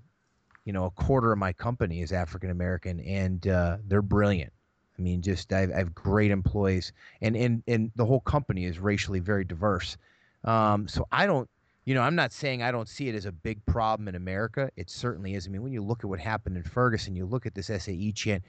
you 0.66 0.74
know, 0.74 0.86
a 0.86 0.92
quarter 0.92 1.32
of 1.32 1.38
my 1.38 1.54
company 1.54 2.02
is 2.02 2.12
African 2.12 2.50
American, 2.50 3.00
and 3.00 3.48
uh, 3.48 3.78
they're 3.88 4.02
brilliant. 4.02 4.52
I 5.00 5.02
mean, 5.02 5.22
just 5.22 5.54
I 5.54 5.62
have, 5.62 5.72
I 5.72 5.78
have 5.78 5.96
great 5.96 6.32
employees, 6.32 6.92
and 7.22 7.36
and 7.38 7.64
and 7.68 7.92
the 7.96 8.06
whole 8.06 8.22
company 8.22 8.66
is 8.66 8.78
racially 8.78 9.20
very 9.20 9.46
diverse. 9.46 9.98
Um, 10.44 10.90
so 10.90 11.08
I 11.14 11.26
don't 11.26 11.50
you 11.86 11.94
know, 11.94 12.02
I'm 12.02 12.16
not 12.16 12.34
saying 12.34 12.64
I 12.64 12.72
don't 12.72 12.90
see 12.90 13.10
it 13.10 13.16
as 13.16 13.26
a 13.26 13.32
big 13.32 13.64
problem 13.68 14.08
in 14.08 14.16
America. 14.16 14.72
It 14.76 14.90
certainly 14.90 15.36
is. 15.36 15.48
I 15.48 15.52
mean, 15.52 15.62
when 15.62 15.72
you 15.72 15.84
look 15.84 16.00
at 16.04 16.10
what 16.10 16.20
happened 16.20 16.58
in 16.58 16.64
Ferguson, 16.64 17.16
you 17.16 17.26
look 17.26 17.46
at 17.46 17.54
this 17.54 17.68
SAE 17.68 18.12
chant, 18.12 18.44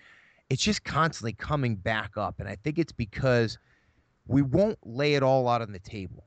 it's 0.49 0.63
just 0.63 0.85
constantly 0.85 1.33
coming 1.33 1.77
back 1.77 2.17
up. 2.17 2.37
And 2.39 2.49
I 2.49 2.57
think 2.57 2.79
it's 2.79 2.93
because 2.93 3.59
we 4.27 4.43
won't 4.43 4.79
lay 4.85 5.15
it 5.15 5.23
all 5.23 5.49
out 5.49 5.63
on 5.63 5.73
the 5.73 5.79
table. 5.79 6.25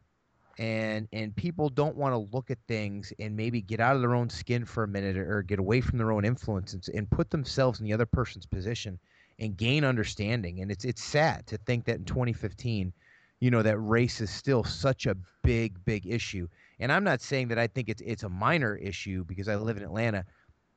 And 0.58 1.08
and 1.14 1.34
people 1.34 1.70
don't 1.70 1.96
want 1.96 2.14
to 2.14 2.36
look 2.36 2.52
at 2.52 2.58
things 2.68 3.14
and 3.18 3.36
maybe 3.36 3.62
get 3.62 3.80
out 3.80 3.96
of 3.96 4.02
their 4.02 4.14
own 4.14 4.30
skin 4.30 4.66
for 4.66 4.84
a 4.84 4.88
minute 4.90 5.16
or 5.18 5.42
get 5.42 5.58
away 5.58 5.80
from 5.80 5.98
their 5.98 6.12
own 6.12 6.26
influence 6.26 6.74
and, 6.94 7.10
put 7.12 7.30
themselves 7.30 7.80
in 7.80 7.86
the 7.86 7.94
other 7.94 8.06
person's 8.06 8.46
position 8.46 9.00
and 9.40 9.56
gain 9.56 9.86
understanding. 9.86 10.60
And 10.60 10.70
it's 10.70 10.84
it's 10.84 11.02
sad 11.02 11.48
to 11.48 11.58
think 11.60 11.86
that 11.86 11.96
in 11.96 12.04
2015, 12.04 12.92
you 13.40 13.52
know, 13.52 13.62
that 13.62 13.78
race 13.78 14.20
is 14.20 14.30
still 14.30 14.66
such 14.66 15.06
a 15.06 15.16
big, 15.44 15.84
big 15.86 16.06
issue. 16.06 16.48
And 16.80 16.92
I'm 16.92 17.06
not 17.06 17.22
saying 17.22 17.48
that 17.50 17.58
I 17.58 17.68
think 17.68 17.88
it's 17.88 18.02
it's 18.06 18.24
a 18.24 18.30
minor 18.30 18.76
issue 18.76 19.24
because 19.24 19.48
I 19.48 19.56
live 19.56 19.78
in 19.78 19.84
Atlanta, 19.84 20.26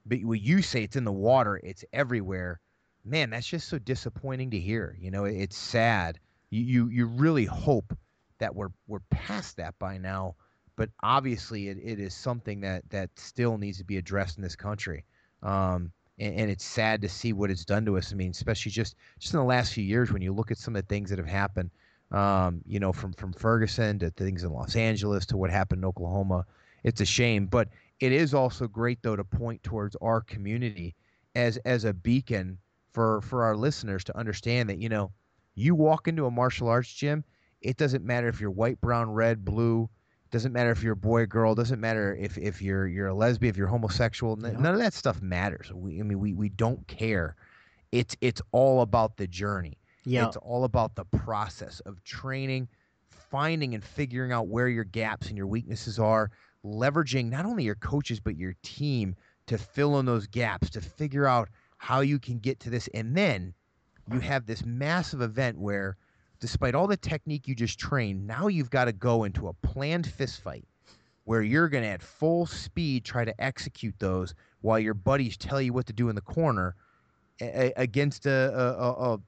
but 0.06 0.24
when 0.24 0.40
you 0.40 0.62
say 0.62 0.84
it's 0.84 0.96
in 0.96 1.04
the 1.04 1.12
water, 1.12 1.60
it's 1.64 1.84
everywhere. 1.92 2.60
Man, 3.04 3.30
that's 3.30 3.46
just 3.46 3.68
so 3.68 3.78
disappointing 3.78 4.50
to 4.50 4.58
hear. 4.58 4.96
You 5.00 5.10
know, 5.10 5.24
it's 5.24 5.56
sad. 5.56 6.18
You 6.50 6.62
you, 6.62 6.88
you 6.88 7.06
really 7.06 7.44
hope 7.44 7.96
that 8.38 8.54
we're 8.54 8.70
we're 8.86 9.00
past 9.10 9.56
that 9.56 9.78
by 9.78 9.98
now, 9.98 10.36
but 10.76 10.90
obviously 11.02 11.68
it, 11.68 11.78
it 11.82 11.98
is 11.98 12.14
something 12.14 12.60
that 12.60 12.88
that 12.90 13.10
still 13.16 13.58
needs 13.58 13.78
to 13.78 13.84
be 13.84 13.96
addressed 13.96 14.36
in 14.36 14.42
this 14.42 14.56
country. 14.56 15.04
Um, 15.42 15.92
and, 16.18 16.34
and, 16.36 16.50
it's 16.50 16.64
sad 16.64 17.02
to 17.02 17.08
see 17.08 17.32
what 17.32 17.50
it's 17.50 17.64
done 17.64 17.84
to 17.86 17.96
us. 17.98 18.12
I 18.12 18.14
mean, 18.14 18.30
especially 18.30 18.70
just 18.70 18.94
just 19.18 19.34
in 19.34 19.40
the 19.40 19.46
last 19.46 19.72
few 19.72 19.82
years 19.82 20.12
when 20.12 20.22
you 20.22 20.32
look 20.32 20.52
at 20.52 20.58
some 20.58 20.76
of 20.76 20.82
the 20.82 20.86
things 20.86 21.10
that 21.10 21.18
have 21.18 21.26
happened 21.26 21.70
um, 22.12 22.60
you 22.66 22.78
know, 22.78 22.92
from 22.92 23.12
from 23.14 23.32
Ferguson 23.32 23.98
to 24.00 24.10
things 24.10 24.44
in 24.44 24.52
Los 24.52 24.76
Angeles 24.76 25.26
to 25.26 25.36
what 25.36 25.50
happened 25.50 25.80
in 25.80 25.84
Oklahoma. 25.86 26.44
It's 26.84 27.00
a 27.00 27.06
shame, 27.06 27.46
but 27.46 27.68
it 28.00 28.12
is 28.12 28.34
also 28.34 28.68
great 28.68 29.02
though 29.02 29.16
to 29.16 29.24
point 29.24 29.62
towards 29.62 29.96
our 30.02 30.20
community 30.20 30.94
as 31.34 31.56
as 31.58 31.84
a 31.84 31.94
beacon 31.94 32.58
for 32.92 33.20
for 33.22 33.44
our 33.44 33.56
listeners 33.56 34.04
to 34.04 34.16
understand 34.16 34.68
that 34.68 34.78
you 34.78 34.88
know, 34.88 35.12
you 35.54 35.74
walk 35.74 36.08
into 36.08 36.26
a 36.26 36.30
martial 36.30 36.68
arts 36.68 36.92
gym, 36.92 37.24
it 37.60 37.76
doesn't 37.76 38.04
matter 38.04 38.28
if 38.28 38.40
you're 38.40 38.50
white, 38.50 38.80
brown, 38.80 39.10
red, 39.10 39.44
blue. 39.44 39.88
Doesn't 40.30 40.52
matter 40.52 40.70
if 40.70 40.82
you're 40.82 40.94
a 40.94 40.96
boy, 40.96 41.26
girl. 41.26 41.54
Doesn't 41.54 41.80
matter 41.80 42.16
if, 42.18 42.38
if 42.38 42.62
you're 42.62 42.86
you're 42.86 43.08
a 43.08 43.14
lesbian, 43.14 43.50
if 43.50 43.56
you're 43.58 43.66
homosexual. 43.66 44.38
Yeah. 44.40 44.52
None 44.52 44.72
of 44.72 44.80
that 44.80 44.94
stuff 44.94 45.20
matters. 45.20 45.70
We, 45.74 46.00
I 46.00 46.04
mean, 46.04 46.20
we, 46.20 46.32
we 46.32 46.48
don't 46.48 46.86
care. 46.86 47.36
It's 47.90 48.16
it's 48.22 48.40
all 48.52 48.80
about 48.80 49.18
the 49.18 49.26
journey 49.26 49.76
yeah. 50.04 50.26
It's 50.26 50.36
all 50.36 50.64
about 50.64 50.96
the 50.96 51.04
process 51.04 51.80
of 51.80 52.02
training, 52.04 52.68
finding 53.10 53.74
and 53.74 53.84
figuring 53.84 54.32
out 54.32 54.48
where 54.48 54.68
your 54.68 54.84
gaps 54.84 55.28
and 55.28 55.36
your 55.36 55.46
weaknesses 55.46 55.98
are, 55.98 56.30
leveraging 56.64 57.30
not 57.30 57.46
only 57.46 57.64
your 57.64 57.74
coaches 57.76 58.20
but 58.20 58.36
your 58.36 58.54
team 58.62 59.14
to 59.46 59.58
fill 59.58 59.98
in 59.98 60.06
those 60.06 60.26
gaps, 60.26 60.70
to 60.70 60.80
figure 60.80 61.26
out 61.26 61.48
how 61.82 61.98
you 61.98 62.20
can 62.20 62.38
get 62.38 62.60
to 62.60 62.70
this. 62.70 62.88
And 62.94 63.16
then 63.16 63.52
you 64.12 64.20
have 64.20 64.46
this 64.46 64.64
massive 64.64 65.20
event 65.20 65.58
where 65.58 65.96
despite 66.38 66.76
all 66.76 66.86
the 66.86 66.96
technique 66.96 67.48
you 67.48 67.56
just 67.56 67.76
trained, 67.76 68.24
now 68.24 68.46
you've 68.46 68.70
got 68.70 68.84
to 68.84 68.92
go 68.92 69.24
into 69.24 69.48
a 69.48 69.52
planned 69.52 70.06
fist 70.06 70.42
fight 70.42 70.64
where 71.24 71.42
you're 71.42 71.68
going 71.68 71.82
to 71.82 71.90
at 71.90 72.00
full 72.00 72.46
speed 72.46 73.04
try 73.04 73.24
to 73.24 73.34
execute 73.42 73.96
those 73.98 74.32
while 74.60 74.78
your 74.78 74.94
buddies 74.94 75.36
tell 75.36 75.60
you 75.60 75.72
what 75.72 75.86
to 75.86 75.92
do 75.92 76.08
in 76.08 76.14
the 76.14 76.20
corner 76.20 76.76
a- 77.40 77.72
against 77.76 78.26
a, 78.26 78.30
a, 78.78 79.12
a, 79.12 79.18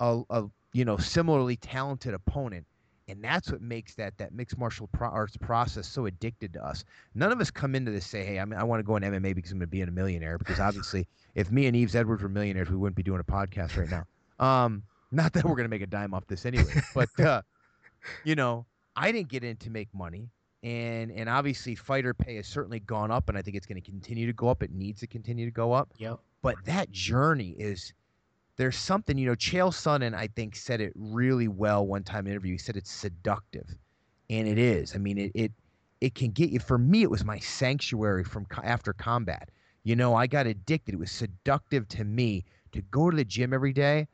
a, 0.00 0.22
a 0.28 0.44
you 0.74 0.84
know 0.84 0.98
similarly 0.98 1.56
talented 1.56 2.12
opponent 2.12 2.66
and 3.08 3.22
that's 3.22 3.50
what 3.50 3.60
makes 3.60 3.94
that 3.94 4.16
that 4.18 4.32
mixed 4.32 4.58
martial 4.58 4.86
pro- 4.88 5.08
arts 5.08 5.36
process 5.36 5.86
so 5.86 6.06
addicted 6.06 6.52
to 6.54 6.64
us. 6.64 6.84
None 7.14 7.32
of 7.32 7.40
us 7.40 7.50
come 7.50 7.74
into 7.74 7.90
this 7.90 8.06
say, 8.06 8.24
"Hey, 8.24 8.38
I 8.38 8.44
mean, 8.44 8.58
I 8.58 8.64
want 8.64 8.80
to 8.80 8.84
go 8.84 8.96
in 8.96 9.02
MMA 9.02 9.34
because 9.34 9.52
I'm 9.52 9.58
going 9.58 9.66
to 9.66 9.70
be 9.70 9.80
in 9.80 9.88
a 9.88 9.92
millionaire." 9.92 10.38
Because 10.38 10.60
obviously, 10.60 11.06
if 11.34 11.50
me 11.50 11.66
and 11.66 11.76
Yves 11.76 11.94
Edwards 11.94 12.22
were 12.22 12.28
millionaires, 12.28 12.70
we 12.70 12.76
wouldn't 12.76 12.96
be 12.96 13.02
doing 13.02 13.20
a 13.20 13.24
podcast 13.24 13.76
right 13.76 13.90
now. 13.90 14.04
Um, 14.44 14.82
not 15.12 15.32
that 15.34 15.44
we're 15.44 15.56
going 15.56 15.66
to 15.66 15.70
make 15.70 15.82
a 15.82 15.86
dime 15.86 16.14
off 16.14 16.26
this 16.26 16.46
anyway, 16.46 16.82
but 16.94 17.08
uh, 17.20 17.42
you 18.24 18.34
know, 18.34 18.66
I 18.96 19.12
didn't 19.12 19.28
get 19.28 19.44
in 19.44 19.56
to 19.58 19.70
make 19.70 19.88
money, 19.94 20.30
and 20.62 21.10
and 21.10 21.28
obviously, 21.28 21.74
fighter 21.74 22.14
pay 22.14 22.36
has 22.36 22.46
certainly 22.46 22.80
gone 22.80 23.10
up, 23.10 23.28
and 23.28 23.36
I 23.36 23.42
think 23.42 23.56
it's 23.56 23.66
going 23.66 23.80
to 23.80 23.90
continue 23.90 24.26
to 24.26 24.32
go 24.32 24.48
up. 24.48 24.62
It 24.62 24.72
needs 24.72 25.00
to 25.00 25.06
continue 25.06 25.44
to 25.44 25.52
go 25.52 25.72
up. 25.72 25.90
Yep. 25.98 26.20
But 26.42 26.56
that 26.64 26.90
journey 26.90 27.54
is 27.58 27.94
there's 28.56 28.76
something, 28.76 29.18
you 29.18 29.26
know, 29.26 29.34
Chael 29.34 29.72
Sonnen, 29.72 30.14
I 30.14 30.28
think, 30.28 30.54
said 30.54 30.80
it 30.80 30.92
really 30.94 31.48
well 31.48 31.86
one 31.86 32.04
time 32.04 32.20
in 32.20 32.26
an 32.26 32.32
interview. 32.32 32.52
He 32.52 32.58
said 32.58 32.76
it's 32.76 32.92
seductive. 32.92 33.68
And 34.30 34.46
it 34.48 34.58
is. 34.58 34.94
I 34.94 34.98
mean, 34.98 35.18
it, 35.18 35.32
it, 35.34 35.52
it 36.00 36.14
can 36.14 36.30
get 36.30 36.50
you. 36.50 36.60
For 36.60 36.78
me, 36.78 37.02
it 37.02 37.10
was 37.10 37.24
my 37.24 37.38
sanctuary 37.38 38.24
from 38.24 38.46
after 38.62 38.92
combat. 38.92 39.50
You 39.82 39.96
know, 39.96 40.14
I 40.14 40.26
got 40.26 40.46
addicted. 40.46 40.94
It 40.94 40.98
was 40.98 41.10
seductive 41.10 41.88
to 41.88 42.04
me 42.04 42.44
to 42.72 42.80
go 42.82 43.10
to 43.10 43.16
the 43.16 43.24
gym 43.24 43.52
every 43.52 43.72
day 43.72 44.06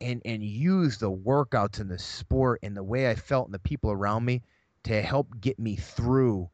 and, 0.00 0.20
and 0.24 0.42
use 0.42 0.98
the 0.98 1.10
workouts 1.10 1.80
and 1.80 1.90
the 1.90 1.98
sport 1.98 2.60
and 2.62 2.76
the 2.76 2.82
way 2.82 3.10
I 3.10 3.14
felt 3.14 3.46
and 3.46 3.54
the 3.54 3.58
people 3.60 3.90
around 3.90 4.24
me 4.24 4.42
to 4.84 5.00
help 5.02 5.28
get 5.40 5.58
me 5.58 5.76
through 5.76 6.48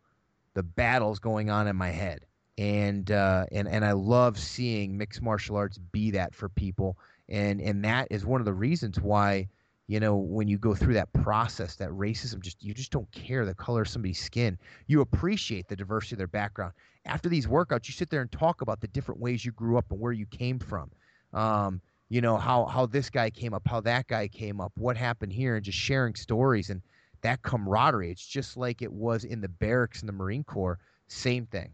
the 0.55 0.62
battles 0.62 1.18
going 1.18 1.51
on 1.51 1.66
in 1.66 1.77
my 1.77 1.91
head. 1.91 2.25
And, 2.57 3.11
uh, 3.11 3.47
and, 3.51 3.66
and 3.66 3.85
I 3.85 3.93
love 3.93 4.39
seeing 4.39 4.97
mixed 4.97 5.20
martial 5.20 5.57
arts 5.57 5.79
be 5.79 6.12
that 6.12 6.35
for 6.35 6.49
people 6.49 6.97
and 7.29 7.61
and 7.61 7.85
that 7.85 8.09
is 8.11 8.25
one 8.25 8.41
of 8.41 8.45
the 8.45 8.53
reasons 8.53 9.01
why 9.01 9.49
you 9.87 10.01
know 10.01 10.16
when 10.16 10.49
you 10.49 10.59
go 10.59 10.75
through 10.75 10.95
that 10.95 11.12
process 11.12 11.77
that 11.77 11.91
racism 11.91 12.41
just 12.41 12.62
you 12.62 12.75
just 12.75 12.91
don't 12.91 13.11
care 13.12 13.45
the 13.45 13.55
color 13.55 13.83
of 13.83 13.89
somebody's 13.89 14.22
skin. 14.22 14.59
You 14.87 15.01
appreciate 15.01 15.68
the 15.68 15.77
diversity 15.77 16.14
of 16.14 16.18
their 16.18 16.27
background. 16.27 16.72
After 17.07 17.29
these 17.29 17.47
workouts 17.47 17.89
you 17.89 17.93
sit 17.93 18.11
there 18.11 18.22
and 18.22 18.31
talk 18.33 18.61
about 18.61 18.81
the 18.81 18.89
different 18.89 19.20
ways 19.20 19.45
you 19.45 19.53
grew 19.53 19.79
up 19.79 19.91
and 19.91 20.01
where 20.01 20.12
you 20.12 20.27
came 20.27 20.59
from. 20.59 20.91
Um, 21.33 21.81
you 22.09 22.20
know 22.20 22.37
how 22.37 22.66
how 22.66 22.87
this 22.87 23.11
guy 23.11 23.31
came 23.31 23.55
up 23.55 23.66
how 23.66 23.81
that 23.81 24.07
guy 24.07 24.29
came 24.29 24.61
up 24.61 24.72
what 24.77 24.97
happened 24.97 25.33
here 25.33 25.57
and 25.57 25.64
just 25.64 25.79
sharing 25.79 26.14
stories 26.14 26.70
and 26.70 26.83
that 27.22 27.43
camaraderie. 27.43 28.11
It's 28.11 28.27
just 28.27 28.57
like 28.57 28.83
it 28.83 28.93
was 28.93 29.25
in 29.25 29.41
the 29.41 29.49
barracks 29.49 30.03
in 30.03 30.07
the 30.07 30.12
marine 30.12 30.45
corps. 30.45 30.79
Same 31.09 31.47
thing. 31.47 31.72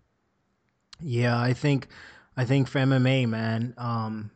Yeah 1.01 1.39
i 1.41 1.53
think 1.53 1.89
i 2.37 2.45
think 2.45 2.69
for 2.69 2.79
mma 2.81 3.29
man 3.29 3.75
um 3.79 4.31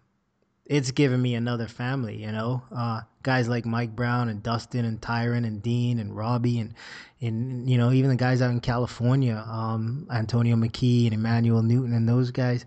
it's 0.66 0.90
given 0.90 1.20
me 1.20 1.34
another 1.34 1.68
family, 1.68 2.22
you 2.22 2.32
know. 2.32 2.62
Uh, 2.74 3.02
guys 3.22 3.48
like 3.48 3.66
Mike 3.66 3.94
Brown 3.94 4.28
and 4.28 4.42
Dustin 4.42 4.84
and 4.84 5.00
Tyron 5.00 5.46
and 5.46 5.62
Dean 5.62 5.98
and 5.98 6.16
Robbie 6.16 6.58
and 6.58 6.74
and 7.20 7.68
you 7.68 7.76
know 7.76 7.92
even 7.92 8.10
the 8.10 8.16
guys 8.16 8.40
out 8.40 8.50
in 8.50 8.60
California, 8.60 9.44
um, 9.46 10.06
Antonio 10.10 10.56
McKee 10.56 11.04
and 11.04 11.14
Emanuel 11.14 11.62
Newton 11.62 11.92
and 11.92 12.08
those 12.08 12.30
guys. 12.30 12.64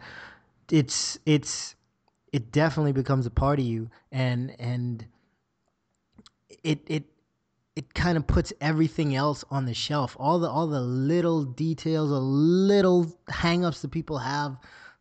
It's 0.71 1.17
it's 1.25 1.75
it 2.31 2.51
definitely 2.51 2.91
becomes 2.91 3.25
a 3.25 3.31
part 3.31 3.59
of 3.59 3.65
you, 3.65 3.89
and 4.11 4.55
and 4.59 5.05
it 6.63 6.81
it 6.85 7.05
it 7.75 7.93
kind 7.93 8.17
of 8.17 8.27
puts 8.27 8.51
everything 8.61 9.15
else 9.15 9.43
on 9.49 9.65
the 9.65 9.73
shelf. 9.73 10.15
All 10.19 10.39
the 10.39 10.49
all 10.49 10.67
the 10.67 10.81
little 10.81 11.43
details, 11.43 12.09
the 12.09 12.19
little 12.19 13.05
hangups 13.29 13.81
that 13.81 13.91
people 13.91 14.17
have, 14.19 14.57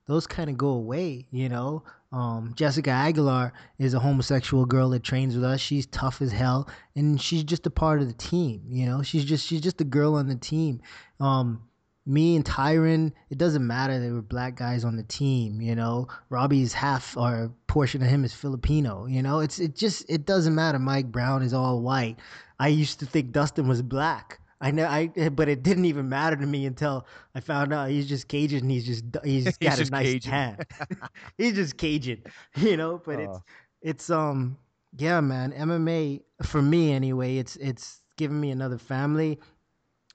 those 0.06 0.26
kind 0.26 0.48
of 0.48 0.56
go 0.56 0.68
away, 0.68 1.26
you 1.30 1.48
know. 1.48 1.82
Um, 2.16 2.54
Jessica 2.56 2.88
Aguilar 2.88 3.52
is 3.78 3.92
a 3.92 3.98
homosexual 3.98 4.64
girl 4.64 4.88
that 4.90 5.02
trains 5.02 5.34
with 5.34 5.44
us. 5.44 5.60
She's 5.60 5.84
tough 5.84 6.22
as 6.22 6.32
hell, 6.32 6.66
and 6.94 7.20
she's 7.20 7.44
just 7.44 7.66
a 7.66 7.70
part 7.70 8.00
of 8.00 8.06
the 8.08 8.14
team. 8.14 8.62
You 8.70 8.86
know, 8.86 9.02
she's 9.02 9.22
just 9.22 9.46
she's 9.46 9.60
just 9.60 9.82
a 9.82 9.84
girl 9.84 10.14
on 10.14 10.26
the 10.26 10.34
team. 10.34 10.80
Um, 11.20 11.68
me 12.06 12.34
and 12.34 12.42
Tyron, 12.42 13.12
it 13.28 13.36
doesn't 13.36 13.66
matter. 13.66 14.00
They 14.00 14.12
were 14.12 14.22
black 14.22 14.56
guys 14.56 14.82
on 14.82 14.96
the 14.96 15.02
team. 15.02 15.60
You 15.60 15.74
know, 15.74 16.08
Robbie's 16.30 16.72
half 16.72 17.18
or 17.18 17.52
portion 17.66 18.00
of 18.02 18.08
him 18.08 18.24
is 18.24 18.32
Filipino. 18.32 19.04
You 19.04 19.22
know, 19.22 19.40
it's 19.40 19.58
it 19.58 19.76
just 19.76 20.06
it 20.08 20.24
doesn't 20.24 20.54
matter. 20.54 20.78
Mike 20.78 21.12
Brown 21.12 21.42
is 21.42 21.52
all 21.52 21.82
white. 21.82 22.16
I 22.58 22.68
used 22.68 22.98
to 23.00 23.06
think 23.06 23.32
Dustin 23.32 23.68
was 23.68 23.82
black. 23.82 24.40
I 24.60 24.70
know, 24.70 24.86
I 24.86 25.08
but 25.30 25.48
it 25.48 25.62
didn't 25.62 25.84
even 25.84 26.08
matter 26.08 26.36
to 26.36 26.46
me 26.46 26.66
until 26.66 27.06
I 27.34 27.40
found 27.40 27.72
out 27.72 27.90
he's 27.90 28.08
just 28.08 28.28
Cajun. 28.28 28.60
And 28.60 28.70
he's 28.70 28.86
just 28.86 29.04
he's, 29.24 29.44
he's 29.44 29.56
got 29.58 29.80
a 29.80 29.90
nice 29.90 30.14
Cajun. 30.14 30.30
tan. 30.30 30.58
he's 31.38 31.54
just 31.54 31.76
Cajun, 31.76 32.22
you 32.56 32.76
know. 32.76 33.00
But 33.04 33.20
it's 33.20 33.38
it's 33.82 34.10
um 34.10 34.56
yeah, 34.96 35.20
man. 35.20 35.52
MMA 35.52 36.22
for 36.42 36.62
me 36.62 36.92
anyway. 36.92 37.36
It's 37.36 37.56
it's 37.56 38.00
given 38.16 38.40
me 38.40 38.50
another 38.50 38.78
family. 38.78 39.38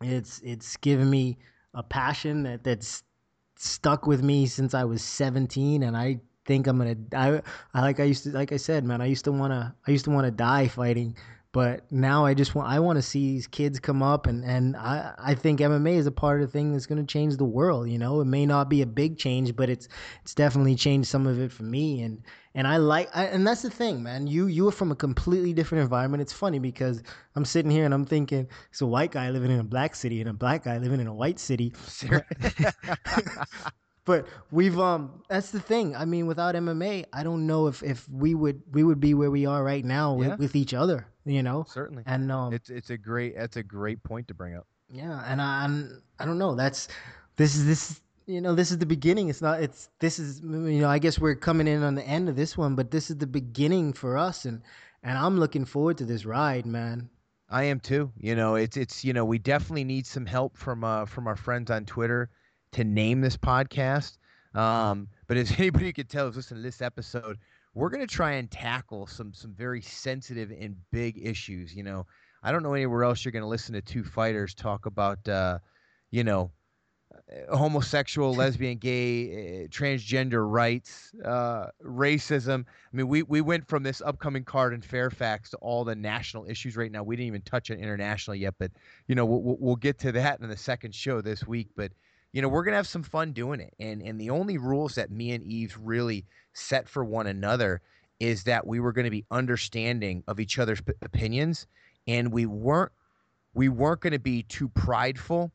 It's 0.01 0.41
it's 0.43 0.76
given 0.77 1.09
me 1.09 1.38
a 1.73 1.84
passion 1.84 2.43
that 2.43 2.63
that's 2.63 3.03
stuck 3.57 4.07
with 4.07 4.23
me 4.23 4.47
since 4.47 4.73
I 4.73 4.85
was 4.85 5.03
17, 5.03 5.84
and 5.84 5.95
I 5.95 6.19
think 6.45 6.65
I'm 6.65 6.80
gonna. 6.80 6.95
I, 7.13 7.41
I 7.76 7.81
like 7.81 7.99
I 7.99 8.05
used 8.05 8.23
to 8.23 8.31
like 8.31 8.51
I 8.51 8.57
said, 8.57 8.85
man. 8.85 9.01
I 9.01 9.05
used 9.05 9.26
to 9.26 9.31
wanna 9.31 9.76
I 9.85 9.91
used 9.91 10.05
to 10.05 10.11
wanna 10.11 10.31
die 10.31 10.68
fighting 10.68 11.15
But 11.53 11.91
now 11.91 12.26
I 12.26 12.34
just 12.34 12.56
want 12.56 12.69
I 12.69 12.80
want 12.80 12.95
to 12.98 13.02
see 13.02 13.34
these 13.34 13.45
kids 13.45 13.78
come 13.78 14.02
up 14.02 14.26
and 14.26 14.45
and 14.45 14.78
I 14.78 15.14
I 15.18 15.36
think 15.36 15.60
MMA 15.60 15.95
is 15.95 16.07
a 16.07 16.11
part 16.11 16.41
of 16.41 16.48
the 16.48 16.52
thing 16.52 16.72
that's 16.72 16.86
going 16.86 17.06
to 17.06 17.11
change 17.11 17.36
the 17.36 17.44
world. 17.44 17.90
You 17.90 17.98
know, 17.98 18.22
it 18.22 18.26
may 18.26 18.45
not 18.45 18.69
be 18.69 18.82
a 18.82 18.86
big 18.86 19.18
change, 19.18 19.53
but 19.56 19.69
it's 19.69 19.90
it's 20.22 20.34
definitely 20.34 20.76
changed 20.76 21.10
some 21.10 21.28
of 21.28 21.41
it 21.41 21.52
for 21.52 21.64
me. 21.64 22.03
And 22.03 22.23
and 22.56 22.68
I 22.68 22.78
like 22.78 23.10
I, 23.14 23.26
and 23.26 23.45
that's 23.45 23.64
the 23.64 23.69
thing, 23.69 24.02
man. 24.02 24.28
You 24.28 24.48
you 24.48 24.65
are 24.69 24.72
from 24.72 24.91
a 24.94 24.95
completely 24.95 25.52
different 25.52 25.82
environment. 25.82 26.22
It's 26.22 26.32
funny 26.32 26.60
because 26.60 27.03
I'm 27.36 27.44
sitting 27.44 27.72
here 27.72 27.84
and 27.84 27.94
I'm 27.94 28.06
thinking 28.06 28.48
it's 28.69 28.80
a 28.80 28.88
white 28.88 29.11
guy 29.11 29.30
living 29.30 29.52
in 29.52 29.60
a 29.60 29.64
black 29.64 29.95
city 29.95 30.22
and 30.22 30.30
a 30.30 30.34
black 30.34 30.64
guy 30.64 30.78
living 30.78 31.02
in 31.02 31.07
a 31.07 31.14
white 31.14 31.40
city. 31.40 31.73
but 34.12 34.28
we've 34.52 34.80
um 34.80 35.02
that's 35.30 35.52
the 35.52 35.60
thing 35.72 35.96
i 35.96 36.06
mean 36.14 36.26
without 36.32 36.54
mma 36.56 37.06
i 37.14 37.22
don't 37.28 37.44
know 37.52 37.62
if 37.72 37.78
if 37.94 38.08
we 38.24 38.32
would 38.42 38.62
we 38.76 38.84
would 38.88 39.00
be 39.08 39.14
where 39.14 39.32
we 39.32 39.46
are 39.54 39.64
right 39.64 39.86
now 39.86 40.14
with, 40.14 40.28
Yeah. 40.28 40.36
with 40.44 40.56
each 40.62 40.74
other 40.74 41.00
you 41.26 41.44
know 41.48 41.66
Certainly. 41.80 42.04
and 42.06 42.32
um 42.32 42.54
It's 42.54 42.70
it's 42.70 42.90
a 42.90 42.98
great 42.98 43.32
that's 43.38 43.58
a 43.58 43.64
great 43.64 44.00
point 44.04 44.28
to 44.30 44.34
bring 44.34 44.54
up. 44.60 44.66
yeah 45.02 45.16
and 45.32 45.42
i 45.42 45.64
I'm, 45.64 45.76
i 46.20 46.26
don't 46.26 46.38
know 46.44 46.54
that's 46.64 46.82
this 47.38 47.56
is 47.56 47.64
this 47.72 48.02
you 48.28 48.42
know 48.42 48.54
this 48.62 48.70
is 48.74 48.78
the 48.78 48.86
beginning 48.98 49.30
it's 49.30 49.42
not 49.42 49.56
it's 49.66 49.90
this 50.00 50.20
is 50.20 50.42
you 50.76 50.82
know 50.84 50.90
i 50.90 51.00
guess 51.00 51.18
we're 51.24 51.36
coming 51.50 51.68
in 51.68 51.82
on 51.90 51.96
the 51.96 52.04
end 52.18 52.26
of 52.30 52.36
this 52.36 52.58
one 52.58 52.76
but 52.76 52.92
this 52.92 53.10
is 53.12 53.18
the 53.18 53.28
beginning 53.42 53.94
for 53.94 54.18
us 54.18 54.46
and 54.46 54.62
and 55.04 55.18
i'm 55.18 55.40
looking 55.40 55.66
forward 55.66 55.98
to 55.98 56.06
this 56.06 56.26
ride 56.26 56.66
man 56.66 57.10
I 57.54 57.64
am 57.66 57.82
too. 57.82 58.04
You 58.18 58.34
know, 58.40 58.56
it's 58.56 58.78
it's 58.78 59.04
you 59.04 59.12
know 59.12 59.26
we 59.26 59.38
definitely 59.38 59.84
need 59.84 60.08
some 60.08 60.26
help 60.26 60.56
from 60.56 60.86
uh 60.86 61.04
from 61.06 61.28
our 61.28 61.36
friends 61.36 61.70
on 61.70 61.84
Twitter 61.84 62.30
to 62.73 62.84
name 62.84 63.22
this 63.22 63.38
podcast. 63.38 64.18
Um, 64.53 65.07
but 65.27 65.38
as 65.38 65.52
anybody 65.57 65.93
could 65.93 66.10
tell, 66.10 66.26
who's 66.27 66.35
listening 66.35 66.61
to 66.64 66.68
this 66.68 66.81
episode, 66.81 67.38
we're 67.73 67.89
gonna 67.89 68.07
try 68.07 68.34
and 68.34 68.52
tackle 68.52 69.07
some 69.07 69.34
some 69.34 69.53
very 69.53 69.81
sensitive 69.81 70.52
and 70.52 70.76
big 70.91 71.19
issues. 71.26 71.73
You 71.73 71.84
know, 71.84 72.06
I 72.43 72.52
don't 72.52 72.64
know 72.64 72.73
anywhere 72.73 73.03
else 73.03 73.23
you're 73.23 73.31
gonna 73.31 73.48
listen 73.48 73.73
to 73.76 73.81
two 73.81 74.03
fighters 74.03 74.53
talk 74.53 74.85
about 74.85 75.26
uh, 75.27 75.60
you 76.10 76.26
know, 76.26 76.52
uh, 77.49 77.56
homosexual, 77.56 78.34
lesbian, 78.35 78.77
gay, 78.77 79.64
uh, 79.64 79.68
transgender 79.69 80.49
rights, 80.52 81.14
uh, 81.23 81.68
racism. 81.81 82.65
I 82.65 82.98
mean, 82.98 83.07
we, 83.07 83.23
we 83.23 83.39
went 83.39 83.65
from 83.69 83.84
this 83.84 84.02
upcoming 84.02 84.43
card 84.43 84.73
in 84.73 84.81
Fairfax 84.81 85.52
to 85.52 85.57
all 85.57 85.85
the 85.85 85.95
national 85.95 86.45
issues 86.49 86.76
right 86.76 86.91
now. 86.91 87.03
We 87.03 87.15
didn't 87.15 87.27
even 87.27 87.41
touch 87.43 87.72
on 87.72 87.77
international 87.77 88.35
yet, 88.35 88.56
but 88.60 88.72
you 89.07 89.15
know, 89.15 89.26
we'll, 89.26 89.41
we'll- 89.41 89.57
we'll 89.60 89.76
get 89.77 89.98
to 89.99 90.11
that 90.11 90.41
in 90.41 90.49
the 90.49 90.57
second 90.57 90.93
show 90.93 91.22
this 91.22 91.48
week. 91.48 91.69
But 91.77 91.93
you 92.34 92.41
know, 92.41 92.48
we're 92.48 92.64
gonna 92.64 92.78
have 92.78 92.88
some 92.88 93.03
fun 93.03 93.34
doing 93.34 93.60
it. 93.60 93.74
And 93.80 94.02
and 94.02 94.20
the 94.20 94.30
only 94.30 94.58
rules 94.58 94.95
that 94.95 95.12
me 95.12 95.32
and 95.32 95.44
Yves 95.44 95.78
really 95.78 96.26
set 96.53 96.88
for 96.88 97.03
one 97.03 97.28
another 97.28 97.82
is 98.20 98.44
that 98.44 98.68
we 98.68 98.80
were 98.80 98.91
going 98.91 99.06
to 99.06 99.12
be 99.12 99.26
understanding 99.32 100.24
of 100.28 100.40
each 100.40 100.60
other's 100.60 100.80
p- 100.80 100.94
opinions, 101.02 101.66
and 102.08 102.32
we 102.32 102.45
weren't 102.45 102.91
we 103.53 103.68
weren't 103.68 104.02
going 104.02 104.14
to 104.14 104.20
be 104.20 104.44
too 104.44 104.70
prideful 104.70 105.52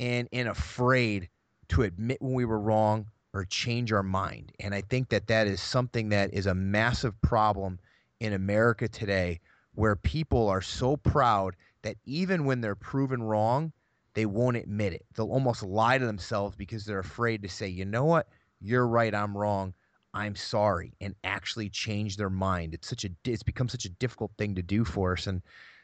and 0.00 0.28
and 0.32 0.48
afraid 0.48 1.28
to 1.68 1.82
admit 1.82 2.20
when 2.20 2.34
we 2.34 2.44
were 2.44 2.58
wrong 2.58 3.06
or 3.32 3.44
change 3.44 3.92
our 3.92 4.02
mind. 4.02 4.52
And 4.60 4.74
I 4.74 4.80
think 4.82 5.08
that 5.08 5.28
that 5.28 5.46
is 5.46 5.60
something 5.60 6.10
that 6.10 6.32
is 6.34 6.46
a 6.46 6.54
massive 6.54 7.20
problem 7.20 7.78
in 8.20 8.32
America 8.32 8.88
today 8.88 9.40
where 9.74 9.96
people 9.96 10.48
are 10.48 10.60
so 10.60 10.96
proud 10.96 11.56
that 11.82 11.96
even 12.04 12.44
when 12.44 12.60
they're 12.60 12.76
proven 12.76 13.22
wrong, 13.22 13.72
they 14.14 14.26
won't 14.26 14.56
admit 14.56 14.92
it. 14.92 15.04
They'll 15.14 15.30
almost 15.30 15.62
lie 15.62 15.98
to 15.98 16.06
themselves 16.06 16.56
because 16.56 16.84
they're 16.84 16.98
afraid 17.00 17.42
to 17.42 17.48
say, 17.48 17.68
"You 17.68 17.84
know 17.84 18.04
what? 18.04 18.28
You're 18.60 18.86
right, 18.86 19.14
I'm 19.14 19.36
wrong. 19.36 19.74
I'm 20.12 20.36
sorry." 20.36 20.94
And 21.00 21.14
actually 21.24 21.68
change 21.70 22.16
their 22.16 22.30
mind. 22.30 22.74
It's 22.74 22.88
such 22.88 23.04
a 23.04 23.10
it's 23.24 23.42
become 23.42 23.68
such 23.68 23.84
a 23.84 23.90
difficult 23.90 24.32
thing 24.38 24.54
to 24.54 24.62
do 24.62 24.84
for 24.84 25.12
us 25.12 25.26
and 25.26 25.42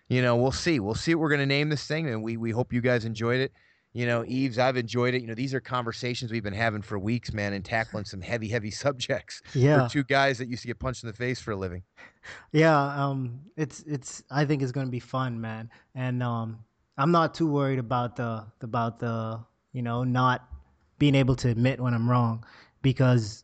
you 0.08 0.22
know, 0.22 0.34
we'll 0.34 0.50
see. 0.50 0.80
We'll 0.80 0.96
see 0.96 1.14
what 1.14 1.20
we're 1.22 1.28
going 1.28 1.38
to 1.38 1.46
name 1.46 1.68
this 1.68 1.86
thing 1.86 2.08
and 2.08 2.22
we 2.22 2.36
we 2.36 2.50
hope 2.50 2.72
you 2.72 2.80
guys 2.80 3.04
enjoyed 3.04 3.40
it 3.40 3.52
you 3.92 4.06
know, 4.06 4.22
Yves, 4.22 4.58
I've 4.58 4.76
enjoyed 4.76 5.14
it. 5.14 5.22
You 5.22 5.26
know, 5.26 5.34
these 5.34 5.52
are 5.52 5.60
conversations 5.60 6.30
we've 6.30 6.44
been 6.44 6.52
having 6.52 6.82
for 6.82 6.98
weeks, 6.98 7.32
man, 7.32 7.52
and 7.54 7.64
tackling 7.64 8.04
some 8.04 8.20
heavy, 8.20 8.48
heavy 8.48 8.70
subjects 8.70 9.42
yeah 9.54 9.88
two 9.88 10.04
guys 10.04 10.38
that 10.38 10.48
used 10.48 10.62
to 10.62 10.68
get 10.68 10.78
punched 10.78 11.02
in 11.02 11.08
the 11.08 11.16
face 11.16 11.40
for 11.40 11.52
a 11.52 11.56
living. 11.56 11.82
Yeah, 12.52 12.78
um, 12.78 13.40
it's 13.56 13.80
it's. 13.80 14.22
I 14.30 14.44
think 14.44 14.62
it's 14.62 14.72
gonna 14.72 14.90
be 14.90 15.00
fun, 15.00 15.40
man. 15.40 15.70
And 15.94 16.22
um, 16.22 16.58
I'm 17.00 17.12
not 17.12 17.34
too 17.34 17.50
worried 17.50 17.78
about 17.78 18.16
the 18.16 18.44
about 18.60 18.98
the 18.98 19.40
you 19.72 19.82
know 19.82 20.04
not 20.04 20.46
being 20.98 21.14
able 21.14 21.34
to 21.36 21.48
admit 21.48 21.80
when 21.80 21.94
I'm 21.94 22.08
wrong 22.08 22.44
because 22.82 23.42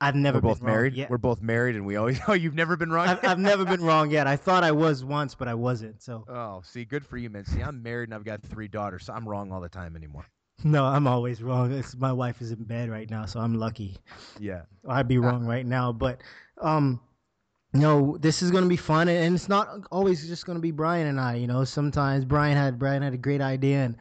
I've 0.00 0.14
never 0.14 0.38
We're 0.38 0.42
both 0.42 0.62
married. 0.62 0.94
yet. 0.94 1.10
We're 1.10 1.18
both 1.18 1.40
married, 1.40 1.74
and 1.74 1.84
we 1.84 1.96
always. 1.96 2.20
Oh, 2.28 2.34
you've 2.34 2.54
never 2.54 2.76
been 2.76 2.92
wrong. 2.92 3.08
I've, 3.08 3.24
I've 3.24 3.38
never 3.38 3.64
been 3.64 3.82
wrong 3.82 4.10
yet. 4.10 4.26
I 4.26 4.36
thought 4.36 4.62
I 4.62 4.72
was 4.72 5.04
once, 5.04 5.34
but 5.34 5.48
I 5.48 5.54
wasn't. 5.54 6.02
So 6.02 6.24
oh, 6.28 6.62
see, 6.64 6.84
good 6.84 7.04
for 7.04 7.16
you, 7.16 7.28
man. 7.28 7.44
See, 7.44 7.60
I'm 7.60 7.82
married 7.82 8.08
and 8.10 8.14
I've 8.14 8.24
got 8.24 8.42
three 8.42 8.68
daughters, 8.68 9.06
so 9.06 9.12
I'm 9.12 9.28
wrong 9.28 9.50
all 9.50 9.60
the 9.60 9.68
time 9.68 9.96
anymore. 9.96 10.26
no, 10.64 10.84
I'm 10.84 11.06
always 11.06 11.42
wrong. 11.42 11.72
It's, 11.72 11.96
my 11.96 12.12
wife 12.12 12.40
is 12.40 12.52
in 12.52 12.62
bed 12.64 12.88
right 12.88 13.10
now, 13.10 13.26
so 13.26 13.40
I'm 13.40 13.54
lucky. 13.54 13.96
Yeah. 14.38 14.62
I'd 14.88 15.08
be 15.08 15.18
wrong 15.18 15.44
right 15.44 15.66
now, 15.66 15.92
but 15.92 16.22
um, 16.60 17.00
no, 17.78 18.16
this 18.18 18.42
is 18.42 18.50
gonna 18.50 18.66
be 18.66 18.76
fun, 18.76 19.08
and 19.08 19.34
it's 19.34 19.48
not 19.48 19.68
always 19.90 20.26
just 20.26 20.46
gonna 20.46 20.60
be 20.60 20.70
Brian 20.70 21.06
and 21.06 21.20
I. 21.20 21.34
You 21.36 21.46
know, 21.46 21.64
sometimes 21.64 22.24
Brian 22.24 22.56
had 22.56 22.78
Brian 22.78 23.02
had 23.02 23.14
a 23.14 23.18
great 23.18 23.40
idea, 23.40 23.84
and 23.84 23.96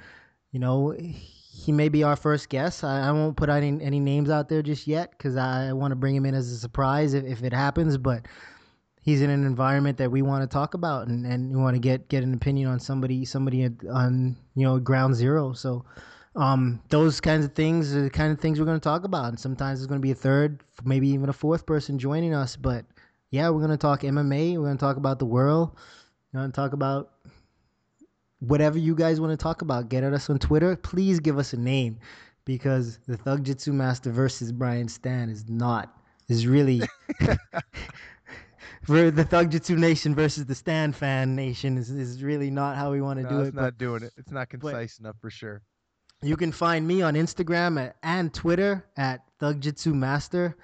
you 0.52 0.60
know, 0.60 0.96
he 0.98 1.72
may 1.72 1.90
be 1.90 2.04
our 2.04 2.16
first 2.16 2.50
guest. 2.50 2.84
I, 2.84 3.08
I 3.08 3.12
won't 3.12 3.38
put 3.38 3.50
any 3.50 3.82
any 3.82 4.00
names 4.00 4.30
out 4.30 4.50
there 4.50 4.62
just 4.62 4.88
yet 4.88 5.12
because 5.12 5.38
I 5.38 5.74
want 5.74 5.92
to 5.92 5.96
bring 5.96 6.16
him 6.16 6.26
in 6.26 6.36
as 6.36 6.52
a 6.52 6.58
surprise 6.58 7.14
if, 7.14 7.26
if 7.26 7.44
it 7.44 7.54
happens. 7.54 7.98
But 7.98 8.28
he's 9.02 9.22
in 9.22 9.30
an 9.30 9.46
environment 9.46 9.98
that 9.98 10.12
we 10.12 10.22
want 10.22 10.44
to 10.44 10.54
talk 10.54 10.74
about, 10.74 11.08
and, 11.08 11.26
and 11.26 11.52
we 11.52 11.58
want 11.58 11.76
to 11.76 11.80
get 11.80 12.10
get 12.10 12.24
an 12.24 12.34
opinion 12.34 12.70
on 12.70 12.80
somebody 12.80 13.26
somebody 13.26 13.70
on 13.90 14.36
you 14.56 14.66
know 14.66 14.80
ground 14.80 15.16
zero. 15.16 15.54
So 15.54 15.86
um, 16.36 16.82
those 16.90 17.22
kinds 17.22 17.46
of 17.46 17.54
things 17.54 17.96
are 17.96 18.04
the 18.04 18.10
kind 18.10 18.32
of 18.32 18.40
things 18.40 18.60
we're 18.60 18.66
going 18.66 18.80
to 18.80 18.84
talk 18.84 19.04
about. 19.04 19.30
And 19.30 19.40
sometimes 19.40 19.80
there's 19.80 19.88
going 19.88 20.02
to 20.02 20.06
be 20.06 20.12
a 20.12 20.16
third, 20.16 20.64
maybe 20.84 21.08
even 21.10 21.30
a 21.30 21.34
fourth 21.34 21.66
person 21.66 21.98
joining 21.98 22.34
us. 22.34 22.56
But 22.56 22.86
yeah, 23.36 23.50
we're 23.50 23.60
going 23.60 23.70
to 23.72 23.78
talk 23.78 24.02
MMA. 24.02 24.54
We're 24.56 24.64
going 24.64 24.78
to 24.78 24.82
talk 24.82 24.96
about 24.96 25.20
the 25.20 25.26
world. 25.26 25.72
We're 26.34 26.40
going 26.40 26.52
to 26.52 26.56
talk 26.56 26.72
about 26.72 27.12
whatever 28.40 28.78
you 28.80 28.96
guys 28.96 29.20
want 29.20 29.32
to 29.38 29.38
talk 29.44 29.62
about. 29.62 29.90
Get 29.90 30.04
at 30.06 30.14
us 30.14 30.30
on 30.30 30.40
Twitter. 30.40 30.76
Please 30.78 31.20
give 31.20 31.38
us 31.38 31.52
a 31.52 31.58
name 31.58 32.00
because 32.46 32.98
the 33.08 33.18
Thug 33.18 33.44
Jitsu 33.44 33.74
Master 33.74 34.10
versus 34.10 34.52
Brian 34.54 34.88
Stann 34.88 35.30
is 35.30 35.50
not, 35.50 35.94
is 36.30 36.48
really. 36.48 36.82
For 38.84 39.10
the 39.10 39.24
Thug 39.24 39.52
Jitsu 39.52 39.76
Nation 39.78 40.14
versus 40.14 40.46
the 40.46 40.54
Stann 40.54 40.94
Fan 40.94 41.36
Nation 41.36 41.76
is, 41.78 41.90
is 41.90 42.22
really 42.24 42.52
not 42.52 42.78
how 42.78 42.92
we 42.92 43.02
want 43.02 43.18
to 43.20 43.24
No, 43.24 43.30
do 43.30 43.40
it's 43.40 43.46
it. 43.46 43.48
It's 43.50 43.56
not 43.56 43.64
but- 43.64 43.78
doing 43.80 44.04
it. 44.04 44.14
It's 44.16 44.32
not 44.32 44.50
concise 44.50 45.00
enough 45.00 45.16
for 45.20 45.30
sure. 45.32 45.62
you 46.22 46.38
can 46.38 46.52
find 46.52 46.88
me 46.88 47.02
on 47.02 47.16
Instagram 47.16 47.82
at, 47.84 47.96
and 48.04 48.32
Twitter 48.34 48.86
at 48.96 49.22
Thug 49.40 49.60
Jitsu 49.60 49.94
Master. 49.96 50.56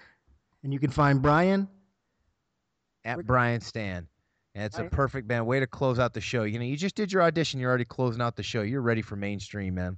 And 0.64 0.72
you 0.72 0.80
can 0.80 0.92
find 0.92 1.20
Brian. 1.22 1.68
At 3.04 3.26
Brian 3.26 3.62
Stann. 3.62 4.08
And 4.54 4.66
it's 4.66 4.78
a 4.78 4.84
perfect 4.84 5.28
man 5.28 5.46
way 5.46 5.60
to 5.62 5.68
close 5.68 5.98
out 5.98 6.14
the 6.14 6.22
show. 6.22 6.44
You 6.44 6.60
know, 6.60 6.66
you 6.66 6.76
just 6.76 6.96
did 6.96 7.12
your 7.12 7.22
audition. 7.22 7.60
You're 7.60 7.70
already 7.70 7.86
closing 7.86 8.22
out 8.22 8.36
the 8.36 8.44
show. 8.44 8.62
You're 8.62 8.82
ready 8.82 9.02
for 9.02 9.16
mainstream, 9.16 9.76
man. 9.76 9.98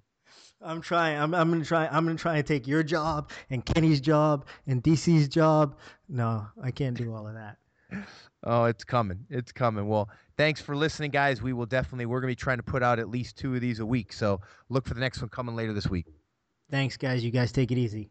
I'm 0.62 0.80
trying. 0.80 1.18
I'm, 1.18 1.34
I'm 1.34 1.50
gonna 1.50 1.66
try. 1.66 1.88
I'm 1.88 2.06
gonna 2.06 2.18
try 2.18 2.38
and 2.38 2.46
take 2.46 2.68
your 2.68 2.84
job 2.84 3.32
and 3.50 3.66
Kenny's 3.66 4.00
job 4.00 4.46
and 4.68 4.82
DC's 4.82 5.28
job. 5.28 5.76
No, 6.08 6.48
I 6.62 6.72
can't 6.72 6.96
do 6.96 7.14
all 7.14 7.28
of 7.28 7.34
that. 7.34 7.58
Oh, 8.46 8.66
it's 8.66 8.84
coming. 8.84 9.26
It's 9.30 9.54
coming. 9.54 9.88
Well, 9.88 10.10
thanks 10.36 10.60
for 10.60 10.76
listening, 10.76 11.12
guys. 11.12 11.42
We 11.42 11.54
will 11.54 11.66
definitely, 11.66 12.08
we're 12.08 12.20
going 12.20 12.30
to 12.30 12.36
be 12.38 12.44
trying 12.44 12.58
to 12.58 12.64
put 12.64 12.84
out 12.84 13.00
at 13.00 13.08
least 13.08 13.38
two 13.38 13.56
of 13.56 13.62
these 13.62 13.80
a 13.80 13.86
week. 13.86 14.12
So 14.12 14.42
look 14.68 14.86
for 14.86 14.94
the 14.94 15.00
next 15.00 15.22
one 15.22 15.30
coming 15.30 15.56
later 15.56 15.72
this 15.72 15.88
week. 15.88 16.08
Thanks, 16.70 16.98
guys. 16.98 17.24
You 17.24 17.32
guys 17.32 17.54
take 17.54 17.72
it 17.72 17.78
easy. 17.78 18.10